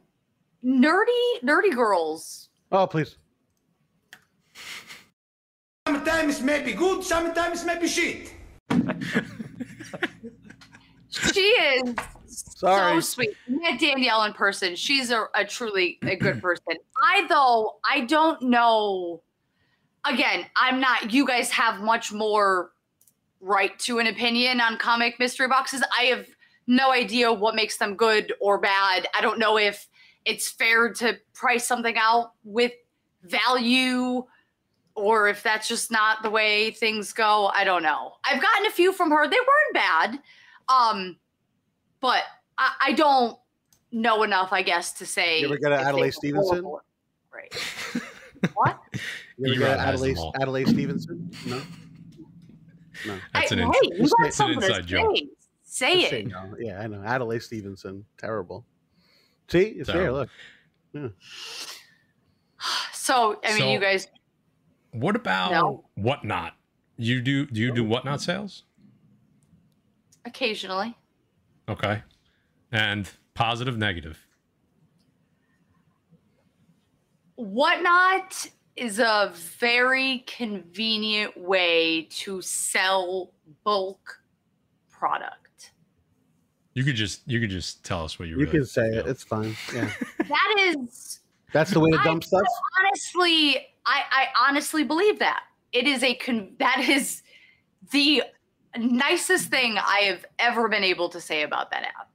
nerdy 0.63 1.43
nerdy 1.43 1.75
girls. 1.75 2.51
oh, 2.73 2.87
please. 2.87 3.17
Sometimes 5.87 6.43
maybe 6.43 6.75
good, 6.75 7.03
sometimes 7.03 7.65
maybe 7.65 7.89
shit. 7.89 8.35
she 11.33 11.41
is 11.41 11.95
Sorry. 12.27 12.97
so 12.97 13.01
sweet. 13.01 13.31
Met 13.49 13.81
Danielle 13.81 14.25
in 14.25 14.35
person. 14.35 14.77
She's 14.77 15.11
a, 15.11 15.25
a 15.35 15.47
truly 15.47 15.99
a 16.03 16.17
good 16.17 16.43
person. 16.43 16.75
I 17.03 17.27
though 17.31 17.77
I 17.91 18.01
don't 18.01 18.43
know. 18.43 19.23
Again, 20.05 20.45
I'm 20.55 20.81
not. 20.81 21.15
You 21.15 21.27
guys 21.27 21.51
have 21.51 21.81
much 21.81 22.13
more 22.13 22.73
right 23.41 23.79
to 23.81 23.99
an 23.99 24.07
opinion 24.07 24.61
on 24.61 24.79
comic 24.79 25.19
mystery 25.19 25.49
boxes. 25.49 25.83
I 25.99 26.05
have 26.05 26.27
no 26.67 26.93
idea 26.93 27.33
what 27.33 27.55
makes 27.55 27.79
them 27.79 27.97
good 27.97 28.33
or 28.41 28.59
bad. 28.59 29.07
I 29.17 29.21
don't 29.21 29.39
know 29.39 29.59
if 29.59 29.87
it's 30.25 30.51
fair 30.51 30.93
to 30.95 31.17
price 31.33 31.67
something 31.67 31.97
out 31.97 32.33
with 32.45 32.73
value 33.23 34.25
or 34.95 35.29
if 35.29 35.43
that's 35.43 35.69
just 35.69 35.91
not 35.91 36.23
the 36.23 36.31
way 36.31 36.73
things 36.73 37.13
go. 37.13 37.47
I 37.55 37.65
don't 37.65 37.83
know. 37.83 38.15
I've 38.25 38.43
gotten 38.43 38.67
a 38.67 38.71
few 38.71 38.93
from 38.93 39.11
her. 39.11 39.29
They 39.29 39.37
weren't 39.37 39.75
bad. 39.75 40.19
Um, 40.69 41.17
but 42.01 42.25
I, 42.59 42.73
I 42.87 42.93
don't 42.93 43.39
know 43.93 44.23
enough, 44.23 44.53
I 44.53 44.63
guess, 44.63 44.93
to 44.95 45.07
say. 45.07 45.41
You 45.41 45.47
ever 45.47 45.59
get 45.59 45.73
an 45.73 45.81
Adelaide 45.81 46.13
Stevenson? 46.13 46.63
horrible. 46.63 46.83
Right. 47.33 47.55
what? 48.55 48.79
You 48.93 49.01
You 49.39 49.53
ever 49.53 49.61
got 49.61 49.77
get 49.77 49.79
has 49.79 50.03
Adelaide. 50.03 50.17
Adelaide 50.41 50.69
Stevenson? 50.69 51.31
No. 51.47 51.63
No. 53.09 53.19
That's 53.35 53.53
I, 53.53 53.57
an 53.57 53.61
ins- 53.63 53.77
hey, 53.83 53.89
you 53.97 54.09
got 54.19 54.27
it's 54.29 54.41
an 54.41 54.51
inside 54.51 54.87
joke. 54.87 55.17
say. 55.17 56.09
Say 56.09 56.21
it. 56.21 56.27
no. 56.29 56.55
Yeah, 56.59 56.81
I 56.81 56.87
know. 56.87 57.03
Adelaide 57.03 57.43
Stevenson. 57.43 58.05
Terrible. 58.17 58.65
See, 59.49 59.61
it's 59.61 59.89
there. 59.89 59.97
Terrible. 59.97 60.27
Look. 60.95 61.13
So, 62.93 63.41
I 63.45 63.51
mean, 63.51 63.59
So- 63.61 63.73
you 63.73 63.81
guys, 63.81 64.09
What 64.93 65.17
about 65.17 65.53
No. 65.53 65.85
whatnot? 65.95 66.55
You 66.97 67.21
do 67.21 67.47
do 67.47 67.61
you 67.61 67.73
do 67.73 67.85
oh. 67.85 67.89
whatnot 67.89 68.21
sales? 68.21 68.65
occasionally. 70.25 70.95
Okay. 71.69 72.03
And 72.71 73.09
positive, 73.35 73.79
negative. 73.79 74.27
Whatnot 77.37 78.49
is 78.79 78.99
a 78.99 79.33
very 79.59 80.25
convenient 80.27 81.37
way 81.37 82.07
to 82.11 82.41
sell 82.43 83.33
bulk 83.65 84.21
product. 84.91 85.73
You 86.75 86.85
could 86.85 86.97
just 86.97 87.23
you 87.27 87.41
could 87.41 87.51
just 87.51 87.85
tell 87.85 88.05
us 88.05 88.19
what 88.19 88.29
you 88.29 88.35
You 88.39 88.47
really 88.47 88.59
can 88.59 88.67
say 88.67 88.91
feel. 88.91 89.01
it. 89.01 89.07
It's 89.09 89.23
fine. 89.25 89.57
Yeah. 89.75 89.91
That 90.29 90.55
is 90.59 91.21
That's 91.53 91.71
the 91.73 91.81
way 91.81 91.91
to 91.91 91.99
I 91.99 92.05
dump 92.05 92.23
stuff. 92.25 92.43
honestly, 92.81 93.57
I, 93.87 94.03
I 94.11 94.27
honestly 94.49 94.85
believe 94.85 95.19
that 95.19 95.43
it 95.73 95.87
is 95.87 96.03
a 96.03 96.15
con- 96.15 96.53
that 96.59 96.81
is 96.89 97.23
the 97.91 98.23
nicest 98.77 99.49
thing 99.49 99.79
I 99.79 100.01
have 100.03 100.25
ever 100.39 100.69
been 100.69 100.85
able 100.85 101.09
to 101.09 101.21
say 101.21 101.43
about 101.43 101.71
that 101.71 101.83
app. 101.85 102.11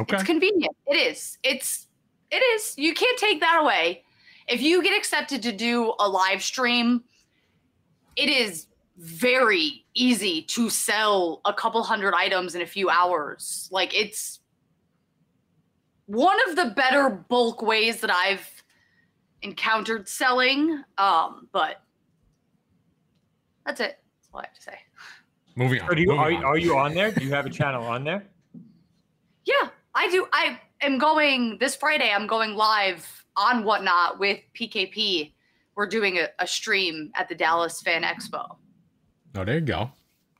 Okay. 0.00 0.16
It's 0.16 0.24
convenient. 0.24 0.74
It 0.86 0.96
is. 0.96 1.38
It's 1.42 1.86
it 2.30 2.36
is. 2.54 2.74
You 2.78 2.94
can't 2.94 3.18
take 3.18 3.40
that 3.40 3.58
away. 3.62 4.02
If 4.50 4.60
you 4.60 4.82
get 4.82 4.96
accepted 4.96 5.42
to 5.44 5.52
do 5.52 5.94
a 6.00 6.08
live 6.08 6.42
stream, 6.42 7.04
it 8.16 8.28
is 8.28 8.66
very 8.98 9.86
easy 9.94 10.42
to 10.42 10.68
sell 10.68 11.40
a 11.44 11.54
couple 11.54 11.82
hundred 11.84 12.14
items 12.14 12.56
in 12.56 12.60
a 12.60 12.66
few 12.66 12.90
hours. 12.90 13.68
Like 13.70 13.94
it's 13.94 14.40
one 16.06 16.36
of 16.48 16.56
the 16.56 16.74
better 16.74 17.08
bulk 17.08 17.62
ways 17.62 18.00
that 18.00 18.10
I've 18.10 18.46
encountered 19.42 20.08
selling. 20.08 20.82
Um, 20.98 21.48
but 21.52 21.80
that's 23.64 23.80
it. 23.80 23.98
That's 24.18 24.28
all 24.34 24.40
I 24.40 24.46
have 24.46 24.54
to 24.54 24.62
say. 24.62 24.78
Moving 25.54 25.80
on. 25.80 25.90
Are 25.90 25.96
you 25.96 26.06
moving 26.08 26.20
are, 26.20 26.32
on. 26.32 26.44
are 26.44 26.58
you 26.58 26.76
on 26.76 26.92
there? 26.92 27.12
Do 27.12 27.24
you 27.24 27.30
have 27.30 27.46
a 27.46 27.50
channel 27.50 27.84
on 27.84 28.02
there? 28.02 28.26
Yeah, 29.44 29.68
I 29.94 30.10
do. 30.10 30.26
I 30.32 30.58
am 30.80 30.98
going 30.98 31.56
this 31.58 31.76
Friday. 31.76 32.10
I'm 32.12 32.26
going 32.26 32.56
live 32.56 33.19
on 33.36 33.64
whatnot 33.64 34.18
with 34.18 34.38
PKP. 34.54 35.32
We're 35.76 35.86
doing 35.86 36.18
a, 36.18 36.28
a 36.38 36.46
stream 36.46 37.10
at 37.14 37.28
the 37.28 37.34
Dallas 37.34 37.80
Fan 37.80 38.02
Expo. 38.02 38.56
Oh, 39.36 39.44
there 39.44 39.54
you 39.56 39.60
go. 39.60 39.90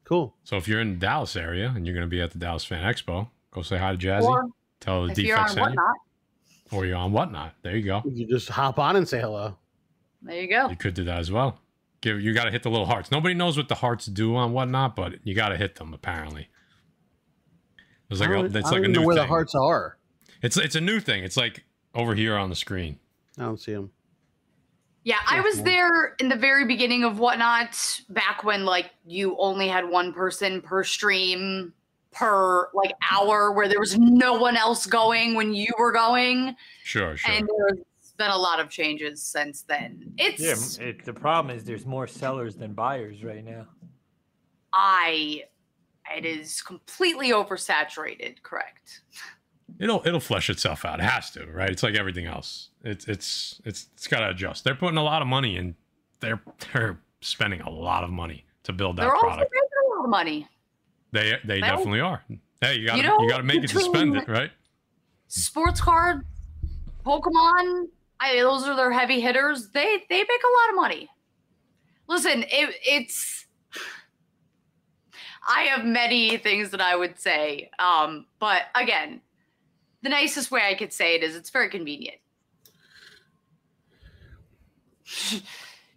Cool. 0.04 0.34
So 0.44 0.56
if 0.56 0.66
you're 0.66 0.80
in 0.80 0.94
the 0.94 0.96
Dallas 1.06 1.36
area 1.36 1.72
and 1.74 1.86
you're 1.86 1.94
going 1.94 2.06
to 2.06 2.10
be 2.10 2.20
at 2.20 2.32
the 2.32 2.38
Dallas 2.38 2.64
Fan 2.64 2.82
Expo, 2.82 3.28
go 3.52 3.62
say 3.62 3.78
hi 3.78 3.92
to 3.92 3.96
Jassy. 3.96 4.26
Or 4.26 4.46
tell 4.80 5.06
the 5.06 5.12
if 5.12 5.18
you're 5.18 5.36
defect 5.36 5.50
on 5.52 5.56
you. 5.56 5.62
whatnot, 5.62 5.94
Or 6.72 6.86
you're 6.86 6.96
on 6.96 7.12
whatnot. 7.12 7.54
There 7.62 7.76
you 7.76 7.84
go. 7.84 8.02
You 8.04 8.26
just 8.26 8.48
hop 8.48 8.78
on 8.78 8.96
and 8.96 9.08
say 9.08 9.20
hello. 9.20 9.56
there 10.22 10.40
you 10.40 10.48
go. 10.48 10.68
You 10.68 10.76
could 10.76 10.94
do 10.94 11.04
that 11.04 11.18
as 11.18 11.30
well. 11.30 11.60
Give 12.00 12.20
you 12.20 12.32
got 12.34 12.44
to 12.44 12.50
hit 12.50 12.62
the 12.62 12.70
little 12.70 12.86
hearts. 12.86 13.10
Nobody 13.10 13.34
knows 13.34 13.56
what 13.56 13.68
the 13.68 13.74
hearts 13.76 14.06
do 14.06 14.34
on 14.34 14.52
whatnot, 14.52 14.96
but 14.96 15.14
you 15.22 15.34
got 15.34 15.50
to 15.50 15.56
hit 15.56 15.76
them. 15.76 15.92
Apparently, 15.94 16.48
it's 18.10 18.20
like 18.20 18.30
I 18.30 18.32
a, 18.32 18.36
don't, 18.36 18.46
it's 18.46 18.54
I 18.54 18.58
like 18.58 18.64
don't 18.70 18.74
a 18.78 18.78
even 18.88 18.92
know 18.92 19.02
where 19.06 19.14
thing. 19.16 19.22
the 19.24 19.28
hearts 19.28 19.54
are. 19.54 19.98
It's 20.42 20.56
it's 20.56 20.74
a 20.74 20.80
new 20.80 20.98
thing. 21.00 21.22
It's 21.24 21.36
like 21.36 21.62
over 21.94 22.14
here 22.14 22.36
on 22.36 22.50
the 22.50 22.56
screen. 22.56 22.98
I 23.38 23.42
don't 23.42 23.60
see 23.60 23.72
him. 23.72 23.90
Yeah, 25.02 25.18
I 25.26 25.40
was 25.40 25.58
Yeah. 25.58 25.64
there 25.64 26.04
in 26.20 26.28
the 26.28 26.36
very 26.36 26.66
beginning 26.66 27.04
of 27.04 27.18
whatnot, 27.18 28.00
back 28.10 28.44
when 28.44 28.64
like 28.64 28.90
you 29.06 29.36
only 29.38 29.66
had 29.66 29.88
one 29.88 30.12
person 30.12 30.60
per 30.60 30.84
stream 30.84 31.72
per 32.12 32.68
like 32.74 32.92
hour, 33.10 33.52
where 33.52 33.68
there 33.68 33.80
was 33.80 33.96
no 33.98 34.34
one 34.34 34.56
else 34.56 34.84
going 34.84 35.34
when 35.34 35.54
you 35.54 35.72
were 35.78 35.92
going, 35.92 36.54
Sure, 36.82 37.16
sure. 37.16 37.32
and 37.32 37.48
there's 37.48 38.12
been 38.18 38.30
a 38.30 38.36
lot 38.36 38.60
of 38.60 38.68
changes 38.68 39.22
since 39.22 39.62
then. 39.62 40.12
It's 40.18 40.78
Yeah. 40.78 40.86
It, 40.88 41.04
the 41.04 41.14
problem 41.14 41.56
is 41.56 41.64
there's 41.64 41.86
more 41.86 42.06
sellers 42.06 42.56
than 42.56 42.74
buyers 42.74 43.24
right 43.24 43.44
now. 43.44 43.66
I 44.72 45.44
it 46.14 46.26
is 46.26 46.60
completely 46.60 47.30
oversaturated, 47.30 48.42
correct? 48.42 49.02
It'll 49.78 50.02
it'll 50.04 50.20
flesh 50.20 50.50
itself 50.50 50.84
out. 50.84 50.98
It 51.00 51.04
has 51.04 51.30
to, 51.32 51.46
right? 51.46 51.70
It's 51.70 51.82
like 51.82 51.94
everything 51.94 52.26
else. 52.26 52.70
It's 52.84 53.06
it's 53.06 53.60
it's 53.64 53.88
it's 53.94 54.06
got 54.06 54.20
to 54.20 54.30
adjust. 54.30 54.64
They're 54.64 54.74
putting 54.74 54.96
a 54.98 55.02
lot 55.04 55.22
of 55.22 55.28
money 55.28 55.56
in. 55.56 55.74
They're 56.20 56.40
they're 56.72 57.00
spending 57.20 57.60
a 57.60 57.70
lot 57.70 58.04
of 58.04 58.10
money 58.10 58.44
to 58.64 58.72
build 58.72 58.96
that 58.96 59.02
They're 59.02 59.10
product. 59.18 59.50
making 59.52 59.68
a 59.92 59.96
lot 59.96 60.04
of 60.04 60.10
money. 60.10 60.48
They 61.12 61.30
they 61.44 61.54
They- 61.54 61.60
definitely 61.60 62.00
are. 62.00 62.22
Hey, 62.60 62.76
you 62.76 62.86
got 62.86 62.96
You 62.96 63.02
to 63.04 63.08
know, 63.08 63.20
you 63.22 63.28
got 63.28 63.38
to 63.38 63.42
make 63.42 63.64
it 63.64 63.68
to 63.70 63.80
spend 63.80 64.16
it, 64.16 64.28
right? 64.28 64.50
Sports 65.28 65.80
card, 65.80 66.26
Pokemon, 67.06 67.86
I, 68.20 68.36
those 68.40 68.66
are 68.66 68.76
their 68.76 68.92
heavy 68.92 69.18
hitters. 69.20 69.68
They 69.70 70.04
they 70.10 70.18
make 70.18 70.28
a 70.28 70.52
lot 70.60 70.70
of 70.70 70.76
money. 70.76 71.08
Listen, 72.06 72.42
it, 72.42 72.74
it's 72.84 73.46
I 75.48 75.62
have 75.62 75.84
many 75.84 76.36
things 76.36 76.70
that 76.70 76.80
I 76.80 76.96
would 76.96 77.18
say, 77.18 77.70
um, 77.78 78.26
but 78.38 78.62
again, 78.74 79.20
the 80.02 80.08
nicest 80.08 80.50
way 80.50 80.62
I 80.68 80.74
could 80.74 80.92
say 80.92 81.14
it 81.14 81.22
is 81.22 81.36
it's 81.36 81.50
very 81.50 81.68
convenient. 81.70 82.16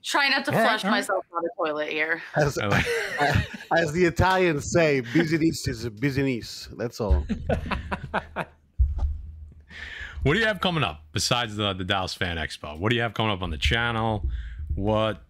Try 0.04 0.28
not 0.28 0.44
to 0.46 0.52
All 0.52 0.58
right, 0.58 0.68
flush 0.68 0.84
all 0.84 0.92
right. 0.92 0.98
myself 0.98 1.26
on 1.34 1.44
the 1.44 1.50
toilet 1.58 1.90
here. 1.90 2.22
As, 2.36 2.58
I 2.58 2.68
like- 2.68 2.86
as 3.78 3.94
the 3.94 4.04
Italians 4.04 4.70
say, 4.72 5.00
business 5.00 5.66
is 5.68 5.86
a 5.86 5.92
business. 5.92 6.68
That's 6.78 7.00
all. 7.00 7.26
What 10.24 10.36
do 10.36 10.40
you 10.40 10.46
have 10.46 10.62
coming 10.62 10.86
up 10.86 11.04
besides 11.12 11.58
the 11.58 11.74
the 11.74 11.84
Dallas 11.84 12.14
Fan 12.14 12.38
Expo? 12.38 12.80
What 12.80 12.92
do 12.92 12.96
you 12.96 13.02
have 13.02 13.14
coming 13.14 13.34
up 13.34 13.42
on 13.42 13.50
the 13.50 13.58
channel? 13.58 14.26
What 14.74 15.22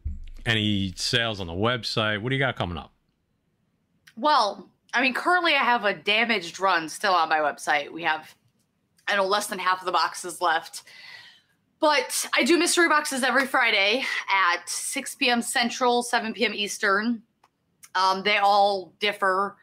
any 0.46 0.94
sales 0.96 1.40
on 1.40 1.48
the 1.48 1.54
website? 1.54 2.22
What 2.22 2.30
do 2.30 2.36
you 2.36 2.40
got 2.40 2.56
coming 2.56 2.78
up? 2.78 2.94
Well, 4.16 4.70
I 4.94 5.02
mean, 5.02 5.16
currently 5.16 5.56
I 5.56 5.64
have 5.64 5.84
a 5.86 5.96
damaged 5.96 6.60
run 6.60 6.88
still 6.90 7.14
on 7.14 7.28
my 7.28 7.40
website. 7.40 7.92
We 7.92 8.04
have, 8.04 8.36
I 9.08 9.16
know, 9.16 9.26
less 9.26 9.48
than 9.48 9.60
half 9.60 9.80
of 9.80 9.86
the 9.86 9.92
boxes 9.92 10.42
left. 10.42 10.84
But 11.80 12.26
I 12.34 12.44
do 12.44 12.58
mystery 12.58 12.88
boxes 12.88 13.24
every 13.24 13.46
Friday 13.46 14.06
at 14.32 14.70
6 14.70 15.16
p.m. 15.16 15.42
Central, 15.42 16.02
7 16.02 16.34
p.m. 16.34 16.54
Eastern. 16.54 17.22
Um, 17.96 18.24
they 18.24 18.38
all 18.38 18.94
differ. 19.00 19.58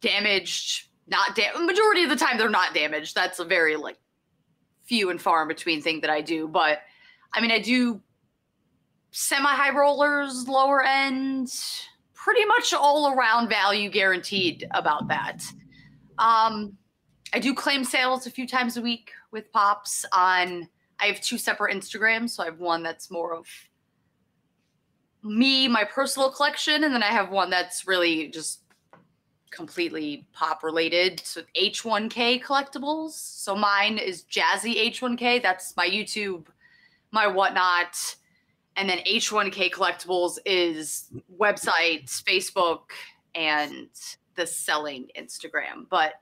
Damaged, 0.00 0.88
not 1.06 1.34
damaged. 1.34 1.64
Majority 1.64 2.02
of 2.02 2.10
the 2.10 2.16
time, 2.16 2.36
they're 2.36 2.50
not 2.50 2.74
damaged. 2.74 3.14
That's 3.14 3.38
a 3.38 3.44
very 3.44 3.76
like 3.76 3.96
few 4.84 5.08
and 5.08 5.20
far 5.20 5.42
in 5.42 5.48
between 5.48 5.80
thing 5.80 6.02
that 6.02 6.10
I 6.10 6.20
do. 6.20 6.46
But 6.46 6.80
I 7.32 7.40
mean, 7.40 7.50
I 7.50 7.58
do 7.58 8.02
semi 9.10 9.48
high 9.48 9.74
rollers, 9.74 10.46
lower 10.46 10.84
end, 10.84 11.50
pretty 12.12 12.44
much 12.44 12.74
all 12.74 13.14
around 13.14 13.48
value 13.48 13.88
guaranteed 13.88 14.66
about 14.72 15.08
that. 15.08 15.42
Um, 16.18 16.76
I 17.34 17.40
do 17.40 17.52
claim 17.52 17.82
sales 17.82 18.28
a 18.28 18.30
few 18.30 18.46
times 18.46 18.76
a 18.76 18.80
week 18.80 19.10
with 19.32 19.50
Pops 19.50 20.04
on. 20.12 20.68
I 21.00 21.06
have 21.06 21.20
two 21.20 21.36
separate 21.36 21.74
Instagrams, 21.76 22.30
so 22.30 22.44
I 22.44 22.46
have 22.46 22.60
one 22.60 22.84
that's 22.84 23.10
more 23.10 23.34
of 23.34 23.48
me, 25.24 25.66
my 25.66 25.82
personal 25.82 26.30
collection, 26.30 26.84
and 26.84 26.94
then 26.94 27.02
I 27.02 27.10
have 27.10 27.30
one 27.30 27.50
that's 27.50 27.88
really 27.88 28.28
just 28.28 28.60
completely 29.50 30.28
pop 30.32 30.62
related. 30.62 31.20
So 31.24 31.42
H1K 31.60 32.40
collectibles. 32.40 33.10
So 33.12 33.56
mine 33.56 33.98
is 33.98 34.22
Jassy 34.22 34.76
H1K. 34.88 35.42
That's 35.42 35.76
my 35.76 35.88
YouTube, 35.88 36.46
my 37.10 37.26
whatnot. 37.26 37.96
And 38.76 38.88
then 38.88 38.98
H1K 38.98 39.72
collectibles 39.72 40.38
is 40.46 41.10
websites, 41.36 42.22
Facebook, 42.22 42.90
and 43.34 43.88
the 44.36 44.46
selling 44.46 45.08
Instagram. 45.18 45.88
But 45.88 46.14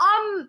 um 0.00 0.48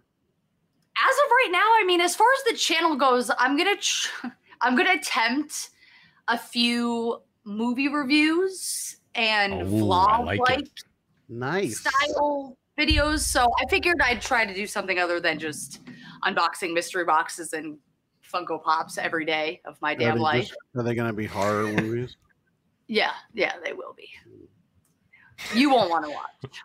as 1.00 1.16
of 1.16 1.30
right 1.32 1.50
now, 1.52 1.60
I 1.80 1.84
mean, 1.86 2.02
as 2.02 2.16
far 2.16 2.28
as 2.40 2.52
the 2.54 2.58
channel 2.58 2.96
goes, 2.96 3.30
I'm 3.38 3.56
gonna 3.58 3.76
tr- 3.78 4.28
I'm 4.62 4.76
gonna 4.76 4.94
attempt 4.94 5.70
a 6.28 6.38
few 6.38 7.22
movie 7.44 7.88
reviews 7.88 8.98
and 9.16 9.54
Oh, 9.54 9.66
vlog 9.66 10.26
like 10.26 10.40
like 10.40 10.60
it. 10.62 10.70
Nice. 11.30 11.80
style 11.82 12.58
videos. 12.78 13.20
So 13.20 13.48
I 13.62 13.66
figured 13.70 13.98
I'd 14.02 14.22
try 14.22 14.46
to 14.46 14.54
do 14.54 14.66
something 14.68 15.00
other 15.00 15.20
than 15.20 15.40
just 15.40 15.82
unboxing 16.26 16.74
mystery 16.74 17.06
boxes 17.06 17.54
and 17.54 17.78
Funko 18.32 18.62
Pops 18.62 18.98
every 18.98 19.24
day 19.26 19.62
of 19.66 19.80
my 19.82 19.94
Are 19.94 19.98
damn 19.98 20.16
they 20.18 20.22
life. 20.22 20.48
just- 20.48 20.58
are 20.76 20.84
they 20.84 20.96
going 20.96 21.08
to 21.08 21.14
be 21.16 21.26
horror 21.26 21.64
movies? 21.82 22.18
Yeah, 22.88 23.12
yeah, 23.34 23.54
they 23.64 23.74
will 23.74 23.94
be. 23.94 24.10
You 25.54 25.70
won't 25.70 25.90
want 25.90 26.06
to 26.06 26.12
watch. 26.12 26.62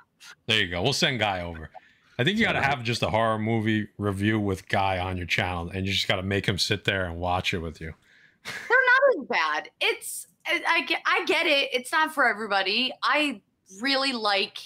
There 0.46 0.60
you 0.60 0.68
go. 0.70 0.82
We'll 0.82 0.92
send 0.92 1.18
Guy 1.18 1.40
over. 1.42 1.70
I 2.18 2.24
think 2.24 2.38
you 2.38 2.44
got 2.44 2.52
to 2.52 2.62
have 2.62 2.82
just 2.82 3.02
a 3.02 3.10
horror 3.10 3.38
movie 3.38 3.88
review 3.98 4.38
with 4.38 4.68
Guy 4.68 4.98
on 4.98 5.16
your 5.16 5.26
channel, 5.26 5.70
and 5.70 5.86
you 5.86 5.92
just 5.92 6.06
got 6.08 6.16
to 6.16 6.22
make 6.22 6.46
him 6.46 6.58
sit 6.58 6.84
there 6.84 7.04
and 7.06 7.16
watch 7.16 7.54
it 7.54 7.58
with 7.58 7.80
you. 7.80 7.94
They're 8.44 8.78
not 9.16 9.20
as 9.22 9.26
bad. 9.28 9.70
It's 9.80 10.26
I, 10.46 10.62
I 10.68 10.80
get 10.82 11.00
I 11.06 11.24
get 11.26 11.46
it. 11.46 11.70
It's 11.72 11.90
not 11.92 12.12
for 12.12 12.28
everybody. 12.28 12.92
I 13.02 13.40
really 13.80 14.12
like 14.12 14.58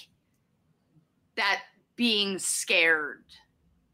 that 1.35 1.61
being 1.95 2.39
scared 2.39 3.23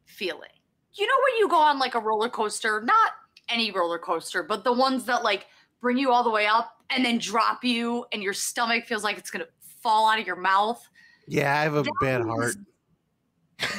feeling. 0.06 0.50
You 0.94 1.06
know 1.08 1.14
when 1.28 1.38
you 1.40 1.50
go 1.50 1.58
on 1.58 1.80
like 1.80 1.96
a 1.96 2.00
roller 2.00 2.30
coaster, 2.30 2.82
not 2.82 3.12
any 3.50 3.72
roller 3.72 4.00
coaster, 4.00 4.44
but 4.44 4.64
the 4.64 4.72
ones 4.74 5.06
that 5.06 5.24
like 5.24 5.48
bring 5.82 5.98
you 5.98 6.12
all 6.12 6.24
the 6.24 6.30
way 6.30 6.46
up 6.48 6.78
and 6.90 7.04
then 7.04 7.18
drop 7.18 7.64
you 7.64 8.06
and 8.14 8.24
your 8.24 8.34
stomach 8.34 8.86
feels 8.86 9.04
like 9.04 9.18
it's 9.18 9.30
going 9.32 9.44
to 9.46 9.52
fall 9.82 10.10
out 10.10 10.20
of 10.20 10.26
your 10.26 10.36
mouth. 10.38 10.82
Yeah, 11.28 11.58
I 11.60 11.64
have 11.64 11.76
a 11.76 11.84
That 11.84 11.92
bad 12.02 12.22
is- 12.22 12.28
heart. 12.28 12.56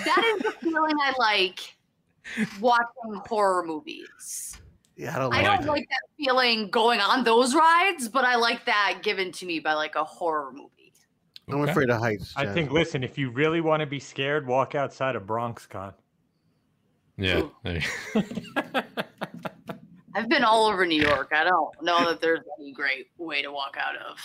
That 0.05 0.32
is 0.36 0.43
the 0.43 0.52
feeling 0.61 0.94
I 1.02 1.12
like 1.19 1.77
watching 2.61 3.20
horror 3.28 3.65
movies. 3.65 4.59
Yeah, 4.97 5.16
I 5.16 5.19
don't 5.19 5.35
I 5.35 5.43
like 5.43 5.47
don't 5.61 5.65
it. 5.65 5.70
like 5.70 5.89
that 5.89 6.02
feeling 6.24 6.70
going 6.70 7.01
on 7.01 7.24
those 7.24 7.55
rides, 7.55 8.09
but 8.09 8.24
I 8.24 8.36
like 8.36 8.65
that 8.66 9.01
given 9.02 9.32
to 9.32 9.47
me 9.47 9.59
by 9.61 9.73
like 9.74 9.97
a 9.97 10.05
horror 10.05 10.52
movie. 10.52 10.70
I'm 11.48 11.61
Okay. 11.61 11.70
afraid 11.73 11.90
of 11.90 12.01
heights. 12.01 12.32
I 12.36 12.47
think. 12.47 12.70
Listen, 12.70 13.02
if 13.05 13.19
you 13.19 13.28
really 13.31 13.61
want 13.61 13.81
to 13.81 13.86
be 13.86 14.01
scared, 14.01 14.47
walk 14.47 14.74
outside 14.74 15.15
of 15.16 15.24
BronxCon. 15.24 15.93
Yeah. 17.19 17.40
Ooh. 17.40 17.52
there 17.62 17.78
you- 18.15 18.23
I've 20.16 20.28
been 20.28 20.44
all 20.44 20.66
over 20.66 20.86
New 20.86 21.02
York. 21.02 21.32
I 21.35 21.43
don't 21.44 21.70
know 21.82 22.05
that 22.09 22.20
there's 22.20 22.40
any 22.61 22.73
great 22.73 23.09
way 23.19 23.43
to 23.43 23.51
walk 23.51 23.77
out 23.78 23.97
of. 23.97 24.16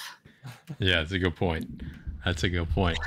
yeah, 0.78 0.98
that's 0.98 1.12
a 1.14 1.20
good 1.20 1.36
point. 1.36 1.82
That's 2.24 2.44
a 2.44 2.50
good 2.50 2.70
point. 2.70 3.00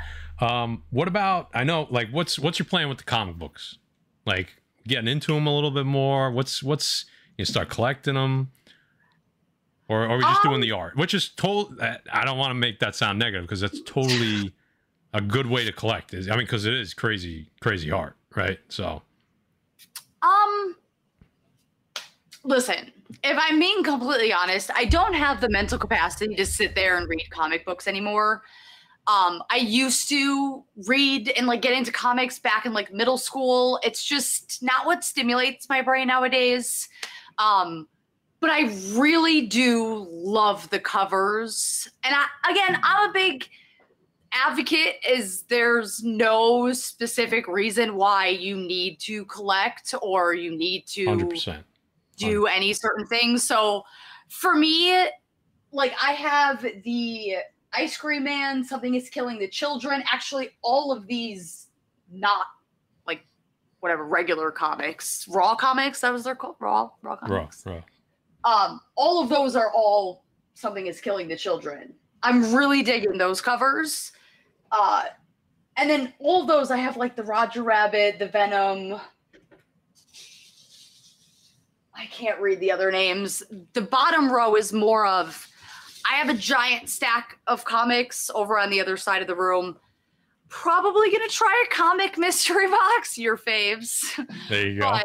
Um, 0.43 0.83
what 0.89 1.07
about? 1.07 1.49
I 1.53 1.63
know, 1.63 1.87
like, 1.89 2.09
what's 2.09 2.37
what's 2.37 2.59
your 2.59 2.65
plan 2.65 2.89
with 2.89 2.97
the 2.97 3.03
comic 3.05 3.37
books? 3.37 3.77
Like, 4.25 4.55
getting 4.87 5.07
into 5.07 5.33
them 5.33 5.47
a 5.47 5.55
little 5.55 5.71
bit 5.71 5.85
more. 5.85 6.31
What's 6.31 6.61
what's 6.61 7.05
you 7.37 7.45
start 7.45 7.69
collecting 7.69 8.15
them, 8.15 8.51
or, 9.87 10.03
or 10.03 10.09
are 10.09 10.17
we 10.17 10.23
just 10.23 10.43
doing 10.43 10.55
Um, 10.55 10.61
the 10.61 10.71
art? 10.71 10.97
Which 10.97 11.13
is 11.13 11.29
total. 11.29 11.75
I 11.81 12.25
don't 12.25 12.37
want 12.37 12.51
to 12.51 12.55
make 12.55 12.79
that 12.79 12.95
sound 12.95 13.19
negative 13.19 13.45
because 13.45 13.61
that's 13.61 13.81
totally 13.85 14.53
a 15.13 15.21
good 15.21 15.47
way 15.47 15.63
to 15.63 15.71
collect. 15.71 16.13
Is 16.13 16.29
I 16.29 16.31
mean, 16.31 16.45
because 16.45 16.65
it 16.65 16.73
is 16.73 16.93
crazy, 16.93 17.49
crazy 17.61 17.91
art, 17.91 18.15
right? 18.35 18.59
So 18.69 19.01
Um, 20.21 20.75
listen, 22.43 22.91
if 23.23 23.37
I'm 23.39 23.59
being 23.59 23.83
completely 23.83 24.33
honest, 24.33 24.71
I 24.75 24.85
don't 24.85 25.13
have 25.13 25.41
the 25.41 25.49
mental 25.49 25.77
capacity 25.77 26.35
to 26.35 26.45
sit 26.45 26.75
there 26.75 26.97
and 26.97 27.07
read 27.07 27.29
comic 27.29 27.65
books 27.65 27.87
anymore. 27.87 28.43
Um, 29.05 29.43
I 29.51 29.57
used 29.57 30.07
to 30.09 30.63
read 30.87 31.29
and 31.35 31.45
like 31.45 31.61
get 31.61 31.73
into 31.73 31.91
comics 31.91 32.39
back 32.39 32.65
in 32.65 32.73
like 32.73 32.93
middle 32.93 33.17
school. 33.17 33.79
It's 33.83 34.03
just 34.03 34.63
not 34.63 34.85
what 34.85 35.03
stimulates 35.03 35.67
my 35.67 35.81
brain 35.81 36.07
nowadays. 36.07 36.87
Um, 37.37 37.87
but 38.39 38.49
I 38.49 38.73
really 38.93 39.47
do 39.47 40.07
love 40.09 40.69
the 40.69 40.79
covers. 40.79 41.87
And 42.03 42.15
I, 42.15 42.51
again, 42.51 42.79
I'm 42.83 43.09
a 43.09 43.13
big 43.13 43.47
advocate 44.33 44.95
is 45.07 45.43
there's 45.43 46.03
no 46.03 46.73
specific 46.73 47.47
reason 47.47 47.95
why 47.95 48.27
you 48.27 48.57
need 48.57 48.99
to 49.01 49.25
collect 49.25 49.93
or 50.01 50.33
you 50.33 50.57
need 50.57 50.85
to 50.87 51.27
percent. 51.27 51.65
do 52.17 52.47
any 52.47 52.73
certain 52.73 53.05
things. 53.05 53.43
So 53.43 53.83
for 54.29 54.55
me, 54.55 55.07
like 55.71 55.93
I 56.01 56.11
have 56.13 56.65
the 56.83 57.35
ice 57.73 57.97
cream 57.97 58.23
man, 58.23 58.63
something 58.63 58.95
is 58.95 59.09
killing 59.09 59.39
the 59.39 59.47
children. 59.47 60.03
Actually, 60.11 60.49
all 60.61 60.91
of 60.91 61.07
these 61.07 61.67
not 62.11 62.45
like 63.05 63.25
whatever 63.79 64.05
regular 64.05 64.51
comics, 64.51 65.27
raw 65.27 65.55
comics, 65.55 66.01
that 66.01 66.13
was 66.13 66.23
their 66.23 66.35
called 66.35 66.55
raw, 66.59 66.89
raw 67.01 67.15
comics. 67.15 67.63
bro. 67.63 67.83
Um, 68.45 68.81
all 68.95 69.21
of 69.21 69.29
those 69.29 69.55
are 69.55 69.71
all 69.73 70.23
something 70.53 70.87
is 70.87 71.01
killing 71.01 71.27
the 71.27 71.35
children. 71.35 71.93
I'm 72.21 72.53
really 72.53 72.83
digging 72.83 73.17
those 73.17 73.41
covers. 73.41 74.11
Uh 74.71 75.05
and 75.75 75.89
then 75.89 76.13
all 76.19 76.45
those 76.45 76.71
I 76.71 76.77
have 76.77 76.97
like 76.97 77.15
the 77.15 77.23
Roger 77.23 77.63
Rabbit, 77.63 78.19
the 78.19 78.27
Venom. 78.27 78.99
I 81.95 82.05
can't 82.07 82.39
read 82.39 82.59
the 82.59 82.71
other 82.71 82.91
names. 82.91 83.43
The 83.73 83.81
bottom 83.81 84.31
row 84.31 84.55
is 84.55 84.73
more 84.73 85.05
of 85.05 85.47
I 86.09 86.15
have 86.15 86.29
a 86.29 86.33
giant 86.33 86.89
stack 86.89 87.39
of 87.47 87.63
comics 87.65 88.29
over 88.33 88.59
on 88.59 88.69
the 88.69 88.81
other 88.81 88.97
side 88.97 89.21
of 89.21 89.27
the 89.27 89.35
room. 89.35 89.77
Probably 90.49 91.11
gonna 91.11 91.27
try 91.27 91.65
a 91.65 91.73
comic 91.73 92.17
mystery 92.17 92.67
box, 92.71 93.17
your 93.17 93.37
faves. 93.37 94.01
There 94.49 94.67
you 94.67 94.79
go. 94.79 94.87
I 94.87 95.01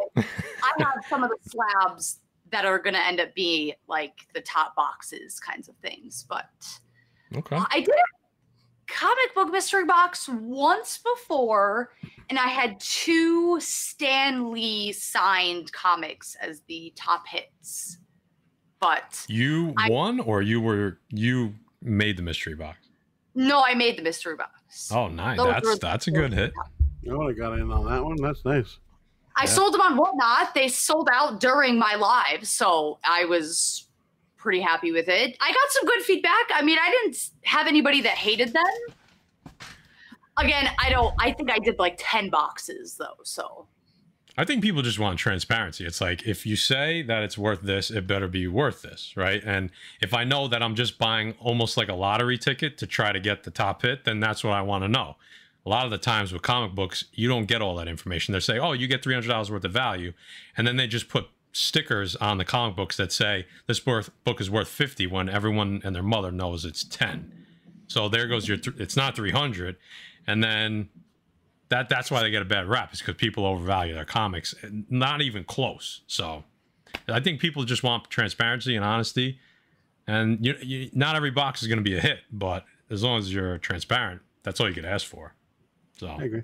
have 0.79 1.05
some 1.09 1.23
of 1.23 1.31
the 1.31 1.39
slabs 1.51 2.20
that 2.51 2.65
are 2.65 2.79
going 2.79 2.95
to 2.95 3.05
end 3.05 3.20
up 3.20 3.35
being 3.35 3.73
like 3.89 4.15
the 4.35 4.41
top 4.41 4.75
boxes 4.75 5.41
kinds 5.41 5.69
of 5.69 5.77
things. 5.77 6.25
But 6.29 6.47
okay. 7.37 7.59
I 7.70 7.81
did 7.81 7.91
a 7.91 8.93
comic 8.93 9.35
book 9.35 9.51
mystery 9.51 9.85
box 9.85 10.29
once 10.29 10.99
before, 10.99 11.93
and 12.31 12.39
I 12.39 12.49
had 12.49 12.81
two 12.81 13.59
Stan 13.61 14.51
Lee 14.53 14.93
signed 14.93 15.73
comics 15.73 16.37
as 16.41 16.62
the 16.69 16.93
top 16.97 17.27
hits. 17.27 17.99
But 18.80 19.24
You 19.28 19.74
I- 19.76 19.90
won, 19.90 20.20
or 20.20 20.42
you 20.42 20.60
were 20.60 20.98
you 21.10 21.55
made 21.82 22.16
the 22.16 22.22
mystery 22.22 22.55
box? 22.55 22.78
no, 23.34 23.62
I 23.64 23.74
made 23.74 23.96
the 23.96 24.02
mystery 24.02 24.36
box. 24.36 24.90
Oh, 24.92 25.09
nice. 25.09 25.36
Those 25.36 25.52
That's 25.52 25.78
that's 25.78 26.06
a 26.09 26.10
good 26.10 26.32
hit. 26.32 26.52
I 27.09 27.14
would 27.14 27.28
have 27.28 27.38
got 27.38 27.59
in 27.59 27.70
on 27.70 27.86
that 27.86 28.05
one. 28.05 28.16
That's 28.20 28.44
nice. 28.44 28.78
I 29.36 29.42
yeah. 29.44 29.50
sold 29.50 29.72
them 29.74 29.80
on 29.80 29.96
Whatnot. 29.96 30.55
They 30.55 30.68
sold 30.68 31.09
out 31.12 31.40
during 31.40 31.78
my 31.78 31.94
live, 31.94 32.46
so 32.46 32.98
I 33.05 33.24
was 33.24 33.86
pretty 34.36 34.60
happy 34.60 34.92
with 34.92 35.09
it. 35.09 35.36
I 35.40 35.48
got 35.52 35.70
some 35.70 35.86
good 35.86 36.02
feedback. 36.02 36.48
I 36.52 36.62
mean, 36.62 36.78
I 36.80 36.90
didn't 36.90 37.30
have 37.44 37.66
anybody 37.66 38.00
that 38.02 38.16
hated 38.16 38.52
them. 38.52 39.55
Again, 40.36 40.70
I 40.78 40.90
don't. 40.90 41.14
I 41.18 41.32
think 41.32 41.50
I 41.50 41.59
did 41.59 41.78
like 41.78 41.94
ten 41.98 42.30
boxes 42.30 42.96
though. 42.96 43.16
So 43.22 43.66
I 44.39 44.44
think 44.44 44.62
people 44.62 44.82
just 44.82 45.01
want 45.01 45.19
transparency. 45.19 45.85
It's 45.85 46.01
like 46.01 46.24
if 46.24 46.47
you 46.47 46.55
say 46.55 47.02
that 47.02 47.24
it's 47.24 47.36
worth 47.36 47.62
this, 47.62 47.90
it 47.90 48.06
better 48.06 48.28
be 48.28 48.47
worth 48.47 48.82
this, 48.82 49.12
right? 49.16 49.43
And 49.44 49.70
if 50.01 50.15
I 50.15 50.23
know 50.23 50.47
that 50.47 50.62
I'm 50.62 50.77
just 50.77 50.97
buying 50.97 51.35
almost 51.40 51.77
like 51.77 51.89
a 51.89 51.94
lottery 51.94 52.39
ticket 52.39 52.78
to 52.78 52.86
try 52.86 53.10
to 53.10 53.19
get 53.19 53.43
the 53.43 53.51
top 53.51 53.82
hit, 53.82 54.05
then 54.05 54.20
that's 54.20 54.44
what 54.44 54.52
I 54.52 54.62
want 54.62 54.85
to 54.85 54.89
know. 54.89 55.16
A 55.66 55.69
lot 55.69 55.86
of 55.86 55.90
the 55.90 55.98
times 55.98 56.32
with 56.32 56.43
comic 56.43 56.77
books, 56.77 57.06
you 57.12 57.28
don't 57.28 57.47
get 57.47 57.60
all 57.60 57.74
that 57.74 57.89
information. 57.89 58.32
They 58.32 58.39
say, 58.39 58.60
"Oh, 58.60 58.73
you 58.73 58.86
get 58.86 59.02
three 59.02 59.12
hundred 59.12 59.27
dollars 59.27 59.51
worth 59.51 59.65
of 59.65 59.73
value," 59.73 60.12
and 60.56 60.69
then 60.69 60.77
they 60.77 60.86
just 60.86 61.09
put 61.09 61.27
stickers 61.51 62.15
on 62.15 62.39
the 62.39 62.44
comic 62.44 62.77
books 62.77 62.97
that 62.97 63.10
say 63.10 63.44
this 63.66 63.81
book 63.81 64.40
is 64.40 64.48
worth 64.48 64.69
fifty 64.69 65.09
when 65.09 65.28
everyone 65.28 65.81
and 65.82 65.97
their 65.97 66.02
mother 66.05 66.31
knows 66.31 66.65
it's 66.65 66.85
ten. 66.85 67.32
So 67.89 68.09
there 68.09 68.28
goes 68.28 68.47
your. 68.47 68.56
Th- 68.56 68.77
it's 68.78 68.97
not 68.97 69.16
three 69.16 69.32
hundred, 69.32 69.78
and 70.28 70.44
then 70.44 70.90
that 71.70 71.89
that's 71.89 72.11
why 72.11 72.23
they 72.23 72.31
get 72.31 72.43
a 72.43 72.47
bad 72.47 72.66
rap 72.66 72.93
is 72.93 72.99
because 73.01 73.15
people 73.16 73.45
overvalue 73.45 73.95
their 73.95 74.05
comics 74.05 74.55
not 74.89 75.20
even 75.23 75.45
close 75.45 76.03
so 76.07 76.45
i 77.09 77.20
think 77.20 77.40
people 77.40 77.65
just 77.65 77.82
want 77.82 78.09
transparency 78.11 78.74
and 78.77 78.85
honesty 78.85 79.39
and 80.07 80.45
you, 80.45 80.55
you 80.62 80.90
not 80.93 81.15
every 81.16 81.31
box 81.31 81.62
is 81.62 81.69
going 81.69 81.78
to 81.78 81.85
be 81.85 81.97
a 81.97 82.01
hit 82.01 82.20
but 82.32 82.65
as 82.90 83.03
long 83.03 83.19
as 83.19 83.32
you're 83.32 83.59
transparent 83.59 84.20
that's 84.43 84.61
all 84.61 84.69
you 84.69 84.74
could 84.74 84.85
ask 84.86 85.07
for 85.07 85.35
So, 85.99 86.07
I 86.07 86.23
agree. 86.24 86.43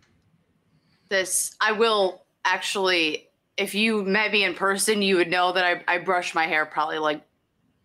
this, 1.08 1.54
I 1.60 1.72
will 1.72 2.24
actually. 2.44 3.28
If 3.56 3.72
you 3.74 4.02
met 4.04 4.32
me 4.32 4.42
in 4.42 4.52
person, 4.54 5.00
you 5.00 5.16
would 5.16 5.30
know 5.30 5.52
that 5.52 5.64
I, 5.64 5.94
I 5.94 5.98
brush 5.98 6.34
my 6.34 6.44
hair 6.46 6.66
probably 6.66 6.98
like 6.98 7.22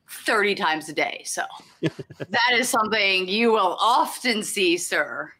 thirty 0.09 0.55
times 0.55 0.89
a 0.89 0.93
day. 0.93 1.21
So 1.25 1.43
that 1.81 2.51
is 2.53 2.67
something 2.67 3.27
you 3.27 3.51
will 3.51 3.77
often 3.79 4.41
see, 4.41 4.77
sir. 4.77 5.31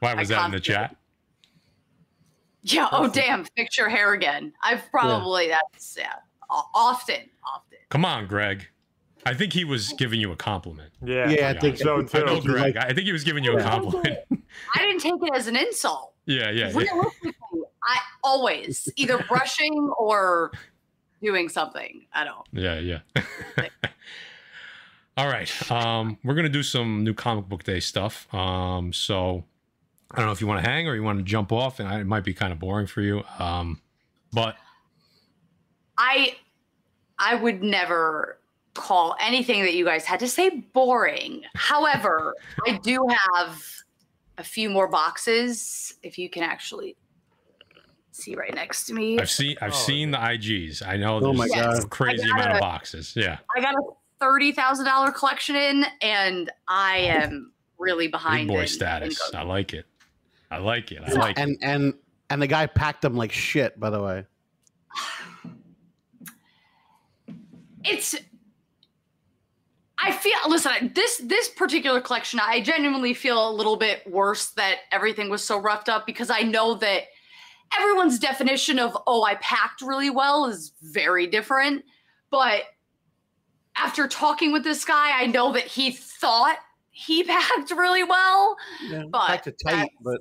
why 0.00 0.14
was 0.14 0.30
I 0.32 0.36
that 0.36 0.46
in 0.46 0.50
the 0.52 0.60
chat 0.60 0.96
Yeah. 2.64 2.88
Oh, 2.92 3.08
damn. 3.08 3.44
Fix 3.56 3.76
your 3.78 3.88
hair 3.88 4.14
again. 4.14 4.52
I've 4.62 4.82
probably 4.90 5.48
that's 5.48 5.96
yeah. 5.98 6.14
Often, 6.50 7.30
often. 7.44 7.78
come 7.88 8.04
on 8.04 8.26
greg 8.26 8.66
i 9.26 9.32
think 9.34 9.52
he 9.52 9.64
was 9.64 9.92
giving 9.94 10.20
you 10.20 10.30
a 10.30 10.36
compliment 10.36 10.92
Yeah. 11.02 11.28
Yeah, 11.30 11.48
I 11.48 11.52
Yeah. 11.52 11.60
think 11.60 11.78
So 11.78 12.06
so 12.06 12.22
i 12.22 12.26
know 12.26 12.36
too. 12.36 12.42
too. 12.42 12.52
greg 12.52 12.76
i 12.76 12.92
think 12.92 13.06
he 13.06 13.12
was 13.12 13.24
giving 13.24 13.42
you 13.42 13.58
a 13.58 13.62
compliment 13.62 14.18
I 14.76 14.78
didn't 14.82 15.00
take 15.00 15.14
it 15.20 15.34
as 15.34 15.46
an 15.48 15.56
insult. 15.56 16.12
Yeah, 16.26 16.50
yeah, 16.50 16.68
yeah. 16.68 16.76
Realistically, 16.76 17.32
I 17.82 17.98
always 18.22 18.88
either 18.96 19.18
brushing 19.26 19.90
or 19.98 20.52
doing 21.22 21.48
something. 21.48 22.06
I 22.12 22.24
don't. 22.24 22.46
Yeah, 22.52 22.78
yeah. 22.78 23.00
All 25.16 25.26
right. 25.28 25.70
Um, 25.72 26.18
we're 26.24 26.34
gonna 26.34 26.48
do 26.48 26.62
some 26.62 27.04
new 27.04 27.14
comic 27.14 27.48
book 27.48 27.62
day 27.64 27.80
stuff. 27.80 28.32
Um, 28.34 28.92
so 28.92 29.44
I 30.14 30.18
don't 30.18 30.26
know 30.26 30.32
if 30.32 30.40
you 30.40 30.46
want 30.46 30.64
to 30.64 30.70
hang 30.70 30.86
or 30.88 30.94
you 30.94 31.02
want 31.02 31.18
to 31.18 31.24
jump 31.24 31.50
off, 31.52 31.80
and 31.80 31.92
it 31.92 32.06
might 32.06 32.22
be 32.24 32.32
kind 32.34 32.52
of 32.52 32.58
boring 32.60 32.86
for 32.86 33.00
you. 33.00 33.22
Um, 33.38 33.80
but 34.32 34.56
I 35.98 36.36
I 37.18 37.34
would 37.34 37.62
never 37.62 38.38
call 38.74 39.16
anything 39.20 39.62
that 39.62 39.74
you 39.74 39.84
guys 39.84 40.04
had 40.04 40.20
to 40.20 40.28
say 40.28 40.50
boring. 40.72 41.42
However, 41.54 42.34
I 42.66 42.78
do 42.78 43.06
have 43.32 43.64
a 44.38 44.44
few 44.44 44.68
more 44.68 44.88
boxes. 44.88 45.94
If 46.02 46.18
you 46.18 46.28
can 46.28 46.42
actually 46.42 46.96
see 48.12 48.34
right 48.36 48.54
next 48.54 48.84
to 48.86 48.94
me, 48.94 49.18
I've 49.18 49.30
seen 49.30 49.56
I've 49.60 49.72
Oh, 49.72 49.74
seen 49.74 50.10
the 50.12 50.18
IGs. 50.18 50.86
I 50.86 50.96
know 50.96 51.16
Oh 51.16 51.20
there's 51.20 51.38
my 51.38 51.48
God. 51.48 51.84
a 51.84 51.86
crazy 51.88 52.22
I 52.24 52.28
got 52.28 52.40
amount 52.40 52.52
of 52.56 52.60
boxes. 52.60 53.12
Yeah, 53.16 53.38
I 53.56 53.60
got 53.60 53.74
a 53.74 53.82
thirty 54.20 54.52
thousand 54.52 54.86
dollar 54.86 55.10
collection 55.12 55.56
in, 55.56 55.86
and 56.00 56.50
I 56.68 56.98
am 56.98 57.52
really 57.78 58.06
big 58.06 58.12
behind. 58.12 58.48
boy 58.48 58.54
in- 58.56 58.60
in 58.62 58.66
status. 58.68 59.18
Ghost. 59.18 59.34
I 59.34 59.42
like 59.42 59.74
it. 59.74 59.86
I 60.54 60.58
like 60.58 60.92
it. 60.92 61.02
I 61.04 61.10
So- 61.10 61.18
like 61.18 61.36
it. 61.38 61.42
And 61.42 61.58
and 61.62 61.94
and 62.30 62.40
the 62.42 62.46
guy 62.46 62.66
packed 62.66 63.02
them 63.02 63.16
like 63.16 63.32
shit. 63.32 63.78
By 63.78 63.90
the 63.90 64.02
way, 64.02 64.24
it's 67.84 68.14
I 69.98 70.12
feel 70.12 70.32
listen, 70.48 70.92
this 70.94 71.18
this 71.24 71.48
particular 71.48 72.00
collection, 72.00 72.40
I 72.42 72.60
genuinely 72.60 73.14
feel 73.14 73.48
a 73.48 73.52
little 73.52 73.76
bit 73.76 74.02
worse 74.10 74.50
that 74.52 74.78
everything 74.92 75.30
was 75.30 75.42
so 75.42 75.58
roughed 75.58 75.88
up 75.88 76.06
because 76.06 76.30
I 76.30 76.40
know 76.40 76.74
that 76.74 77.02
everyone's 77.78 78.18
definition 78.18 78.78
of 78.78 78.96
oh, 79.06 79.22
I 79.24 79.36
packed 79.36 79.80
really 79.82 80.10
well 80.10 80.46
is 80.46 80.72
very 80.82 81.26
different. 81.26 81.84
But 82.30 82.62
after 83.76 84.06
talking 84.08 84.52
with 84.52 84.62
this 84.64 84.84
guy, 84.84 85.20
I 85.20 85.26
know 85.26 85.52
that 85.52 85.64
he 85.64 85.90
thought 85.92 86.58
he 86.90 87.24
packed 87.24 87.70
really 87.70 88.04
well. 88.04 88.56
yeah, 88.88 89.02
But 89.10 89.26
packed 89.26 89.46
it 89.48 89.56
tight, 89.64 89.72
that's- 89.72 89.88
but 90.02 90.20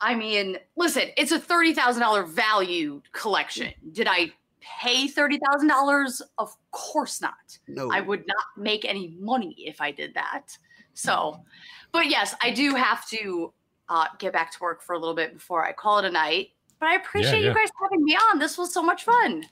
I 0.00 0.14
mean, 0.14 0.58
listen, 0.76 1.04
it's 1.16 1.32
a 1.32 1.38
thirty 1.38 1.74
thousand 1.74 2.02
dollar 2.02 2.24
value 2.24 3.02
collection. 3.12 3.72
Did 3.92 4.06
I 4.08 4.32
pay 4.60 5.08
thirty 5.08 5.38
thousand 5.38 5.68
dollars? 5.68 6.22
Of 6.38 6.54
course 6.70 7.20
not. 7.20 7.34
no. 7.66 7.90
I 7.92 8.00
would 8.00 8.26
not 8.26 8.44
make 8.56 8.84
any 8.84 9.16
money 9.18 9.54
if 9.58 9.80
I 9.80 9.90
did 9.90 10.14
that. 10.14 10.56
So, 10.94 11.40
but 11.92 12.08
yes, 12.08 12.34
I 12.42 12.50
do 12.50 12.74
have 12.74 13.08
to 13.10 13.52
uh, 13.88 14.06
get 14.18 14.32
back 14.32 14.52
to 14.52 14.58
work 14.60 14.82
for 14.82 14.94
a 14.94 14.98
little 14.98 15.14
bit 15.14 15.34
before 15.34 15.64
I 15.64 15.72
call 15.72 15.98
it 15.98 16.04
a 16.04 16.10
night. 16.10 16.48
But 16.80 16.88
I 16.90 16.94
appreciate 16.94 17.42
yeah. 17.42 17.48
you 17.48 17.54
guys 17.54 17.68
having 17.82 18.04
me 18.04 18.14
on. 18.14 18.38
This 18.38 18.56
was 18.56 18.72
so 18.72 18.82
much 18.82 19.04
fun. 19.04 19.44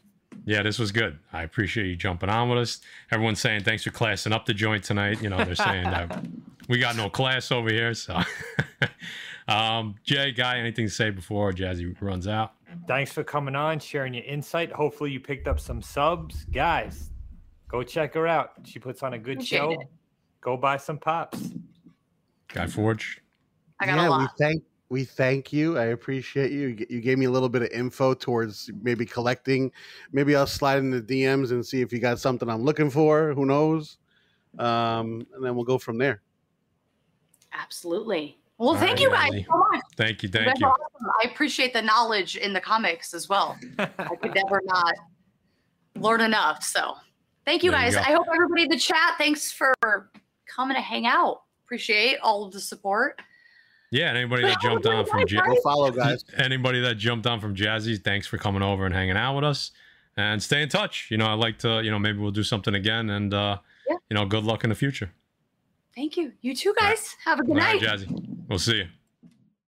Yeah, 0.45 0.63
this 0.63 0.79
was 0.79 0.93
good. 0.93 1.19
I 1.33 1.43
appreciate 1.43 1.87
you 1.87 1.97
jumping 1.97 2.29
on 2.29 2.49
with 2.49 2.59
us. 2.59 2.81
Everyone's 3.11 3.41
saying 3.41 3.65
thanks 3.65 3.83
for 3.83 3.91
classing 3.91 4.33
up 4.33 4.47
the 4.47 4.55
joint 4.55 4.85
tonight. 4.85 5.21
You 5.21 5.29
know, 5.29 5.45
they're 5.45 5.57
saying 5.57 5.85
that 5.85 6.25
we 6.69 6.79
got 6.79 6.97
no 6.97 7.11
class 7.11 7.51
over 7.51 7.69
here. 7.69 7.95
So, 7.95 8.21
um, 9.49 9.95
Jay, 10.05 10.33
guy, 10.33 10.59
anything 10.59 10.87
to 10.87 10.91
say 10.93 11.11
before 11.11 11.53
Jassy 11.53 11.95
runs 12.01 12.27
out? 12.27 12.53
Thanks 12.89 13.13
for 13.13 13.23
coming 13.23 13.55
on, 13.55 13.79
sharing 13.79 14.15
your 14.15 14.25
insight. 14.25 14.73
Hopefully, 14.73 15.11
you 15.11 15.21
picked 15.21 15.47
up 15.47 15.61
some 15.61 15.81
subs, 15.81 16.45
guys. 16.47 17.11
Go 17.69 17.83
check 17.83 18.15
her 18.15 18.27
out. 18.27 18.51
She 18.65 18.79
puts 18.79 19.03
on 19.03 19.15
a 19.15 19.19
good 19.19 19.37
Appreciate 19.37 19.59
show. 19.59 19.71
it. 19.73 19.89
Go 20.41 20.57
buy 20.57 20.77
some 20.77 20.99
pops. 20.99 21.53
Guy 22.49 22.67
Forge. 22.67 23.23
I 23.81 23.87
got 23.87 23.97
yeah, 23.97 24.17
a 24.17 24.19
we 24.21 24.27
thank 24.39 24.63
we 24.89 25.05
thank 25.05 25.53
you. 25.53 25.77
I 25.79 25.87
appreciate 25.87 26.53
you. 26.53 26.69
You 26.69 26.87
You 26.89 27.01
gave 27.01 27.19
me 27.19 27.27
a 27.27 27.31
little 27.31 27.49
bit 27.49 27.63
of 27.63 27.69
info 27.71 28.15
towards 28.15 28.71
maybe 28.83 29.05
collecting. 29.05 29.73
Maybe 30.13 30.37
I'll 30.37 30.47
slide 30.47 30.79
in 30.79 30.91
the 30.91 31.03
DMs 31.03 31.51
and 31.51 31.65
see 31.65 31.81
if 31.81 31.93
you 31.93 31.99
got 31.99 32.21
something 32.21 32.49
I'm 32.49 32.63
looking 32.63 32.91
for. 32.91 33.33
Who 33.35 33.47
knows? 33.47 33.99
Um, 34.59 35.27
and 35.35 35.45
then 35.45 35.55
we'll 35.57 35.65
go 35.65 35.79
from 35.79 35.99
there. 35.99 36.23
Absolutely. 37.53 38.39
Well, 38.59 38.71
All 38.71 38.77
thank 38.77 38.93
right, 38.93 39.01
you 39.01 39.11
guys 39.11 39.31
Jassy. 39.33 39.47
so 39.51 39.57
much. 39.73 39.81
Thank 39.97 40.23
you. 40.23 40.29
You 40.29 40.33
Thank 40.33 40.47
guys 40.47 40.61
you. 40.61 40.67
awesome. 40.67 41.07
I 41.23 41.29
appreciate 41.29 41.73
the 41.75 41.83
knowledge 41.83 42.37
in 42.37 42.53
the 42.55 42.61
comics 42.61 43.13
as 43.13 43.29
well. 43.29 43.59
I 43.79 43.87
could 44.23 44.35
never 44.35 44.63
not 44.65 44.95
learn 45.97 46.23
enough. 46.23 46.63
So 46.63 46.95
thank 47.45 47.63
you 47.63 47.71
There 47.71 47.81
guys. 47.81 47.95
go. 47.95 48.01
I 48.01 48.13
hope 48.13 48.27
everybody 48.35 48.63
in 48.63 48.69
the 48.71 48.79
chat, 48.79 49.15
thanks 49.19 49.53
for 49.53 49.75
coming 50.47 50.75
to 50.75 50.81
hang 50.81 51.07
out. 51.07 51.43
Appreciate 51.67 52.19
all 52.23 52.45
of 52.45 52.53
the 52.53 52.61
support. 52.61 53.21
Yeah, 53.91 54.09
and 54.09 54.19
anybody 54.19 54.43
that 54.43 54.61
jumped 54.61 54.87
on 54.87 55.05
from 55.07 55.19
night, 55.21 55.29
Jay. 55.29 55.37
guys. 55.37 55.57
Follow, 55.63 55.91
guys. 55.91 56.25
Anybody 56.39 56.81
that 56.81 56.97
jumped 56.97 57.27
on 57.27 57.41
from 57.41 57.55
Jassy, 57.55 57.97
thanks 57.97 58.27
for 58.27 58.37
coming 58.39 58.63
over 58.63 58.85
and 58.87 58.95
hanging 58.95 59.17
out 59.17 59.35
with 59.37 59.45
us. 59.45 59.71
And 60.17 60.43
stay 60.43 60.63
in 60.63 60.69
touch. 60.71 61.09
You 61.11 61.19
know, 61.19 61.27
I'd 61.27 61.35
like 61.39 61.59
to, 61.59 61.83
you 61.83 61.91
know, 61.91 61.99
maybe 61.99 62.19
we'll 62.19 62.31
do 62.31 62.43
something 62.43 62.75
again 62.75 63.11
and 63.11 63.33
uh, 63.35 63.59
Yeah. 63.89 63.97
you 64.11 64.15
know, 64.15 64.25
good 64.25 64.45
luck 64.45 64.65
in 64.65 64.71
the 64.71 64.77
future. 64.77 65.11
Thank 65.95 66.17
you. 66.17 66.33
You 66.41 66.55
too, 66.55 66.75
guys. 66.79 67.15
Have 67.25 67.39
a 67.41 67.43
good 67.45 67.51
All 67.53 67.57
right, 67.59 67.81
night. 67.81 67.99
Jassy. 67.99 68.09
We'll 68.49 68.59
see. 68.59 68.85